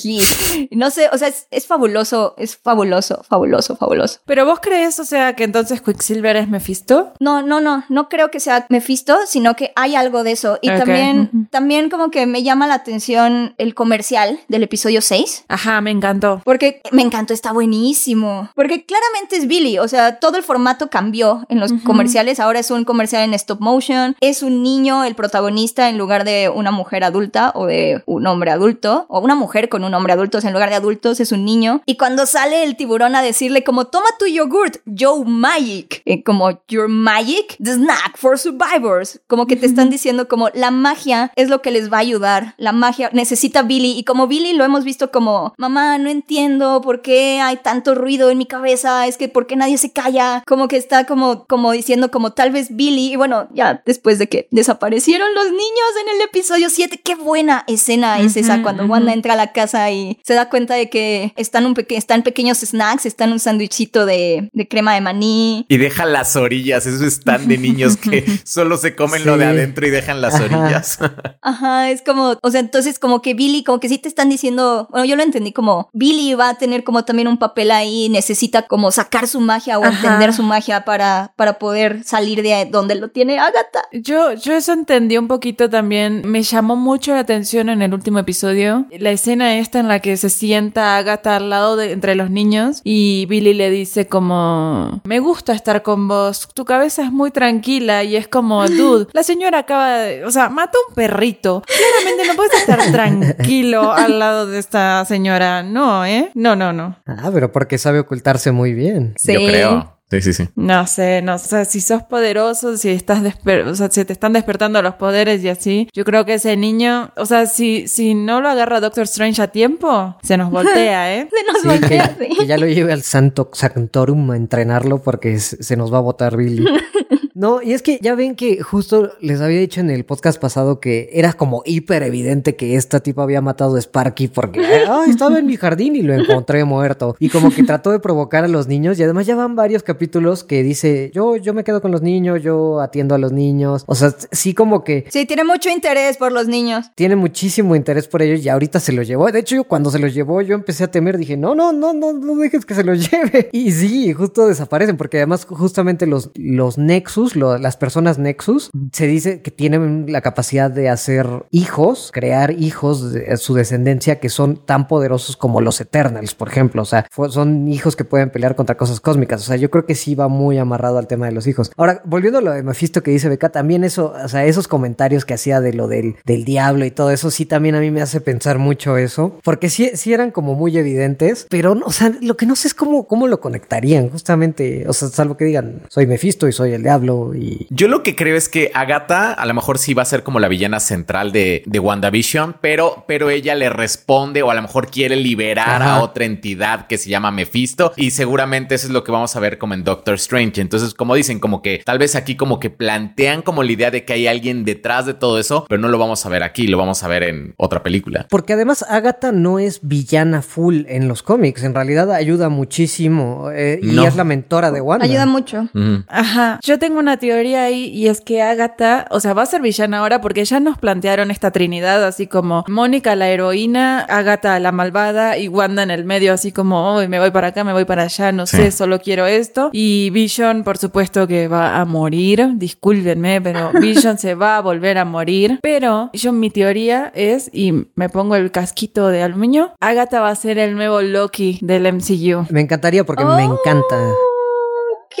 no 0.70 0.90
sé, 0.90 1.08
o 1.12 1.18
sea, 1.18 1.32
es, 1.50 1.66
fabuloso, 1.70 2.34
es 2.36 2.56
fabuloso, 2.56 3.22
fabuloso, 3.28 3.76
fabuloso. 3.76 4.18
Pero 4.26 4.44
vos 4.44 4.58
crees, 4.60 4.98
o 4.98 5.04
sea, 5.04 5.36
que 5.36 5.44
entonces 5.44 5.80
Quicksilver 5.80 6.36
es 6.36 6.48
Mephisto? 6.48 7.12
No, 7.20 7.42
no, 7.42 7.60
no, 7.60 7.84
no 7.88 8.08
creo 8.08 8.32
que 8.32 8.40
sea 8.40 8.66
Mephisto, 8.68 9.16
sino 9.26 9.54
que 9.54 9.72
hay 9.76 9.94
algo 9.94 10.24
de 10.24 10.32
eso. 10.32 10.58
Y 10.62 10.68
también, 10.68 11.48
también 11.52 11.88
como 11.88 12.10
que 12.10 12.26
me 12.26 12.42
llama 12.42 12.66
la 12.66 12.74
atención 12.74 13.54
el 13.56 13.74
comercial 13.74 14.40
del 14.48 14.64
episodio 14.64 15.00
6. 15.00 15.44
Ajá, 15.46 15.80
me 15.80 15.92
encantó. 15.92 16.42
Porque 16.44 16.82
me 16.90 17.02
encantó, 17.02 17.34
está 17.34 17.52
buenísimo. 17.52 18.50
Porque 18.56 18.84
claramente 18.84 19.36
es 19.36 19.46
Billy, 19.46 19.78
o 19.78 19.86
sea, 19.86 20.18
todo 20.18 20.38
el 20.38 20.42
formato 20.42 20.90
cambió 20.90 21.46
en 21.48 21.60
los 21.60 21.72
comerciales. 21.84 22.40
Ahora 22.40 22.58
es 22.58 22.72
un 22.72 22.84
comercial 22.84 23.22
en 23.22 23.34
stop 23.34 23.60
motion. 23.60 24.16
Es 24.20 24.42
un 24.42 24.64
niño 24.64 25.04
el 25.04 25.14
protagonista 25.14 25.88
en 25.88 25.98
lugar 25.98 26.24
de 26.24 26.48
una 26.48 26.72
mujer 26.72 27.04
adulta 27.04 27.52
o 27.54 27.66
de 27.66 28.02
un 28.06 28.26
hombre 28.26 28.50
adulto. 28.50 29.06
O 29.08 29.20
una 29.20 29.36
mujer 29.36 29.68
con 29.68 29.84
un 29.84 29.94
hombre 29.94 30.12
adulto 30.12 30.40
en 30.42 30.52
lugar 30.52 30.70
de 30.70 30.74
adultos 30.74 31.20
es 31.20 31.30
un 31.30 31.44
niño. 31.44 31.59
Y 31.86 31.96
cuando 31.96 32.26
sale 32.26 32.62
el 32.62 32.76
tiburón 32.76 33.16
a 33.16 33.22
decirle 33.22 33.64
como 33.64 33.86
toma 33.86 34.08
tu 34.18 34.26
yogurt, 34.26 34.78
Joe 34.86 35.24
Magic, 35.24 36.02
eh, 36.04 36.22
como 36.22 36.60
your 36.68 36.88
magic, 36.88 37.56
the 37.62 37.74
snack 37.74 38.16
for 38.16 38.38
survivors. 38.38 39.20
Como 39.26 39.46
que 39.46 39.56
te 39.56 39.66
están 39.66 39.90
diciendo 39.90 40.28
como 40.28 40.48
la 40.54 40.70
magia 40.70 41.32
es 41.36 41.48
lo 41.48 41.62
que 41.62 41.70
les 41.70 41.92
va 41.92 41.98
a 41.98 42.00
ayudar. 42.00 42.54
La 42.58 42.72
magia 42.72 43.10
necesita 43.12 43.62
Billy. 43.62 43.98
Y 43.98 44.04
como 44.04 44.26
Billy 44.26 44.52
lo 44.52 44.64
hemos 44.64 44.84
visto 44.84 45.10
como 45.10 45.54
mamá, 45.58 45.98
no 45.98 46.10
entiendo 46.10 46.80
por 46.80 47.02
qué 47.02 47.40
hay 47.40 47.56
tanto 47.56 47.94
ruido 47.94 48.30
en 48.30 48.38
mi 48.38 48.46
cabeza. 48.46 49.06
Es 49.06 49.16
que 49.16 49.28
por 49.28 49.46
qué 49.46 49.56
nadie 49.56 49.78
se 49.78 49.92
calla. 49.92 50.42
Como 50.46 50.68
que 50.68 50.76
está 50.76 51.04
como, 51.04 51.46
como 51.46 51.72
diciendo 51.72 52.10
como 52.10 52.32
tal 52.32 52.50
vez 52.50 52.74
Billy. 52.74 53.12
Y 53.12 53.16
bueno, 53.16 53.48
ya 53.52 53.82
después 53.84 54.18
de 54.18 54.28
que 54.28 54.48
desaparecieron 54.50 55.34
los 55.34 55.46
niños 55.46 55.90
en 56.02 56.16
el 56.16 56.22
episodio 56.22 56.70
7, 56.70 57.00
qué 57.04 57.14
buena 57.14 57.64
escena 57.66 58.20
es 58.20 58.36
esa 58.36 58.62
cuando 58.62 58.84
Wanda 58.84 59.12
entra 59.12 59.34
a 59.34 59.36
la 59.36 59.52
casa 59.52 59.90
y 59.90 60.18
se 60.24 60.34
da 60.34 60.48
cuenta 60.48 60.74
de 60.74 60.90
que 60.90 61.32
están, 61.50 61.66
un 61.66 61.74
están 61.88 62.22
pequeños 62.22 62.58
snacks, 62.58 63.06
están 63.06 63.32
un 63.32 63.40
sándwichito 63.40 64.06
de, 64.06 64.50
crema 64.70 64.94
de 64.94 65.00
maní. 65.00 65.66
Y 65.68 65.78
dejan 65.78 66.12
las 66.12 66.36
orillas, 66.36 66.86
eso 66.86 67.04
están 67.04 67.48
de 67.48 67.58
niños 67.58 67.96
que 67.96 68.24
solo 68.44 68.76
se 68.76 68.94
comen 68.94 69.26
lo 69.26 69.36
de 69.36 69.46
adentro 69.46 69.84
y 69.84 69.90
dejan 69.90 70.20
las 70.20 70.40
orillas. 70.40 70.98
Ajá, 71.42 71.90
es 71.90 72.02
como, 72.02 72.36
o 72.40 72.50
sea, 72.50 72.60
entonces 72.60 73.00
como 73.00 73.20
que 73.20 73.34
Billy, 73.34 73.64
como 73.64 73.80
que 73.80 73.88
sí 73.88 73.98
te 73.98 74.08
están 74.08 74.28
diciendo, 74.28 74.86
bueno, 74.92 75.04
yo 75.04 75.16
lo 75.16 75.24
entendí 75.24 75.52
como 75.52 75.90
Billy 75.92 76.34
va 76.34 76.50
a 76.50 76.54
tener 76.54 76.84
como 76.84 77.04
también 77.04 77.26
un 77.26 77.38
papel 77.38 77.72
ahí, 77.72 78.08
necesita 78.08 78.62
como 78.62 78.92
sacar 78.92 79.26
su 79.26 79.40
magia 79.40 79.80
o 79.80 79.84
entender 79.84 80.32
su 80.32 80.44
magia 80.44 80.84
para, 80.84 81.32
para 81.34 81.58
poder 81.58 82.04
salir 82.04 82.42
de 82.42 82.68
donde 82.70 82.94
lo 82.94 83.08
tiene 83.08 83.40
Agatha. 83.40 83.82
Yo, 83.92 84.34
yo 84.34 84.54
eso 84.54 84.72
entendí 84.72 85.18
un 85.18 85.26
poquito 85.26 85.68
también, 85.68 86.22
me 86.26 86.44
llamó 86.44 86.76
mucho 86.76 87.12
la 87.12 87.20
atención 87.20 87.70
en 87.70 87.82
el 87.82 87.92
último 87.92 88.20
episodio, 88.20 88.86
la 88.96 89.10
escena 89.10 89.58
esta 89.58 89.80
en 89.80 89.88
la 89.88 89.98
que 89.98 90.16
se 90.16 90.30
sienta 90.30 90.96
Agatha 90.96 91.29
al 91.36 91.50
lado 91.50 91.76
de 91.76 91.92
entre 91.92 92.14
los 92.14 92.30
niños 92.30 92.80
y 92.84 93.26
Billy 93.26 93.54
le 93.54 93.70
dice 93.70 94.06
como, 94.06 95.00
me 95.04 95.20
gusta 95.20 95.52
estar 95.52 95.82
con 95.82 96.08
vos, 96.08 96.48
tu 96.54 96.64
cabeza 96.64 97.04
es 97.04 97.12
muy 97.12 97.30
tranquila 97.30 98.04
y 98.04 98.16
es 98.16 98.28
como, 98.28 98.66
dude, 98.68 99.06
la 99.12 99.22
señora 99.22 99.60
acaba 99.60 99.98
de, 99.98 100.24
o 100.24 100.30
sea, 100.30 100.48
mató 100.48 100.78
un 100.88 100.94
perrito. 100.94 101.62
Claramente 101.66 102.26
no 102.26 102.36
puedes 102.36 102.54
estar 102.54 102.92
tranquilo 102.92 103.92
al 103.92 104.18
lado 104.18 104.46
de 104.46 104.58
esta 104.58 105.04
señora, 105.04 105.62
no, 105.62 106.04
¿eh? 106.04 106.30
No, 106.34 106.56
no, 106.56 106.72
no. 106.72 106.96
Ah, 107.06 107.30
pero 107.32 107.52
porque 107.52 107.78
sabe 107.78 108.00
ocultarse 108.00 108.52
muy 108.52 108.74
bien. 108.74 109.14
Sí. 109.16 109.32
Yo 109.34 109.40
creo. 109.40 109.99
Sí, 110.10 110.22
sí, 110.22 110.32
sí. 110.32 110.48
No 110.56 110.86
sé, 110.88 111.22
no 111.22 111.38
sé, 111.38 111.64
si 111.64 111.80
sos 111.80 112.02
poderoso, 112.02 112.76
si 112.76 112.88
estás 112.88 113.22
o 113.22 113.74
sea, 113.76 113.90
si 113.90 114.04
te 114.04 114.12
están 114.12 114.32
despertando 114.32 114.82
los 114.82 114.94
poderes 114.94 115.44
y 115.44 115.48
así, 115.48 115.88
yo 115.92 116.04
creo 116.04 116.24
que 116.24 116.34
ese 116.34 116.56
niño, 116.56 117.12
o 117.16 117.26
sea, 117.26 117.46
si, 117.46 117.86
si 117.86 118.14
no 118.14 118.40
lo 118.40 118.48
agarra 118.48 118.80
Doctor 118.80 119.04
Strange 119.04 119.40
a 119.40 119.48
tiempo, 119.48 120.16
se 120.22 120.36
nos 120.36 120.50
voltea, 120.50 121.14
¿eh? 121.20 121.28
se 121.30 121.52
nos 121.52 121.80
voltea, 121.80 122.16
que, 122.16 122.46
ya 122.46 122.58
lo 122.58 122.66
lleve 122.66 122.92
al 122.92 123.02
Santo 123.02 123.50
Sanctorum 123.52 124.32
a 124.32 124.36
entrenarlo 124.36 125.00
porque 125.00 125.38
se 125.38 125.76
nos 125.76 125.92
va 125.92 125.98
a 125.98 126.02
botar 126.02 126.36
Billy. 126.36 126.64
No, 127.34 127.62
y 127.62 127.72
es 127.72 127.82
que 127.82 127.98
ya 128.02 128.14
ven 128.14 128.34
que 128.34 128.62
justo 128.62 129.12
les 129.20 129.40
había 129.40 129.60
dicho 129.60 129.80
en 129.80 129.90
el 129.90 130.04
podcast 130.04 130.40
pasado 130.40 130.80
que 130.80 131.10
era 131.12 131.32
como 131.32 131.62
hiper 131.64 132.02
evidente 132.02 132.56
que 132.56 132.76
esta 132.76 133.00
tipa 133.00 133.22
había 133.22 133.40
matado 133.40 133.76
a 133.76 133.78
Sparky 133.78 134.28
porque 134.28 134.60
estaba 135.08 135.38
en 135.38 135.46
mi 135.46 135.56
jardín 135.56 135.96
y 135.96 136.02
lo 136.02 136.14
encontré 136.14 136.64
muerto. 136.64 137.16
Y 137.18 137.28
como 137.28 137.50
que 137.50 137.62
trató 137.62 137.90
de 137.90 138.00
provocar 138.00 138.44
a 138.44 138.48
los 138.48 138.66
niños 138.66 138.98
y 138.98 139.02
además 139.02 139.26
ya 139.26 139.36
van 139.36 139.56
varios 139.56 139.82
capítulos 139.82 140.44
que 140.44 140.62
dice, 140.62 141.10
yo, 141.14 141.36
yo 141.36 141.54
me 141.54 141.64
quedo 141.64 141.80
con 141.80 141.90
los 141.90 142.02
niños, 142.02 142.42
yo 142.42 142.80
atiendo 142.80 143.14
a 143.14 143.18
los 143.18 143.32
niños. 143.32 143.84
O 143.86 143.94
sea, 143.94 144.14
sí 144.32 144.54
como 144.54 144.84
que... 144.84 145.06
Sí, 145.10 145.26
tiene 145.26 145.44
mucho 145.44 145.68
interés 145.68 146.16
por 146.16 146.32
los 146.32 146.48
niños. 146.48 146.90
Tiene 146.94 147.16
muchísimo 147.16 147.76
interés 147.76 148.08
por 148.08 148.22
ellos 148.22 148.44
y 148.44 148.48
ahorita 148.48 148.80
se 148.80 148.92
los 148.92 149.06
llevó. 149.06 149.30
De 149.30 149.38
hecho, 149.38 149.64
cuando 149.64 149.90
se 149.90 149.98
los 149.98 150.14
llevó 150.14 150.40
yo 150.42 150.54
empecé 150.54 150.84
a 150.84 150.90
temer, 150.90 151.18
dije, 151.18 151.36
no, 151.36 151.54
no, 151.54 151.72
no, 151.72 151.92
no, 151.92 152.12
no 152.12 152.36
dejes 152.36 152.64
que 152.64 152.74
se 152.74 152.84
los 152.84 152.98
lleve. 153.10 153.48
Y 153.52 153.72
sí, 153.72 154.12
justo 154.12 154.46
desaparecen 154.46 154.96
porque 154.96 155.18
además 155.18 155.44
justamente 155.44 156.06
los, 156.06 156.30
los 156.34 156.78
Nexus, 156.78 157.19
las 157.34 157.76
personas 157.76 158.18
Nexus, 158.18 158.70
se 158.92 159.06
dice 159.06 159.42
que 159.42 159.50
tienen 159.50 160.06
la 160.08 160.20
capacidad 160.20 160.70
de 160.70 160.88
hacer 160.88 161.26
hijos, 161.50 162.10
crear 162.12 162.52
hijos 162.52 163.12
de 163.12 163.36
su 163.36 163.54
descendencia 163.54 164.20
que 164.20 164.28
son 164.28 164.64
tan 164.64 164.88
poderosos 164.88 165.36
como 165.36 165.60
los 165.60 165.80
Eternals, 165.80 166.34
por 166.34 166.48
ejemplo. 166.48 166.82
O 166.82 166.86
sea, 166.86 167.06
son 167.28 167.68
hijos 167.68 167.96
que 167.96 168.04
pueden 168.04 168.30
pelear 168.30 168.56
contra 168.56 168.76
cosas 168.76 169.00
cósmicas. 169.00 169.42
O 169.42 169.44
sea, 169.44 169.56
yo 169.56 169.70
creo 169.70 169.86
que 169.86 169.94
sí 169.94 170.14
va 170.14 170.28
muy 170.28 170.58
amarrado 170.58 170.98
al 170.98 171.06
tema 171.06 171.26
de 171.26 171.32
los 171.32 171.46
hijos. 171.46 171.70
Ahora, 171.76 172.02
volviendo 172.04 172.38
a 172.38 172.42
lo 172.42 172.52
de 172.52 172.62
Mephisto 172.62 173.02
que 173.02 173.10
dice 173.10 173.28
Beca, 173.28 173.50
también 173.50 173.84
eso, 173.84 174.14
o 174.22 174.28
sea, 174.28 174.44
esos 174.44 174.68
comentarios 174.68 175.24
que 175.24 175.34
hacía 175.34 175.60
de 175.60 175.72
lo 175.72 175.88
del, 175.88 176.16
del 176.24 176.44
diablo 176.44 176.84
y 176.84 176.90
todo 176.90 177.10
eso, 177.10 177.30
sí 177.30 177.46
también 177.46 177.74
a 177.74 177.80
mí 177.80 177.90
me 177.90 178.02
hace 178.02 178.20
pensar 178.20 178.58
mucho 178.58 178.96
eso. 178.96 179.38
Porque 179.44 179.70
sí, 179.70 179.90
sí 179.94 180.12
eran 180.12 180.30
como 180.30 180.54
muy 180.54 180.76
evidentes, 180.76 181.46
pero, 181.48 181.72
o 181.84 181.92
sea, 181.92 182.12
lo 182.20 182.36
que 182.36 182.46
no 182.46 182.56
sé 182.56 182.68
es 182.68 182.74
cómo, 182.74 183.06
cómo 183.06 183.26
lo 183.26 183.40
conectarían, 183.40 184.08
justamente. 184.10 184.84
O 184.88 184.92
sea, 184.92 185.08
salvo 185.08 185.36
que 185.36 185.44
digan, 185.44 185.82
soy 185.88 186.06
Mephisto 186.06 186.48
y 186.48 186.52
soy 186.52 186.72
el 186.72 186.82
diablo 186.82 187.09
y... 187.34 187.66
Yo 187.70 187.88
lo 187.88 188.02
que 188.02 188.16
creo 188.16 188.36
es 188.36 188.48
que 188.48 188.70
Agatha 188.74 189.32
a 189.32 189.46
lo 189.46 189.54
mejor 189.54 189.78
sí 189.78 189.94
va 189.94 190.02
a 190.02 190.06
ser 190.06 190.22
como 190.22 190.40
la 190.40 190.48
villana 190.48 190.80
central 190.80 191.32
de, 191.32 191.62
de 191.66 191.78
WandaVision, 191.78 192.56
pero, 192.60 193.04
pero 193.06 193.30
ella 193.30 193.54
le 193.54 193.68
responde 193.70 194.42
o 194.42 194.50
a 194.50 194.54
lo 194.54 194.62
mejor 194.62 194.90
quiere 194.90 195.16
liberar 195.16 195.82
a 195.82 196.00
otra 196.00 196.24
entidad 196.24 196.86
que 196.86 196.98
se 196.98 197.10
llama 197.10 197.30
Mephisto 197.30 197.92
y 197.96 198.10
seguramente 198.10 198.74
eso 198.74 198.86
es 198.86 198.92
lo 198.92 199.04
que 199.04 199.12
vamos 199.12 199.36
a 199.36 199.40
ver 199.40 199.58
como 199.58 199.74
en 199.74 199.84
Doctor 199.84 200.14
Strange. 200.14 200.60
Entonces, 200.60 200.94
como 200.94 201.14
dicen, 201.14 201.38
como 201.38 201.62
que 201.62 201.82
tal 201.84 201.98
vez 201.98 202.14
aquí 202.14 202.36
como 202.36 202.60
que 202.60 202.70
plantean 202.70 203.42
como 203.42 203.62
la 203.62 203.72
idea 203.72 203.90
de 203.90 204.04
que 204.04 204.12
hay 204.12 204.26
alguien 204.26 204.64
detrás 204.64 205.06
de 205.06 205.14
todo 205.14 205.38
eso, 205.38 205.66
pero 205.68 205.80
no 205.80 205.88
lo 205.88 205.98
vamos 205.98 206.24
a 206.26 206.28
ver 206.28 206.42
aquí, 206.42 206.66
lo 206.66 206.78
vamos 206.78 207.02
a 207.02 207.08
ver 207.08 207.22
en 207.24 207.54
otra 207.56 207.82
película. 207.82 208.26
Porque 208.28 208.54
además 208.54 208.84
Agatha 208.88 209.32
no 209.32 209.58
es 209.58 209.80
villana 209.82 210.42
full 210.42 210.84
en 210.86 211.08
los 211.08 211.22
cómics, 211.22 211.62
en 211.62 211.74
realidad 211.74 212.10
ayuda 212.12 212.48
muchísimo 212.48 213.50
eh, 213.52 213.80
y 213.82 213.98
es 214.04 214.16
la 214.16 214.24
mentora 214.24 214.70
de 214.70 214.80
Wanda. 214.80 215.04
Ayuda 215.04 215.26
mucho. 215.26 215.68
Ajá. 216.08 216.60
Yo 216.62 216.78
tengo 216.78 216.99
una 217.00 217.16
teoría 217.16 217.64
ahí 217.64 217.86
y 217.86 218.08
es 218.08 218.20
que 218.20 218.42
Agatha, 218.42 219.06
o 219.10 219.20
sea, 219.20 219.32
va 219.32 219.42
a 219.42 219.46
ser 219.46 219.60
villana 219.60 219.98
ahora 219.98 220.20
porque 220.20 220.44
ya 220.44 220.60
nos 220.60 220.78
plantearon 220.78 221.30
esta 221.30 221.50
trinidad 221.50 222.04
así 222.04 222.26
como 222.26 222.64
Mónica 222.68 223.16
la 223.16 223.28
heroína, 223.28 224.00
Agatha 224.00 224.60
la 224.60 224.70
malvada 224.70 225.38
y 225.38 225.48
Wanda 225.48 225.82
en 225.82 225.90
el 225.90 226.04
medio 226.04 226.32
así 226.32 226.52
como, 226.52 226.94
oh, 226.94 227.08
me 227.08 227.18
voy 227.18 227.30
para 227.30 227.48
acá, 227.48 227.64
me 227.64 227.72
voy 227.72 227.84
para 227.84 228.04
allá, 228.04 228.32
no 228.32 228.46
sé, 228.46 228.70
solo 228.70 229.00
quiero 229.00 229.26
esto. 229.26 229.70
Y 229.72 230.10
Vision, 230.10 230.62
por 230.62 230.78
supuesto 230.78 231.26
que 231.26 231.48
va 231.48 231.80
a 231.80 231.84
morir, 231.84 232.50
discúlpenme, 232.54 233.40
pero 233.40 233.72
Vision 233.80 234.18
se 234.18 234.34
va 234.34 234.58
a 234.58 234.60
volver 234.60 234.98
a 234.98 235.04
morir. 235.04 235.58
Pero 235.62 236.10
yo 236.12 236.32
mi 236.32 236.50
teoría 236.50 237.10
es, 237.14 237.50
y 237.52 237.86
me 237.94 238.08
pongo 238.08 238.36
el 238.36 238.50
casquito 238.50 239.08
de 239.08 239.22
aluminio, 239.22 239.72
Agatha 239.80 240.20
va 240.20 240.30
a 240.30 240.34
ser 240.34 240.58
el 240.58 240.74
nuevo 240.74 241.00
Loki 241.02 241.58
del 241.62 241.92
MCU. 241.92 242.46
Me 242.50 242.60
encantaría 242.60 243.04
porque 243.04 243.24
me 243.24 243.44
encanta. 243.44 243.96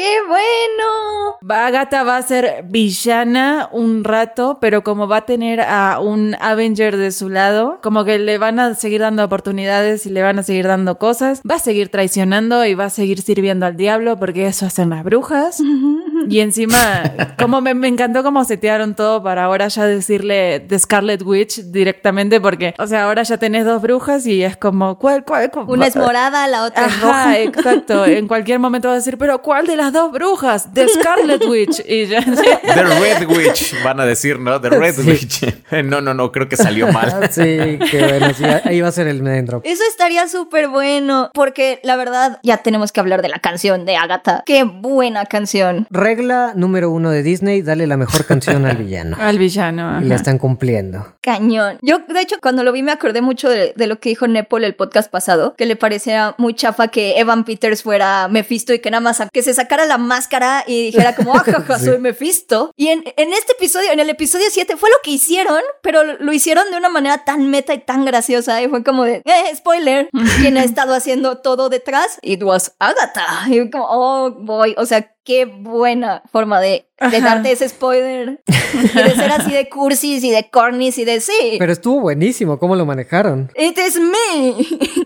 ¡Qué 0.00 0.16
bueno! 0.26 1.36
Agatha 1.46 2.04
va 2.04 2.16
a 2.16 2.22
ser 2.22 2.64
villana 2.66 3.68
un 3.70 4.02
rato, 4.02 4.56
pero 4.58 4.82
como 4.82 5.06
va 5.06 5.18
a 5.18 5.26
tener 5.26 5.60
a 5.60 6.00
un 6.00 6.36
Avenger 6.40 6.96
de 6.96 7.10
su 7.10 7.28
lado, 7.28 7.80
como 7.82 8.06
que 8.06 8.18
le 8.18 8.38
van 8.38 8.58
a 8.60 8.74
seguir 8.74 9.02
dando 9.02 9.22
oportunidades 9.22 10.06
y 10.06 10.10
le 10.10 10.22
van 10.22 10.38
a 10.38 10.42
seguir 10.42 10.66
dando 10.66 10.96
cosas, 10.96 11.42
va 11.48 11.56
a 11.56 11.58
seguir 11.58 11.90
traicionando 11.90 12.64
y 12.64 12.74
va 12.74 12.86
a 12.86 12.90
seguir 12.90 13.20
sirviendo 13.20 13.66
al 13.66 13.76
diablo 13.76 14.18
porque 14.18 14.46
eso 14.46 14.64
hacen 14.64 14.88
las 14.88 15.04
brujas. 15.04 15.60
Y 16.28 16.40
encima, 16.40 17.02
como 17.38 17.60
me, 17.60 17.70
encantó 17.88 18.22
cómo 18.22 18.44
setearon 18.44 18.94
todo 18.94 19.22
para 19.22 19.44
ahora 19.44 19.68
ya 19.68 19.86
decirle 19.86 20.60
The 20.60 20.78
Scarlet 20.78 21.22
Witch 21.22 21.62
directamente, 21.70 22.40
porque, 22.40 22.74
o 22.78 22.86
sea, 22.86 23.04
ahora 23.04 23.22
ya 23.22 23.38
tenés 23.38 23.64
dos 23.64 23.80
brujas 23.82 24.26
y 24.26 24.42
es 24.42 24.56
como, 24.56 24.98
¿cuál, 24.98 25.24
cuál? 25.24 25.50
Una 25.66 25.86
es 25.86 25.96
morada, 25.96 26.46
la 26.46 26.64
otra 26.64 26.86
es 26.86 27.00
roja. 27.00 27.38
exacto. 27.38 28.04
En 28.20 28.26
cualquier 28.26 28.58
momento 28.58 28.88
va 28.88 28.94
a 28.94 28.96
decir, 28.96 29.16
pero 29.18 29.40
¿cuál 29.40 29.66
de 29.66 29.76
las 29.76 29.92
dos 29.92 30.10
brujas? 30.12 30.72
The 30.72 30.88
Scarlet 30.88 31.44
Witch. 31.46 31.82
Y 31.86 32.06
ya, 32.06 32.20
The 32.24 32.82
Red 32.82 33.28
Witch, 33.28 33.82
van 33.82 34.00
a 34.00 34.04
decir, 34.04 34.38
¿no? 34.38 34.60
The 34.60 34.70
Red 34.70 34.98
Witch. 35.06 35.44
No, 35.84 36.00
no, 36.00 36.14
no, 36.14 36.30
creo 36.30 36.48
que 36.48 36.56
salió 36.56 36.92
mal. 36.92 37.10
Ah, 37.22 37.28
sí, 37.30 37.78
qué 37.90 38.06
bueno. 38.08 38.34
Sí, 38.34 38.44
ahí 38.44 38.80
va 38.80 38.88
a 38.88 38.92
ser 38.92 39.06
el 39.06 39.22
drop. 39.46 39.62
Eso 39.64 39.82
estaría 39.88 40.28
súper 40.28 40.68
bueno, 40.68 41.30
porque 41.32 41.80
la 41.82 41.96
verdad, 41.96 42.38
ya 42.42 42.58
tenemos 42.58 42.92
que 42.92 43.00
hablar 43.00 43.22
de 43.22 43.28
la 43.28 43.38
canción 43.38 43.84
de 43.86 43.96
Agatha. 43.96 44.42
Qué 44.46 44.64
buena 44.64 45.26
canción 45.26 45.86
regla 46.10 46.54
número 46.56 46.90
uno 46.90 47.10
de 47.10 47.22
Disney, 47.22 47.62
dale 47.62 47.86
la 47.86 47.96
mejor 47.96 48.24
canción 48.26 48.66
al 48.66 48.78
villano. 48.78 49.16
al 49.20 49.38
villano. 49.38 50.00
Y 50.02 50.06
la 50.06 50.16
están 50.16 50.38
cumpliendo. 50.38 51.14
Cañón. 51.22 51.78
Yo, 51.82 51.98
de 52.00 52.20
hecho, 52.20 52.36
cuando 52.42 52.64
lo 52.64 52.72
vi 52.72 52.82
me 52.82 52.90
acordé 52.90 53.22
mucho 53.22 53.48
de, 53.48 53.72
lo 53.76 54.00
que 54.00 54.08
dijo 54.08 54.26
Nepal 54.26 54.64
el 54.64 54.74
podcast 54.74 55.08
pasado, 55.08 55.54
que 55.56 55.66
le 55.66 55.76
parecía 55.76 56.34
muy 56.36 56.54
chafa 56.54 56.88
que 56.88 57.20
Evan 57.20 57.44
Peters 57.44 57.84
fuera 57.84 58.26
Mephisto 58.28 58.74
y 58.74 58.80
que 58.80 58.90
nada 58.90 59.00
más 59.00 59.22
que 59.32 59.42
se 59.42 59.54
sacara 59.54 59.84
la 59.86 59.98
máscara 59.98 60.64
y 60.66 60.86
dijera 60.86 61.14
como, 61.14 61.34
ajaja, 61.34 61.78
soy 61.78 61.98
Mephisto. 61.98 62.72
Y 62.76 62.88
en, 62.88 63.04
en 63.16 63.32
este 63.32 63.52
episodio, 63.52 63.92
en 63.92 64.00
el 64.00 64.10
episodio 64.10 64.46
7, 64.50 64.76
fue 64.76 64.90
lo 64.90 64.96
que 65.04 65.12
hicieron, 65.12 65.60
pero 65.80 66.02
lo 66.02 66.32
hicieron 66.32 66.70
de 66.72 66.76
una 66.76 66.88
manera 66.88 67.24
tan 67.24 67.48
meta 67.50 67.72
y 67.72 67.78
tan 67.78 68.04
graciosa. 68.04 68.60
Y 68.62 68.68
fue 68.68 68.82
como 68.82 69.04
de, 69.04 69.22
eh, 69.24 69.56
spoiler, 69.56 70.08
quien 70.40 70.56
ha 70.56 70.64
estado 70.64 70.92
haciendo 70.94 71.38
todo 71.38 71.68
detrás? 71.68 72.18
It 72.22 72.42
was 72.42 72.74
Agatha. 72.80 73.46
Y 73.48 73.70
como, 73.70 73.86
oh, 73.88 74.30
boy. 74.32 74.74
O 74.76 74.86
sea, 74.86 75.14
qué 75.30 75.44
buena 75.44 76.24
forma 76.32 76.60
de 76.60 76.89
de 77.08 77.20
darte 77.20 77.52
ese 77.52 77.68
spoiler. 77.68 78.42
y 78.72 78.98
de 79.02 79.14
ser 79.14 79.32
así 79.32 79.52
de 79.52 79.68
cursis 79.68 80.22
y 80.22 80.30
de 80.30 80.50
cornis 80.50 80.98
y 80.98 81.04
de 81.04 81.20
sí. 81.20 81.56
Pero 81.58 81.72
estuvo 81.72 82.00
buenísimo 82.00 82.58
cómo 82.58 82.76
lo 82.76 82.84
manejaron. 82.84 83.50
It 83.56 83.78
is 83.78 83.98
me. 83.98 84.56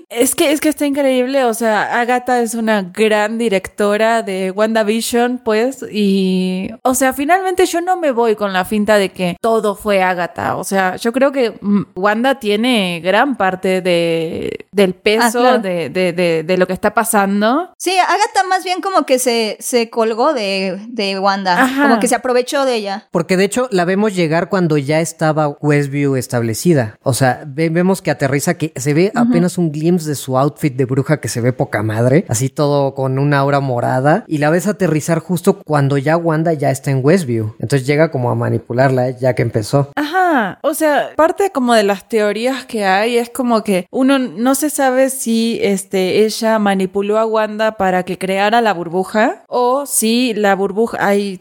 es 0.09 0.34
que 0.34 0.53
es 0.53 0.61
que 0.61 0.68
está 0.68 0.86
increíble, 0.86 1.45
o 1.45 1.55
sea, 1.55 2.01
Agatha 2.01 2.40
es 2.40 2.55
una 2.55 2.82
gran 2.82 3.38
directora 3.38 4.22
de 4.22 4.51
WandaVision, 4.51 5.38
pues, 5.45 5.84
y 5.90 6.70
o 6.82 6.95
sea, 6.95 7.12
finalmente 7.12 7.66
yo 7.66 7.80
no 7.80 7.97
me 7.97 8.11
voy 8.11 8.34
con 8.34 8.53
la 8.53 8.64
finta 8.64 8.97
de 8.97 9.11
que 9.11 9.36
todo 9.40 9.74
fue 9.74 10.03
Agatha, 10.03 10.57
o 10.57 10.64
sea, 10.64 10.97
yo 10.97 11.12
creo 11.12 11.32
que 11.32 11.59
mm, 11.61 11.82
Wanda 11.95 12.38
tiene 12.38 13.01
gran 13.03 13.36
parte 13.36 13.80
de 13.80 14.66
del 14.72 14.95
peso 14.95 15.47
ah, 15.47 15.59
de, 15.59 15.88
de, 15.88 16.42
de, 16.42 16.57
lo 16.57 16.66
que 16.66 16.72
está 16.72 16.95
pasando. 16.95 17.72
Sí, 17.78 17.97
Agatha 17.97 18.42
más 18.49 18.64
bien 18.64 18.80
como 18.80 19.07
que 19.07 19.20
se, 19.20 19.57
se 19.61 19.88
colgó 19.88 20.34
de, 20.34 20.78
de 20.88 21.18
Wanda. 21.18 21.62
Ajá 21.62 21.84
como 21.89 22.01
que 22.01 22.09
se 22.09 22.14
aprovechó 22.14 22.64
de 22.64 22.74
ella. 22.74 23.07
Porque 23.11 23.37
de 23.37 23.45
hecho 23.45 23.68
la 23.70 23.85
vemos 23.85 24.14
llegar 24.14 24.49
cuando 24.49 24.76
ya 24.78 25.01
estaba 25.01 25.49
Westview 25.49 26.16
establecida. 26.16 26.99
O 27.03 27.14
sea, 27.14 27.45
vemos 27.47 28.03
que 28.03 28.11
aterriza, 28.11 28.55
que 28.55 28.72
se 28.76 28.95
ve 28.95 29.12
apenas 29.14 29.59
un 29.59 29.72
glimpse 29.72 30.09
de 30.09 30.14
su 30.14 30.39
outfit 30.39 30.74
de 30.74 30.85
bruja 30.85 31.20
que 31.20 31.28
se 31.28 31.41
ve 31.41 31.53
poca 31.53 31.82
madre, 31.82 32.24
así 32.28 32.49
todo 32.49 32.95
con 32.95 33.18
una 33.18 33.39
aura 33.39 33.61
morada. 33.61 34.24
Y 34.26 34.39
la 34.39 34.51
ves 34.51 34.66
aterrizar 34.66 35.18
justo 35.18 35.62
cuando 35.62 35.99
ya 35.99 36.16
Wanda 36.16 36.53
ya 36.53 36.70
está 36.70 36.91
en 36.91 37.01
Westview. 37.03 37.55
Entonces 37.59 37.87
llega 37.87 38.11
como 38.11 38.30
a 38.30 38.35
manipularla 38.35 39.11
ya 39.11 39.35
que 39.35 39.43
empezó. 39.43 39.91
Ajá. 39.97 40.59
O 40.62 40.74
sea, 40.74 41.12
parte 41.16 41.51
como 41.51 41.74
de 41.74 41.82
las 41.85 42.09
teorías 42.09 42.64
que 42.64 42.85
hay 42.85 43.18
es 43.18 43.30
como 43.30 43.62
que 43.62 43.87
uno 43.91 44.18
no 44.18 44.55
se 44.55 44.70
sabe 44.70 45.11
si 45.11 45.59
este, 45.62 46.24
ella 46.24 46.59
manipuló 46.59 47.18
a 47.18 47.26
Wanda 47.26 47.76
para 47.76 48.03
que 48.03 48.18
creara 48.18 48.61
la 48.61 48.72
burbuja 48.72 49.45
o 49.49 49.87
si 49.87 50.35
la 50.35 50.55
burbuja 50.55 50.99
hay 51.01 51.41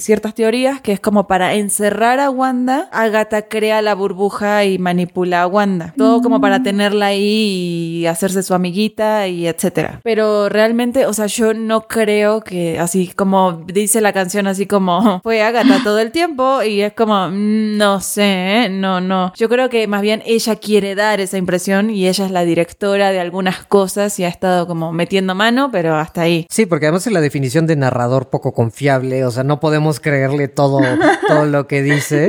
ciertas 0.00 0.34
teorías 0.34 0.80
que 0.80 0.92
es 0.92 1.00
como 1.00 1.26
para 1.26 1.54
encerrar 1.54 2.20
a 2.20 2.30
Wanda, 2.30 2.88
Agatha 2.92 3.42
crea 3.42 3.82
la 3.82 3.94
burbuja 3.94 4.64
y 4.64 4.78
manipula 4.78 5.42
a 5.42 5.46
Wanda. 5.46 5.94
Todo 5.96 6.22
como 6.22 6.40
para 6.40 6.58
mm. 6.58 6.62
tenerla 6.62 7.06
ahí 7.06 8.00
y 8.00 8.06
hacerse 8.06 8.42
su 8.42 8.54
amiguita 8.54 9.28
y 9.28 9.46
etcétera. 9.46 10.00
Pero 10.02 10.48
realmente, 10.48 11.06
o 11.06 11.12
sea, 11.12 11.26
yo 11.26 11.54
no 11.54 11.82
creo 11.82 12.42
que 12.42 12.78
así 12.78 13.08
como 13.14 13.64
dice 13.66 14.00
la 14.00 14.12
canción, 14.12 14.46
así 14.46 14.66
como 14.66 15.20
fue 15.22 15.42
Agatha 15.42 15.80
todo 15.82 15.98
el 15.98 16.12
tiempo 16.12 16.62
y 16.62 16.80
es 16.82 16.92
como, 16.92 17.28
mm, 17.28 17.76
no 17.76 18.00
sé, 18.00 18.64
¿eh? 18.64 18.68
no, 18.68 19.00
no. 19.00 19.32
Yo 19.36 19.48
creo 19.48 19.68
que 19.68 19.86
más 19.86 20.02
bien 20.02 20.22
ella 20.26 20.56
quiere 20.56 20.94
dar 20.94 21.20
esa 21.20 21.38
impresión 21.38 21.90
y 21.90 22.08
ella 22.08 22.26
es 22.26 22.30
la 22.30 22.44
directora 22.44 23.10
de 23.10 23.20
algunas 23.20 23.64
cosas 23.64 24.18
y 24.18 24.24
ha 24.24 24.28
estado 24.28 24.66
como 24.66 24.92
metiendo 24.92 25.34
mano, 25.34 25.70
pero 25.70 25.96
hasta 25.96 26.22
ahí. 26.22 26.46
Sí, 26.50 26.66
porque 26.66 26.86
además 26.86 27.06
es 27.06 27.12
la 27.12 27.20
definición 27.20 27.66
de 27.66 27.76
narrador 27.76 28.28
poco 28.28 28.52
confiable, 28.52 29.24
o 29.24 29.30
sea, 29.30 29.44
no 29.44 29.60
podemos 29.60 29.71
podemos 29.72 30.00
creerle 30.00 30.48
todo, 30.48 30.80
todo 31.26 31.46
lo 31.46 31.66
que 31.66 31.80
dice. 31.80 32.28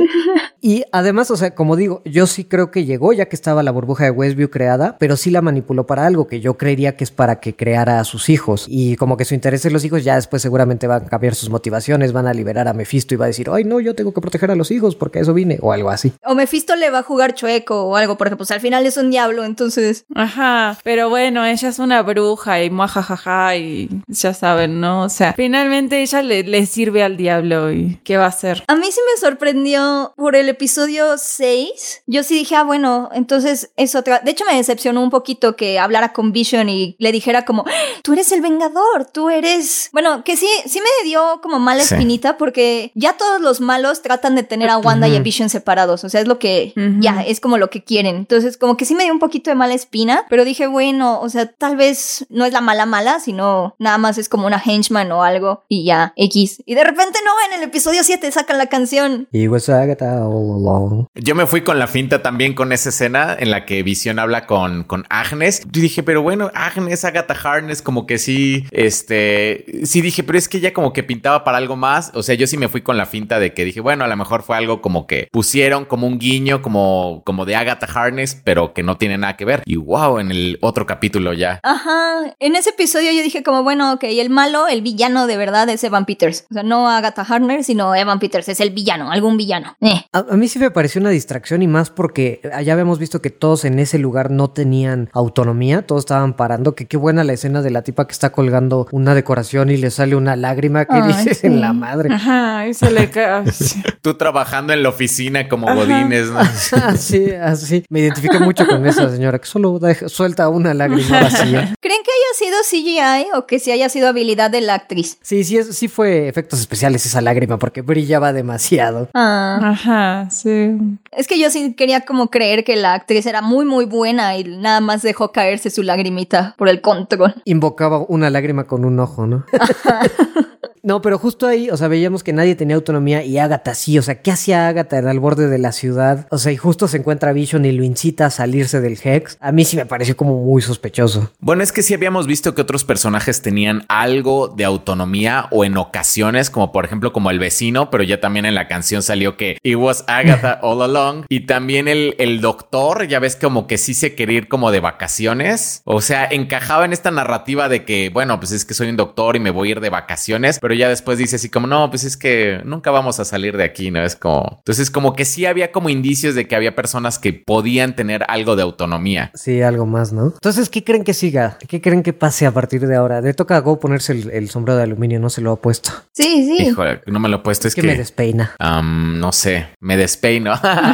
Y 0.64 0.82
además, 0.92 1.30
o 1.30 1.36
sea, 1.36 1.54
como 1.54 1.76
digo, 1.76 2.00
yo 2.06 2.26
sí 2.26 2.46
creo 2.46 2.70
que 2.70 2.86
llegó 2.86 3.12
ya 3.12 3.26
que 3.26 3.36
estaba 3.36 3.62
la 3.62 3.70
burbuja 3.70 4.04
de 4.04 4.10
Westview 4.12 4.48
creada, 4.48 4.96
pero 4.98 5.14
sí 5.18 5.30
la 5.30 5.42
manipuló 5.42 5.86
para 5.86 6.06
algo 6.06 6.26
que 6.26 6.40
yo 6.40 6.56
creería 6.56 6.96
que 6.96 7.04
es 7.04 7.10
para 7.10 7.38
que 7.38 7.54
creara 7.54 8.00
a 8.00 8.04
sus 8.04 8.30
hijos. 8.30 8.64
Y 8.66 8.96
como 8.96 9.18
que 9.18 9.26
su 9.26 9.34
interés 9.34 9.66
en 9.66 9.74
los 9.74 9.84
hijos 9.84 10.04
ya 10.04 10.14
después 10.14 10.40
seguramente 10.40 10.86
van 10.86 11.02
a 11.04 11.06
cambiar 11.06 11.34
sus 11.34 11.50
motivaciones, 11.50 12.14
van 12.14 12.26
a 12.26 12.32
liberar 12.32 12.66
a 12.66 12.72
Mephisto 12.72 13.12
y 13.12 13.18
va 13.18 13.26
a 13.26 13.28
decir, 13.28 13.50
ay 13.52 13.64
no, 13.64 13.78
yo 13.78 13.94
tengo 13.94 14.14
que 14.14 14.22
proteger 14.22 14.50
a 14.50 14.54
los 14.54 14.70
hijos 14.70 14.96
porque 14.96 15.18
a 15.18 15.22
eso 15.22 15.34
vine 15.34 15.58
o 15.60 15.70
algo 15.70 15.90
así. 15.90 16.14
O 16.24 16.34
Mephisto 16.34 16.74
le 16.76 16.88
va 16.88 17.00
a 17.00 17.02
jugar 17.02 17.34
chueco 17.34 17.84
o 17.84 17.96
algo, 17.96 18.16
porque 18.16 18.36
pues 18.36 18.50
al 18.50 18.62
final 18.62 18.86
es 18.86 18.96
un 18.96 19.10
diablo, 19.10 19.44
entonces... 19.44 20.06
Ajá, 20.14 20.78
pero 20.82 21.10
bueno, 21.10 21.44
ella 21.44 21.68
es 21.68 21.78
una 21.78 22.00
bruja 22.00 22.62
y 22.62 22.70
muajajaja 22.70 23.54
y 23.56 23.90
ya 24.08 24.32
saben, 24.32 24.80
¿no? 24.80 25.02
O 25.02 25.08
sea, 25.10 25.34
finalmente 25.34 26.00
ella 26.00 26.22
le, 26.22 26.42
le 26.42 26.64
sirve 26.64 27.02
al 27.02 27.18
diablo 27.18 27.23
y 27.24 28.00
¿qué 28.04 28.16
va 28.16 28.26
a 28.26 28.28
hacer? 28.28 28.62
A 28.68 28.74
mí 28.74 28.86
sí 28.90 29.00
me 29.12 29.20
sorprendió 29.20 30.12
por 30.16 30.36
el 30.36 30.48
episodio 30.48 31.16
6. 31.16 32.02
Yo 32.06 32.22
sí 32.22 32.34
dije, 32.34 32.54
ah, 32.56 32.64
bueno, 32.64 33.08
entonces 33.12 33.70
es 33.76 33.94
otra. 33.94 34.20
De 34.20 34.30
hecho, 34.30 34.44
me 34.44 34.56
decepcionó 34.56 35.00
un 35.00 35.10
poquito 35.10 35.56
que 35.56 35.78
hablara 35.78 36.12
con 36.12 36.32
Vision 36.32 36.68
y 36.68 36.96
le 36.98 37.12
dijera 37.12 37.44
como, 37.44 37.64
tú 38.02 38.12
eres 38.12 38.30
el 38.32 38.42
vengador, 38.42 39.06
tú 39.10 39.30
eres. 39.30 39.88
Bueno, 39.92 40.22
que 40.22 40.36
sí, 40.36 40.48
sí 40.66 40.80
me 40.80 41.08
dio 41.08 41.40
como 41.42 41.58
mala 41.58 41.82
espinita 41.82 42.36
porque 42.36 42.92
ya 42.94 43.14
todos 43.14 43.40
los 43.40 43.60
malos 43.60 44.02
tratan 44.02 44.34
de 44.34 44.42
tener 44.42 44.68
a 44.68 44.78
Wanda 44.78 45.08
y 45.08 45.16
a 45.16 45.20
Vision 45.20 45.48
separados. 45.48 46.04
O 46.04 46.08
sea, 46.08 46.20
es 46.20 46.28
lo 46.28 46.38
que 46.38 46.74
ya 47.00 47.22
es 47.22 47.40
como 47.40 47.56
lo 47.56 47.70
que 47.70 47.82
quieren. 47.82 48.16
Entonces, 48.16 48.58
como 48.58 48.76
que 48.76 48.84
sí 48.84 48.94
me 48.94 49.04
dio 49.04 49.12
un 49.12 49.18
poquito 49.18 49.50
de 49.50 49.56
mala 49.56 49.74
espina, 49.74 50.26
pero 50.28 50.44
dije, 50.44 50.66
bueno, 50.66 51.20
o 51.20 51.28
sea, 51.30 51.50
tal 51.50 51.76
vez 51.76 52.26
no 52.28 52.44
es 52.44 52.52
la 52.52 52.60
mala 52.60 52.86
mala, 52.86 53.20
sino 53.20 53.74
nada 53.78 53.98
más 53.98 54.18
es 54.18 54.28
como 54.28 54.46
una 54.46 54.62
henchman 54.64 55.10
o 55.12 55.22
algo 55.22 55.64
y 55.68 55.84
ya, 55.84 56.12
X. 56.16 56.62
Y 56.66 56.74
de 56.74 56.84
repente 56.84 57.13
no, 57.24 57.30
en 57.48 57.60
el 57.60 57.68
episodio 57.68 58.02
7 58.02 58.30
sacan 58.32 58.58
la 58.58 58.66
canción. 58.66 59.28
Y 59.32 59.48
was 59.48 59.68
Agatha 59.68 60.26
all 60.26 60.58
along. 60.58 61.06
Yo 61.14 61.34
me 61.34 61.46
fui 61.46 61.62
con 61.62 61.78
la 61.78 61.86
finta 61.86 62.22
también 62.22 62.54
con 62.54 62.72
esa 62.72 62.88
escena 62.88 63.36
en 63.38 63.50
la 63.50 63.66
que 63.66 63.82
Vision 63.82 64.18
habla 64.18 64.46
con, 64.46 64.84
con 64.84 65.04
Agnes. 65.08 65.62
Yo 65.70 65.80
dije, 65.80 66.02
pero 66.02 66.22
bueno, 66.22 66.50
Agnes, 66.54 67.04
Agatha 67.04 67.34
Harness, 67.34 67.82
como 67.82 68.06
que 68.06 68.18
sí, 68.18 68.64
este, 68.70 69.64
sí 69.84 70.00
dije, 70.00 70.22
pero 70.22 70.38
es 70.38 70.48
que 70.48 70.58
ella 70.58 70.72
como 70.72 70.92
que 70.92 71.02
pintaba 71.02 71.44
para 71.44 71.58
algo 71.58 71.76
más. 71.76 72.10
O 72.14 72.22
sea, 72.22 72.34
yo 72.34 72.46
sí 72.46 72.56
me 72.56 72.68
fui 72.68 72.82
con 72.82 72.96
la 72.96 73.06
finta 73.06 73.38
de 73.38 73.54
que 73.54 73.64
dije, 73.64 73.80
bueno, 73.80 74.04
a 74.04 74.08
lo 74.08 74.16
mejor 74.16 74.42
fue 74.42 74.56
algo 74.56 74.82
como 74.82 75.06
que 75.06 75.28
pusieron 75.30 75.84
como 75.84 76.06
un 76.06 76.18
guiño, 76.18 76.62
como, 76.62 77.22
como 77.24 77.44
de 77.44 77.56
Agatha 77.56 77.86
Harness, 77.86 78.40
pero 78.44 78.72
que 78.74 78.82
no 78.82 78.96
tiene 78.96 79.18
nada 79.18 79.36
que 79.36 79.44
ver. 79.44 79.62
Y 79.64 79.76
wow, 79.76 80.18
en 80.18 80.30
el 80.30 80.58
otro 80.60 80.86
capítulo 80.86 81.32
ya. 81.32 81.60
Ajá, 81.62 82.34
en 82.38 82.56
ese 82.56 82.70
episodio 82.70 83.12
yo 83.12 83.22
dije 83.22 83.42
como, 83.42 83.62
bueno, 83.62 83.92
ok, 83.94 84.04
el 84.04 84.30
malo, 84.30 84.68
el 84.68 84.82
villano 84.82 85.26
de 85.26 85.36
verdad 85.36 85.68
es 85.68 85.84
Evan 85.84 86.06
Peters. 86.06 86.46
O 86.50 86.54
sea, 86.54 86.62
no 86.62 86.88
Agatha 86.88 87.03
Harness, 87.12 87.66
sino 87.66 87.94
Evan 87.94 88.18
Peters, 88.18 88.48
es 88.48 88.60
el 88.60 88.70
villano, 88.70 89.10
algún 89.10 89.36
villano. 89.36 89.76
Eh. 89.80 90.04
A, 90.12 90.18
a 90.30 90.36
mí 90.36 90.48
sí 90.48 90.58
me 90.58 90.70
pareció 90.70 91.00
una 91.00 91.10
distracción 91.10 91.62
y 91.62 91.66
más 91.66 91.90
porque 91.90 92.40
allá 92.52 92.72
habíamos 92.72 92.98
visto 92.98 93.20
que 93.20 93.30
todos 93.30 93.64
en 93.64 93.78
ese 93.78 93.98
lugar 93.98 94.30
no 94.30 94.50
tenían 94.50 95.10
autonomía, 95.12 95.82
todos 95.86 96.02
estaban 96.02 96.34
parando, 96.34 96.74
que 96.74 96.86
qué 96.86 96.96
buena 96.96 97.24
la 97.24 97.32
escena 97.32 97.62
de 97.62 97.70
la 97.70 97.82
tipa 97.82 98.06
que 98.06 98.12
está 98.12 98.30
colgando 98.30 98.86
una 98.92 99.14
decoración 99.14 99.70
y 99.70 99.76
le 99.76 99.90
sale 99.90 100.16
una 100.16 100.36
lágrima 100.36 100.84
que 100.84 100.94
Ay, 100.96 101.12
dices 101.12 101.44
en 101.44 101.60
la 101.60 101.72
madre. 101.72 102.12
Ajá, 102.14 102.68
y 102.68 102.74
se 102.74 102.90
le 102.90 103.10
cae. 103.10 103.44
Tú 104.02 104.14
trabajando 104.14 104.72
en 104.72 104.82
la 104.82 104.88
oficina 104.90 105.48
como 105.48 105.72
Godines, 105.74 106.28
¿no? 106.30 106.38
Así, 106.84 107.30
así. 107.32 107.84
Me 107.88 108.00
identifiqué 108.00 108.38
mucho 108.38 108.66
con 108.66 108.86
esa 108.86 109.10
señora 109.10 109.38
que 109.38 109.46
solo 109.46 109.78
deja- 109.78 110.08
suelta 110.08 110.48
una 110.48 110.74
lágrima 110.74 111.22
vacía. 111.22 111.74
¿Creen 111.80 112.00
que 112.04 112.10
haya 112.10 112.34
sido 112.38 112.56
CGI 112.70 113.26
o 113.36 113.46
que 113.46 113.58
sí 113.58 113.70
haya 113.70 113.88
sido 113.88 114.08
habilidad 114.08 114.50
de 114.50 114.60
la 114.60 114.74
actriz? 114.74 115.18
Sí, 115.22 115.44
sí, 115.44 115.56
es- 115.58 115.74
sí 115.76 115.88
fue 115.88 116.28
efectos 116.28 116.60
especiales 116.60 116.93
esa 116.94 117.20
lágrima 117.20 117.58
porque 117.58 117.82
brillaba 117.82 118.32
demasiado. 118.32 119.08
Ah. 119.14 119.58
Ajá, 119.62 120.30
sí. 120.30 120.76
Es 121.16 121.26
que 121.26 121.38
yo 121.38 121.50
sí 121.50 121.74
quería 121.74 122.02
como 122.02 122.30
creer 122.30 122.64
que 122.64 122.76
la 122.76 122.94
actriz 122.94 123.26
era 123.26 123.42
muy 123.42 123.64
muy 123.64 123.84
buena 123.84 124.36
y 124.36 124.44
nada 124.44 124.80
más 124.80 125.02
dejó 125.02 125.32
caerse 125.32 125.70
su 125.70 125.82
lagrimita 125.82 126.54
por 126.58 126.68
el 126.68 126.80
control. 126.80 127.34
Invocaba 127.44 128.04
una 128.08 128.30
lágrima 128.30 128.64
con 128.64 128.84
un 128.84 128.98
ojo, 129.00 129.26
¿no? 129.26 129.44
No, 130.84 131.00
pero 131.00 131.18
justo 131.18 131.46
ahí, 131.46 131.70
o 131.70 131.78
sea, 131.78 131.88
veíamos 131.88 132.22
que 132.22 132.34
nadie 132.34 132.56
tenía 132.56 132.76
autonomía 132.76 133.24
y 133.24 133.38
Agatha 133.38 133.74
sí, 133.74 133.98
o 133.98 134.02
sea, 134.02 134.20
¿qué 134.20 134.30
hacía 134.30 134.68
Agatha 134.68 134.98
al 134.98 135.18
borde 135.18 135.48
de 135.48 135.56
la 135.56 135.72
ciudad? 135.72 136.26
O 136.30 136.36
sea, 136.36 136.52
y 136.52 136.58
justo 136.58 136.88
se 136.88 136.98
encuentra 136.98 137.32
Vision 137.32 137.64
y 137.64 137.72
lo 137.72 137.84
incita 137.84 138.26
a 138.26 138.30
salirse 138.30 138.82
del 138.82 138.98
Hex. 139.02 139.38
A 139.40 139.50
mí 139.50 139.64
sí 139.64 139.78
me 139.78 139.86
pareció 139.86 140.14
como 140.14 140.42
muy 140.44 140.60
sospechoso. 140.60 141.30
Bueno, 141.40 141.62
es 141.62 141.72
que 141.72 141.82
sí 141.82 141.94
habíamos 141.94 142.26
visto 142.26 142.54
que 142.54 142.60
otros 142.60 142.84
personajes 142.84 143.40
tenían 143.40 143.86
algo 143.88 144.48
de 144.48 144.66
autonomía 144.66 145.46
o 145.52 145.64
en 145.64 145.78
ocasiones, 145.78 146.50
como 146.50 146.70
por 146.70 146.84
ejemplo 146.84 147.14
como 147.14 147.30
el 147.30 147.38
vecino, 147.38 147.88
pero 147.88 148.04
ya 148.04 148.20
también 148.20 148.44
en 148.44 148.54
la 148.54 148.68
canción 148.68 149.02
salió 149.02 149.38
que 149.38 149.56
it 149.62 149.76
was 149.76 150.04
Agatha 150.06 150.58
all 150.62 150.82
along. 150.82 151.03
Y 151.28 151.40
también 151.40 151.88
el, 151.88 152.14
el 152.18 152.40
doctor, 152.40 153.06
ya 153.06 153.18
ves 153.18 153.36
como 153.36 153.66
que 153.66 153.78
sí 153.78 153.94
se 153.94 154.14
quería 154.14 154.38
ir 154.38 154.48
como 154.48 154.70
de 154.70 154.80
vacaciones. 154.80 155.82
O 155.84 156.00
sea, 156.00 156.26
encajaba 156.30 156.84
en 156.84 156.92
esta 156.92 157.10
narrativa 157.10 157.68
de 157.68 157.84
que, 157.84 158.10
bueno, 158.10 158.38
pues 158.40 158.52
es 158.52 158.64
que 158.64 158.74
soy 158.74 158.88
un 158.88 158.96
doctor 158.96 159.36
y 159.36 159.40
me 159.40 159.50
voy 159.50 159.68
a 159.68 159.70
ir 159.72 159.80
de 159.80 159.90
vacaciones, 159.90 160.58
pero 160.60 160.74
ya 160.74 160.88
después 160.88 161.18
dice 161.18 161.36
así 161.36 161.48
como, 161.48 161.66
no, 161.66 161.90
pues 161.90 162.04
es 162.04 162.16
que 162.16 162.60
nunca 162.64 162.90
vamos 162.90 163.20
a 163.20 163.24
salir 163.24 163.56
de 163.56 163.64
aquí, 163.64 163.90
¿no? 163.90 164.02
Es 164.02 164.16
como... 164.16 164.56
Entonces 164.58 164.90
como 164.90 165.14
que 165.14 165.24
sí 165.24 165.46
había 165.46 165.72
como 165.72 165.88
indicios 165.88 166.34
de 166.34 166.46
que 166.46 166.56
había 166.56 166.74
personas 166.74 167.18
que 167.18 167.32
podían 167.32 167.96
tener 167.96 168.24
algo 168.28 168.56
de 168.56 168.62
autonomía. 168.62 169.30
Sí, 169.34 169.62
algo 169.62 169.86
más, 169.86 170.12
¿no? 170.12 170.26
Entonces, 170.26 170.68
¿qué 170.68 170.84
creen 170.84 171.04
que 171.04 171.14
siga? 171.14 171.58
¿Qué 171.68 171.80
creen 171.80 172.02
que 172.02 172.12
pase 172.12 172.46
a 172.46 172.52
partir 172.52 172.86
de 172.86 172.96
ahora? 172.96 173.20
Le 173.20 173.34
toca 173.34 173.56
a 173.56 173.60
Go 173.60 173.78
ponerse 173.80 174.12
el, 174.12 174.30
el 174.30 174.48
sombrero 174.50 174.76
de 174.76 174.84
aluminio, 174.84 175.20
no 175.20 175.30
se 175.30 175.40
lo 175.40 175.52
ha 175.52 175.60
puesto. 175.60 175.90
Sí, 176.12 176.46
sí. 176.46 176.68
Híjole, 176.68 177.00
no 177.06 177.18
me 177.20 177.28
lo 177.28 177.36
he 177.36 177.40
puesto, 177.40 177.66
es 177.68 177.72
Es 177.72 177.74
que, 177.76 177.82
que... 177.82 177.88
me 177.88 177.96
despeina. 177.96 178.54
No 178.60 179.32
sé, 179.32 179.68
me 179.80 179.96
despeino. 179.96 180.54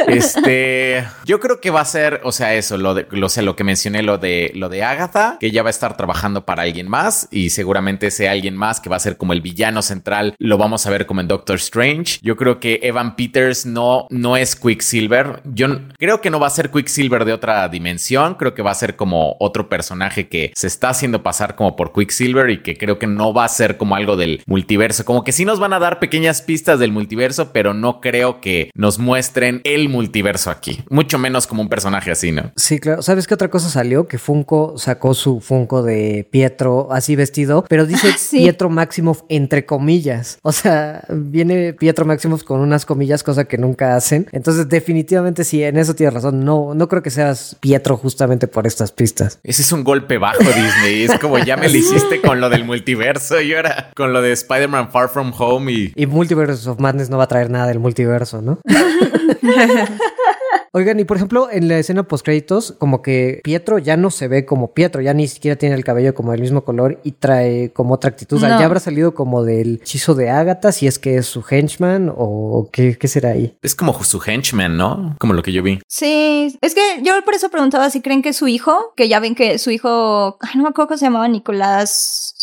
este, 0.11 1.05
yo 1.25 1.39
creo 1.39 1.59
que 1.59 1.69
va 1.69 1.81
a 1.81 1.85
ser, 1.85 2.21
o 2.23 2.31
sea, 2.31 2.53
eso, 2.53 2.77
lo 2.77 2.93
de, 2.93 3.07
lo 3.11 3.29
sé, 3.29 3.41
lo 3.41 3.55
que 3.55 3.63
mencioné, 3.63 4.03
lo 4.03 4.17
de, 4.17 4.51
lo 4.55 4.69
de 4.69 4.83
Agatha, 4.83 5.37
que 5.39 5.47
ella 5.47 5.63
va 5.63 5.69
a 5.69 5.71
estar 5.71 5.97
trabajando 5.97 6.45
para 6.45 6.63
alguien 6.63 6.89
más 6.89 7.27
y 7.31 7.49
seguramente 7.49 8.07
ese 8.07 8.29
alguien 8.29 8.55
más 8.55 8.79
que 8.79 8.89
va 8.89 8.95
a 8.95 8.99
ser 8.99 9.17
como 9.17 9.33
el 9.33 9.41
villano 9.41 9.81
central, 9.81 10.35
lo 10.37 10.57
vamos 10.57 10.85
a 10.85 10.89
ver 10.89 11.05
como 11.05 11.21
en 11.21 11.27
Doctor 11.27 11.57
Strange. 11.57 12.19
Yo 12.21 12.35
creo 12.35 12.59
que 12.59 12.79
Evan 12.83 13.15
Peters 13.15 13.65
no, 13.65 14.07
no 14.09 14.37
es 14.37 14.55
Quicksilver. 14.55 15.41
Yo 15.45 15.67
creo 15.97 16.21
que 16.21 16.29
no 16.29 16.39
va 16.39 16.47
a 16.47 16.51
ser 16.51 16.71
Quicksilver 16.71 17.25
de 17.25 17.33
otra 17.33 17.67
dimensión. 17.69 18.35
Creo 18.35 18.53
que 18.53 18.61
va 18.61 18.71
a 18.71 18.75
ser 18.75 18.95
como 18.95 19.35
otro 19.39 19.69
personaje 19.69 20.27
que 20.27 20.51
se 20.55 20.67
está 20.67 20.89
haciendo 20.89 21.23
pasar 21.23 21.55
como 21.55 21.75
por 21.75 21.93
Quicksilver 21.93 22.49
y 22.49 22.61
que 22.61 22.77
creo 22.77 22.99
que 22.99 23.07
no 23.07 23.33
va 23.33 23.45
a 23.45 23.49
ser 23.49 23.77
como 23.77 23.95
algo 23.95 24.15
del 24.15 24.41
multiverso. 24.45 25.05
Como 25.05 25.23
que 25.23 25.31
sí 25.31 25.45
nos 25.45 25.59
van 25.59 25.73
a 25.73 25.79
dar 25.79 25.99
pequeñas 25.99 26.41
pistas 26.41 26.79
del 26.79 26.91
multiverso, 26.91 27.51
pero 27.53 27.73
no 27.73 28.01
creo 28.01 28.41
que 28.41 28.71
nos 28.73 28.99
muestren 28.99 29.61
el 29.63 29.89
multiverso 29.89 30.00
aquí. 30.47 30.83
Mucho 30.89 31.17
menos 31.17 31.47
como 31.47 31.61
un 31.61 31.69
personaje 31.69 32.11
así, 32.11 32.31
¿no? 32.31 32.51
Sí, 32.55 32.79
claro. 32.79 33.01
¿Sabes 33.01 33.27
qué 33.27 33.33
otra 33.33 33.49
cosa 33.49 33.69
salió? 33.69 34.07
Que 34.07 34.17
Funko 34.17 34.77
sacó 34.77 35.13
su 35.13 35.39
Funko 35.39 35.83
de 35.83 36.27
Pietro 36.31 36.89
así 36.91 37.15
vestido, 37.15 37.65
pero 37.67 37.85
dice 37.85 38.11
Sí. 38.17 38.37
Pietro 38.37 38.69
Maximoff 38.69 39.21
entre 39.29 39.65
comillas. 39.65 40.39
O 40.41 40.51
sea, 40.51 41.03
viene 41.09 41.73
Pietro 41.73 42.05
Maximoff 42.05 42.43
con 42.43 42.59
unas 42.61 42.85
comillas, 42.85 43.23
cosa 43.23 43.45
que 43.45 43.57
nunca 43.57 43.95
hacen. 43.95 44.27
Entonces, 44.31 44.69
definitivamente 44.69 45.43
sí, 45.43 45.63
en 45.63 45.77
eso 45.77 45.95
tienes 45.95 46.13
razón. 46.13 46.45
No, 46.45 46.73
no 46.73 46.87
creo 46.87 47.01
que 47.01 47.09
seas 47.09 47.57
Pietro 47.59 47.97
justamente 47.97 48.47
por 48.47 48.67
estas 48.67 48.91
pistas. 48.91 49.39
Ese 49.43 49.61
es 49.61 49.71
un 49.71 49.83
golpe 49.83 50.17
bajo, 50.17 50.43
Disney. 50.43 51.03
Es 51.03 51.19
como 51.19 51.37
ya 51.39 51.57
me 51.57 51.67
lo 51.69 51.77
hiciste 51.77 52.21
con 52.21 52.39
lo 52.39 52.49
del 52.49 52.63
multiverso 52.63 53.41
y 53.41 53.53
ahora 53.53 53.91
con 53.95 54.13
lo 54.13 54.21
de 54.21 54.31
Spider-Man 54.31 54.91
Far 54.91 55.09
From 55.09 55.33
Home 55.37 55.71
y 55.71 55.93
Y 55.95 56.05
Multiverse 56.05 56.69
of 56.69 56.79
Madness 56.79 57.09
no 57.09 57.17
va 57.17 57.25
a 57.25 57.27
traer 57.27 57.49
nada 57.49 57.67
del 57.67 57.79
multiverso, 57.79 58.41
¿no? 58.41 58.59
Oigan, 60.73 60.99
y 60.99 61.03
por 61.03 61.17
ejemplo, 61.17 61.49
en 61.51 61.67
la 61.67 61.77
escena 61.79 62.03
post 62.03 62.23
créditos, 62.23 62.73
como 62.77 63.01
que 63.01 63.41
Pietro 63.43 63.77
ya 63.77 63.97
no 63.97 64.09
se 64.09 64.27
ve 64.29 64.45
como 64.45 64.73
Pietro, 64.73 65.01
ya 65.01 65.13
ni 65.13 65.27
siquiera 65.27 65.57
tiene 65.57 65.75
el 65.75 65.83
cabello 65.83 66.13
como 66.15 66.31
del 66.31 66.41
mismo 66.41 66.63
color 66.63 66.99
y 67.03 67.11
trae 67.11 67.71
como 67.73 67.95
otra 67.95 68.09
actitud. 68.09 68.37
O 68.37 68.39
sea, 68.39 68.49
No. 68.49 68.59
ya 68.59 68.65
habrá 68.65 68.79
salido 68.79 69.13
como 69.13 69.43
del 69.43 69.79
hechizo 69.81 70.15
de 70.15 70.29
Agatha, 70.29 70.71
si 70.71 70.87
es 70.87 70.97
que 70.97 71.17
es 71.17 71.25
su 71.25 71.43
henchman 71.49 72.11
o 72.15 72.69
qué, 72.71 72.97
qué 72.97 73.07
será 73.07 73.31
ahí. 73.31 73.55
es 73.61 73.75
como 73.75 74.01
su 74.03 74.21
henchman, 74.25 74.77
¿no? 74.77 75.15
Como 75.19 75.33
lo 75.33 75.43
que 75.43 75.51
yo 75.51 75.61
vi. 75.61 75.79
Sí, 75.87 76.57
es 76.61 76.73
que 76.73 76.81
yo 77.03 77.13
por 77.25 77.33
eso 77.33 77.49
preguntaba 77.49 77.89
si 77.89 78.01
creen 78.01 78.21
que 78.21 78.29
es 78.29 78.37
su 78.37 78.47
hijo, 78.47 78.93
que 78.95 79.09
ya 79.09 79.19
ven 79.19 79.35
que 79.35 79.57
su 79.59 79.71
hijo, 79.71 80.37
ay, 80.39 80.51
no 80.55 80.63
me 80.63 80.69
acuerdo 80.69 80.87
cómo 80.89 80.97
se 80.97 81.05
llamaba, 81.05 81.27
Nicolás 81.27 82.35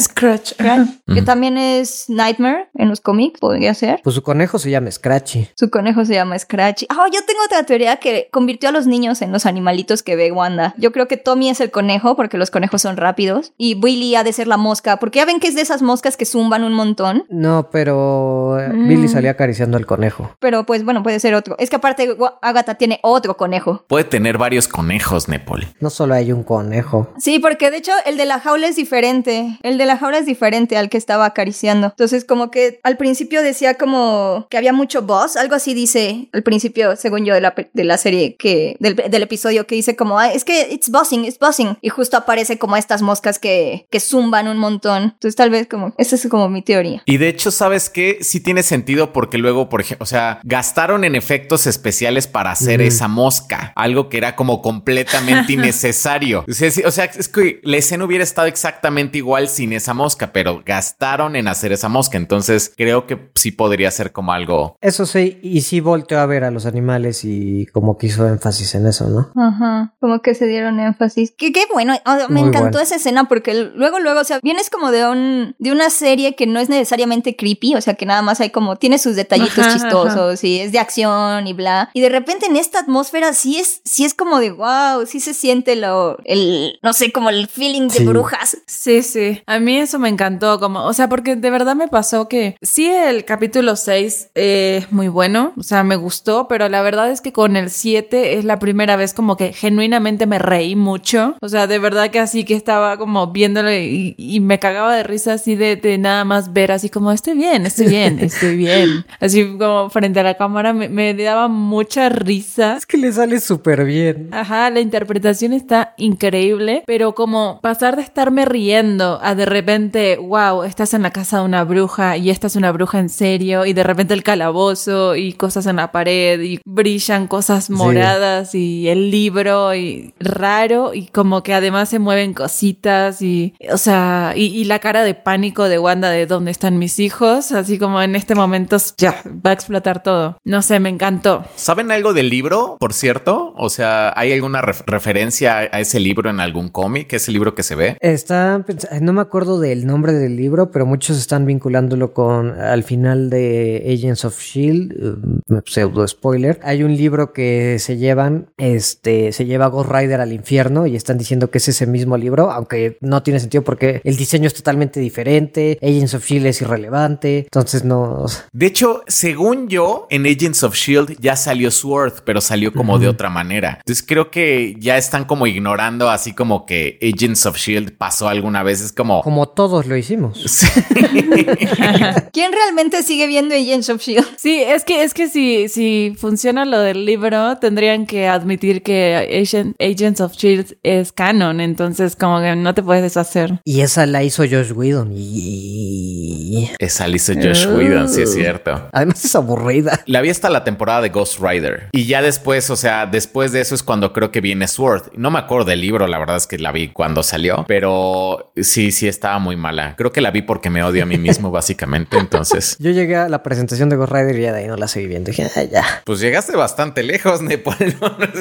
Scratch. 0.00 0.52
Scratch, 0.54 0.88
que 1.12 1.22
también 1.22 1.58
es 1.58 2.06
Nightmare 2.08 2.68
en 2.74 2.88
los 2.88 3.00
cómics, 3.00 3.40
podría 3.40 3.74
ser. 3.74 4.00
Pues 4.02 4.14
su 4.14 4.22
conejo 4.22 4.58
se 4.58 4.70
llama 4.70 4.90
Scratchy. 4.90 5.48
Su 5.56 5.70
conejo 5.70 6.04
se 6.04 6.14
llama 6.14 6.38
Scratchy. 6.38 6.86
Ah, 6.90 7.06
yo 7.12 7.20
tengo 7.26 7.40
otra 7.44 7.64
teoría 7.64 7.96
que 7.96 8.28
convirtió 8.32 8.68
a 8.68 8.72
los 8.72 8.86
niños 8.86 9.22
en 9.22 9.32
los 9.32 9.46
animalitos 9.46 10.02
que 10.02 10.16
ve 10.16 10.32
Wanda. 10.32 10.74
Yo 10.78 10.92
creo 10.92 11.08
que 11.08 11.16
Tommy 11.16 11.50
es 11.50 11.60
el 11.60 11.70
conejo 11.70 12.16
porque 12.16 12.38
los 12.38 12.50
conejos 12.50 12.82
son 12.82 12.96
rápidos 12.96 13.52
y 13.56 13.74
Willy 13.74 14.14
ha 14.16 14.24
de 14.24 14.32
ser 14.32 14.46
la 14.46 14.56
mosca 14.56 14.98
porque 14.98 15.18
ya 15.18 15.24
ven 15.24 15.40
que 15.40 15.48
es 15.48 15.54
de 15.54 15.62
esas 15.62 15.82
moscas 15.82 16.16
que 16.16 16.24
zumban 16.24 16.64
un 16.64 16.72
montón. 16.72 17.24
No, 17.28 17.68
pero 17.70 18.58
eh, 18.60 18.68
Mm. 18.76 18.88
Billy 18.88 19.08
salía 19.08 19.32
acariciando 19.32 19.76
al 19.76 19.86
conejo. 19.86 20.30
Pero 20.40 20.64
pues 20.66 20.84
bueno, 20.84 21.02
puede 21.02 21.20
ser 21.20 21.34
otro. 21.34 21.56
Es 21.58 21.70
que 21.70 21.76
aparte 21.76 22.16
Agatha 22.42 22.74
tiene 22.74 22.98
otro 23.02 23.36
conejo. 23.36 23.84
Puede 23.88 24.04
tener 24.04 24.38
varios 24.38 24.68
conejos, 24.68 25.28
Nepal. 25.28 25.72
No 25.80 25.90
solo 25.90 26.14
hay 26.14 26.32
un 26.32 26.42
conejo. 26.42 27.08
Sí, 27.18 27.38
porque 27.38 27.70
de 27.70 27.78
hecho 27.78 27.92
el 28.04 28.16
de 28.16 28.26
la 28.26 28.40
jaula 28.40 28.66
es 28.66 28.76
diferente. 28.76 29.58
El 29.66 29.78
de 29.78 29.86
la 29.86 29.96
jaula 29.96 30.18
es 30.18 30.26
diferente 30.26 30.76
al 30.76 30.88
que 30.88 30.96
estaba 30.96 31.26
acariciando. 31.26 31.88
Entonces, 31.88 32.24
como 32.24 32.52
que 32.52 32.78
al 32.84 32.96
principio 32.96 33.42
decía 33.42 33.74
como 33.74 34.46
que 34.48 34.56
había 34.56 34.72
mucho 34.72 35.02
boss, 35.02 35.36
algo 35.36 35.56
así 35.56 35.74
dice 35.74 36.28
al 36.32 36.44
principio, 36.44 36.94
según 36.94 37.24
yo, 37.24 37.34
de 37.34 37.40
la, 37.40 37.52
de 37.72 37.84
la 37.84 37.98
serie, 37.98 38.36
que 38.36 38.76
del, 38.78 38.94
del 38.94 39.22
episodio, 39.22 39.66
que 39.66 39.74
dice 39.74 39.96
como, 39.96 40.20
es 40.20 40.44
que 40.44 40.68
it's 40.70 40.88
bossing, 40.88 41.24
it's 41.24 41.40
bossing. 41.40 41.78
Y 41.82 41.88
justo 41.88 42.16
aparece 42.16 42.58
como 42.58 42.76
estas 42.76 43.02
moscas 43.02 43.40
que, 43.40 43.88
que 43.90 43.98
zumban 43.98 44.46
un 44.46 44.58
montón. 44.58 45.02
Entonces, 45.14 45.34
tal 45.34 45.50
vez 45.50 45.66
como, 45.66 45.92
esa 45.98 46.14
es 46.14 46.28
como 46.28 46.48
mi 46.48 46.62
teoría. 46.62 47.02
Y 47.04 47.16
de 47.16 47.28
hecho, 47.28 47.50
¿sabes 47.50 47.90
qué? 47.90 48.18
Sí 48.20 48.38
tiene 48.38 48.62
sentido 48.62 49.12
porque 49.12 49.36
luego, 49.36 49.68
por 49.68 49.80
ejemplo, 49.80 50.04
o 50.04 50.06
sea, 50.06 50.38
gastaron 50.44 51.02
en 51.02 51.16
efectos 51.16 51.66
especiales 51.66 52.28
para 52.28 52.52
hacer 52.52 52.80
esa 52.82 53.08
mosca, 53.08 53.72
algo 53.74 54.08
que 54.08 54.18
era 54.18 54.36
como 54.36 54.62
completamente 54.62 55.52
innecesario. 55.54 56.44
O 56.48 56.52
sea, 56.52 56.70
o 56.86 56.90
sea, 56.92 57.06
es 57.06 57.28
que 57.28 57.58
la 57.64 57.78
escena 57.78 58.04
hubiera 58.04 58.22
estado 58.22 58.46
exactamente 58.46 59.18
igual 59.18 59.45
sin 59.48 59.72
esa 59.72 59.94
mosca, 59.94 60.32
pero 60.32 60.62
gastaron 60.64 61.36
en 61.36 61.48
hacer 61.48 61.72
esa 61.72 61.88
mosca. 61.88 62.16
Entonces, 62.16 62.72
creo 62.76 63.06
que 63.06 63.30
sí 63.34 63.52
podría 63.52 63.90
ser 63.90 64.12
como 64.12 64.32
algo. 64.32 64.76
Eso 64.80 65.06
sí, 65.06 65.38
y 65.42 65.62
sí 65.62 65.80
volteó 65.80 66.18
a 66.18 66.26
ver 66.26 66.44
a 66.44 66.50
los 66.50 66.66
animales 66.66 67.24
y 67.24 67.66
como 67.66 67.98
que 67.98 68.06
hizo 68.06 68.26
énfasis 68.26 68.74
en 68.74 68.86
eso, 68.86 69.08
¿no? 69.08 69.30
Ajá, 69.40 69.94
como 70.00 70.20
que 70.20 70.34
se 70.34 70.46
dieron 70.46 70.80
énfasis. 70.80 71.32
Que 71.36 71.52
qué 71.52 71.64
bueno, 71.72 71.94
me 72.28 72.40
encantó 72.40 72.80
esa 72.80 72.96
escena 72.96 73.28
porque 73.28 73.54
luego, 73.74 73.98
luego, 73.98 74.20
o 74.20 74.24
sea, 74.24 74.40
vienes 74.42 74.70
como 74.70 74.90
de 74.90 75.06
un, 75.08 75.54
de 75.58 75.72
una 75.72 75.90
serie 75.90 76.34
que 76.34 76.46
no 76.46 76.60
es 76.60 76.68
necesariamente 76.68 77.36
creepy, 77.36 77.74
o 77.74 77.80
sea, 77.80 77.94
que 77.94 78.06
nada 78.06 78.22
más 78.22 78.40
hay 78.40 78.50
como, 78.50 78.76
tiene 78.76 78.98
sus 78.98 79.16
detallitos 79.16 79.72
chistosos 79.72 80.42
y 80.44 80.60
es 80.60 80.72
de 80.72 80.78
acción 80.78 81.46
y 81.46 81.52
bla. 81.52 81.90
Y 81.94 82.00
de 82.00 82.08
repente 82.08 82.46
en 82.46 82.56
esta 82.56 82.80
atmósfera 82.80 83.32
sí 83.32 83.58
es, 83.58 83.80
sí 83.84 84.04
es 84.04 84.14
como 84.14 84.38
de 84.38 84.50
wow, 84.50 85.06
sí 85.06 85.20
se 85.20 85.34
siente 85.34 85.76
lo, 85.76 86.18
el, 86.24 86.78
no 86.82 86.92
sé, 86.92 87.12
como 87.12 87.30
el 87.30 87.48
feeling 87.48 87.88
de 87.88 88.04
brujas. 88.04 88.58
Sí, 88.66 89.02
sí. 89.02 89.35
A 89.46 89.58
mí 89.58 89.78
eso 89.78 89.98
me 89.98 90.08
encantó, 90.08 90.58
como, 90.60 90.84
o 90.84 90.92
sea, 90.92 91.08
porque 91.08 91.36
de 91.36 91.50
verdad 91.50 91.76
me 91.76 91.88
pasó 91.88 92.28
que 92.28 92.56
sí, 92.62 92.86
el 92.86 93.24
capítulo 93.24 93.76
6 93.76 94.30
es 94.34 94.92
muy 94.92 95.08
bueno, 95.08 95.52
o 95.56 95.62
sea, 95.62 95.84
me 95.84 95.96
gustó, 95.96 96.48
pero 96.48 96.68
la 96.68 96.82
verdad 96.82 97.10
es 97.10 97.20
que 97.20 97.32
con 97.32 97.56
el 97.56 97.70
7 97.70 98.38
es 98.38 98.44
la 98.44 98.58
primera 98.58 98.96
vez 98.96 99.14
como 99.14 99.36
que 99.36 99.52
genuinamente 99.52 100.26
me 100.26 100.38
reí 100.38 100.76
mucho. 100.76 101.36
O 101.40 101.48
sea, 101.48 101.66
de 101.66 101.78
verdad 101.78 102.10
que 102.10 102.18
así 102.18 102.44
que 102.44 102.54
estaba 102.54 102.96
como 102.98 103.28
viéndolo 103.28 103.72
y, 103.72 104.14
y 104.16 104.40
me 104.40 104.58
cagaba 104.58 104.94
de 104.96 105.02
risa 105.02 105.34
así 105.34 105.54
de, 105.54 105.76
de, 105.76 105.98
nada 105.98 106.24
más 106.24 106.52
ver 106.52 106.72
así 106.72 106.88
como 106.88 107.12
estoy 107.12 107.34
bien, 107.34 107.66
estoy 107.66 107.88
bien, 107.88 108.18
estoy 108.20 108.56
bien. 108.56 109.04
Así 109.20 109.56
como 109.58 109.90
frente 109.90 110.20
a 110.20 110.22
la 110.22 110.34
cámara 110.34 110.72
me, 110.72 110.88
me 110.88 111.14
daba 111.14 111.48
mucha 111.48 112.08
risa. 112.08 112.76
Es 112.76 112.86
que 112.86 112.96
le 112.96 113.12
sale 113.12 113.40
súper 113.40 113.84
bien. 113.84 114.28
Ajá, 114.32 114.70
la 114.70 114.80
interpretación 114.80 115.52
está 115.52 115.94
increíble, 115.96 116.82
pero 116.86 117.14
como 117.14 117.60
pasar 117.60 117.96
de 117.96 118.02
estarme 118.02 118.44
riendo 118.44 119.18
a 119.26 119.34
de 119.34 119.44
repente, 119.44 120.18
wow, 120.18 120.62
estás 120.62 120.94
en 120.94 121.02
la 121.02 121.10
casa 121.10 121.38
de 121.38 121.44
una 121.44 121.64
bruja 121.64 122.16
y 122.16 122.30
esta 122.30 122.46
es 122.46 122.54
una 122.54 122.70
bruja 122.70 123.00
en 123.00 123.08
serio 123.08 123.66
y 123.66 123.72
de 123.72 123.82
repente 123.82 124.14
el 124.14 124.22
calabozo 124.22 125.16
y 125.16 125.32
cosas 125.32 125.66
en 125.66 125.76
la 125.76 125.90
pared 125.90 126.40
y 126.40 126.60
brillan 126.64 127.26
cosas 127.26 127.68
moradas 127.68 128.54
y 128.54 128.88
el 128.88 129.10
libro 129.10 129.74
y 129.74 130.14
raro 130.20 130.94
y 130.94 131.06
como 131.08 131.42
que 131.42 131.54
además 131.54 131.88
se 131.88 131.98
mueven 131.98 132.34
cositas 132.34 133.20
y, 133.20 133.54
o 133.72 133.78
sea, 133.78 134.32
y, 134.36 134.44
y 134.44 134.62
la 134.64 134.78
cara 134.78 135.02
de 135.02 135.14
pánico 135.14 135.68
de 135.68 135.80
Wanda 135.80 136.08
de 136.10 136.26
dónde 136.26 136.52
están 136.52 136.78
mis 136.78 137.00
hijos, 137.00 137.50
así 137.50 137.80
como 137.80 138.00
en 138.00 138.14
este 138.14 138.36
momento 138.36 138.76
ya 138.96 139.22
va 139.44 139.50
a 139.50 139.54
explotar 139.54 140.04
todo. 140.04 140.38
No 140.44 140.62
sé, 140.62 140.78
me 140.78 140.88
encantó. 140.88 141.44
¿Saben 141.56 141.90
algo 141.90 142.14
del 142.14 142.30
libro, 142.30 142.76
por 142.78 142.92
cierto? 142.92 143.54
O 143.56 143.70
sea, 143.70 144.12
¿hay 144.16 144.32
alguna 144.32 144.62
referencia 144.62 145.58
a 145.58 145.80
ese 145.80 145.98
libro 145.98 146.30
en 146.30 146.38
algún 146.38 146.68
cómic? 146.68 147.12
¿Es 147.12 147.26
el 147.26 147.34
libro 147.34 147.56
que 147.56 147.64
se 147.64 147.74
ve? 147.74 147.96
Está, 148.00 148.64
no 149.00 149.15
me 149.16 149.22
acuerdo 149.22 149.58
del 149.58 149.86
nombre 149.86 150.12
del 150.12 150.36
libro, 150.36 150.70
pero 150.70 150.86
muchos 150.86 151.18
están 151.18 151.44
vinculándolo 151.46 152.12
con 152.12 152.50
al 152.50 152.84
final 152.84 153.30
de 153.30 153.82
Agents 153.92 154.24
of 154.24 154.40
Shield, 154.40 154.92
eh, 154.92 155.60
pseudo 155.64 156.06
spoiler. 156.06 156.60
Hay 156.62 156.82
un 156.82 156.96
libro 156.96 157.32
que 157.32 157.78
se 157.80 157.96
llevan, 157.96 158.50
este, 158.56 159.32
se 159.32 159.46
lleva 159.46 159.66
Ghost 159.66 159.90
Rider 159.90 160.20
al 160.20 160.32
infierno 160.32 160.86
y 160.86 160.94
están 160.94 161.18
diciendo 161.18 161.50
que 161.50 161.58
es 161.58 161.68
ese 161.68 161.86
mismo 161.86 162.16
libro, 162.16 162.50
aunque 162.50 162.98
no 163.00 163.22
tiene 163.22 163.40
sentido 163.40 163.64
porque 163.64 164.00
el 164.04 164.16
diseño 164.16 164.46
es 164.46 164.54
totalmente 164.54 165.00
diferente. 165.00 165.78
Agents 165.82 166.14
of 166.14 166.24
Shield 166.24 166.46
es 166.46 166.60
irrelevante, 166.60 167.38
entonces 167.38 167.84
no. 167.84 168.26
De 168.52 168.66
hecho, 168.66 169.02
según 169.06 169.68
yo, 169.68 170.06
en 170.10 170.26
Agents 170.26 170.62
of 170.62 170.74
Shield 170.74 171.16
ya 171.20 171.36
salió 171.36 171.70
Sword, 171.70 172.22
pero 172.24 172.40
salió 172.40 172.72
como 172.72 172.98
de 172.98 173.08
otra 173.08 173.30
manera. 173.30 173.78
Entonces 173.78 174.04
creo 174.06 174.30
que 174.30 174.76
ya 174.78 174.96
están 174.98 175.24
como 175.24 175.46
ignorando 175.46 176.10
así 176.10 176.32
como 176.32 176.66
que 176.66 176.98
Agents 177.02 177.46
of 177.46 177.56
Shield 177.56 177.96
pasó 177.96 178.28
alguna 178.28 178.62
vez. 178.62 178.80
Es 178.80 178.92
como. 178.92 179.05
Como 179.22 179.48
todos 179.48 179.86
lo 179.86 179.96
hicimos. 179.96 180.40
¿Quién 182.32 182.52
realmente 182.52 183.02
sigue 183.02 183.26
viendo 183.26 183.54
Agents 183.54 183.88
of 183.90 184.00
Shield? 184.00 184.26
Sí, 184.36 184.62
es 184.62 184.84
que 184.84 185.02
es 185.02 185.14
que 185.14 185.28
si, 185.28 185.68
si 185.68 186.14
funciona 186.18 186.64
lo 186.64 186.80
del 186.80 187.04
libro, 187.04 187.58
tendrían 187.58 188.06
que 188.06 188.28
admitir 188.28 188.82
que 188.82 189.44
Agents 189.80 190.20
of 190.20 190.32
Shield 190.32 190.76
es 190.82 191.12
canon. 191.12 191.60
Entonces, 191.60 192.16
como 192.16 192.40
que 192.40 192.56
no 192.56 192.74
te 192.74 192.82
puedes 192.82 193.02
deshacer. 193.02 193.60
Y 193.64 193.80
esa 193.80 194.06
la 194.06 194.22
hizo 194.22 194.42
Josh 194.42 194.72
Whedon. 194.72 195.12
Y. 195.14 196.70
Esa 196.78 197.08
la 197.08 197.16
hizo 197.16 197.34
Josh 197.34 197.66
Whedon, 197.66 198.08
sí 198.08 198.22
es 198.22 198.34
cierto. 198.34 198.88
Además 198.92 199.24
es 199.24 199.34
aburrida. 199.34 200.00
La 200.06 200.20
vi 200.20 200.30
hasta 200.30 200.50
la 200.50 200.64
temporada 200.64 201.02
de 201.02 201.10
Ghost 201.10 201.40
Rider. 201.40 201.88
Y 201.92 202.06
ya 202.06 202.22
después, 202.22 202.70
o 202.70 202.76
sea, 202.76 203.06
después 203.06 203.52
de 203.52 203.60
eso 203.60 203.74
es 203.74 203.82
cuando 203.82 204.12
creo 204.12 204.30
que 204.30 204.40
viene 204.40 204.68
Sword. 204.68 205.12
No 205.14 205.30
me 205.30 205.38
acuerdo 205.38 205.66
del 205.66 205.80
libro, 205.80 206.06
la 206.06 206.18
verdad 206.18 206.36
es 206.36 206.46
que 206.46 206.58
la 206.58 206.72
vi 206.72 206.88
cuando 206.88 207.22
salió. 207.22 207.64
Pero 207.68 208.52
sí, 208.56 208.92
sí 208.96 209.08
estaba 209.08 209.38
muy 209.38 209.56
mala. 209.56 209.94
Creo 209.96 210.12
que 210.12 210.20
la 210.20 210.30
vi 210.30 210.42
porque 210.42 210.70
me 210.70 210.82
odio 210.82 211.02
a 211.02 211.06
mí 211.06 211.18
mismo, 211.18 211.50
básicamente. 211.52 212.18
Entonces. 212.18 212.76
Yo 212.78 212.90
llegué 212.90 213.16
a 213.16 213.28
la 213.28 213.42
presentación 213.42 213.88
de 213.88 213.96
Ghost 213.96 214.12
Rider 214.12 214.38
y 214.38 214.42
ya 214.42 214.52
de 214.52 214.60
ahí 214.60 214.66
no 214.66 214.76
la 214.76 214.88
seguí 214.88 215.06
viendo. 215.06 215.30
Dije, 215.30 215.48
ya. 215.70 215.84
Pues 216.04 216.20
llegaste 216.20 216.56
bastante 216.56 217.02
lejos, 217.02 217.40
Nepal. 217.42 217.96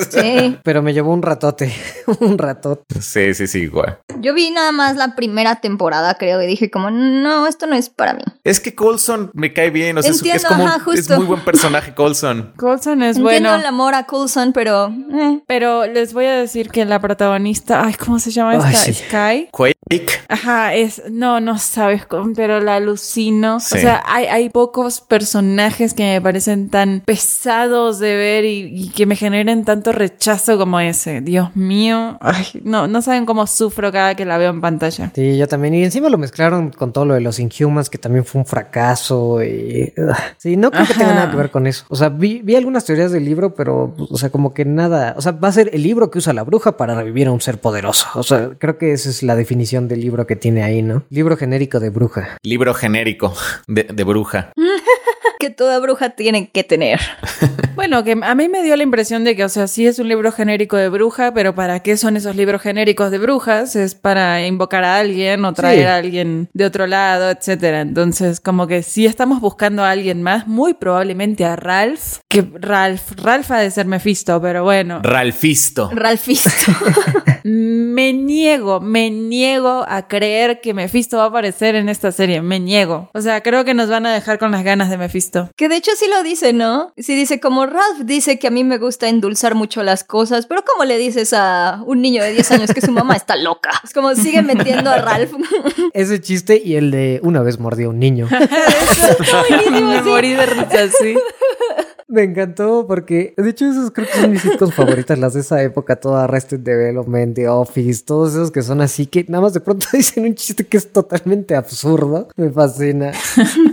sí. 0.09 0.57
Pero 0.63 0.81
me 0.81 0.93
llevó 0.93 1.13
un 1.13 1.21
ratote. 1.21 1.73
un 2.19 2.37
ratote. 2.37 3.01
Sí, 3.01 3.33
sí, 3.33 3.47
sí, 3.47 3.59
igual. 3.59 3.99
Yo 4.19 4.33
vi 4.33 4.51
nada 4.51 4.71
más 4.71 4.95
la 4.95 5.15
primera 5.15 5.61
temporada, 5.61 6.15
creo, 6.15 6.41
y 6.41 6.47
dije 6.47 6.71
como, 6.71 6.89
no, 6.89 7.47
esto 7.47 7.67
no 7.67 7.75
es 7.75 7.89
para 7.89 8.13
mí. 8.13 8.23
Es 8.43 8.59
que 8.59 8.75
Coulson 8.75 9.31
me 9.33 9.53
cae 9.53 9.69
bien, 9.69 9.97
o 9.97 10.01
sea, 10.01 10.11
es 10.11 10.45
como 10.45 10.67
es 10.93 11.09
muy 11.09 11.25
buen 11.25 11.41
personaje 11.41 11.93
Coulson. 11.93 12.53
Coulson 12.57 13.01
es 13.01 13.17
Entiendo 13.17 13.23
bueno. 13.23 13.55
el 13.55 13.65
amor 13.65 13.95
a 13.95 14.05
Coulson, 14.05 14.53
pero 14.53 14.93
eh. 15.13 15.41
pero 15.47 15.85
les 15.85 16.13
voy 16.13 16.25
a 16.25 16.35
decir 16.35 16.69
que 16.69 16.85
la 16.85 16.99
protagonista, 16.99 17.85
ay, 17.85 17.93
¿cómo 17.93 18.19
se 18.19 18.31
llama 18.31 18.55
esta? 18.55 18.67
Ay, 18.67 18.75
sí. 18.75 18.93
Sky. 18.93 19.49
Quake. 19.51 20.21
Ajá, 20.29 20.44
es 20.73 21.03
no, 21.11 21.39
no 21.39 21.57
sabes 21.57 22.05
cómo, 22.05 22.33
pero 22.35 22.59
la 22.59 22.75
alucino. 22.75 23.57
O 23.57 23.59
sea, 23.59 24.03
hay, 24.05 24.25
hay 24.25 24.49
pocos 24.49 25.01
personajes 25.01 25.93
que 25.93 26.03
me 26.03 26.21
parecen 26.21 26.69
tan 26.69 27.01
pesados 27.05 27.99
de 27.99 28.15
ver 28.15 28.45
y, 28.45 28.71
y, 28.73 28.89
que 28.89 29.05
me 29.05 29.15
generen 29.15 29.65
tanto 29.65 29.91
rechazo 29.91 30.57
como 30.57 30.79
ese. 30.79 31.21
Dios 31.21 31.55
mío. 31.55 32.17
Ay, 32.21 32.45
no, 32.63 32.87
no 32.87 33.01
saben 33.01 33.25
cómo 33.25 33.47
sufro 33.47 33.91
cada 33.91 34.15
que 34.15 34.25
la 34.25 34.37
veo 34.37 34.51
en 34.51 34.61
pantalla. 34.61 35.11
Sí, 35.13 35.37
yo 35.37 35.47
también. 35.47 35.73
Y 35.73 35.83
encima 35.83 36.09
lo 36.09 36.17
mezclaron 36.17 36.71
con 36.71 36.93
todo 36.93 37.05
lo 37.05 37.13
de 37.13 37.21
los 37.21 37.39
Inhumans, 37.39 37.89
que 37.89 37.97
también 37.97 38.25
fue 38.25 38.39
un 38.39 38.45
fracaso. 38.45 39.43
Y... 39.43 39.93
Sí, 40.37 40.57
no 40.57 40.71
creo 40.71 40.85
que 40.85 40.93
tenga 40.93 41.13
nada 41.13 41.31
que 41.31 41.37
ver 41.37 41.51
con 41.51 41.67
eso. 41.67 41.85
O 41.89 41.95
sea, 41.95 42.09
vi, 42.09 42.41
vi, 42.43 42.55
algunas 42.55 42.85
teorías 42.85 43.11
del 43.11 43.25
libro, 43.25 43.53
pero, 43.55 43.93
o 43.97 44.17
sea, 44.17 44.29
como 44.29 44.53
que 44.53 44.65
nada. 44.65 45.15
O 45.17 45.21
sea, 45.21 45.31
va 45.31 45.49
a 45.49 45.51
ser 45.51 45.69
el 45.73 45.83
libro 45.83 46.11
que 46.11 46.19
usa 46.19 46.33
la 46.33 46.43
bruja 46.43 46.77
para 46.77 46.95
revivir 46.95 47.27
a 47.27 47.31
un 47.31 47.41
ser 47.41 47.59
poderoso. 47.59 48.07
O 48.15 48.23
sea, 48.23 48.51
creo 48.57 48.77
que 48.77 48.93
esa 48.93 49.09
es 49.09 49.23
la 49.23 49.35
definición 49.35 49.87
del 49.87 50.01
libro 50.01 50.27
que 50.27 50.34
tiene 50.35 50.63
ahí, 50.63 50.81
¿no? 50.81 51.03
Libro 51.09 51.37
genérico 51.37 51.79
de 51.79 51.89
bruja. 51.89 52.37
Libro 52.43 52.73
genérico 52.73 53.33
de, 53.67 53.83
de 53.83 54.03
bruja. 54.03 54.51
que 55.39 55.49
toda 55.49 55.79
bruja 55.79 56.11
tiene 56.11 56.49
que 56.49 56.63
tener. 56.63 56.99
bueno, 57.75 58.03
que 58.03 58.17
a 58.21 58.35
mí 58.35 58.49
me 58.49 58.63
dio 58.63 58.75
la 58.75 58.83
impresión 58.83 59.23
de 59.23 59.35
que, 59.35 59.43
o 59.43 59.49
sea, 59.49 59.67
sí 59.67 59.85
es 59.85 59.99
un 59.99 60.07
libro 60.07 60.31
genérico 60.31 60.77
de 60.77 60.89
bruja, 60.89 61.33
pero 61.33 61.55
¿para 61.55 61.79
qué 61.81 61.97
son 61.97 62.17
esos 62.17 62.35
libros 62.35 62.61
genéricos 62.61 63.11
de 63.11 63.17
brujas? 63.17 63.75
Es 63.75 63.95
para 63.95 64.45
invocar 64.45 64.83
a 64.83 64.97
alguien 64.97 65.45
o 65.45 65.53
traer 65.53 65.79
sí. 65.79 65.85
a 65.85 65.95
alguien 65.95 66.49
de 66.53 66.65
otro 66.65 66.87
lado, 66.87 67.29
etcétera. 67.29 67.81
Entonces, 67.81 68.39
como 68.39 68.67
que 68.67 68.83
si 68.83 69.05
estamos 69.05 69.41
buscando 69.41 69.83
a 69.83 69.91
alguien 69.91 70.21
más, 70.21 70.47
muy 70.47 70.73
probablemente 70.73 71.45
a 71.45 71.55
Ralph, 71.55 72.19
que 72.27 72.45
Ralph, 72.53 73.11
Ralph 73.21 73.51
ha 73.51 73.59
de 73.59 73.71
ser 73.71 73.85
Mephisto, 73.85 74.41
pero 74.41 74.63
bueno. 74.63 75.01
Ralfisto. 75.03 75.89
Ralfisto. 75.93 76.49
me 77.43 78.13
niego, 78.13 78.79
me 78.79 79.09
niego 79.09 79.85
a 79.87 80.07
creer 80.07 80.61
que 80.61 80.73
Mephisto 80.73 81.17
va 81.17 81.25
a 81.25 81.27
aparecer 81.27 81.75
en 81.75 81.89
esta 81.89 82.11
serie, 82.11 82.41
me 82.41 82.59
niego. 82.59 83.09
O 83.13 83.21
sea, 83.21 83.41
creo 83.41 83.65
que 83.65 83.73
nos 83.73 83.89
van 83.89 84.05
a 84.05 84.13
dejar 84.13 84.39
con 84.39 84.51
las 84.51 84.63
ganas 84.63 84.89
de 84.89 84.97
Mephisto. 84.97 85.24
Que 85.55 85.69
de 85.69 85.75
hecho 85.75 85.91
sí 85.97 86.05
lo 86.09 86.23
dice, 86.23 86.53
¿no? 86.53 86.93
Sí 86.97 87.15
dice, 87.15 87.39
como 87.39 87.65
Ralph 87.65 88.01
dice 88.03 88.39
que 88.39 88.47
a 88.47 88.51
mí 88.51 88.63
me 88.63 88.77
gusta 88.77 89.07
endulzar 89.09 89.55
mucho 89.55 89.83
las 89.83 90.03
cosas, 90.03 90.45
pero 90.45 90.63
¿cómo 90.65 90.85
le 90.85 90.97
dices 90.97 91.33
a 91.33 91.81
un 91.85 92.01
niño 92.01 92.23
de 92.23 92.31
10 92.31 92.51
años 92.51 92.73
que 92.73 92.81
su 92.81 92.91
mamá 92.91 93.15
está 93.15 93.35
loca? 93.35 93.71
Es 93.83 93.93
como 93.93 94.15
sigue 94.15 94.41
metiendo 94.41 94.89
a 94.89 94.97
Ralph. 94.97 95.31
Ese 95.93 96.21
chiste 96.21 96.61
y 96.63 96.75
el 96.75 96.91
de 96.91 97.19
una 97.23 97.41
vez 97.41 97.59
mordió 97.59 97.87
a 97.87 97.89
un 97.91 97.99
niño. 97.99 98.27
Eso, 98.91 99.17
me 99.71 100.01
morí 100.01 100.33
de 100.33 100.45
risa, 100.45 100.89
sí. 100.99 101.15
Me 102.15 102.23
encantó 102.23 102.85
porque, 102.87 103.33
de 103.35 103.49
hecho, 103.49 103.65
esos 103.65 103.91
creo 103.91 104.07
que 104.07 104.13
son 104.13 104.31
mis 104.31 104.41
sitcoms 104.41 104.73
favoritas, 104.73 105.19
las 105.19 105.33
de 105.33 105.41
esa 105.41 105.61
época, 105.61 105.97
toda 105.97 106.23
Arrested 106.23 106.61
Development, 106.61 107.35
The 107.35 107.49
Office, 107.49 108.05
todos 108.05 108.31
esos 108.31 108.51
que 108.51 108.61
son 108.61 108.79
así 108.79 109.05
que 109.05 109.25
nada 109.27 109.41
más 109.41 109.53
de 109.53 109.59
pronto 109.59 109.85
dicen 109.93 110.23
un 110.23 110.33
chiste 110.33 110.65
que 110.65 110.77
es 110.77 110.93
totalmente 110.93 111.55
absurdo. 111.55 112.29
Me 112.37 112.49
fascina. 112.51 113.11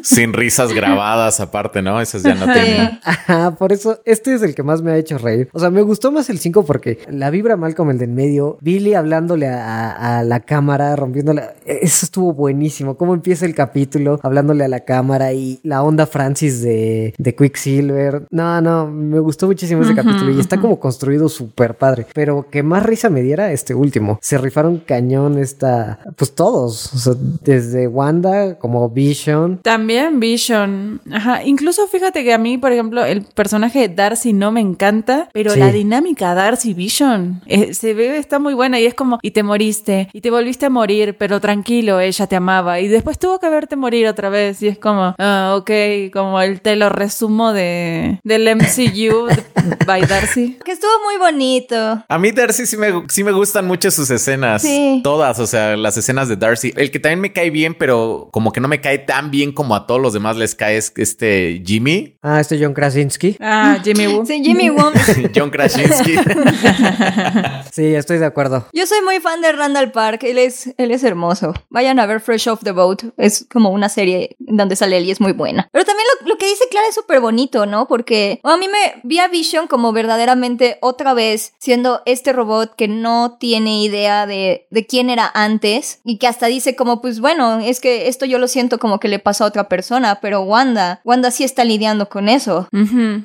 Sin 0.02 0.32
risas 0.32 0.73
grabadas 0.73 1.39
aparte, 1.39 1.82
¿no? 1.82 2.01
Esas 2.01 2.24
ya 2.24 2.35
no 2.35 2.52
tienen. 2.52 2.98
Ajá, 3.05 3.55
por 3.55 3.73
eso 3.73 4.01
este 4.05 4.35
es 4.35 4.43
el 4.43 4.56
que 4.56 4.64
más 4.64 4.82
me 4.82 4.90
ha 4.90 4.97
hecho 4.97 5.19
reír. 5.19 5.48
O 5.52 5.60
sea, 5.60 5.70
me 5.70 5.82
gustó 5.82 6.10
más 6.10 6.28
el 6.28 6.40
5 6.40 6.64
porque 6.64 6.98
la 7.09 7.31
vibra 7.31 7.56
mal 7.56 7.77
como 7.77 7.93
el 7.93 7.98
del 7.98 8.10
medio, 8.10 8.59
Billy 8.60 8.94
hablándole 8.94 9.47
a, 9.47 10.19
a 10.19 10.24
la 10.24 10.40
cámara, 10.40 10.97
rompiéndola. 10.97 11.55
Eso 11.64 12.06
estuvo 12.06 12.32
buenísimo. 12.32 12.97
Cómo 12.97 13.14
empieza 13.14 13.47
el 13.47 13.55
capítulo 13.55 14.19
hablándole 14.24 14.64
a 14.64 14.69
la 14.69 14.81
cámara 14.81 15.32
y 15.32 15.60
la 15.62 15.85
onda 15.85 16.06
Francis 16.06 16.60
de, 16.60 17.14
de 17.19 17.35
Quicksilver. 17.36 18.27
No, 18.32 18.60
no, 18.60 18.86
me 18.88 19.20
gustó 19.20 19.46
muchísimo 19.46 19.82
ese 19.82 19.94
capítulo 19.94 20.30
y 20.30 20.40
está 20.40 20.59
como 20.59 20.80
construido 20.80 21.28
súper 21.28 21.76
padre. 21.76 22.06
Pero 22.14 22.46
que 22.50 22.62
más 22.62 22.82
risa 22.82 23.10
me 23.10 23.20
diera 23.20 23.52
este 23.52 23.74
último. 23.74 24.18
Se 24.22 24.38
rifaron 24.38 24.78
cañón 24.78 25.38
esta, 25.38 26.00
pues 26.16 26.34
todos, 26.34 26.92
o 26.94 26.98
sea, 26.98 27.14
desde 27.42 27.86
Wanda 27.86 28.59
como 28.59 28.88
Vision. 28.88 29.59
También 29.62 30.18
Vision. 30.18 31.00
Ajá, 31.12 31.44
incluso 31.44 31.86
fíjate 31.86 32.24
que 32.24 32.32
a 32.32 32.38
mí, 32.38 32.56
por 32.56 32.72
ejemplo, 32.72 33.04
el 33.04 33.22
personaje 33.22 33.80
de 33.80 33.94
Darcy 33.94 34.32
no 34.32 34.50
me 34.50 34.60
encanta, 34.60 35.28
pero 35.32 35.54
la 35.54 35.70
dinámica 35.70 36.34
Darcy 36.34 36.72
Vision 36.74 37.42
eh, 37.46 37.74
se 37.74 37.94
ve, 37.94 38.16
está 38.16 38.38
muy 38.38 38.54
buena 38.54 38.80
y 38.80 38.86
es 38.86 38.94
como, 38.94 39.18
y 39.22 39.32
te 39.32 39.42
moriste, 39.42 40.09
y 40.12 40.20
te 40.20 40.30
volviste 40.30 40.66
a 40.66 40.70
morir, 40.70 41.16
pero 41.18 41.40
tranquilo, 41.40 42.00
ella 42.00 42.26
te 42.26 42.36
amaba, 42.36 42.80
y 42.80 42.88
después 42.88 43.18
tuvo 43.18 43.38
que 43.38 43.48
verte 43.48 43.76
morir 43.76 44.06
otra 44.06 44.30
vez, 44.30 44.62
y 44.62 44.68
es 44.68 44.78
como, 44.78 45.14
ah, 45.18 45.54
ok, 45.59 45.70
como 46.12 46.40
el 46.40 46.60
te 46.60 46.76
lo 46.76 46.88
resumo 46.88 47.52
de, 47.52 48.11
del 48.22 48.55
MCU 48.56 49.28
by 49.86 50.02
Darcy. 50.02 50.59
Que 50.64 50.72
estuvo 50.72 50.90
muy 51.05 51.18
bonito. 51.18 52.05
A 52.09 52.18
mí 52.18 52.30
Darcy 52.32 52.66
sí 52.66 52.76
me, 52.76 53.05
sí 53.09 53.24
me 53.24 53.32
gustan 53.32 53.66
mucho 53.66 53.90
sus 53.90 54.10
escenas. 54.10 54.62
Sí. 54.62 55.01
Todas, 55.02 55.39
o 55.39 55.47
sea, 55.47 55.76
las 55.76 55.97
escenas 55.97 56.28
de 56.28 56.36
Darcy. 56.36 56.72
El 56.76 56.90
que 56.90 56.98
también 56.98 57.20
me 57.20 57.32
cae 57.32 57.51
bien, 57.51 57.74
pero 57.74 58.28
como 58.32 58.52
que 58.52 58.60
no 58.60 58.68
me 58.68 58.80
cae 58.80 58.98
tan 58.98 59.30
bien 59.30 59.52
como 59.52 59.74
a 59.74 59.86
todos 59.86 60.01
los 60.01 60.12
demás 60.12 60.36
les 60.36 60.55
cae 60.55 60.76
es 60.76 60.93
este 60.97 61.62
Jimmy. 61.64 62.16
Ah, 62.22 62.40
este 62.40 62.59
John 62.62 62.74
Krasinski. 62.74 63.36
Ah, 63.40 63.78
Jimmy 63.82 64.06
Woo. 64.06 64.26
Sí, 64.26 64.43
Jimmy 64.43 64.70
Woo. 64.70 64.93
John 65.34 65.51
Krasinski. 65.51 66.16
sí, 67.72 67.94
estoy 67.94 68.18
de 68.18 68.26
acuerdo. 68.26 68.66
Yo 68.72 68.86
soy 68.86 69.01
muy 69.02 69.20
fan 69.20 69.40
de 69.40 69.52
Randall 69.52 69.93
Park. 69.93 70.22
Él 70.24 70.39
es, 70.39 70.74
él 70.76 70.90
es 70.90 71.05
hermoso. 71.05 71.55
Vayan 71.70 71.98
a 71.98 72.06
ver 72.06 72.20
Fresh 72.20 72.48
Off 72.48 72.60
the 72.62 72.72
Boat. 72.72 73.05
Es 73.16 73.47
como 73.51 73.70
una 73.70 73.89
serie 73.89 74.36
donde 74.39 74.76
sale 74.76 74.98
él 74.98 75.06
y 75.06 75.10
es 75.10 75.20
muy 75.20 75.32
buena. 75.32 75.68
Pero 75.72 75.84
también 75.84 76.06
lo, 76.20 76.28
lo 76.28 76.39
que 76.39 76.47
dice 76.47 76.64
Clara 76.70 76.89
es 76.89 76.94
súper 76.94 77.20
bonito, 77.20 77.66
¿no? 77.66 77.86
Porque 77.86 78.02
a 78.43 78.57
mí 78.57 78.69
me 78.69 79.01
vi 79.03 79.19
a 79.19 79.29
Vision 79.29 79.66
como 79.66 79.93
verdaderamente 79.93 80.79
otra 80.81 81.15
vez 81.15 81.55
siendo 81.59 82.03
este 82.07 82.33
robot 82.33 82.74
que 82.77 82.89
no 82.89 83.37
tiene 83.39 83.83
idea 83.83 84.27
de, 84.27 84.66
de 84.70 84.87
quién 84.87 85.11
era 85.11 85.31
antes 85.35 86.01
y 86.05 86.19
que 86.19 86.27
hasta 86.27 86.47
dice 86.47 86.77
como, 86.77 87.01
pues 87.01 87.20
bueno, 87.20 87.61
es 87.61 87.81
que 87.81 88.09
esto 88.09 88.27
yo 88.27 88.39
lo 88.39 88.49
siento 88.49 88.79
como 88.79 89.01
que 89.01 89.09
le 89.09 89.19
pasó 89.19 89.45
a 89.45 89.49
otra 89.49 89.69
persona, 89.69 90.19
pero 90.20 90.43
Wanda, 90.43 91.01
Wanda 91.05 91.31
sí 91.31 91.45
está 91.45 91.65
lidiando 91.65 92.09
con 92.09 92.29
eso. 92.29 92.69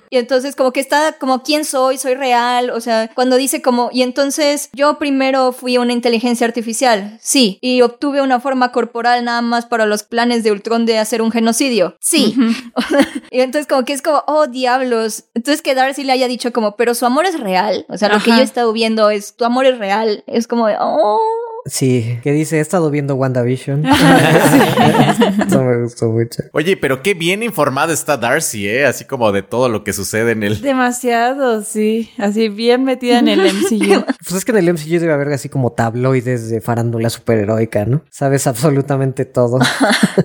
Y 0.09 0.17
entonces 0.17 0.55
como 0.55 0.71
que 0.71 0.79
está 0.79 1.13
como, 1.13 1.43
¿quién 1.43 1.65
soy? 1.65 1.97
Soy 1.97 2.15
real. 2.15 2.69
O 2.69 2.81
sea, 2.81 3.09
cuando 3.13 3.35
dice 3.35 3.61
como, 3.61 3.89
y 3.91 4.01
entonces 4.01 4.69
yo 4.73 4.97
primero 4.97 5.51
fui 5.51 5.77
una 5.77 5.93
inteligencia 5.93 6.47
artificial, 6.47 7.17
sí, 7.21 7.59
y 7.61 7.81
obtuve 7.81 8.21
una 8.21 8.39
forma 8.39 8.71
corporal 8.71 9.23
nada 9.25 9.41
más 9.41 9.65
para 9.65 9.85
los 9.85 10.03
planes 10.03 10.43
de 10.43 10.51
Ultron 10.51 10.85
de 10.85 10.97
hacer 10.97 11.21
un 11.21 11.31
genocidio, 11.31 11.95
sí. 11.99 12.35
y 13.31 13.41
entonces 13.41 13.67
como 13.67 13.85
que 13.85 13.93
es 13.93 14.01
como, 14.01 14.23
oh 14.27 14.47
diablos. 14.67 15.25
Entonces 15.33 15.61
que 15.61 15.75
Darcy 15.75 16.03
le 16.03 16.11
haya 16.11 16.27
dicho 16.27 16.51
como, 16.51 16.75
pero 16.75 16.93
su 16.93 17.05
amor 17.05 17.25
es 17.25 17.39
real. 17.39 17.85
O 17.89 17.97
sea, 17.97 18.09
lo 18.09 18.19
que 18.21 18.31
yo 18.31 18.37
he 18.37 18.43
estado 18.43 18.73
viendo 18.73 19.09
es, 19.09 19.35
tu 19.35 19.45
amor 19.45 19.65
es 19.65 19.77
real. 19.77 20.23
Es 20.27 20.47
como, 20.47 20.67
oh. 20.79 21.19
Sí, 21.67 22.19
que 22.23 22.31
dice, 22.31 22.57
he 22.57 22.61
estado 22.61 22.89
viendo 22.89 23.15
WandaVision. 23.15 23.85
Eso 25.47 25.63
me 25.63 25.81
gustó 25.83 26.09
mucho. 26.09 26.43
Oye, 26.53 26.77
pero 26.77 27.01
qué 27.03 27.13
bien 27.13 27.43
informada 27.43 27.93
está 27.93 28.17
Darcy, 28.17 28.67
¿eh? 28.67 28.85
Así 28.85 29.05
como 29.05 29.31
de 29.31 29.43
todo 29.43 29.69
lo 29.69 29.83
que 29.83 29.93
sucede 29.93 30.31
en 30.31 30.43
el... 30.43 30.61
Demasiado, 30.61 31.63
sí. 31.63 32.11
Así 32.17 32.49
bien 32.49 32.83
metida 32.83 33.19
en 33.19 33.27
el 33.27 33.41
MCU. 33.53 34.03
pues 34.05 34.31
es 34.33 34.45
que 34.45 34.51
en 34.51 34.57
el 34.57 34.73
MCU 34.73 34.99
debe 34.99 35.13
haber 35.13 35.29
así 35.29 35.49
como 35.49 35.71
tabloides 35.71 36.49
de 36.49 36.61
farándula 36.61 37.09
superheroica, 37.09 37.85
¿no? 37.85 38.01
Sabes 38.09 38.47
absolutamente 38.47 39.25
todo. 39.25 39.59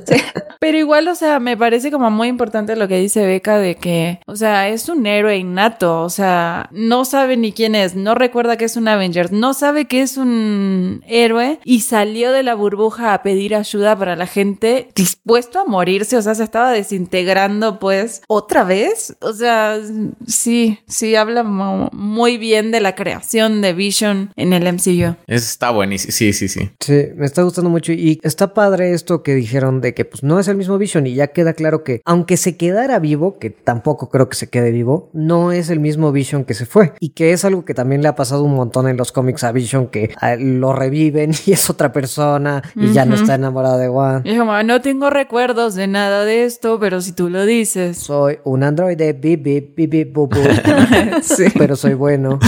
sí. 0.07 0.17
Pero 0.63 0.79
igual, 0.79 1.09
o 1.09 1.17
sea, 1.17 1.41
me 1.41 1.57
parece 1.57 1.91
como 1.91 2.09
muy 2.13 2.29
importante 2.29 2.77
lo 2.77 2.87
que 2.87 2.97
dice 2.97 3.27
Beca 3.27 3.59
de 3.59 3.75
que, 3.75 4.21
o 4.27 4.37
sea, 4.37 4.69
es 4.69 4.89
un 4.89 5.07
héroe 5.07 5.37
innato, 5.37 6.03
o 6.03 6.09
sea, 6.09 6.69
no 6.71 7.05
sabe 7.05 7.37
ni 7.37 7.51
quién 7.51 7.75
es, 7.75 7.97
no 7.97 8.15
recuerda 8.15 8.57
que 8.57 8.67
es 8.67 8.77
un 8.77 8.87
Avengers, 8.87 9.33
no 9.33 9.55
sabe 9.55 9.87
que 9.87 10.03
es 10.03 10.17
un 10.17 11.03
héroe 11.09 11.32
y 11.65 11.81
salió 11.81 12.33
de 12.33 12.43
la 12.43 12.55
burbuja 12.55 13.15
a 13.15 13.23
pedir 13.23 13.55
ayuda 13.55 13.97
para 13.97 14.17
la 14.17 14.27
gente 14.27 14.89
dispuesto 14.95 15.61
a 15.61 15.65
morirse, 15.65 16.17
o 16.17 16.23
sea, 16.23 16.35
se 16.35 16.45
estaba 16.45 16.71
desintegrando 16.73 17.79
pues 17.79 18.23
otra 18.29 18.65
vez, 18.65 19.17
o 19.21 19.33
sea, 19.33 19.79
sí, 20.27 20.79
sí 20.87 21.15
habla 21.15 21.43
muy 21.45 22.39
bien 22.39 22.71
de 22.71 22.81
la 22.81 22.95
creación 22.95 23.61
de 23.61 23.73
Vision 23.73 24.33
en 24.37 24.53
el 24.53 24.65
MCU. 24.73 25.17
Eso 25.27 25.47
está 25.47 25.71
buenísimo, 25.71 26.13
sí, 26.13 26.33
sí, 26.33 26.49
sí. 26.49 26.71
Sí, 26.81 27.09
me 27.17 27.27
está 27.27 27.43
gustando 27.43 27.71
mucho 27.71 27.93
y 27.93 28.21
está 28.23 28.55
padre 28.55 28.93
esto 28.93 29.23
que 29.23 29.35
dijeron 29.35 29.81
de 29.81 29.95
que 29.95 30.05
pues 30.05 30.23
no 30.23 30.39
es 30.39 30.49
el 30.49 30.57
mismo 30.57 30.79
Vision 30.79 31.07
y 31.07 31.15
ya 31.15 31.29
queda 31.29 31.55
claro 31.55 31.85
que 31.85 32.03
aunque 32.05 32.37
se 32.37 32.57
quedara 32.57 32.99
vivo, 32.99 33.39
que 33.39 33.51
tampoco 33.51 34.09
creo 34.09 34.29
que 34.29 34.37
se 34.37 34.49
quede 34.49 34.71
vivo, 34.71 35.11
no 35.13 35.53
es 35.53 35.71
el 35.71 35.81
mismo 35.81 36.13
Vision 36.13 36.45
que 36.45 36.55
se 36.55 36.67
fue 36.67 36.93
y 37.01 37.11
que 37.11 37.33
es 37.33 37.45
algo 37.45 37.65
que 37.65 37.75
también 37.75 38.03
le 38.03 38.09
ha 38.09 38.17
pasado 38.17 38.45
un 38.45 38.55
montón 38.55 38.89
en 38.89 38.97
los 38.97 39.13
cómics 39.13 39.45
a 39.45 39.53
Vision 39.53 39.89
que 39.89 40.15
lo 40.39 40.73
reviven 41.13 41.33
y 41.47 41.53
es 41.53 41.71
otra 41.71 41.93
persona 41.93 42.63
y 42.75 42.93
ya 42.93 43.05
no 43.05 43.15
está 43.15 43.35
enamorado 43.35 43.79
de 43.79 43.89
Juan. 43.89 44.23
Y 44.25 44.37
como, 44.37 44.61
no 44.63 44.81
tengo 44.81 45.11
recuerdos 45.11 45.75
de 45.75 45.87
nada 45.87 46.25
de 46.25 46.45
esto, 46.45 46.79
pero 46.81 47.01
si 47.01 47.13
tú 47.13 47.29
lo 47.29 47.45
dices. 47.45 47.99
Soy 47.99 48.39
un 48.45 48.63
androide, 48.63 49.13
bip, 49.13 49.43
bip, 49.43 49.77
bip, 49.77 49.91
bip, 49.91 50.13
bu, 50.13 50.29
bu. 50.29 50.41
sí. 51.23 51.45
Pero 51.57 51.77
soy 51.77 51.95
bueno. 51.95 52.39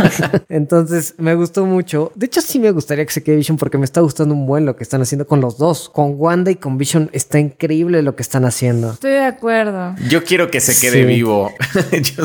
Entonces, 0.48 1.14
me 1.18 1.34
gustó 1.34 1.66
mucho. 1.66 2.12
De 2.14 2.26
hecho, 2.26 2.40
sí 2.40 2.58
me 2.58 2.70
gustaría 2.70 3.04
que 3.04 3.12
se 3.12 3.22
quede 3.22 3.36
Vision 3.36 3.56
porque 3.56 3.78
me 3.78 3.84
está 3.84 4.00
gustando 4.00 4.34
un 4.34 4.46
buen 4.46 4.66
lo 4.66 4.76
que 4.76 4.82
están 4.82 5.02
haciendo 5.02 5.26
con 5.26 5.40
los 5.40 5.58
dos. 5.58 5.88
Con 5.88 6.14
Wanda 6.16 6.50
y 6.50 6.56
con 6.56 6.78
Vision 6.78 7.10
está 7.12 7.38
increíble 7.38 8.02
lo 8.02 8.16
que 8.16 8.22
están 8.22 8.44
haciendo. 8.44 8.92
Estoy 8.92 9.12
de 9.12 9.24
acuerdo. 9.24 9.94
Yo 10.08 10.24
quiero 10.24 10.50
que 10.50 10.60
se 10.60 10.80
quede 10.80 11.04
vivo. 11.04 11.52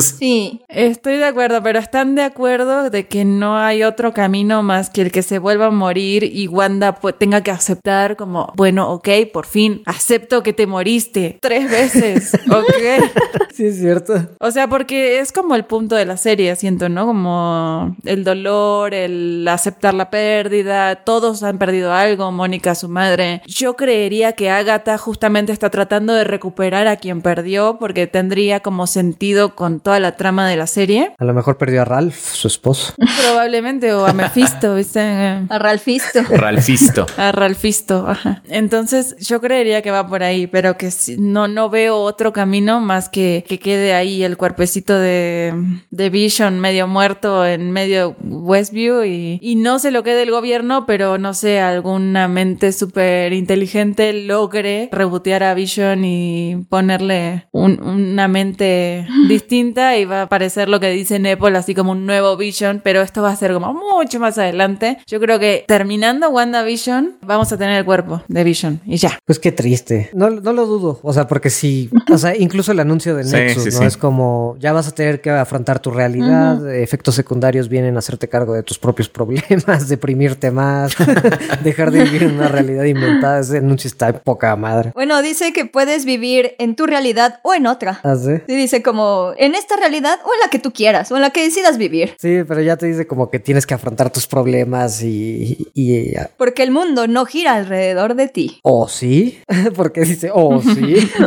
Sí, 0.00 0.62
estoy 0.68 1.16
de 1.16 1.24
acuerdo, 1.24 1.62
pero 1.62 1.78
están 1.78 2.14
de 2.14 2.22
acuerdo 2.22 2.90
de 2.90 3.06
que 3.06 3.24
no 3.24 3.58
hay 3.58 3.82
otro 3.82 4.12
camino 4.12 4.62
más 4.62 4.90
que 4.90 5.02
el 5.02 5.12
que 5.12 5.22
se 5.22 5.38
vuelva 5.38 5.66
a 5.66 5.70
morir 5.70 5.89
y 5.98 6.48
Wanda 6.48 6.98
tenga 7.18 7.42
que 7.42 7.50
aceptar 7.50 8.16
como, 8.16 8.52
bueno, 8.56 8.90
ok, 8.90 9.08
por 9.32 9.46
fin, 9.46 9.82
acepto 9.86 10.42
que 10.42 10.52
te 10.52 10.66
moriste 10.66 11.38
tres 11.40 11.70
veces, 11.70 12.34
ok. 12.50 13.50
sí, 13.52 13.66
es 13.66 13.78
cierto. 13.78 14.28
O 14.40 14.50
sea, 14.50 14.68
porque 14.68 15.18
es 15.18 15.32
como 15.32 15.54
el 15.54 15.64
punto 15.64 15.96
de 15.96 16.04
la 16.04 16.16
serie, 16.16 16.54
siento, 16.56 16.88
¿no? 16.88 17.06
Como 17.06 17.96
el 18.04 18.24
dolor, 18.24 18.94
el 18.94 19.46
aceptar 19.48 19.94
la 19.94 20.10
pérdida, 20.10 20.96
todos 20.96 21.42
han 21.42 21.58
perdido 21.58 21.92
algo, 21.92 22.30
Mónica, 22.32 22.74
su 22.74 22.88
madre. 22.88 23.42
Yo 23.46 23.76
creería 23.76 24.32
que 24.32 24.50
Agatha 24.50 24.98
justamente 24.98 25.52
está 25.52 25.70
tratando 25.70 26.14
de 26.14 26.24
recuperar 26.24 26.86
a 26.86 26.96
quien 26.96 27.22
perdió 27.22 27.76
porque 27.78 28.06
tendría 28.06 28.60
como 28.60 28.86
sentido 28.86 29.54
con 29.54 29.80
toda 29.80 30.00
la 30.00 30.16
trama 30.16 30.48
de 30.48 30.56
la 30.56 30.66
serie. 30.66 31.14
A 31.18 31.24
lo 31.24 31.34
mejor 31.34 31.56
perdió 31.58 31.82
a 31.82 31.84
Ralph, 31.84 32.14
su 32.14 32.48
esposo. 32.48 32.94
Probablemente, 33.22 33.92
o 33.92 34.06
a 34.06 34.12
Mephisto, 34.12 34.74
¿viste? 34.80 35.00
A 35.00 35.58
Ralphisto. 35.80 36.20
Ralphisto. 36.30 37.06
a 37.16 37.32
Ralphisto, 37.32 38.06
ajá. 38.08 38.42
Entonces, 38.48 39.16
yo 39.18 39.40
creería 39.40 39.82
que 39.82 39.90
va 39.90 40.06
por 40.06 40.22
ahí, 40.22 40.46
pero 40.46 40.76
que 40.76 40.90
no, 41.18 41.48
no 41.48 41.70
veo 41.70 41.96
otro 41.96 42.32
camino 42.32 42.80
más 42.80 43.08
que 43.08 43.44
que 43.46 43.58
quede 43.58 43.94
ahí 43.94 44.22
el 44.22 44.36
cuerpecito 44.36 44.98
de, 44.98 45.52
de 45.90 46.10
Vision 46.10 46.60
medio 46.60 46.86
muerto 46.86 47.44
en 47.46 47.70
medio 47.70 48.16
Westview 48.22 49.04
y, 49.04 49.38
y 49.42 49.56
no 49.56 49.78
se 49.78 49.90
lo 49.90 50.02
quede 50.02 50.22
el 50.22 50.30
gobierno, 50.30 50.86
pero 50.86 51.18
no 51.18 51.34
sé, 51.34 51.60
alguna 51.60 52.28
mente 52.28 52.72
súper 52.72 53.32
inteligente 53.32 54.12
logre 54.12 54.88
rebotear 54.92 55.42
a 55.42 55.54
Vision 55.54 56.04
y 56.04 56.64
ponerle 56.68 57.48
una 57.52 58.28
mente 58.28 59.06
distinta 59.28 59.96
y 59.96 60.04
va 60.04 60.20
a 60.20 60.22
aparecer 60.22 60.68
lo 60.68 60.80
que 60.80 60.90
dice 60.90 61.18
Nepal, 61.18 61.56
así 61.56 61.74
como 61.74 61.92
un 61.92 62.06
nuevo 62.06 62.36
Vision, 62.36 62.80
pero 62.82 63.02
esto 63.02 63.22
va 63.22 63.30
a 63.30 63.36
ser 63.36 63.52
como 63.52 63.74
mucho 63.74 64.20
más 64.20 64.38
adelante. 64.38 64.98
Yo 65.06 65.20
creo 65.20 65.38
que 65.38 65.64
terminando 65.70 66.28
WandaVision, 66.30 67.18
vamos 67.22 67.52
a 67.52 67.56
tener 67.56 67.78
el 67.78 67.84
cuerpo 67.84 68.24
de 68.26 68.42
Vision 68.42 68.80
y 68.84 68.96
ya. 68.96 69.20
Pues 69.24 69.38
qué 69.38 69.52
triste. 69.52 70.10
No, 70.12 70.28
no 70.28 70.52
lo 70.52 70.66
dudo, 70.66 70.98
o 71.00 71.12
sea, 71.12 71.28
porque 71.28 71.48
si, 71.48 71.88
o 72.10 72.18
sea, 72.18 72.36
incluso 72.36 72.72
el 72.72 72.80
anuncio 72.80 73.14
de 73.14 73.22
Nexus, 73.22 73.78
¿no? 73.78 73.86
Es 73.86 73.96
como, 73.96 74.56
ya 74.58 74.72
vas 74.72 74.88
a 74.88 74.90
tener 74.90 75.20
que 75.20 75.30
afrontar 75.30 75.78
tu 75.78 75.92
realidad, 75.92 76.74
efectos 76.74 77.14
secundarios 77.14 77.68
vienen 77.68 77.94
a 77.94 78.00
hacerte 78.00 78.28
cargo 78.28 78.54
de 78.54 78.64
tus 78.64 78.80
propios 78.80 79.08
problemas, 79.08 79.88
deprimirte 79.88 80.50
más, 80.50 80.92
dejar 81.62 81.92
de 81.92 82.02
vivir 82.02 82.24
en 82.24 82.32
una 82.32 82.48
realidad 82.48 82.82
inventada. 82.82 83.38
Ese 83.38 83.58
anuncio 83.58 83.86
está 83.86 84.08
en 84.08 84.18
poca 84.24 84.56
madre. 84.56 84.90
Bueno, 84.96 85.22
dice 85.22 85.52
que 85.52 85.66
puedes 85.66 86.04
vivir 86.04 86.56
en 86.58 86.74
tu 86.74 86.86
realidad 86.86 87.38
o 87.44 87.54
en 87.54 87.68
otra. 87.68 88.00
¿Ah, 88.02 88.16
sí? 88.16 88.38
Sí, 88.48 88.56
dice 88.56 88.82
como 88.82 89.34
en 89.36 89.54
esta 89.54 89.76
realidad 89.76 90.18
o 90.24 90.34
en 90.34 90.40
la 90.40 90.50
que 90.50 90.58
tú 90.58 90.72
quieras 90.72 91.12
o 91.12 91.14
en 91.14 91.22
la 91.22 91.30
que 91.30 91.44
decidas 91.44 91.78
vivir. 91.78 92.16
Sí, 92.18 92.40
pero 92.48 92.60
ya 92.60 92.76
te 92.76 92.86
dice 92.86 93.06
como 93.06 93.30
que 93.30 93.38
tienes 93.38 93.66
que 93.66 93.74
afrontar 93.74 94.10
tus 94.10 94.26
problemas 94.26 95.00
y... 95.04 95.59
y 95.74 96.14
Porque 96.36 96.62
el 96.62 96.70
mundo 96.70 97.06
no 97.06 97.24
gira 97.26 97.54
alrededor 97.54 98.14
de 98.14 98.28
ti. 98.28 98.60
¿Oh, 98.62 98.88
sí? 98.88 99.38
Porque 99.76 100.02
dice, 100.02 100.30
oh, 100.32 100.60
sí. 100.62 100.96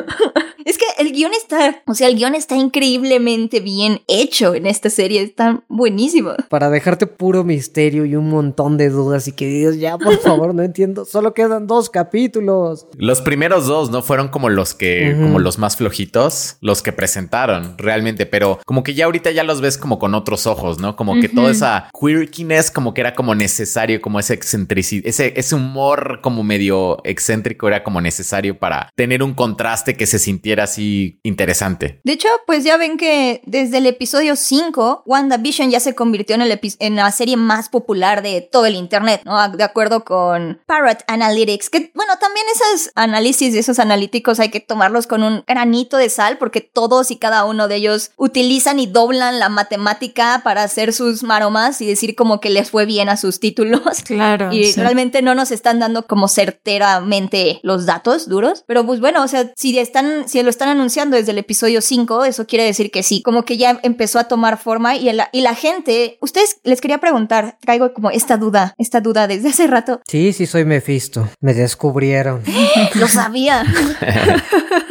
Es 0.65 0.77
que 0.77 0.85
guion 1.14 1.31
está, 1.34 1.81
o 1.85 1.94
sea, 1.94 2.07
el 2.07 2.15
guion 2.15 2.35
está 2.35 2.56
increíblemente 2.56 3.60
bien 3.60 4.02
hecho 4.07 4.56
en 4.56 4.65
esta 4.65 4.90
serie, 4.90 5.22
está 5.22 5.64
buenísimo. 5.68 6.31
Para 6.49 6.69
dejarte 6.69 7.07
puro 7.07 7.44
misterio 7.44 8.06
y 8.06 8.15
un 8.15 8.30
montón 8.30 8.77
de 8.77 8.90
dudas 8.90 9.27
y 9.27 9.31
que 9.31 9.48
digas, 9.48 9.77
ya, 9.77 9.98
por 9.98 10.18
favor, 10.19 10.53
no 10.53 10.64
entiendo, 10.64 11.06
solo 11.06 11.34
quedan 11.34 11.68
dos 11.68 11.90
capítulos. 11.90 12.88
Los 12.98 13.22
primeros 13.22 13.68
dos 13.68 13.91
no 13.91 14.02
fueron 14.02 14.27
como 14.27 14.49
los 14.49 14.73
que, 14.73 15.15
como 15.22 15.40
los 15.40 15.60
más 15.60 15.77
flojitos, 15.77 16.57
los 16.61 16.81
que 16.81 16.91
presentaron 16.91 17.77
realmente, 17.77 18.26
pero 18.26 18.60
como 18.65 18.84
que 18.84 18.94
ya 18.94 19.06
ahorita 19.06 19.31
ya 19.31 19.44
los 19.44 19.61
ves 19.61 19.77
como 19.77 19.99
con 19.99 20.15
otros 20.15 20.48
ojos, 20.48 20.80
¿no? 20.80 20.95
Como 20.95 21.19
que 21.19 21.30
toda 21.30 21.52
esa 21.52 21.90
quirkiness 21.99 22.72
como 22.72 22.94
que 22.94 23.02
era 23.02 23.14
como 23.14 23.35
necesario, 23.35 24.02
como 24.02 24.19
ese 24.19 24.34
excentricidad, 24.34 25.07
ese, 25.07 25.34
ese 25.35 25.56
humor 25.56 26.19
como 26.22 26.44
medio 26.44 26.99
excéntrico 27.03 27.68
era 27.68 27.84
como 27.84 28.02
necesario 28.02 28.57
para 28.57 28.90
tener 28.95 29.23
un 29.23 29.34
contraste 29.34 29.95
que 29.95 30.06
se 30.06 30.19
sintiera 30.19 30.64
así 30.64 31.02
interesante. 31.23 31.99
De 32.03 32.13
hecho, 32.13 32.27
pues 32.45 32.63
ya 32.63 32.77
ven 32.77 32.97
que 32.97 33.41
desde 33.45 33.77
el 33.80 33.85
episodio 33.85 34.35
5, 34.35 35.03
WandaVision 35.05 35.69
ya 35.69 35.80
se 35.80 35.95
convirtió 35.95 36.35
en, 36.35 36.41
el 36.41 36.59
en 36.80 36.95
la 36.95 37.11
serie 37.11 37.38
más 37.38 37.69
popular 37.69 38.21
de 38.21 38.41
todo 38.41 38.65
el 38.65 38.75
Internet, 38.75 39.21
¿no? 39.25 39.49
De 39.49 39.63
acuerdo 39.63 40.03
con 40.03 40.61
Parrot 40.65 41.03
Analytics, 41.07 41.69
que 41.69 41.91
bueno, 41.95 42.13
también 42.19 42.45
esos 42.53 42.91
análisis 42.95 43.53
de 43.53 43.59
esos 43.59 43.80
analíticos 43.80 44.39
hay 44.39 44.49
que 44.49 44.59
tomarlos 44.59 45.07
con 45.07 45.23
un 45.23 45.43
granito 45.47 45.97
de 45.97 46.09
sal 46.09 46.38
porque 46.38 46.61
todos 46.61 47.11
y 47.11 47.17
cada 47.17 47.45
uno 47.45 47.67
de 47.67 47.75
ellos 47.75 48.11
utilizan 48.17 48.80
y 48.80 48.88
doblan 48.88 49.39
la 49.39 49.49
matemática 49.49 50.41
para 50.43 50.63
hacer 50.63 50.93
sus 50.93 51.23
maromas 51.23 51.81
y 51.81 51.88
decir 51.88 52.15
como 52.15 52.39
que 52.39 52.49
les 52.49 52.71
fue 52.71 52.85
bien 52.85 53.09
a 53.09 53.17
sus 53.17 53.39
títulos. 53.39 53.81
Claro. 54.03 54.51
Y 54.51 54.73
realmente 54.73 55.21
no 55.21 55.34
nos 55.34 55.51
están 55.51 55.80
dando 55.80 56.05
como 56.05 56.27
certeramente 56.27 57.59
los 57.63 57.85
datos 57.85 58.27
duros, 58.27 58.63
pero 58.67 58.85
pues 58.85 58.99
bueno, 58.99 59.23
o 59.23 59.27
sea, 59.27 59.51
si 59.55 59.77
están 59.80 60.27
si 60.27 60.41
lo 60.43 60.49
están 60.49 60.69
anunciando 60.69 60.92
desde 60.93 61.31
el 61.31 61.39
episodio 61.39 61.81
5, 61.81 62.25
eso 62.25 62.45
quiere 62.45 62.65
decir 62.65 62.91
que 62.91 63.03
sí, 63.03 63.21
como 63.23 63.45
que 63.45 63.57
ya 63.57 63.79
empezó 63.83 64.19
a 64.19 64.25
tomar 64.25 64.57
forma 64.57 64.95
y, 64.95 65.09
y 65.31 65.41
la 65.41 65.55
gente, 65.55 66.17
ustedes 66.21 66.57
les 66.63 66.81
quería 66.81 66.99
preguntar, 66.99 67.57
traigo 67.61 67.93
como 67.93 68.11
esta 68.11 68.37
duda, 68.37 68.75
esta 68.77 69.01
duda 69.01 69.27
desde 69.27 69.49
hace 69.49 69.67
rato. 69.67 70.01
Sí, 70.07 70.33
sí, 70.33 70.45
soy 70.45 70.65
Mephisto, 70.65 71.27
me 71.39 71.53
descubrieron. 71.53 72.43
lo 72.95 73.07
sabía. 73.07 73.63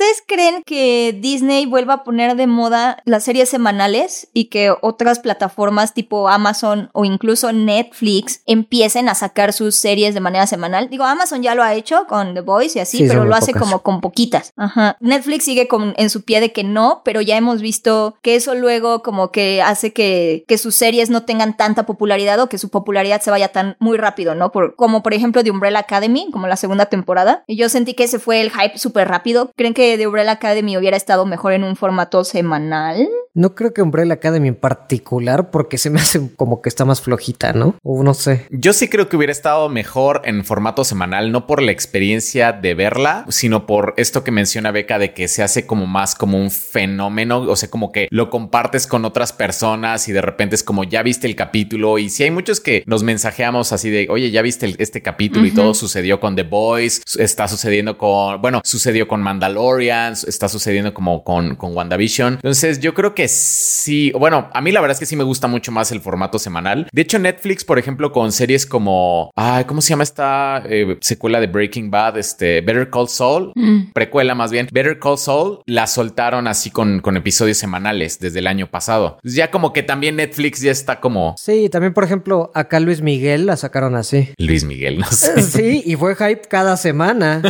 ¿Ustedes 0.00 0.22
creen 0.26 0.62
que 0.64 1.14
Disney 1.20 1.66
vuelva 1.66 1.92
a 1.92 2.04
poner 2.04 2.34
de 2.34 2.46
moda 2.46 3.02
las 3.04 3.22
series 3.22 3.50
semanales 3.50 4.28
y 4.32 4.46
que 4.46 4.72
otras 4.80 5.18
plataformas 5.18 5.92
tipo 5.92 6.30
Amazon 6.30 6.88
o 6.94 7.04
incluso 7.04 7.52
Netflix 7.52 8.40
empiecen 8.46 9.10
a 9.10 9.14
sacar 9.14 9.52
sus 9.52 9.74
series 9.74 10.14
de 10.14 10.20
manera 10.20 10.46
semanal? 10.46 10.88
Digo, 10.88 11.04
Amazon 11.04 11.42
ya 11.42 11.54
lo 11.54 11.62
ha 11.62 11.74
hecho 11.74 12.06
con 12.08 12.32
The 12.32 12.40
Voice 12.40 12.78
y 12.78 12.80
así, 12.80 13.04
pero 13.06 13.26
lo 13.26 13.34
hace 13.34 13.52
como 13.52 13.82
con 13.82 14.00
poquitas. 14.00 14.54
Ajá. 14.56 14.96
Netflix 15.00 15.44
sigue 15.44 15.68
con, 15.68 15.92
en 15.98 16.08
su 16.08 16.22
pie 16.22 16.40
de 16.40 16.50
que 16.50 16.64
no, 16.64 17.02
pero 17.04 17.20
ya 17.20 17.36
hemos 17.36 17.60
visto 17.60 18.16
que 18.22 18.36
eso 18.36 18.54
luego 18.54 19.02
como 19.02 19.30
que 19.30 19.60
hace 19.60 19.92
que, 19.92 20.46
que 20.48 20.56
sus 20.56 20.76
series 20.76 21.10
no 21.10 21.24
tengan 21.24 21.58
tanta 21.58 21.84
popularidad 21.84 22.40
o 22.40 22.48
que 22.48 22.56
su 22.56 22.70
popularidad 22.70 23.20
se 23.20 23.30
vaya 23.30 23.48
tan 23.48 23.76
muy 23.80 23.98
rápido, 23.98 24.34
¿no? 24.34 24.50
Por, 24.50 24.76
como 24.76 25.02
por 25.02 25.12
ejemplo 25.12 25.42
de 25.42 25.50
Umbrella 25.50 25.80
Academy, 25.80 26.30
como 26.32 26.46
la 26.46 26.56
segunda 26.56 26.86
temporada. 26.86 27.44
Y 27.46 27.56
yo 27.56 27.68
sentí 27.68 27.92
que 27.92 28.04
ese 28.04 28.18
fue 28.18 28.40
el 28.40 28.50
hype 28.50 28.78
súper 28.78 29.06
rápido. 29.06 29.52
¿Creen 29.56 29.74
que 29.74 29.89
The 29.96 30.06
Umbrella 30.06 30.32
Academy 30.32 30.76
hubiera 30.76 30.96
estado 30.96 31.26
mejor 31.26 31.52
en 31.52 31.64
un 31.64 31.76
formato 31.76 32.24
semanal? 32.24 33.08
No 33.32 33.54
creo 33.54 33.72
que 33.72 33.80
Umbrella 33.80 34.14
Academy 34.14 34.48
en 34.48 34.56
particular, 34.56 35.50
porque 35.50 35.78
se 35.78 35.88
me 35.88 36.00
hace 36.00 36.34
como 36.34 36.60
que 36.60 36.68
está 36.68 36.84
más 36.84 37.00
flojita, 37.00 37.52
¿no? 37.52 37.76
O 37.84 38.02
no 38.02 38.12
sé. 38.12 38.46
Yo 38.50 38.72
sí 38.72 38.88
creo 38.88 39.08
que 39.08 39.16
hubiera 39.16 39.30
estado 39.32 39.68
mejor 39.68 40.22
en 40.24 40.44
formato 40.44 40.82
semanal, 40.82 41.30
no 41.30 41.46
por 41.46 41.62
la 41.62 41.70
experiencia 41.70 42.52
de 42.52 42.74
verla, 42.74 43.24
sino 43.28 43.66
por 43.66 43.94
esto 43.96 44.24
que 44.24 44.32
menciona 44.32 44.72
Beca 44.72 44.98
de 44.98 45.14
que 45.14 45.28
se 45.28 45.44
hace 45.44 45.64
como 45.64 45.86
más 45.86 46.16
como 46.16 46.38
un 46.38 46.50
fenómeno, 46.50 47.42
o 47.42 47.54
sea, 47.54 47.70
como 47.70 47.92
que 47.92 48.08
lo 48.10 48.30
compartes 48.30 48.88
con 48.88 49.04
otras 49.04 49.32
personas 49.32 50.08
y 50.08 50.12
de 50.12 50.22
repente 50.22 50.56
es 50.56 50.64
como 50.64 50.82
ya 50.82 51.02
viste 51.04 51.28
el 51.28 51.36
capítulo 51.36 51.98
y 51.98 52.10
si 52.10 52.24
hay 52.24 52.32
muchos 52.32 52.58
que 52.58 52.82
nos 52.86 53.04
mensajeamos 53.04 53.72
así 53.72 53.90
de, 53.90 54.08
oye, 54.10 54.32
ya 54.32 54.42
viste 54.42 54.74
este 54.78 55.02
capítulo 55.02 55.46
y 55.46 55.52
todo 55.52 55.74
sucedió 55.74 56.18
con 56.18 56.34
The 56.34 56.42
Boys, 56.42 57.02
está 57.16 57.46
sucediendo 57.46 57.96
con, 57.96 58.40
bueno, 58.42 58.60
sucedió 58.64 59.06
con 59.06 59.22
Mandalorian, 59.22 59.79
está 59.88 60.48
sucediendo 60.48 60.92
como 60.94 61.24
con, 61.24 61.56
con 61.56 61.74
WandaVision. 61.76 62.34
Entonces 62.34 62.80
yo 62.80 62.94
creo 62.94 63.14
que 63.14 63.28
sí, 63.28 64.12
bueno, 64.18 64.50
a 64.52 64.60
mí 64.60 64.72
la 64.72 64.80
verdad 64.80 64.94
es 64.94 65.00
que 65.00 65.06
sí 65.06 65.16
me 65.16 65.24
gusta 65.24 65.48
mucho 65.48 65.72
más 65.72 65.92
el 65.92 66.00
formato 66.00 66.38
semanal. 66.38 66.88
De 66.92 67.02
hecho, 67.02 67.18
Netflix, 67.18 67.64
por 67.64 67.78
ejemplo, 67.78 68.12
con 68.12 68.32
series 68.32 68.66
como, 68.66 69.30
ay, 69.36 69.64
¿cómo 69.64 69.80
se 69.80 69.90
llama 69.90 70.02
esta 70.02 70.62
eh, 70.66 70.98
secuela 71.00 71.40
de 71.40 71.46
Breaking 71.46 71.90
Bad? 71.90 72.18
Este, 72.18 72.60
Better 72.60 72.90
Call 72.90 73.08
Saul, 73.08 73.52
mm. 73.54 73.92
precuela 73.92 74.34
más 74.34 74.50
bien. 74.50 74.68
Better 74.72 74.98
Call 74.98 75.18
Saul 75.18 75.60
la 75.66 75.86
soltaron 75.86 76.46
así 76.46 76.70
con, 76.70 77.00
con 77.00 77.16
episodios 77.16 77.58
semanales 77.58 78.18
desde 78.18 78.40
el 78.40 78.46
año 78.46 78.70
pasado. 78.70 79.18
ya 79.22 79.50
como 79.50 79.72
que 79.72 79.82
también 79.82 80.16
Netflix 80.16 80.60
ya 80.60 80.70
está 80.70 81.00
como... 81.00 81.34
Sí, 81.38 81.68
también, 81.68 81.94
por 81.94 82.04
ejemplo, 82.04 82.50
acá 82.54 82.80
Luis 82.80 83.00
Miguel 83.00 83.46
la 83.46 83.56
sacaron 83.56 83.96
así. 83.96 84.30
Luis 84.38 84.64
Miguel, 84.64 84.98
no 84.98 85.10
sé. 85.10 85.40
Sí, 85.50 85.82
y 85.84 85.96
fue 85.96 86.14
hype 86.14 86.42
cada 86.48 86.76
semana. 86.76 87.42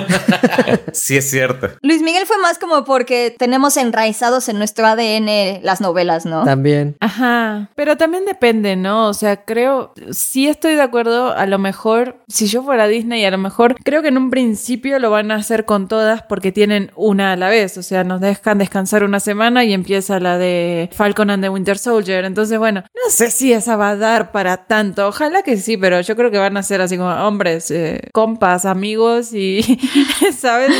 sí, 0.92 1.16
es 1.16 1.30
cierto. 1.30 1.70
Luis 1.82 2.02
Miguel 2.02 2.19
fue 2.26 2.38
más 2.38 2.58
como 2.58 2.84
porque 2.84 3.34
tenemos 3.36 3.76
enraizados 3.76 4.48
en 4.48 4.58
nuestro 4.58 4.86
ADN 4.86 5.60
las 5.62 5.80
novelas, 5.80 6.26
¿no? 6.26 6.44
También. 6.44 6.96
Ajá. 7.00 7.70
Pero 7.74 7.96
también 7.96 8.24
depende, 8.24 8.76
¿no? 8.76 9.08
O 9.08 9.14
sea, 9.14 9.44
creo, 9.44 9.92
sí 10.10 10.48
estoy 10.48 10.74
de 10.74 10.82
acuerdo, 10.82 11.32
a 11.32 11.46
lo 11.46 11.58
mejor, 11.58 12.22
si 12.28 12.46
yo 12.46 12.62
fuera 12.62 12.86
Disney, 12.86 13.24
a 13.24 13.30
lo 13.30 13.38
mejor 13.38 13.76
creo 13.82 14.02
que 14.02 14.08
en 14.08 14.18
un 14.18 14.30
principio 14.30 14.98
lo 14.98 15.10
van 15.10 15.30
a 15.30 15.36
hacer 15.36 15.64
con 15.64 15.88
todas 15.88 16.22
porque 16.22 16.52
tienen 16.52 16.90
una 16.96 17.32
a 17.32 17.36
la 17.36 17.48
vez. 17.48 17.76
O 17.78 17.82
sea, 17.82 18.04
nos 18.04 18.20
dejan 18.20 18.58
descansar 18.58 19.04
una 19.04 19.20
semana 19.20 19.64
y 19.64 19.72
empieza 19.72 20.20
la 20.20 20.38
de 20.38 20.88
Falcon 20.92 21.30
and 21.30 21.42
the 21.42 21.48
Winter 21.48 21.78
Soldier. 21.78 22.24
Entonces, 22.24 22.58
bueno, 22.58 22.82
no 22.82 23.10
sé 23.10 23.30
si 23.30 23.52
esa 23.52 23.76
va 23.76 23.90
a 23.90 23.96
dar 23.96 24.32
para 24.32 24.66
tanto. 24.66 25.08
Ojalá 25.08 25.42
que 25.42 25.56
sí, 25.56 25.76
pero 25.76 26.00
yo 26.00 26.16
creo 26.16 26.30
que 26.30 26.38
van 26.38 26.56
a 26.56 26.62
ser 26.62 26.80
así 26.80 26.96
como 26.96 27.10
hombres, 27.10 27.70
eh, 27.70 28.00
compas, 28.12 28.64
amigos 28.64 29.32
y, 29.32 29.62
¿sabes? 30.36 30.70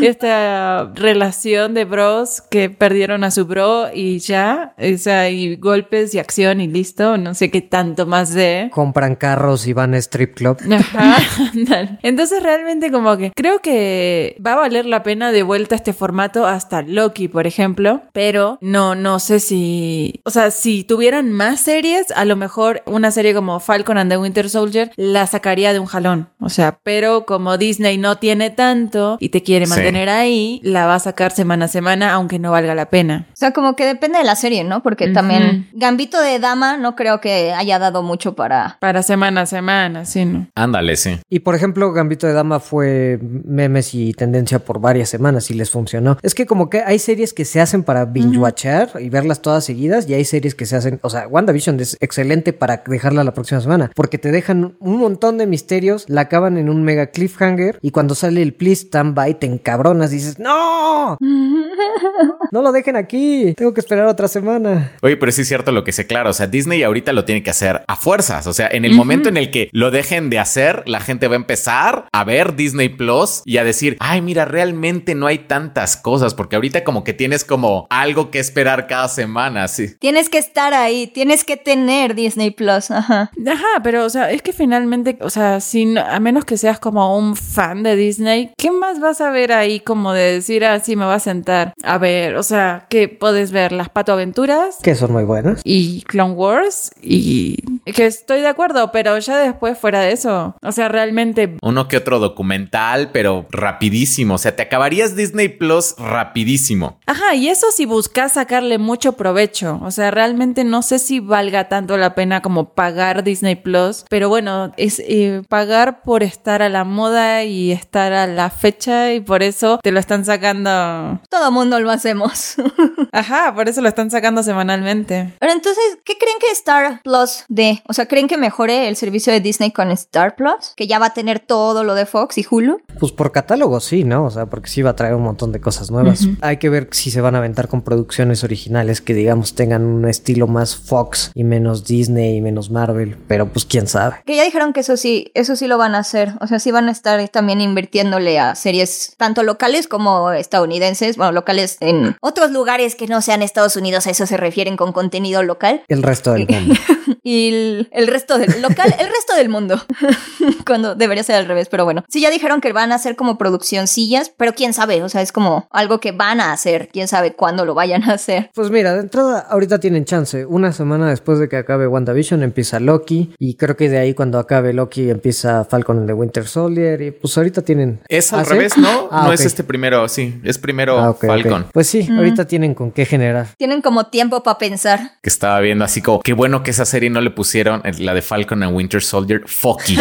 esta 0.00 0.53
relación 0.94 1.74
de 1.74 1.84
bros 1.84 2.42
que 2.42 2.70
perdieron 2.70 3.24
a 3.24 3.30
su 3.30 3.46
bro 3.46 3.88
y 3.92 4.18
ya, 4.18 4.74
o 4.78 4.98
sea, 4.98 5.30
y 5.30 5.56
golpes 5.56 6.14
y 6.14 6.18
acción 6.18 6.60
y 6.60 6.68
listo, 6.68 7.16
no 7.16 7.34
sé 7.34 7.50
qué 7.50 7.60
tanto 7.60 8.06
más 8.06 8.34
de. 8.34 8.70
Compran 8.72 9.16
carros 9.16 9.66
y 9.66 9.72
van 9.72 9.94
a 9.94 9.98
strip 9.98 10.34
club. 10.34 10.58
Ajá. 10.70 11.16
Entonces 12.02 12.42
realmente 12.42 12.90
como 12.90 13.16
que 13.16 13.32
creo 13.34 13.60
que 13.60 14.36
va 14.44 14.52
a 14.52 14.56
valer 14.56 14.86
la 14.86 15.02
pena 15.02 15.32
de 15.32 15.42
vuelta 15.42 15.74
este 15.74 15.92
formato 15.92 16.46
hasta 16.46 16.82
Loki, 16.82 17.28
por 17.28 17.46
ejemplo, 17.46 18.02
pero 18.12 18.58
no, 18.60 18.94
no 18.94 19.18
sé 19.18 19.40
si, 19.40 20.20
o 20.24 20.30
sea, 20.30 20.50
si 20.50 20.84
tuvieran 20.84 21.30
más 21.32 21.60
series, 21.60 22.10
a 22.12 22.24
lo 22.24 22.36
mejor 22.36 22.82
una 22.86 23.10
serie 23.10 23.34
como 23.34 23.60
Falcon 23.60 23.98
and 23.98 24.10
the 24.10 24.16
Winter 24.16 24.48
Soldier 24.48 24.90
la 24.96 25.26
sacaría 25.26 25.72
de 25.72 25.78
un 25.78 25.86
jalón, 25.86 26.28
o 26.40 26.48
sea, 26.48 26.78
pero 26.82 27.26
como 27.26 27.58
Disney 27.58 27.98
no 27.98 28.16
tiene 28.16 28.50
tanto 28.50 29.16
y 29.20 29.30
te 29.30 29.42
quiere 29.42 29.66
mantener 29.66 30.08
ahí, 30.08 30.43
la 30.62 30.86
va 30.86 30.96
a 30.96 30.98
sacar 30.98 31.32
semana 31.32 31.66
a 31.66 31.68
semana, 31.68 32.12
aunque 32.12 32.38
no 32.38 32.52
valga 32.52 32.74
la 32.74 32.86
pena. 32.86 33.26
O 33.32 33.36
sea, 33.36 33.52
como 33.52 33.76
que 33.76 33.86
depende 33.86 34.18
de 34.18 34.24
la 34.24 34.36
serie, 34.36 34.64
¿no? 34.64 34.82
Porque 34.82 35.08
también 35.08 35.68
Gambito 35.72 36.20
de 36.20 36.38
Dama 36.38 36.76
no 36.76 36.96
creo 36.96 37.20
que 37.20 37.52
haya 37.52 37.78
dado 37.78 38.02
mucho 38.02 38.34
para... 38.34 38.78
Para 38.80 39.02
semana 39.02 39.42
a 39.42 39.46
semana, 39.46 40.04
sí, 40.04 40.24
¿no? 40.24 40.46
Ándale, 40.54 40.96
sí. 40.96 41.18
Y 41.28 41.40
por 41.40 41.54
ejemplo, 41.54 41.92
Gambito 41.92 42.26
de 42.26 42.32
Dama 42.32 42.60
fue 42.60 43.18
memes 43.22 43.94
y 43.94 44.12
tendencia 44.12 44.58
por 44.58 44.80
varias 44.80 45.08
semanas 45.08 45.50
y 45.50 45.54
les 45.54 45.70
funcionó. 45.70 46.18
Es 46.22 46.34
que 46.34 46.46
como 46.46 46.70
que 46.70 46.82
hay 46.82 46.98
series 46.98 47.32
que 47.32 47.44
se 47.44 47.60
hacen 47.60 47.82
para 47.82 48.04
binge-watchar 48.04 48.90
y 49.00 49.08
verlas 49.08 49.42
todas 49.42 49.64
seguidas 49.64 50.08
y 50.08 50.14
hay 50.14 50.24
series 50.24 50.54
que 50.54 50.66
se 50.66 50.76
hacen, 50.76 51.00
o 51.02 51.10
sea, 51.10 51.28
WandaVision 51.28 51.80
es 51.80 51.96
excelente 52.00 52.52
para 52.52 52.82
dejarla 52.86 53.24
la 53.24 53.34
próxima 53.34 53.60
semana 53.60 53.90
porque 53.94 54.18
te 54.18 54.32
dejan 54.32 54.76
un 54.80 54.98
montón 54.98 55.38
de 55.38 55.46
misterios, 55.46 56.04
la 56.08 56.22
acaban 56.22 56.58
en 56.58 56.68
un 56.68 56.82
mega 56.82 57.06
cliffhanger 57.06 57.78
y 57.80 57.90
cuando 57.90 58.14
sale 58.14 58.42
el 58.42 58.54
please 58.54 58.86
stand 58.86 59.14
by 59.14 59.34
te 59.38 59.46
encabronas, 59.46 60.10
dices, 60.24 60.38
no, 60.38 61.16
no 62.50 62.62
lo 62.62 62.72
dejen 62.72 62.96
aquí, 62.96 63.52
tengo 63.54 63.64
tengo 63.64 63.72
que 63.72 63.80
esperar 63.80 64.06
otra 64.06 64.28
semana. 64.28 64.92
Oye, 65.00 65.16
pero 65.16 65.32
sí 65.32 65.40
es 65.40 65.48
cierto 65.48 65.72
lo 65.72 65.84
que 65.84 65.92
sé, 65.92 66.06
claro. 66.06 66.28
O 66.28 66.32
sea, 66.34 66.46
Disney 66.46 66.82
ahorita 66.82 67.14
lo 67.14 67.24
tiene 67.24 67.42
que 67.42 67.48
hacer 67.48 67.82
a 67.86 67.96
fuerzas. 67.96 68.46
O 68.46 68.52
sea, 68.52 68.68
en 68.70 68.84
el 68.84 68.94
momento 68.94 69.30
en 69.30 69.38
el 69.38 69.50
que 69.50 69.70
lo 69.72 69.90
dejen 69.90 70.28
de 70.28 70.38
hacer, 70.38 70.82
la 70.86 71.00
gente 71.00 71.28
va 71.28 71.34
a 71.34 71.36
empezar 71.36 72.08
a 72.12 72.24
ver 72.24 72.56
Disney 72.56 72.90
Plus 72.90 73.40
y 73.46 73.56
a 73.56 73.64
decir, 73.64 73.96
ay, 74.00 74.20
mira, 74.20 74.44
realmente 74.44 75.14
no 75.14 75.26
hay 75.26 75.38
tantas 75.38 75.96
cosas, 75.96 76.34
porque 76.34 76.56
ahorita 76.56 76.84
como 76.84 77.04
que 77.04 77.14
tienes 77.14 77.44
como 77.44 77.86
algo 77.88 78.30
que 78.30 78.38
esperar 78.38 78.86
cada 78.86 79.08
semana, 79.08 79.66
sí. 79.68 79.94
Tienes 79.98 80.28
que 80.28 80.36
estar 80.36 80.74
ahí, 80.74 81.06
tienes 81.06 81.44
que 81.44 81.56
tener 81.56 82.14
Disney 82.14 82.50
Plus, 82.50 82.90
ajá. 82.90 83.30
Ajá, 83.46 83.82
pero 83.82 84.04
o 84.04 84.10
sea, 84.10 84.30
es 84.30 84.42
que 84.42 84.52
finalmente, 84.52 85.16
o 85.22 85.30
sea, 85.30 85.60
sin, 85.60 85.96
a 85.96 86.20
menos 86.20 86.44
que 86.44 86.58
seas 86.58 86.78
como 86.78 87.16
un 87.16 87.34
fan 87.34 87.82
de 87.82 87.96
Disney, 87.96 88.52
¿qué 88.58 88.70
más 88.70 89.00
vas 89.00 89.22
a 89.22 89.30
ver 89.30 89.52
ahí 89.52 89.80
como 89.80 90.12
de 90.14 90.32
decir, 90.32 90.64
ah, 90.64 90.80
sí, 90.80 90.96
me 90.96 91.04
va 91.04 91.14
a 91.14 91.20
sentar? 91.20 91.74
A 91.82 91.98
ver, 91.98 92.36
o 92.36 92.42
sea, 92.42 92.86
¿qué 92.88 93.08
puedes 93.08 93.52
ver? 93.52 93.72
Las 93.72 93.88
Pato 93.88 94.12
Aventuras. 94.12 94.78
Que 94.82 94.94
son 94.94 95.12
muy 95.12 95.24
buenas. 95.24 95.60
Y 95.64 96.02
Clone 96.02 96.32
Wars 96.32 96.90
y 97.02 97.62
que 97.84 98.06
estoy 98.06 98.40
de 98.40 98.48
acuerdo, 98.48 98.90
pero 98.92 99.18
ya 99.18 99.38
después 99.38 99.78
fuera 99.78 100.00
de 100.00 100.12
eso, 100.12 100.56
o 100.62 100.72
sea, 100.72 100.88
realmente... 100.88 101.56
Uno 101.62 101.88
que 101.88 101.96
otro 101.96 102.18
documental, 102.18 103.10
pero 103.12 103.46
rapidísimo, 103.50 104.34
o 104.34 104.38
sea, 104.38 104.56
te 104.56 104.62
acabarías 104.62 105.16
Disney 105.16 105.48
Plus 105.48 105.94
rapidísimo. 105.98 106.98
Ajá, 107.06 107.34
y 107.34 107.48
eso 107.48 107.66
si 107.70 107.84
buscas 107.84 108.32
sacarle 108.32 108.78
mucho 108.78 109.12
provecho, 109.12 109.80
o 109.82 109.90
sea, 109.90 110.10
realmente 110.10 110.64
no 110.64 110.82
sé 110.82 110.98
si 110.98 111.20
valga 111.20 111.68
tanto 111.68 111.96
la 111.96 112.14
pena 112.14 112.42
como 112.42 112.70
pagar 112.70 113.22
Disney 113.22 113.56
Plus, 113.56 114.04
pero 114.08 114.28
bueno, 114.28 114.72
es 114.76 115.00
eh, 115.00 115.42
pagar 115.48 116.02
por 116.02 116.22
estar 116.22 116.62
a 116.62 116.68
la 116.68 116.84
moda 116.84 117.44
y 117.44 117.72
estar 117.72 118.12
a 118.12 118.26
la 118.26 118.50
fecha 118.50 119.12
y 119.12 119.20
por 119.20 119.42
eso 119.42 119.78
te 119.82 119.92
lo 119.92 120.00
están 120.04 120.24
sacando. 120.24 121.20
Todo 121.30 121.50
mundo 121.50 121.80
lo 121.80 121.90
hacemos. 121.90 122.56
Ajá, 123.12 123.54
por 123.54 123.68
eso 123.68 123.80
lo 123.80 123.88
están 123.88 124.10
sacando 124.10 124.42
semanalmente. 124.42 125.34
Pero 125.40 125.52
entonces, 125.52 125.82
¿qué 126.04 126.16
creen 126.18 126.36
que 126.40 126.52
Star 126.52 127.00
Plus 127.02 127.44
de? 127.48 127.82
O 127.88 127.94
sea, 127.94 128.06
¿creen 128.06 128.28
que 128.28 128.36
mejore 128.36 128.88
el 128.88 128.96
servicio 128.96 129.32
de 129.32 129.40
Disney 129.40 129.72
con 129.72 129.90
Star 129.90 130.36
Plus? 130.36 130.74
Que 130.76 130.86
ya 130.86 130.98
va 130.98 131.06
a 131.06 131.14
tener 131.14 131.40
todo 131.40 131.84
lo 131.84 131.94
de 131.94 132.06
Fox 132.06 132.38
y 132.38 132.46
Hulu. 132.48 132.82
Pues 133.00 133.12
por 133.12 133.32
catálogo 133.32 133.80
sí, 133.80 134.04
¿no? 134.04 134.26
O 134.26 134.30
sea, 134.30 134.46
porque 134.46 134.68
sí 134.68 134.82
va 134.82 134.90
a 134.90 134.96
traer 134.96 135.14
un 135.14 135.22
montón 135.22 135.52
de 135.52 135.60
cosas 135.60 135.90
nuevas. 135.90 136.28
Hay 136.42 136.58
que 136.58 136.68
ver 136.68 136.88
si 136.92 137.10
se 137.10 137.20
van 137.20 137.34
a 137.34 137.38
aventar 137.38 137.68
con 137.68 137.82
producciones 137.82 138.44
originales 138.44 139.00
que 139.00 139.14
digamos 139.14 139.54
tengan 139.54 139.84
un 139.84 140.06
estilo 140.06 140.46
más 140.46 140.76
Fox 140.76 141.32
y 141.34 141.44
menos 141.44 141.84
Disney 141.84 142.36
y 142.36 142.40
menos 142.40 142.70
Marvel, 142.70 143.16
pero 143.26 143.48
pues 143.48 143.64
quién 143.64 143.86
sabe. 143.86 144.16
Que 144.26 144.36
ya 144.36 144.44
dijeron 144.44 144.72
que 144.72 144.80
eso 144.80 144.96
sí, 144.96 145.30
eso 145.34 145.56
sí 145.56 145.66
lo 145.66 145.78
van 145.78 145.94
a 145.94 145.98
hacer. 145.98 146.34
O 146.40 146.46
sea, 146.46 146.58
sí 146.58 146.70
van 146.70 146.88
a 146.88 146.92
estar 146.92 147.26
también 147.28 147.60
invirtiéndole 147.60 148.38
a 148.38 148.54
series 148.54 149.14
tanto 149.16 149.42
locales 149.42 149.88
como 149.94 150.32
estadounidenses, 150.32 151.16
bueno, 151.16 151.30
locales 151.30 151.76
en 151.78 152.16
otros 152.20 152.50
lugares 152.50 152.96
que 152.96 153.06
no 153.06 153.22
sean 153.22 153.42
Estados 153.42 153.76
Unidos, 153.76 154.08
a 154.08 154.10
eso 154.10 154.26
se 154.26 154.36
refieren 154.36 154.76
con 154.76 154.92
contenido 154.92 155.44
local. 155.44 155.84
El 155.86 156.02
resto 156.02 156.32
del 156.32 156.48
mundo. 156.50 156.74
y 157.22 157.86
el, 157.92 158.08
resto 158.08 158.36
del 158.38 158.60
local, 158.60 158.92
el 158.98 159.06
resto 159.06 159.36
del 159.36 159.48
mundo. 159.48 159.80
Cuando 160.66 160.96
debería 160.96 161.22
ser 161.22 161.36
al 161.36 161.46
revés, 161.46 161.68
pero 161.68 161.84
bueno. 161.84 162.02
Sí, 162.08 162.20
ya 162.20 162.30
dijeron 162.30 162.60
que 162.60 162.72
van 162.72 162.90
a 162.90 162.96
hacer 162.96 163.14
como 163.14 163.38
produccioncillas, 163.38 164.32
pero 164.36 164.52
quién 164.54 164.72
sabe, 164.72 165.00
o 165.04 165.08
sea, 165.08 165.22
es 165.22 165.30
como 165.30 165.68
algo 165.70 166.00
que 166.00 166.10
van 166.10 166.40
a 166.40 166.50
hacer, 166.50 166.88
quién 166.92 167.06
sabe 167.06 167.34
cuándo 167.34 167.64
lo 167.64 167.74
vayan 167.74 168.02
a 168.02 168.14
hacer. 168.14 168.50
Pues 168.52 168.72
mira, 168.72 168.94
de 168.94 169.00
entrada, 169.02 169.46
ahorita 169.48 169.78
tienen 169.78 170.06
chance. 170.06 170.44
Una 170.44 170.72
semana 170.72 171.08
después 171.08 171.38
de 171.38 171.48
que 171.48 171.56
acabe 171.56 171.86
WandaVision 171.86 172.42
empieza 172.42 172.80
Loki, 172.80 173.32
y 173.38 173.54
creo 173.54 173.76
que 173.76 173.88
de 173.88 173.98
ahí 173.98 174.12
cuando 174.12 174.40
acabe 174.40 174.72
Loki 174.72 175.08
empieza 175.08 175.64
Falcon 175.64 176.04
de 176.04 176.14
Winter 176.14 176.48
Soldier, 176.48 177.00
y 177.00 177.12
pues 177.12 177.38
ahorita 177.38 177.62
tienen. 177.62 178.00
Es 178.08 178.32
al 178.32 178.40
¿Ah, 178.40 178.44
revés, 178.44 178.76
¿no? 178.76 179.08
Ah, 179.12 179.26
no 179.26 179.32
es 179.32 179.44
este 179.44 179.62
primero, 179.84 180.08
sí, 180.08 180.40
es 180.44 180.56
primero 180.56 180.98
ah, 180.98 181.14
Falcon. 181.14 181.66
Pues 181.70 181.88
sí, 181.88 182.08
ahorita 182.10 182.46
tienen 182.46 182.72
con 182.74 182.90
qué 182.90 183.04
generar. 183.04 183.48
Tienen 183.58 183.82
como 183.82 184.06
tiempo 184.06 184.42
para 184.42 184.56
pensar. 184.56 185.18
Que 185.22 185.28
estaba 185.28 185.60
viendo 185.60 185.84
así 185.84 186.00
como, 186.00 186.20
qué 186.20 186.32
bueno 186.32 186.62
que 186.62 186.70
esa 186.70 186.86
serie 186.86 187.10
no 187.10 187.20
le 187.20 187.30
pusieron 187.30 187.82
la 187.98 188.14
de 188.14 188.22
Falcon 188.22 188.62
and 188.62 188.74
Winter 188.74 189.02
Soldier, 189.02 189.42
Foki, 189.44 189.98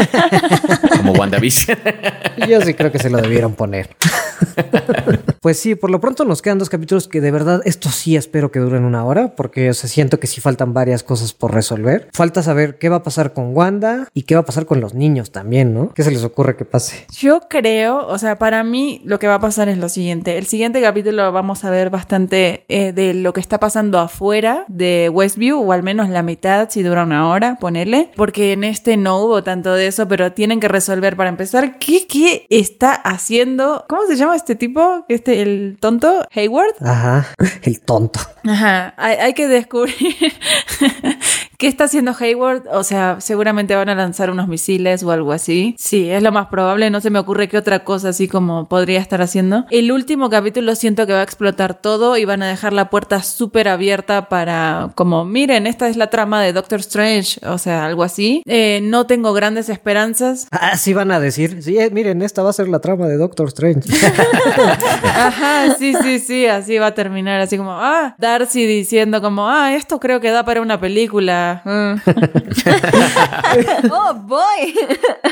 como 0.98 1.12
WandaVision. 1.12 1.78
Yo 2.48 2.62
sí 2.62 2.74
creo 2.76 2.94
que 2.94 3.00
se 3.00 3.10
lo 3.10 3.18
debieron 3.18 3.56
poner. 3.56 3.90
pues 5.42 5.60
sí, 5.60 5.76
por 5.76 5.90
lo 5.90 6.00
pronto 6.00 6.26
nos 6.26 6.42
quedan 6.42 6.60
dos 6.60 6.70
capítulos 6.70 7.08
que 7.08 7.22
de 7.22 7.32
verdad, 7.32 7.62
esto 7.66 7.90
sí 7.90 8.16
espero 8.16 8.52
que 8.52 8.60
duren 8.60 8.84
una 8.84 9.06
hora, 9.06 9.36
porque 9.36 9.70
o 9.70 9.74
siento 9.74 10.20
que 10.20 10.28
sí 10.28 10.42
faltan 10.42 10.74
varias 10.74 11.04
cosas 11.04 11.34
por 11.34 11.54
resolver. 11.54 12.10
Falta 12.14 12.44
saber 12.44 12.78
qué 12.78 12.90
va 12.90 12.98
a 12.98 13.04
pasar 13.04 13.34
con 13.34 13.56
Wanda 13.56 14.08
y 14.14 14.24
qué 14.24 14.36
va 14.36 14.42
a 14.42 14.46
pasar 14.46 14.66
con 14.66 14.82
los 14.82 14.94
niños 14.94 15.32
también, 15.32 15.74
¿no? 15.74 15.94
¿Qué 15.94 16.04
se 16.04 16.12
les 16.12 16.24
ocurre 16.24 16.56
que 16.56 16.66
pase? 16.66 17.06
Yo 17.12 17.42
creo, 17.50 18.08
o 18.08 18.18
sea, 18.18 18.38
para 18.38 18.64
mí 18.64 19.02
lo 19.06 19.20
que 19.20 19.28
va 19.28 19.36
a 19.36 19.40
pasar 19.40 19.70
es 19.70 19.78
lo 19.78 19.90
siguiente. 19.90 20.38
El 20.38 20.48
siguiente 20.48 20.82
capítulo 20.82 21.32
vamos 21.32 21.64
a 21.64 21.70
ver 21.70 21.90
bastante 21.90 22.66
eh, 22.68 22.94
de 22.94 23.14
lo 23.14 23.34
que 23.34 23.42
está 23.42 23.60
pasando 23.60 24.00
afuera 24.00 24.66
de 24.68 25.10
Westview, 25.10 25.60
o 25.60 25.72
al 25.72 25.84
menos 25.84 26.10
la 26.10 26.24
mitad, 26.24 26.70
si 26.70 26.84
dura 26.84 27.04
una 27.04 27.30
hora, 27.30 27.58
ponele, 27.60 28.12
porque 28.16 28.54
en 28.54 28.64
este 28.64 28.98
no 28.98 29.20
hubo 29.20 29.44
tanto 29.44 29.74
de 29.74 29.88
eso, 29.88 30.08
pero 30.08 30.32
tienen 30.32 30.60
que 30.60 30.68
resolver 30.68 31.16
para 31.16 31.30
empezar 31.30 31.80
qué, 31.80 32.08
qué 32.08 32.46
está 32.50 32.94
haciendo, 32.94 33.86
¿cómo 33.88 34.04
se 34.08 34.16
llama 34.16 34.36
este 34.44 34.56
tipo? 34.56 35.06
Este, 35.08 35.42
el 35.42 35.78
tonto, 35.80 36.26
Hayward. 36.34 36.76
Ajá, 36.82 37.28
el 37.64 37.80
tonto. 37.80 38.20
Ajá, 38.44 38.94
hay, 38.98 39.16
hay 39.16 39.34
que 39.34 39.48
descubrir 39.48 39.96
¿Qué 41.64 41.70
está 41.70 41.86
haciendo 41.86 42.14
Hayward? 42.20 42.68
O 42.74 42.84
sea, 42.84 43.22
seguramente 43.22 43.74
van 43.74 43.88
a 43.88 43.96
lanzar 43.96 44.30
unos 44.30 44.50
misiles 44.50 45.02
o 45.02 45.12
algo 45.12 45.32
así. 45.32 45.78
Sí, 45.80 46.10
es 46.10 46.22
lo 46.22 46.34
más 46.34 46.48
probable. 46.48 46.90
No 46.90 47.00
se 47.00 47.10
me 47.10 47.20
ocurre 47.20 47.48
qué 47.48 47.58
otra 47.58 47.86
cosa 47.86 48.10
así 48.10 48.28
como 48.28 48.68
podría 48.68 49.00
estar 49.00 49.22
haciendo. 49.22 49.64
El 49.70 49.94
último 49.94 50.30
capítulo 50.30 50.76
siento 50.76 51.08
que 51.08 51.14
va 51.14 51.22
a 51.22 51.24
explotar 51.24 51.74
todo 51.80 52.18
y 52.18 52.26
van 52.26 52.44
a 52.44 52.50
dejar 52.50 52.74
la 52.74 52.90
puerta 52.90 53.24
súper 53.24 53.70
abierta 53.70 54.28
para 54.28 54.92
como, 54.96 55.24
miren, 55.24 55.66
esta 55.66 55.88
es 55.88 55.96
la 55.96 56.08
trama 56.08 56.42
de 56.44 56.52
Doctor 56.52 56.82
Strange. 56.82 57.40
O 57.48 57.58
sea, 57.58 57.86
algo 57.86 58.04
así. 58.04 58.44
Eh, 58.46 58.82
no 58.84 59.08
tengo 59.08 59.32
grandes 59.32 59.70
esperanzas. 59.70 60.50
Ah, 60.52 60.76
sí 60.76 60.94
van 60.94 61.14
a 61.14 61.22
decir. 61.22 61.64
Sí, 61.64 61.78
eh, 61.78 61.90
miren, 61.94 62.24
esta 62.24 62.44
va 62.44 62.50
a 62.50 62.54
ser 62.54 62.68
la 62.68 62.82
trama 62.82 63.08
de 63.08 63.16
Doctor 63.16 63.48
Strange. 63.48 63.90
Ajá, 65.16 65.76
sí, 65.80 65.94
sí, 66.04 66.20
sí. 66.20 66.46
Así 66.46 66.78
va 66.78 66.88
a 66.88 66.94
terminar. 66.94 67.40
Así 67.40 67.56
como, 67.58 67.72
ah, 67.72 68.16
Darcy 68.18 68.66
diciendo 68.66 69.22
como, 69.22 69.48
ah, 69.48 69.74
esto 69.74 70.02
creo 70.02 70.20
que 70.20 70.30
da 70.30 70.44
para 70.44 70.62
una 70.62 70.78
película. 70.78 71.53
oh, 73.92 74.14
boy. 74.14 74.74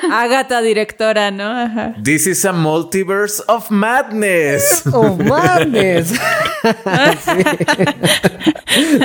Agatha, 0.12 0.62
directora, 0.62 1.32
¿no? 1.32 1.94
This 2.04 2.28
is 2.28 2.46
a 2.46 2.54
multiverse 2.54 3.42
of 3.48 3.72
madness. 3.72 4.86
Of 4.88 5.20
madness. 5.20 6.10
sí. 7.20 7.44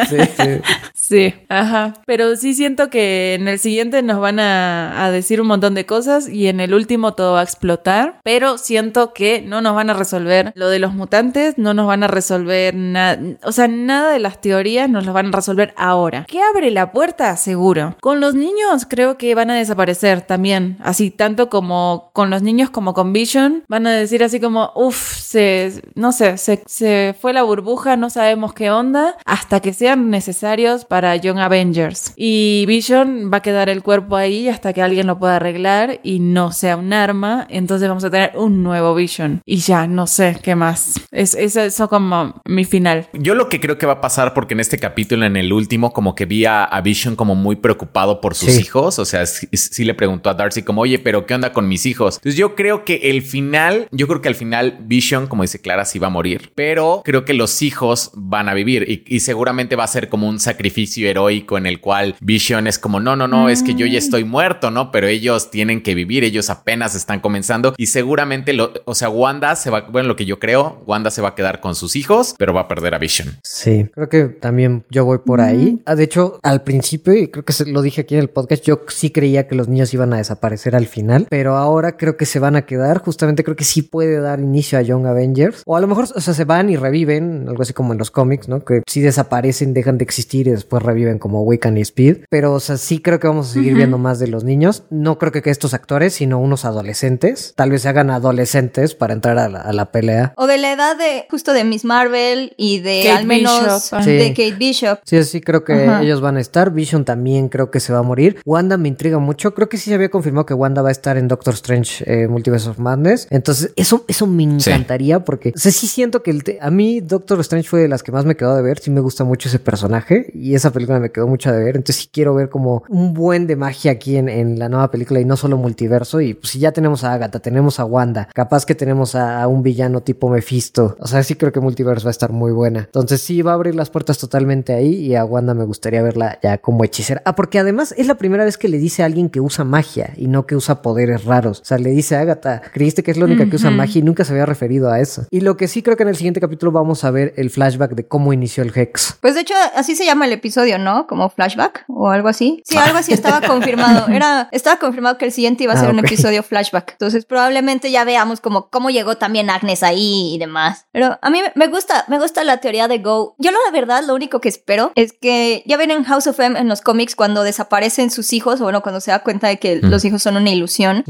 sí, 0.08 0.60
sí. 0.94 1.34
ajá. 1.48 1.94
Pero 2.06 2.36
sí 2.36 2.54
siento 2.54 2.90
que 2.90 3.34
en 3.34 3.48
el 3.48 3.58
siguiente 3.58 4.02
nos 4.02 4.20
van 4.20 4.40
a, 4.40 5.04
a 5.04 5.10
decir 5.10 5.40
un 5.40 5.46
montón 5.46 5.74
de 5.74 5.86
cosas 5.86 6.28
y 6.28 6.48
en 6.48 6.60
el 6.60 6.74
último 6.74 7.14
todo 7.14 7.34
va 7.34 7.40
a 7.40 7.44
explotar. 7.44 8.20
Pero 8.22 8.58
siento 8.58 9.12
que 9.12 9.42
no 9.42 9.60
nos 9.60 9.74
van 9.74 9.90
a 9.90 9.94
resolver 9.94 10.52
lo 10.54 10.68
de 10.68 10.78
los 10.78 10.94
mutantes, 10.94 11.58
no 11.58 11.74
nos 11.74 11.86
van 11.86 12.02
a 12.02 12.08
resolver 12.08 12.74
nada. 12.74 13.18
O 13.42 13.52
sea, 13.52 13.68
nada 13.68 14.12
de 14.12 14.18
las 14.18 14.40
teorías 14.40 14.88
nos 14.88 15.06
lo 15.06 15.12
van 15.12 15.28
a 15.28 15.30
resolver 15.30 15.72
ahora. 15.76 16.24
¿Qué 16.28 16.40
abre 16.42 16.70
la 16.70 16.92
puerta? 16.92 17.05
Seguro. 17.36 17.96
Con 18.00 18.20
los 18.20 18.34
niños 18.34 18.86
creo 18.88 19.16
que 19.16 19.34
van 19.34 19.50
a 19.50 19.54
desaparecer 19.54 20.22
también, 20.22 20.76
así 20.82 21.10
tanto 21.10 21.48
como 21.48 22.10
con 22.12 22.30
los 22.30 22.42
niños 22.42 22.70
como 22.70 22.94
con 22.94 23.12
Vision. 23.12 23.64
Van 23.68 23.86
a 23.86 23.92
decir 23.92 24.22
así 24.22 24.40
como, 24.40 24.72
uff, 24.74 24.96
se, 24.96 25.82
no 25.94 26.12
sé, 26.12 26.36
se, 26.36 26.62
se 26.66 27.14
fue 27.20 27.32
la 27.32 27.42
burbuja, 27.42 27.96
no 27.96 28.10
sabemos 28.10 28.52
qué 28.54 28.70
onda, 28.70 29.16
hasta 29.24 29.60
que 29.60 29.72
sean 29.72 30.10
necesarios 30.10 30.84
para 30.84 31.16
Young 31.16 31.38
Avengers. 31.38 32.12
Y 32.16 32.64
Vision 32.66 33.30
va 33.32 33.38
a 33.38 33.42
quedar 33.42 33.68
el 33.68 33.82
cuerpo 33.82 34.16
ahí 34.16 34.48
hasta 34.48 34.72
que 34.72 34.82
alguien 34.82 35.06
lo 35.06 35.18
pueda 35.18 35.36
arreglar 35.36 36.00
y 36.02 36.20
no 36.20 36.52
sea 36.52 36.76
un 36.76 36.92
arma, 36.92 37.46
entonces 37.48 37.88
vamos 37.88 38.04
a 38.04 38.10
tener 38.10 38.32
un 38.34 38.62
nuevo 38.62 38.94
Vision. 38.94 39.40
Y 39.44 39.56
ya, 39.58 39.86
no 39.86 40.06
sé 40.06 40.38
qué 40.42 40.54
más. 40.54 41.00
Es, 41.10 41.34
es 41.34 41.56
eso 41.56 41.88
como 41.88 42.34
mi 42.44 42.64
final. 42.64 43.08
Yo 43.12 43.34
lo 43.34 43.48
que 43.48 43.60
creo 43.60 43.78
que 43.78 43.86
va 43.86 43.94
a 43.94 44.00
pasar, 44.00 44.34
porque 44.34 44.54
en 44.54 44.60
este 44.60 44.78
capítulo, 44.78 45.24
en 45.24 45.36
el 45.36 45.52
último, 45.52 45.92
como 45.92 46.14
que 46.14 46.26
vi 46.26 46.44
a, 46.44 46.64
a 46.64 46.80
Vision 46.86 47.16
como 47.16 47.34
muy 47.34 47.56
preocupado 47.56 48.20
por 48.20 48.36
sus 48.36 48.60
hijos. 48.60 49.00
O 49.00 49.04
sea, 49.04 49.26
sí, 49.26 49.84
le 49.84 49.92
preguntó 49.94 50.30
a 50.30 50.34
Darcy 50.34 50.62
como, 50.62 50.82
oye, 50.82 51.00
pero 51.00 51.26
¿qué 51.26 51.34
onda 51.34 51.52
con 51.52 51.66
mis 51.66 51.84
hijos? 51.84 52.16
Entonces 52.16 52.38
yo 52.38 52.54
creo 52.54 52.84
que 52.84 53.10
el 53.10 53.22
final, 53.22 53.88
yo 53.90 54.06
creo 54.06 54.22
que 54.22 54.28
al 54.28 54.36
final 54.36 54.78
Vision, 54.82 55.26
como 55.26 55.42
dice 55.42 55.60
Clara, 55.60 55.84
sí 55.84 55.98
va 55.98 56.06
a 56.06 56.10
morir, 56.10 56.52
pero 56.54 57.02
creo 57.04 57.24
que 57.24 57.34
los 57.34 57.60
hijos 57.62 58.12
van 58.14 58.48
a 58.48 58.54
vivir 58.54 59.04
y, 59.04 59.20
seguramente 59.26 59.74
va 59.74 59.82
a 59.82 59.88
ser 59.88 60.08
como 60.08 60.28
un 60.28 60.38
sacrificio 60.38 61.08
heroico 61.08 61.58
en 61.58 61.66
el 61.66 61.80
cual 61.80 62.14
Vision 62.20 62.68
es 62.68 62.78
como, 62.78 63.00
no, 63.00 63.16
no, 63.16 63.26
no, 63.26 63.48
es 63.48 63.64
que 63.64 63.74
yo 63.74 63.86
ya 63.86 63.98
estoy 63.98 64.22
muerto, 64.22 64.70
¿no? 64.70 64.92
Pero 64.92 65.08
ellos 65.08 65.50
tienen 65.50 65.82
que 65.82 65.96
vivir, 65.96 66.22
ellos 66.22 66.50
apenas 66.50 66.94
están 66.94 67.18
comenzando 67.18 67.74
y 67.76 67.86
seguramente, 67.86 68.52
lo, 68.52 68.72
o 68.84 68.94
sea, 68.94 69.08
Wanda 69.08 69.56
se 69.56 69.70
va, 69.70 69.80
bueno, 69.80 70.06
lo 70.06 70.14
que 70.14 70.24
yo 70.24 70.38
creo, 70.38 70.84
Wanda 70.86 71.10
se 71.10 71.20
va 71.20 71.30
a 71.30 71.34
quedar 71.34 71.60
con 71.60 71.74
sus 71.74 71.96
hijos, 71.96 72.36
pero 72.38 72.54
va 72.54 72.60
a 72.60 72.68
perder 72.68 72.94
a 72.94 72.98
Vision. 72.98 73.36
Sí, 73.42 73.86
creo 73.92 74.08
que 74.08 74.24
también 74.26 74.84
yo 74.90 75.04
voy 75.04 75.18
por 75.18 75.40
ahí. 75.40 75.80
Ah, 75.84 75.96
de 75.96 76.04
hecho, 76.04 76.38
al 76.44 76.62
principio 76.62 76.75
principio, 76.76 77.14
y 77.14 77.28
creo 77.28 77.44
que 77.44 77.54
lo 77.64 77.80
dije 77.80 78.02
aquí 78.02 78.14
en 78.14 78.20
el 78.20 78.28
podcast, 78.28 78.62
yo 78.62 78.82
sí 78.88 79.10
creía 79.10 79.48
que 79.48 79.54
los 79.54 79.66
niños 79.66 79.94
iban 79.94 80.12
a 80.12 80.18
desaparecer 80.18 80.76
al 80.76 80.86
final, 80.86 81.26
pero 81.30 81.56
ahora 81.56 81.96
creo 81.96 82.18
que 82.18 82.26
se 82.26 82.38
van 82.38 82.54
a 82.54 82.66
quedar. 82.66 82.98
Justamente 83.02 83.44
creo 83.44 83.56
que 83.56 83.64
sí 83.64 83.80
puede 83.80 84.20
dar 84.20 84.40
inicio 84.40 84.78
a 84.78 84.82
Young 84.82 85.06
Avengers. 85.06 85.62
O 85.64 85.74
a 85.74 85.80
lo 85.80 85.86
mejor, 85.86 86.06
o 86.14 86.20
sea, 86.20 86.34
se 86.34 86.44
van 86.44 86.68
y 86.68 86.76
reviven, 86.76 87.46
algo 87.48 87.62
así 87.62 87.72
como 87.72 87.92
en 87.92 87.98
los 87.98 88.10
cómics, 88.10 88.48
¿no? 88.48 88.62
Que 88.62 88.82
sí 88.86 89.00
desaparecen, 89.00 89.72
dejan 89.72 89.96
de 89.96 90.04
existir 90.04 90.48
y 90.48 90.50
después 90.50 90.82
reviven 90.82 91.18
como 91.18 91.42
Wiccan 91.44 91.78
y 91.78 91.80
Speed. 91.80 92.24
Pero, 92.28 92.52
o 92.52 92.60
sea, 92.60 92.76
sí 92.76 92.98
creo 92.98 93.20
que 93.20 93.28
vamos 93.28 93.50
a 93.50 93.52
seguir 93.54 93.74
viendo 93.74 93.96
más 93.96 94.18
de 94.18 94.28
los 94.28 94.44
niños. 94.44 94.82
No 94.90 95.18
creo 95.18 95.32
que, 95.32 95.40
que 95.40 95.50
estos 95.50 95.72
actores, 95.72 96.12
sino 96.12 96.38
unos 96.38 96.66
adolescentes. 96.66 97.54
Tal 97.56 97.70
vez 97.70 97.82
se 97.82 97.88
hagan 97.88 98.10
adolescentes 98.10 98.94
para 98.94 99.14
entrar 99.14 99.38
a 99.38 99.48
la, 99.48 99.92
pelea. 99.92 100.34
O 100.36 100.46
de 100.46 100.58
la 100.58 100.72
edad 100.72 100.96
de 100.98 101.26
justo 101.30 101.54
de 101.54 101.64
Miss 101.64 101.86
Marvel 101.86 102.52
y 102.58 102.80
de 102.80 103.10
al 103.10 103.24
menos 103.24 103.90
de 103.90 104.34
Kate 104.36 104.56
Bishop. 104.58 104.98
Sí, 105.04 105.22
sí, 105.24 105.40
creo 105.40 105.64
que 105.64 105.86
ellos 106.02 106.20
van 106.20 106.36
a 106.36 106.40
estar. 106.40 106.65
Vision 106.70 107.04
también 107.04 107.48
creo 107.48 107.70
que 107.70 107.80
se 107.80 107.92
va 107.92 108.00
a 108.00 108.02
morir. 108.02 108.40
Wanda 108.44 108.76
me 108.76 108.88
intriga 108.88 109.18
mucho. 109.18 109.54
Creo 109.54 109.68
que 109.68 109.76
sí 109.76 109.90
se 109.90 109.94
había 109.94 110.10
confirmado 110.10 110.46
que 110.46 110.54
Wanda 110.54 110.82
va 110.82 110.88
a 110.88 110.92
estar 110.92 111.16
en 111.16 111.28
Doctor 111.28 111.54
Strange 111.54 112.04
eh, 112.06 112.28
Multiverse 112.28 112.68
of 112.68 112.78
Madness. 112.78 113.26
Entonces, 113.30 113.72
eso, 113.76 114.04
eso 114.08 114.26
me 114.26 114.42
encantaría 114.42 115.24
porque, 115.24 115.52
o 115.54 115.58
sea, 115.58 115.72
sí 115.72 115.86
siento 115.86 116.22
que 116.22 116.30
el 116.30 116.42
a 116.60 116.70
mí 116.70 117.00
Doctor 117.00 117.40
Strange 117.40 117.68
fue 117.68 117.80
de 117.80 117.88
las 117.88 118.02
que 118.02 118.12
más 118.12 118.24
me 118.24 118.36
quedó 118.36 118.54
de 118.56 118.62
ver. 118.62 118.78
Sí 118.78 118.90
me 118.90 119.00
gusta 119.00 119.24
mucho 119.24 119.48
ese 119.48 119.58
personaje 119.58 120.30
y 120.34 120.54
esa 120.54 120.70
película 120.70 121.00
me 121.00 121.10
quedó 121.10 121.26
mucho 121.26 121.52
de 121.52 121.58
ver. 121.58 121.76
Entonces, 121.76 121.96
sí 122.02 122.08
quiero 122.12 122.34
ver 122.34 122.48
como 122.48 122.84
un 122.88 123.14
buen 123.14 123.46
de 123.46 123.56
magia 123.56 123.92
aquí 123.92 124.16
en, 124.16 124.28
en 124.28 124.58
la 124.58 124.68
nueva 124.68 124.90
película 124.90 125.20
y 125.20 125.24
no 125.24 125.36
solo 125.36 125.56
multiverso. 125.56 126.20
Y 126.20 126.34
pues 126.34 126.50
si 126.50 126.58
ya 126.58 126.72
tenemos 126.72 127.04
a 127.04 127.12
Agatha, 127.12 127.40
tenemos 127.40 127.80
a 127.80 127.84
Wanda, 127.84 128.28
capaz 128.32 128.64
que 128.66 128.74
tenemos 128.74 129.14
a, 129.14 129.46
un 129.48 129.62
villano 129.62 130.00
tipo 130.02 130.28
Mephisto. 130.28 130.96
O 131.00 131.06
sea, 131.06 131.22
sí 131.22 131.34
creo 131.34 131.52
que 131.52 131.60
multiverso 131.60 132.06
va 132.06 132.10
a 132.10 132.12
estar 132.12 132.32
muy 132.32 132.52
buena. 132.52 132.80
Entonces, 132.80 133.20
sí 133.20 133.42
va 133.42 133.52
a 133.52 133.54
abrir 133.54 133.74
las 133.74 133.90
puertas 133.90 134.18
totalmente 134.18 134.72
ahí 134.72 134.94
y 134.94 135.14
a 135.14 135.24
Wanda 135.24 135.54
me 135.54 135.64
gustaría 135.64 136.02
verla 136.02 136.38
ya 136.42 136.55
como 136.58 136.84
hechicera. 136.84 137.22
Ah, 137.24 137.34
porque 137.34 137.58
además 137.58 137.94
es 137.96 138.06
la 138.06 138.16
primera 138.16 138.44
vez 138.44 138.58
que 138.58 138.68
le 138.68 138.78
dice 138.78 139.02
a 139.02 139.06
alguien 139.06 139.30
que 139.30 139.40
usa 139.40 139.64
magia 139.64 140.12
y 140.16 140.28
no 140.28 140.46
que 140.46 140.56
usa 140.56 140.82
poderes 140.82 141.24
raros. 141.24 141.60
O 141.60 141.64
sea, 141.64 141.78
le 141.78 141.90
dice 141.90 142.16
a 142.16 142.20
Agatha, 142.20 142.62
creíste 142.72 143.02
que 143.02 143.10
es 143.10 143.16
la 143.16 143.24
única 143.24 143.48
que 143.48 143.56
usa 143.56 143.70
magia 143.70 144.00
y 144.00 144.02
nunca 144.02 144.24
se 144.24 144.32
había 144.32 144.46
referido 144.46 144.90
a 144.90 145.00
eso. 145.00 145.26
Y 145.30 145.40
lo 145.40 145.56
que 145.56 145.68
sí 145.68 145.82
creo 145.82 145.96
que 145.96 146.02
en 146.02 146.08
el 146.08 146.16
siguiente 146.16 146.40
capítulo 146.40 146.72
vamos 146.72 147.04
a 147.04 147.10
ver 147.10 147.34
el 147.36 147.50
flashback 147.50 147.92
de 147.92 148.06
cómo 148.06 148.32
inició 148.32 148.62
el 148.62 148.72
Hex. 148.74 149.18
Pues 149.20 149.34
de 149.34 149.40
hecho, 149.40 149.54
así 149.74 149.94
se 149.96 150.04
llama 150.04 150.26
el 150.26 150.32
episodio, 150.32 150.78
¿no? 150.78 151.06
Como 151.06 151.28
flashback 151.28 151.84
o 151.88 152.10
algo 152.10 152.28
así. 152.28 152.62
Sí, 152.64 152.76
algo 152.76 152.98
así 152.98 153.12
estaba 153.12 153.40
confirmado. 153.46 154.08
Era, 154.08 154.48
estaba 154.52 154.78
confirmado 154.78 155.18
que 155.18 155.26
el 155.26 155.32
siguiente 155.32 155.64
iba 155.64 155.72
a 155.72 155.76
ser 155.76 155.88
ah, 155.88 155.92
un 155.92 155.98
episodio 155.98 156.42
flashback. 156.42 156.92
Entonces 156.92 157.24
probablemente 157.24 157.90
ya 157.90 158.04
veamos 158.04 158.40
como 158.40 158.68
cómo 158.70 158.90
llegó 158.90 159.16
también 159.16 159.50
Agnes 159.50 159.82
ahí 159.82 160.34
y 160.34 160.38
demás. 160.38 160.86
Pero 160.92 161.18
a 161.20 161.30
mí 161.30 161.40
me 161.54 161.66
gusta, 161.68 162.04
me 162.08 162.18
gusta 162.18 162.44
la 162.44 162.58
teoría 162.58 162.88
de 162.88 162.98
Go. 162.98 163.34
Yo 163.38 163.50
la 163.50 163.58
verdad, 163.72 164.02
lo 164.06 164.14
único 164.14 164.40
que 164.40 164.48
espero 164.48 164.92
es 164.94 165.12
que 165.12 165.62
ya 165.66 165.76
ven 165.76 165.90
en 165.90 166.04
House 166.04 166.26
of 166.26 166.38
En 166.46 166.68
los 166.68 166.80
cómics 166.80 167.16
cuando 167.16 167.42
desaparecen 167.42 168.10
sus 168.10 168.32
hijos, 168.32 168.60
o 168.60 168.64
bueno, 168.64 168.82
cuando 168.82 169.00
se 169.00 169.10
da 169.10 169.20
cuenta 169.20 169.48
de 169.48 169.58
que 169.58 169.76
los 169.76 170.04
hijos 170.04 170.22
son 170.22 170.36
una 170.36 170.50
ilusión. 170.50 171.04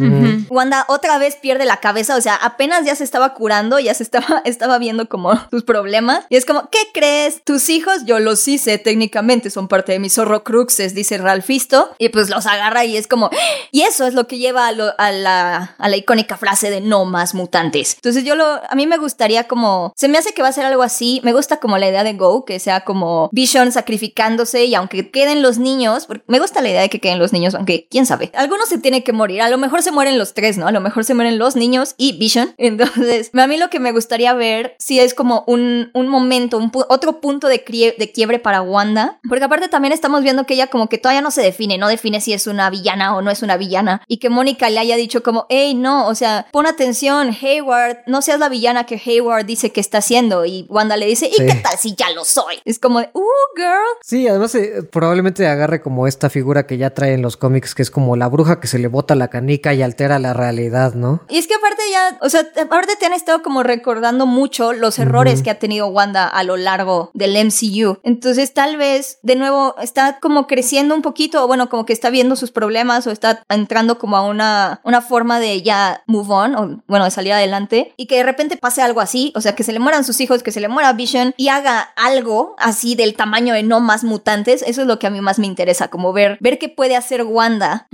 Wanda 0.49 0.85
otra 0.89 1.19
vez 1.19 1.37
pierde 1.37 1.65
la 1.65 1.79
cabeza, 1.79 2.17
o 2.17 2.21
sea, 2.21 2.37
apenas 2.37 2.85
ya 2.85 2.95
se 2.95 3.05
estaba 3.05 3.35
curando, 3.35 3.79
ya 3.79 3.95
se 3.95 4.03
estaba, 4.03 4.41
estaba 4.45 4.79
viendo 4.79 5.09
como 5.09 5.33
sus 5.51 5.65
problemas. 5.65 6.25
Y 6.29 6.37
es 6.37 6.45
como, 6.45 6.71
¿qué 6.71 6.79
crees? 6.95 7.43
Tus 7.45 7.69
hijos, 7.69 8.05
yo 8.05 8.19
los 8.19 8.47
hice 8.49 8.79
técnicamente, 8.79 9.51
son 9.51 9.69
parte 9.69 9.93
de 9.93 9.99
mis 9.99 10.15
zorro 10.15 10.45
cruxes, 10.45 10.95
dice 10.95 11.19
Ralfisto. 11.19 11.91
Y 11.99 12.09
pues 12.09 12.31
los 12.31 12.47
agarra 12.47 12.85
y 12.85 12.97
es 12.97 13.07
como, 13.07 13.31
y 13.73 13.83
eso 13.83 14.07
es 14.07 14.15
lo 14.15 14.27
que 14.27 14.39
lleva 14.39 14.69
a, 14.69 15.13
la, 15.13 15.75
a 15.79 15.89
la 15.89 15.97
icónica 15.97 16.37
frase 16.37 16.71
de 16.71 16.81
no 16.81 17.05
más 17.05 17.35
mutantes. 17.35 17.95
Entonces 17.95 18.25
yo 18.25 18.35
lo, 18.35 18.45
a 18.47 18.75
mí 18.75 18.87
me 18.87 18.99
gustaría 18.99 19.45
como, 19.45 19.93
se 19.97 20.09
me 20.09 20.19
hace 20.19 20.33
que 20.33 20.43
va 20.43 20.49
a 20.49 20.53
ser 20.53 20.65
algo 20.65 20.83
así, 20.83 21.21
me 21.25 21.33
gusta 21.33 21.59
como 21.59 21.79
la 21.79 21.89
idea 21.89 22.05
de 22.05 22.15
Go, 22.15 22.45
que 22.45 22.59
sea 22.59 22.81
como 22.81 23.29
Vision 23.33 23.73
sacrificándose 23.73 24.65
y 24.65 24.75
aunque 24.75 25.03
queden 25.27 25.43
los 25.43 25.59
niños, 25.59 26.07
me 26.29 26.39
gusta 26.39 26.63
la 26.63 26.69
idea 26.69 26.83
de 26.83 26.89
que 26.89 27.01
queden 27.01 27.19
los 27.19 27.33
niños, 27.33 27.57
aunque 27.57 27.89
quién 27.91 28.07
sabe, 28.07 28.31
algunos 28.33 28.69
se 28.69 28.79
tiene 28.79 29.03
que 29.03 29.13
morir, 29.13 29.43
a 29.43 29.51
lo 29.51 29.59
mejor 29.59 29.83
se 29.83 29.91
mueren 29.91 30.19
los 30.19 30.35
tres, 30.35 30.57
¿no? 30.57 30.69
A 30.69 30.71
lo 30.71 30.81
mejor 30.81 31.03
se 31.03 31.15
mueren 31.15 31.37
los 31.37 31.57
niños 31.57 31.97
y 31.97 32.17
Vision. 32.17 32.55
Entonces, 32.59 33.33
a 33.35 33.47
mí 33.49 33.57
lo 33.57 33.69
que 33.69 33.81
me 33.81 33.91
gustaría 33.91 34.33
ver 34.35 34.77
si 34.79 35.01
es 35.01 35.15
como 35.15 35.43
un, 35.49 35.91
un 35.95 36.07
momento, 36.07 36.59
un 36.59 36.71
otro 36.89 37.21
punto 37.21 37.49
de, 37.49 37.65
de 37.99 38.13
quiebre 38.13 38.39
para 38.39 38.63
Wanda, 38.63 39.19
porque 39.29 39.43
aparte 39.43 39.67
también 39.67 39.93
estamos 39.93 40.23
viendo 40.23 40.47
que 40.47 40.55
ella 40.55 40.69
como 40.69 40.89
que 40.89 40.99
todavía 40.99 41.23
no 41.23 41.33
se 41.33 41.43
define, 41.43 41.77
no 41.77 41.89
define 41.89 42.21
si 42.21 42.33
es 42.33 42.47
una 42.47 42.71
villana 42.71 43.17
o 43.17 43.21
no 43.21 43.33
es 43.33 43.43
una 43.43 43.57
villana, 43.57 44.03
y 44.07 44.19
que 44.19 44.31
Mónica 44.31 44.71
le 44.71 44.79
haya 44.79 44.95
dicho 44.95 45.25
como, 45.25 45.47
hey, 45.49 45.75
no, 45.75 46.07
o 46.07 46.15
sea, 46.15 46.47
pon 46.53 46.67
atención, 46.67 47.37
Hayward, 47.43 47.99
no 48.07 48.23
seas 48.23 48.39
la 48.39 48.49
villana 48.49 48.87
que 48.87 49.03
Hayward 49.05 49.45
dice 49.45 49.73
que 49.73 49.81
está 49.81 49.99
haciendo, 49.99 50.45
y 50.45 50.67
Wanda 50.69 50.97
le 50.97 51.07
dice, 51.07 51.27
¿y 51.27 51.45
qué 51.45 51.55
tal 51.57 51.77
si 51.81 51.97
ya 51.97 52.11
lo 52.11 52.25
soy? 52.25 52.61
Es 52.65 52.79
como, 52.79 53.01
uh, 53.01 53.57
girl. 53.57 53.97
Sí, 54.03 54.29
además 54.29 54.55
eh, 54.55 54.85
probablemente 54.85 55.16
agarre 55.47 55.81
como 55.81 56.07
esta 56.07 56.31
figura 56.31 56.67
que 56.67 56.79
ya 56.79 56.91
trae 56.91 57.15
en 57.15 57.23
los 57.23 57.37
cómics, 57.37 57.75
que 57.75 57.83
es 57.83 57.91
como 57.91 58.17
la 58.17 58.29
bruja 58.29 58.61
que 58.61 58.67
se 58.67 58.79
le 58.79 58.89
bota 58.89 59.15
la 59.15 59.29
canica 59.29 59.75
y 59.75 59.83
altera 59.83 60.19
la 60.19 60.33
realidad, 60.33 60.95
¿no? 60.95 61.21
Y 61.29 61.39
es 61.39 61.47
que 61.47 61.55
aparte 61.55 61.83
ya, 61.91 62.19
o 62.21 62.29
sea, 62.29 62.47
aparte 62.63 62.95
te 62.99 63.07
han 63.07 63.13
estado 63.13 63.43
como 63.43 63.63
recordando 63.63 64.27
mucho 64.27 64.73
los 64.73 64.99
errores 64.99 65.43
que 65.43 65.51
ha 65.51 65.59
tenido 65.59 65.89
Wanda 65.89 66.27
a 66.27 66.43
lo 66.43 66.57
largo 66.57 67.11
del 67.15 67.37
MCU. 67.47 67.99
Entonces 68.03 68.55
tal 68.55 68.77
vez, 68.77 69.19
de 69.23 69.37
nuevo, 69.37 69.75
está 69.81 70.19
como 70.21 70.47
creciendo 70.47 70.95
un 70.95 71.03
poquito, 71.03 71.45
o 71.45 71.47
bueno, 71.47 71.69
como 71.69 71.87
que 71.87 71.93
está 71.93 72.11
viendo 72.11 72.37
sus 72.37 72.51
problemas 72.51 73.07
o 73.07 73.11
está 73.11 73.43
entrando 73.49 73.99
como 73.99 74.17
a 74.17 74.23
una, 74.23 74.81
una 74.85 75.01
forma 75.01 75.41
de 75.41 75.63
ya 75.63 76.03
move 76.07 76.33
on, 76.33 76.55
o 76.57 76.83
bueno, 76.87 77.05
de 77.05 77.11
salir 77.11 77.33
adelante, 77.33 77.95
y 77.97 78.07
que 78.07 78.17
de 78.17 78.23
repente 78.23 78.57
pase 78.57 78.83
algo 78.83 79.01
así, 79.01 79.33
o 79.35 79.41
sea, 79.41 79.55
que 79.55 79.65
se 79.65 79.73
le 79.73 79.79
mueran 79.79 80.05
sus 80.05 80.21
hijos, 80.21 80.43
que 80.43 80.53
se 80.53 80.61
le 80.61 80.69
muera 80.69 80.93
Vision 80.93 81.35
y 81.37 81.49
haga 81.49 81.81
algo 81.97 82.55
así 82.59 82.95
del 82.95 83.15
tamaño 83.15 83.55
de 83.55 83.63
no 83.63 83.81
más 83.81 84.05
mutantes, 84.05 84.63
eso 84.67 84.83
es 84.83 84.87
lo 84.87 84.99
que 84.99 85.06
a 85.07 85.11
mí 85.11 85.21
más 85.21 85.39
me 85.39 85.47
interesa, 85.47 85.89
como 85.89 86.13
ver, 86.13 86.39
ver 86.41 86.59
qué 86.59 86.69
puede 86.69 86.97
hacer 86.97 87.23
Wanda. 87.23 87.89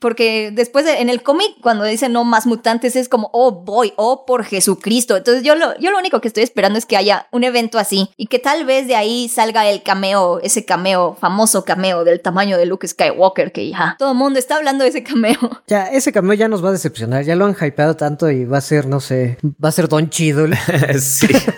Porque 0.00 0.50
después 0.52 0.84
de, 0.84 1.00
en 1.00 1.08
el 1.08 1.22
cómic, 1.22 1.48
cuando 1.62 1.84
dice 1.84 2.08
no 2.08 2.24
más 2.24 2.46
mutantes, 2.46 2.96
es 2.96 3.08
como, 3.08 3.30
oh 3.32 3.64
boy, 3.64 3.92
oh 3.96 4.24
por 4.26 4.44
Jesucristo. 4.44 5.16
Entonces 5.16 5.42
yo 5.42 5.54
lo, 5.54 5.78
yo 5.78 5.90
lo 5.90 5.98
único 5.98 6.20
que 6.20 6.28
estoy 6.28 6.42
esperando 6.42 6.78
es 6.78 6.86
que 6.86 6.96
haya 6.96 7.26
un 7.32 7.44
evento 7.44 7.78
así 7.78 8.10
y 8.16 8.26
que 8.26 8.38
tal 8.38 8.64
vez 8.64 8.86
de 8.86 8.96
ahí 8.96 9.28
salga 9.28 9.68
el 9.68 9.82
cameo, 9.82 10.40
ese 10.40 10.64
cameo, 10.64 11.16
famoso 11.20 11.64
cameo 11.64 12.04
del 12.04 12.20
tamaño 12.20 12.58
de 12.58 12.66
Luke 12.66 12.86
Skywalker, 12.86 13.52
que 13.52 13.70
ya 13.70 13.96
todo 13.98 14.12
el 14.12 14.18
mundo 14.18 14.38
está 14.38 14.56
hablando 14.56 14.84
de 14.84 14.90
ese 14.90 15.02
cameo. 15.02 15.36
Ya, 15.68 15.86
ese 15.86 16.12
cameo 16.12 16.34
ya 16.34 16.48
nos 16.48 16.64
va 16.64 16.68
a 16.68 16.72
decepcionar, 16.72 17.24
ya 17.24 17.34
lo 17.34 17.44
han 17.44 17.56
hypeado 17.60 17.96
tanto 17.96 18.30
y 18.30 18.44
va 18.44 18.58
a 18.58 18.60
ser, 18.60 18.86
no 18.86 19.00
sé, 19.00 19.38
va 19.62 19.70
a 19.70 19.72
ser 19.72 19.88
Don 19.88 20.08
Chido. 20.10 20.46
sí. 21.00 21.26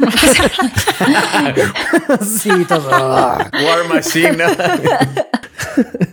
sí, 2.23 2.51
todo. 2.67 2.89
War 2.91 3.89
Machine. 3.89 4.39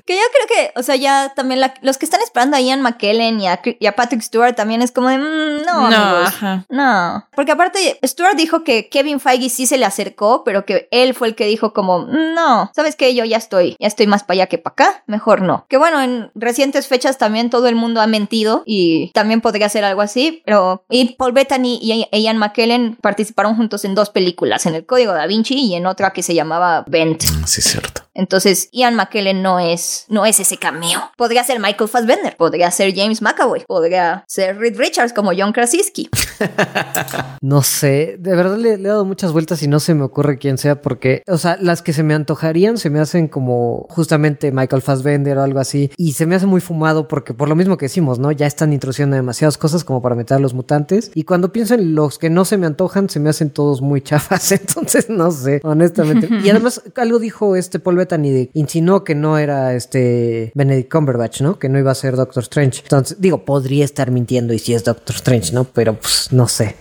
Que 0.06 0.14
yo 0.14 0.22
creo 0.31 0.47
que, 0.47 0.80
o 0.80 0.84
sea, 0.84 0.95
ya 0.95 1.34
también 1.35 1.61
los 1.81 1.97
que 1.97 2.06
están 2.06 2.22
esperando 2.22 2.57
a 2.57 2.61
Ian 2.61 2.81
McKellen 2.81 3.39
y 3.39 3.47
a, 3.47 3.95
Patrick 3.95 4.22
Stewart 4.22 4.56
también 4.56 4.81
es 4.81 4.91
como 4.91 5.10
de, 5.10 5.18
mm, 5.18 5.65
no, 5.65 5.89
no, 5.89 6.64
no. 6.69 7.27
Porque 7.35 7.52
aparte, 7.52 7.99
Stewart 8.03 8.35
dijo 8.35 8.64
que 8.64 8.89
Kevin 8.89 9.19
Feige 9.19 9.49
sí 9.49 9.65
se 9.65 9.77
le 9.77 9.85
acercó, 9.85 10.43
pero 10.43 10.65
que 10.65 10.88
él 10.91 11.14
fue 11.14 11.30
el 11.30 11.35
que 11.35 11.45
dijo 11.45 11.73
como, 11.73 12.06
no, 12.06 12.72
¿sabes 12.76 12.95
qué? 12.95 13.15
Yo 13.15 13.26
ya 13.26 13.38
estoy, 13.38 13.76
ya 13.80 13.88
estoy 13.88 14.07
más 14.07 14.23
para 14.23 14.35
allá 14.35 14.47
que 14.47 14.57
para 14.57 14.73
acá, 14.73 15.03
mejor 15.07 15.41
no. 15.41 15.65
Que 15.69 15.77
bueno, 15.77 16.02
en 16.02 16.31
recientes 16.35 16.88
fechas 16.88 17.18
también 17.18 17.49
todo 17.49 17.68
el 17.68 17.76
mundo 17.76 18.02
ha 18.02 18.07
mentido 18.07 18.64
y 18.65 19.11
también 19.14 19.41
podría 19.41 19.69
ser 19.69 19.84
algo 19.85 20.02
así, 20.02 20.41
pero 20.45 20.85
y 20.89 21.15
Paul 21.15 21.31
Bettany 21.31 21.80
y 21.81 22.07
Ian 22.11 22.38
McKellen 22.38 22.97
participaron 23.02 23.56
juntos 23.56 23.85
en 23.85 23.95
dos 23.95 24.10
películas, 24.10 24.65
en 24.65 24.76
El 24.76 24.85
Código 24.85 25.14
Da 25.14 25.26
Vinci 25.27 25.56
y 25.56 25.76
en 25.76 25.85
otra 25.85 26.11
que 26.11 26.23
se 26.23 26.35
llamaba 26.35 26.84
Bent. 26.88 27.23
Mm, 27.23 27.45
sí, 27.45 27.61
es 27.61 27.65
cierto. 27.65 28.05
Entonces, 28.16 28.70
Ian 28.72 28.96
McKellen 28.96 29.44
no 29.44 29.60
es, 29.60 30.06
no 30.08 30.26
es 30.26 30.40
ese 30.40 30.58
cameo. 30.58 31.12
Podría 31.18 31.44
ser 31.44 31.60
Michael 31.60 31.90
Fassbender, 31.90 32.38
podría 32.38 32.72
ser 32.72 32.96
James 32.96 33.22
McAvoy, 33.22 33.66
podría 33.68 34.24
ser 34.28 34.58
Reed 34.58 34.78
Richards 34.78 35.14
como 35.14 35.32
John 35.38 35.52
Krasinski. 35.52 36.10
no 37.45 37.61
sé, 37.61 38.17
de 38.19 38.35
verdad 38.35 38.57
le, 38.57 38.73
he 38.73 38.77
dado 38.80 39.05
muchas 39.05 39.31
vueltas 39.31 39.61
y 39.61 39.67
no 39.67 39.80
se 39.80 39.93
me 39.93 40.01
ocurre 40.01 40.39
quién 40.39 40.57
sea 40.57 40.81
porque, 40.81 41.22
o 41.27 41.38
sea, 41.38 41.59
las 41.61 41.84
que 41.84 41.93
se 41.93 42.01
me 42.01 42.15
antojarían 42.15 42.80
se 42.80 42.89
me 42.89 42.99
hacen 42.99 43.27
como 43.27 43.85
justamente 43.91 44.51
Michael 44.51 44.81
Fassbender 44.81 45.38
o 45.38 45.43
algo 45.43 45.59
así 45.59 45.91
y 45.95 46.13
se 46.13 46.26
me 46.26 46.34
hace 46.34 46.47
muy 46.47 46.59
fumado 46.59 47.07
porque 47.07 47.35
por 47.35 47.47
lo 47.47 47.55
mismo 47.55 47.77
que 47.77 47.85
decimos, 47.85 48.17
¿no? 48.17 48.31
Ya 48.31 48.47
están 48.47 48.73
introduciendo 48.73 49.15
demasiadas 49.15 49.59
cosas 49.59 49.84
como 49.84 50.01
para 50.01 50.15
meter 50.15 50.38
a 50.38 50.39
los 50.39 50.55
mutantes 50.55 51.11
y 51.13 51.22
cuando 51.22 51.53
pienso 51.53 51.76
en 51.76 51.93
los 51.93 52.17
que 52.17 52.31
no 52.31 52.45
se 52.45 52.57
me 52.57 52.65
antojan 52.65 53.09
se 53.11 53.19
me 53.19 53.30
hacen 53.30 53.51
todos 53.51 53.80
muy 53.80 54.01
chafas, 54.01 54.51
entonces 54.51 55.07
no 55.11 55.30
sé, 55.30 55.61
honestamente. 55.63 56.27
Y 56.45 56.49
además 56.49 56.81
algo 56.95 57.19
dijo 57.19 57.55
este 57.55 57.80
Paul 57.80 57.97
Bettany 57.97 58.49
insinuó 58.53 59.03
que 59.03 59.13
no 59.13 59.38
era 59.38 59.76
este 59.76 60.51
Benedict 60.55 60.91
Cumberbatch, 60.91 61.41
¿no? 61.41 61.59
Que 61.59 61.69
no 61.69 61.77
iba 61.77 61.91
a 61.91 61.95
ser 61.95 62.15
Doctor 62.15 62.43
Strange. 62.43 62.81
Entonces, 62.84 63.17
digo, 63.19 63.45
podría 63.45 63.85
estar 63.85 64.11
mintiendo 64.11 64.53
y 64.53 64.59
si 64.59 64.73
es 64.73 64.84
Doctor 64.84 65.15
Strange, 65.15 65.53
¿no? 65.53 65.63
Pero 65.63 65.95
pues 65.95 66.30
no 66.31 66.47
sé. 66.47 66.76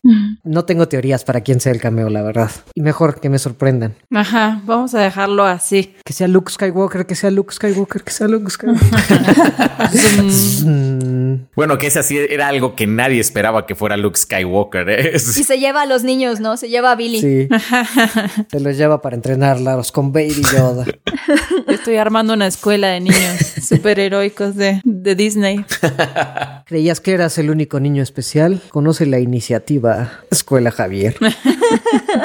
No 0.55 0.65
tengo 0.65 0.87
teorías 0.87 1.25
para 1.25 1.41
quién 1.41 1.59
sea 1.59 1.73
el 1.73 1.81
cameo, 1.81 2.09
la 2.11 2.23
verdad. 2.23 2.49
Y 2.75 2.81
mejor 2.81 3.19
que 3.19 3.29
me 3.29 3.41
sorprendan. 3.41 3.97
Ajá, 4.13 4.63
vamos 4.65 4.95
a 4.95 5.01
dejarlo 5.01 5.43
así. 5.43 5.97
Que 6.05 6.13
sea 6.13 6.29
Luke 6.29 6.53
Skywalker, 6.53 7.07
que 7.07 7.17
sea 7.17 7.33
Luke 7.33 7.53
Skywalker, 7.53 8.05
que 8.05 8.13
sea 8.13 8.29
Luke 8.29 8.49
Skywalker. 8.49 8.85
Bueno, 11.57 11.79
que 11.79 11.89
ese 11.89 11.99
así 11.99 12.17
era 12.17 12.47
algo 12.47 12.77
que 12.77 12.87
nadie 12.87 13.21
esperaba 13.21 13.67
que 13.67 13.75
fuera 13.75 13.97
Luke 13.97 14.17
Skywalker. 14.17 14.89
¿eh? 14.89 15.13
Y 15.15 15.19
se 15.19 15.59
lleva 15.59 15.83
a 15.83 15.87
los 15.87 16.05
niños, 16.05 16.39
¿no? 16.39 16.57
Se 16.57 16.69
lleva 16.69 16.93
a 16.93 16.95
Billy. 16.95 17.21
Sí. 17.21 17.49
se 18.51 18.61
los 18.61 18.77
lleva 18.77 19.03
para 19.03 19.17
entrenarlos 19.17 19.91
con 19.91 20.13
Baby 20.13 20.43
Yoda. 20.53 20.85
Estoy 21.67 21.97
armando 21.97 22.35
una 22.35 22.47
escuela 22.47 22.89
de 22.89 23.01
niños 23.01 23.39
superheroicos 23.67 24.55
de, 24.55 24.81
de 24.85 25.15
Disney. 25.17 25.65
¿Creías 26.67 27.01
que 27.01 27.13
eras 27.13 27.37
el 27.39 27.51
único 27.51 27.81
niño 27.81 28.03
especial? 28.03 28.63
Conoce 28.71 29.07
la 29.07 29.19
iniciativa 29.19 30.21
Escuela 30.35 30.71
Javier. 30.71 31.17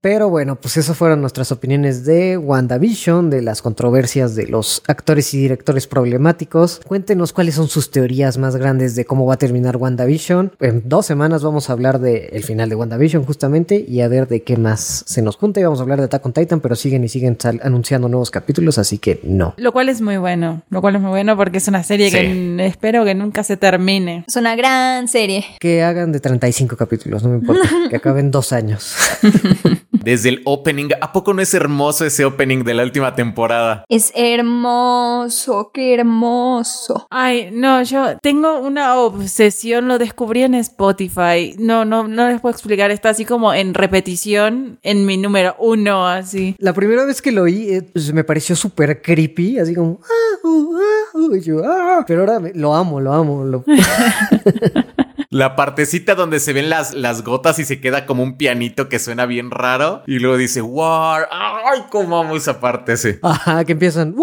Pero 0.00 0.30
bueno, 0.30 0.56
pues 0.56 0.76
esas 0.76 0.96
fueron 0.96 1.20
nuestras 1.20 1.50
opiniones 1.50 2.04
de 2.04 2.36
WandaVision, 2.36 3.28
de 3.28 3.42
las 3.42 3.60
controversias 3.60 4.36
de 4.36 4.46
los 4.46 4.82
actores 4.86 5.34
y 5.34 5.38
directores 5.38 5.88
problemáticos. 5.88 6.80
Cuéntenos 6.86 7.32
cuáles 7.32 7.56
son 7.56 7.68
sus 7.68 7.90
teorías 7.90 8.38
más 8.38 8.54
grandes 8.54 8.94
de 8.94 9.04
cómo 9.04 9.26
va 9.26 9.34
a 9.34 9.38
terminar 9.38 9.76
WandaVision. 9.76 10.52
En 10.60 10.88
dos 10.88 11.06
semanas 11.06 11.42
vamos 11.42 11.68
a 11.68 11.72
hablar 11.72 11.98
del 11.98 12.44
final 12.44 12.68
de 12.68 12.76
WandaVision 12.76 13.24
justamente 13.24 13.84
y 13.88 14.00
a 14.02 14.08
ver 14.08 14.28
de 14.28 14.42
qué 14.42 14.56
más 14.56 15.02
se 15.06 15.22
nos 15.22 15.36
junta. 15.36 15.58
Y 15.58 15.64
vamos 15.64 15.80
a 15.80 15.82
hablar 15.82 15.98
de 15.98 16.04
Attack 16.04 16.24
on 16.24 16.32
Titan, 16.32 16.60
pero 16.60 16.76
siguen 16.76 17.02
y 17.02 17.08
siguen 17.08 17.36
anunciando 17.62 18.08
nuevos 18.08 18.30
capítulos, 18.30 18.78
así 18.78 18.98
que 18.98 19.18
no. 19.24 19.54
Lo 19.56 19.72
cual 19.72 19.88
es 19.88 20.00
muy 20.02 20.18
bueno, 20.18 20.62
lo 20.70 20.82
cual 20.82 20.96
es 20.96 21.00
muy 21.00 21.10
bueno 21.10 21.36
porque 21.36 21.58
es 21.58 21.66
una 21.66 21.82
serie 21.82 22.10
que 22.12 22.64
espero 22.64 23.04
que 23.04 23.14
nunca 23.14 23.42
se 23.42 23.56
termine. 23.56 24.24
Es 24.28 24.36
una 24.36 24.54
gran 24.54 25.08
serie. 25.08 25.44
Que 25.58 25.82
hagan 25.82 26.12
de 26.12 26.20
35 26.20 26.76
capítulos, 26.76 27.24
no 27.24 27.30
me 27.30 27.38
importa, 27.38 27.68
que 27.90 27.96
acaben 27.96 28.30
dos 28.30 28.52
años. 28.52 28.94
desde 30.06 30.28
el 30.28 30.42
opening. 30.44 30.90
¿A 31.00 31.12
poco 31.12 31.34
no 31.34 31.42
es 31.42 31.52
hermoso 31.52 32.04
ese 32.04 32.24
opening 32.24 32.62
de 32.62 32.74
la 32.74 32.84
última 32.84 33.16
temporada? 33.16 33.84
Es 33.88 34.12
hermoso, 34.14 35.72
qué 35.74 35.94
hermoso. 35.94 37.08
Ay, 37.10 37.50
no, 37.52 37.82
yo 37.82 38.16
tengo 38.22 38.60
una 38.60 39.00
obsesión, 39.00 39.88
lo 39.88 39.98
descubrí 39.98 40.44
en 40.44 40.54
Spotify. 40.54 41.56
No, 41.58 41.84
no, 41.84 42.06
no 42.06 42.28
les 42.28 42.40
puedo 42.40 42.52
explicar, 42.52 42.92
está 42.92 43.10
así 43.10 43.24
como 43.24 43.52
en 43.52 43.74
repetición 43.74 44.78
en 44.84 45.06
mi 45.06 45.16
número 45.16 45.56
uno, 45.58 46.06
así. 46.06 46.54
La 46.60 46.72
primera 46.72 47.04
vez 47.04 47.20
que 47.20 47.32
lo 47.32 47.42
oí, 47.42 47.74
eh, 47.74 47.82
pues, 47.82 48.12
me 48.12 48.22
pareció 48.22 48.54
súper 48.54 49.02
creepy, 49.02 49.58
así 49.58 49.74
como... 49.74 49.98
Ah, 50.04 50.46
uh, 50.46 50.76
ah, 50.76 51.18
uh", 51.18 51.62
ah", 51.64 52.04
pero 52.06 52.20
ahora 52.20 52.40
lo 52.54 52.74
amo, 52.74 53.00
lo 53.00 53.12
amo. 53.12 53.44
Lo... 53.44 53.64
La 55.36 55.54
partecita 55.54 56.14
donde 56.14 56.40
se 56.40 56.54
ven 56.54 56.70
las, 56.70 56.94
las 56.94 57.22
gotas 57.22 57.58
y 57.58 57.66
se 57.66 57.78
queda 57.78 58.06
como 58.06 58.22
un 58.22 58.38
pianito 58.38 58.88
que 58.88 58.98
suena 58.98 59.26
bien 59.26 59.50
raro. 59.50 60.02
Y 60.06 60.18
luego 60.18 60.38
dice, 60.38 60.62
War. 60.62 61.28
¡Ay, 61.30 61.82
cómo 61.90 62.18
amo 62.18 62.36
esa 62.36 62.58
parte 62.58 62.94
ese! 62.94 63.18
Ajá, 63.20 63.62
que 63.66 63.72
empiezan, 63.72 64.14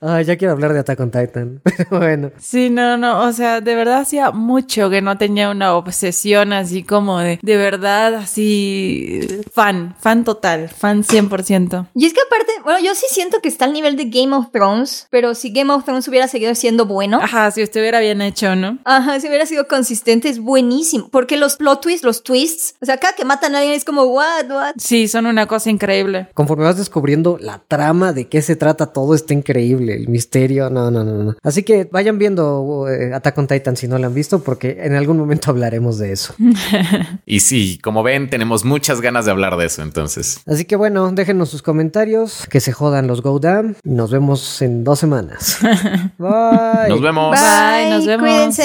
Ah, 0.00 0.22
ya 0.22 0.36
quiero 0.36 0.52
hablar 0.52 0.72
de 0.72 0.78
Attack 0.78 1.00
on 1.00 1.10
Titan. 1.10 1.60
Pero 1.76 1.98
bueno. 1.98 2.30
Sí, 2.38 2.70
no, 2.70 2.96
no. 2.96 3.22
O 3.26 3.32
sea, 3.32 3.60
de 3.60 3.74
verdad 3.74 4.02
hacía 4.02 4.30
mucho 4.30 4.90
que 4.90 5.02
no 5.02 5.18
tenía 5.18 5.50
una 5.50 5.74
obsesión 5.74 6.52
así 6.52 6.84
como 6.84 7.18
de, 7.18 7.40
de 7.42 7.56
verdad, 7.56 8.14
así. 8.14 9.26
Fan, 9.52 9.96
fan 9.98 10.22
total, 10.22 10.68
fan 10.68 11.02
100%. 11.02 11.88
Y 11.94 12.06
es 12.06 12.14
que 12.14 12.20
aparte, 12.20 12.52
bueno, 12.62 12.78
yo 12.78 12.94
sí 12.94 13.06
siento 13.10 13.40
que 13.40 13.48
está 13.48 13.64
al 13.64 13.72
nivel 13.72 13.96
de 13.96 14.04
Game 14.04 14.36
of 14.36 14.52
Thrones, 14.52 15.08
pero 15.10 15.34
si 15.34 15.50
Game 15.52 15.72
of 15.72 15.84
Thrones 15.84 16.06
hubiera 16.06 16.28
seguido 16.28 16.54
siendo 16.54 16.86
bueno. 16.86 17.18
Ajá, 17.20 17.50
si 17.50 17.62
estuviera 17.88 18.00
bien 18.00 18.20
hecho, 18.20 18.54
¿no? 18.54 18.78
Ajá, 18.84 19.18
si 19.18 19.28
hubiera 19.28 19.46
sido 19.46 19.66
consistente, 19.66 20.28
es 20.28 20.40
buenísimo. 20.40 21.08
Porque 21.10 21.36
los 21.38 21.56
plot 21.56 21.80
twists, 21.80 22.04
los 22.04 22.22
twists, 22.22 22.74
o 22.82 22.86
sea, 22.86 22.96
acá 22.96 23.14
que 23.16 23.24
matan 23.24 23.54
a 23.54 23.58
alguien 23.58 23.74
es 23.74 23.84
como, 23.84 24.04
what, 24.04 24.50
what. 24.50 24.74
Sí, 24.76 25.08
son 25.08 25.24
una 25.26 25.46
cosa 25.46 25.70
increíble. 25.70 26.28
Conforme 26.34 26.64
vas 26.64 26.76
descubriendo 26.76 27.38
la 27.40 27.62
trama 27.66 28.12
de 28.12 28.28
qué 28.28 28.42
se 28.42 28.56
trata 28.56 28.86
todo, 28.86 29.14
está 29.14 29.32
increíble. 29.32 29.94
El 29.94 30.08
misterio, 30.08 30.68
no, 30.68 30.90
no, 30.90 31.02
no, 31.02 31.14
no. 31.14 31.36
Así 31.42 31.62
que 31.62 31.88
vayan 31.90 32.18
viendo 32.18 32.86
eh, 32.88 33.14
Attack 33.14 33.38
on 33.38 33.46
Titan 33.46 33.76
si 33.76 33.88
no 33.88 33.98
lo 33.98 34.06
han 34.06 34.14
visto, 34.14 34.42
porque 34.42 34.78
en 34.80 34.94
algún 34.94 35.16
momento 35.16 35.50
hablaremos 35.50 35.98
de 35.98 36.12
eso. 36.12 36.34
y 37.26 37.40
sí, 37.40 37.78
como 37.82 38.02
ven, 38.02 38.28
tenemos 38.28 38.66
muchas 38.66 39.00
ganas 39.00 39.24
de 39.24 39.30
hablar 39.30 39.56
de 39.56 39.64
eso, 39.64 39.82
entonces. 39.82 40.42
Así 40.46 40.66
que 40.66 40.76
bueno, 40.76 41.10
déjenos 41.12 41.48
sus 41.48 41.62
comentarios, 41.62 42.46
que 42.50 42.60
se 42.60 42.72
jodan 42.72 43.06
los 43.06 43.22
Go 43.22 43.40
Nos 43.84 44.10
vemos 44.10 44.60
en 44.60 44.84
dos 44.84 44.98
semanas. 44.98 45.58
Bye. 46.18 46.88
Nos 46.88 47.00
vemos. 47.00 47.38
Bye, 47.78 47.90
nos 47.90 48.06
vemos. 48.06 48.58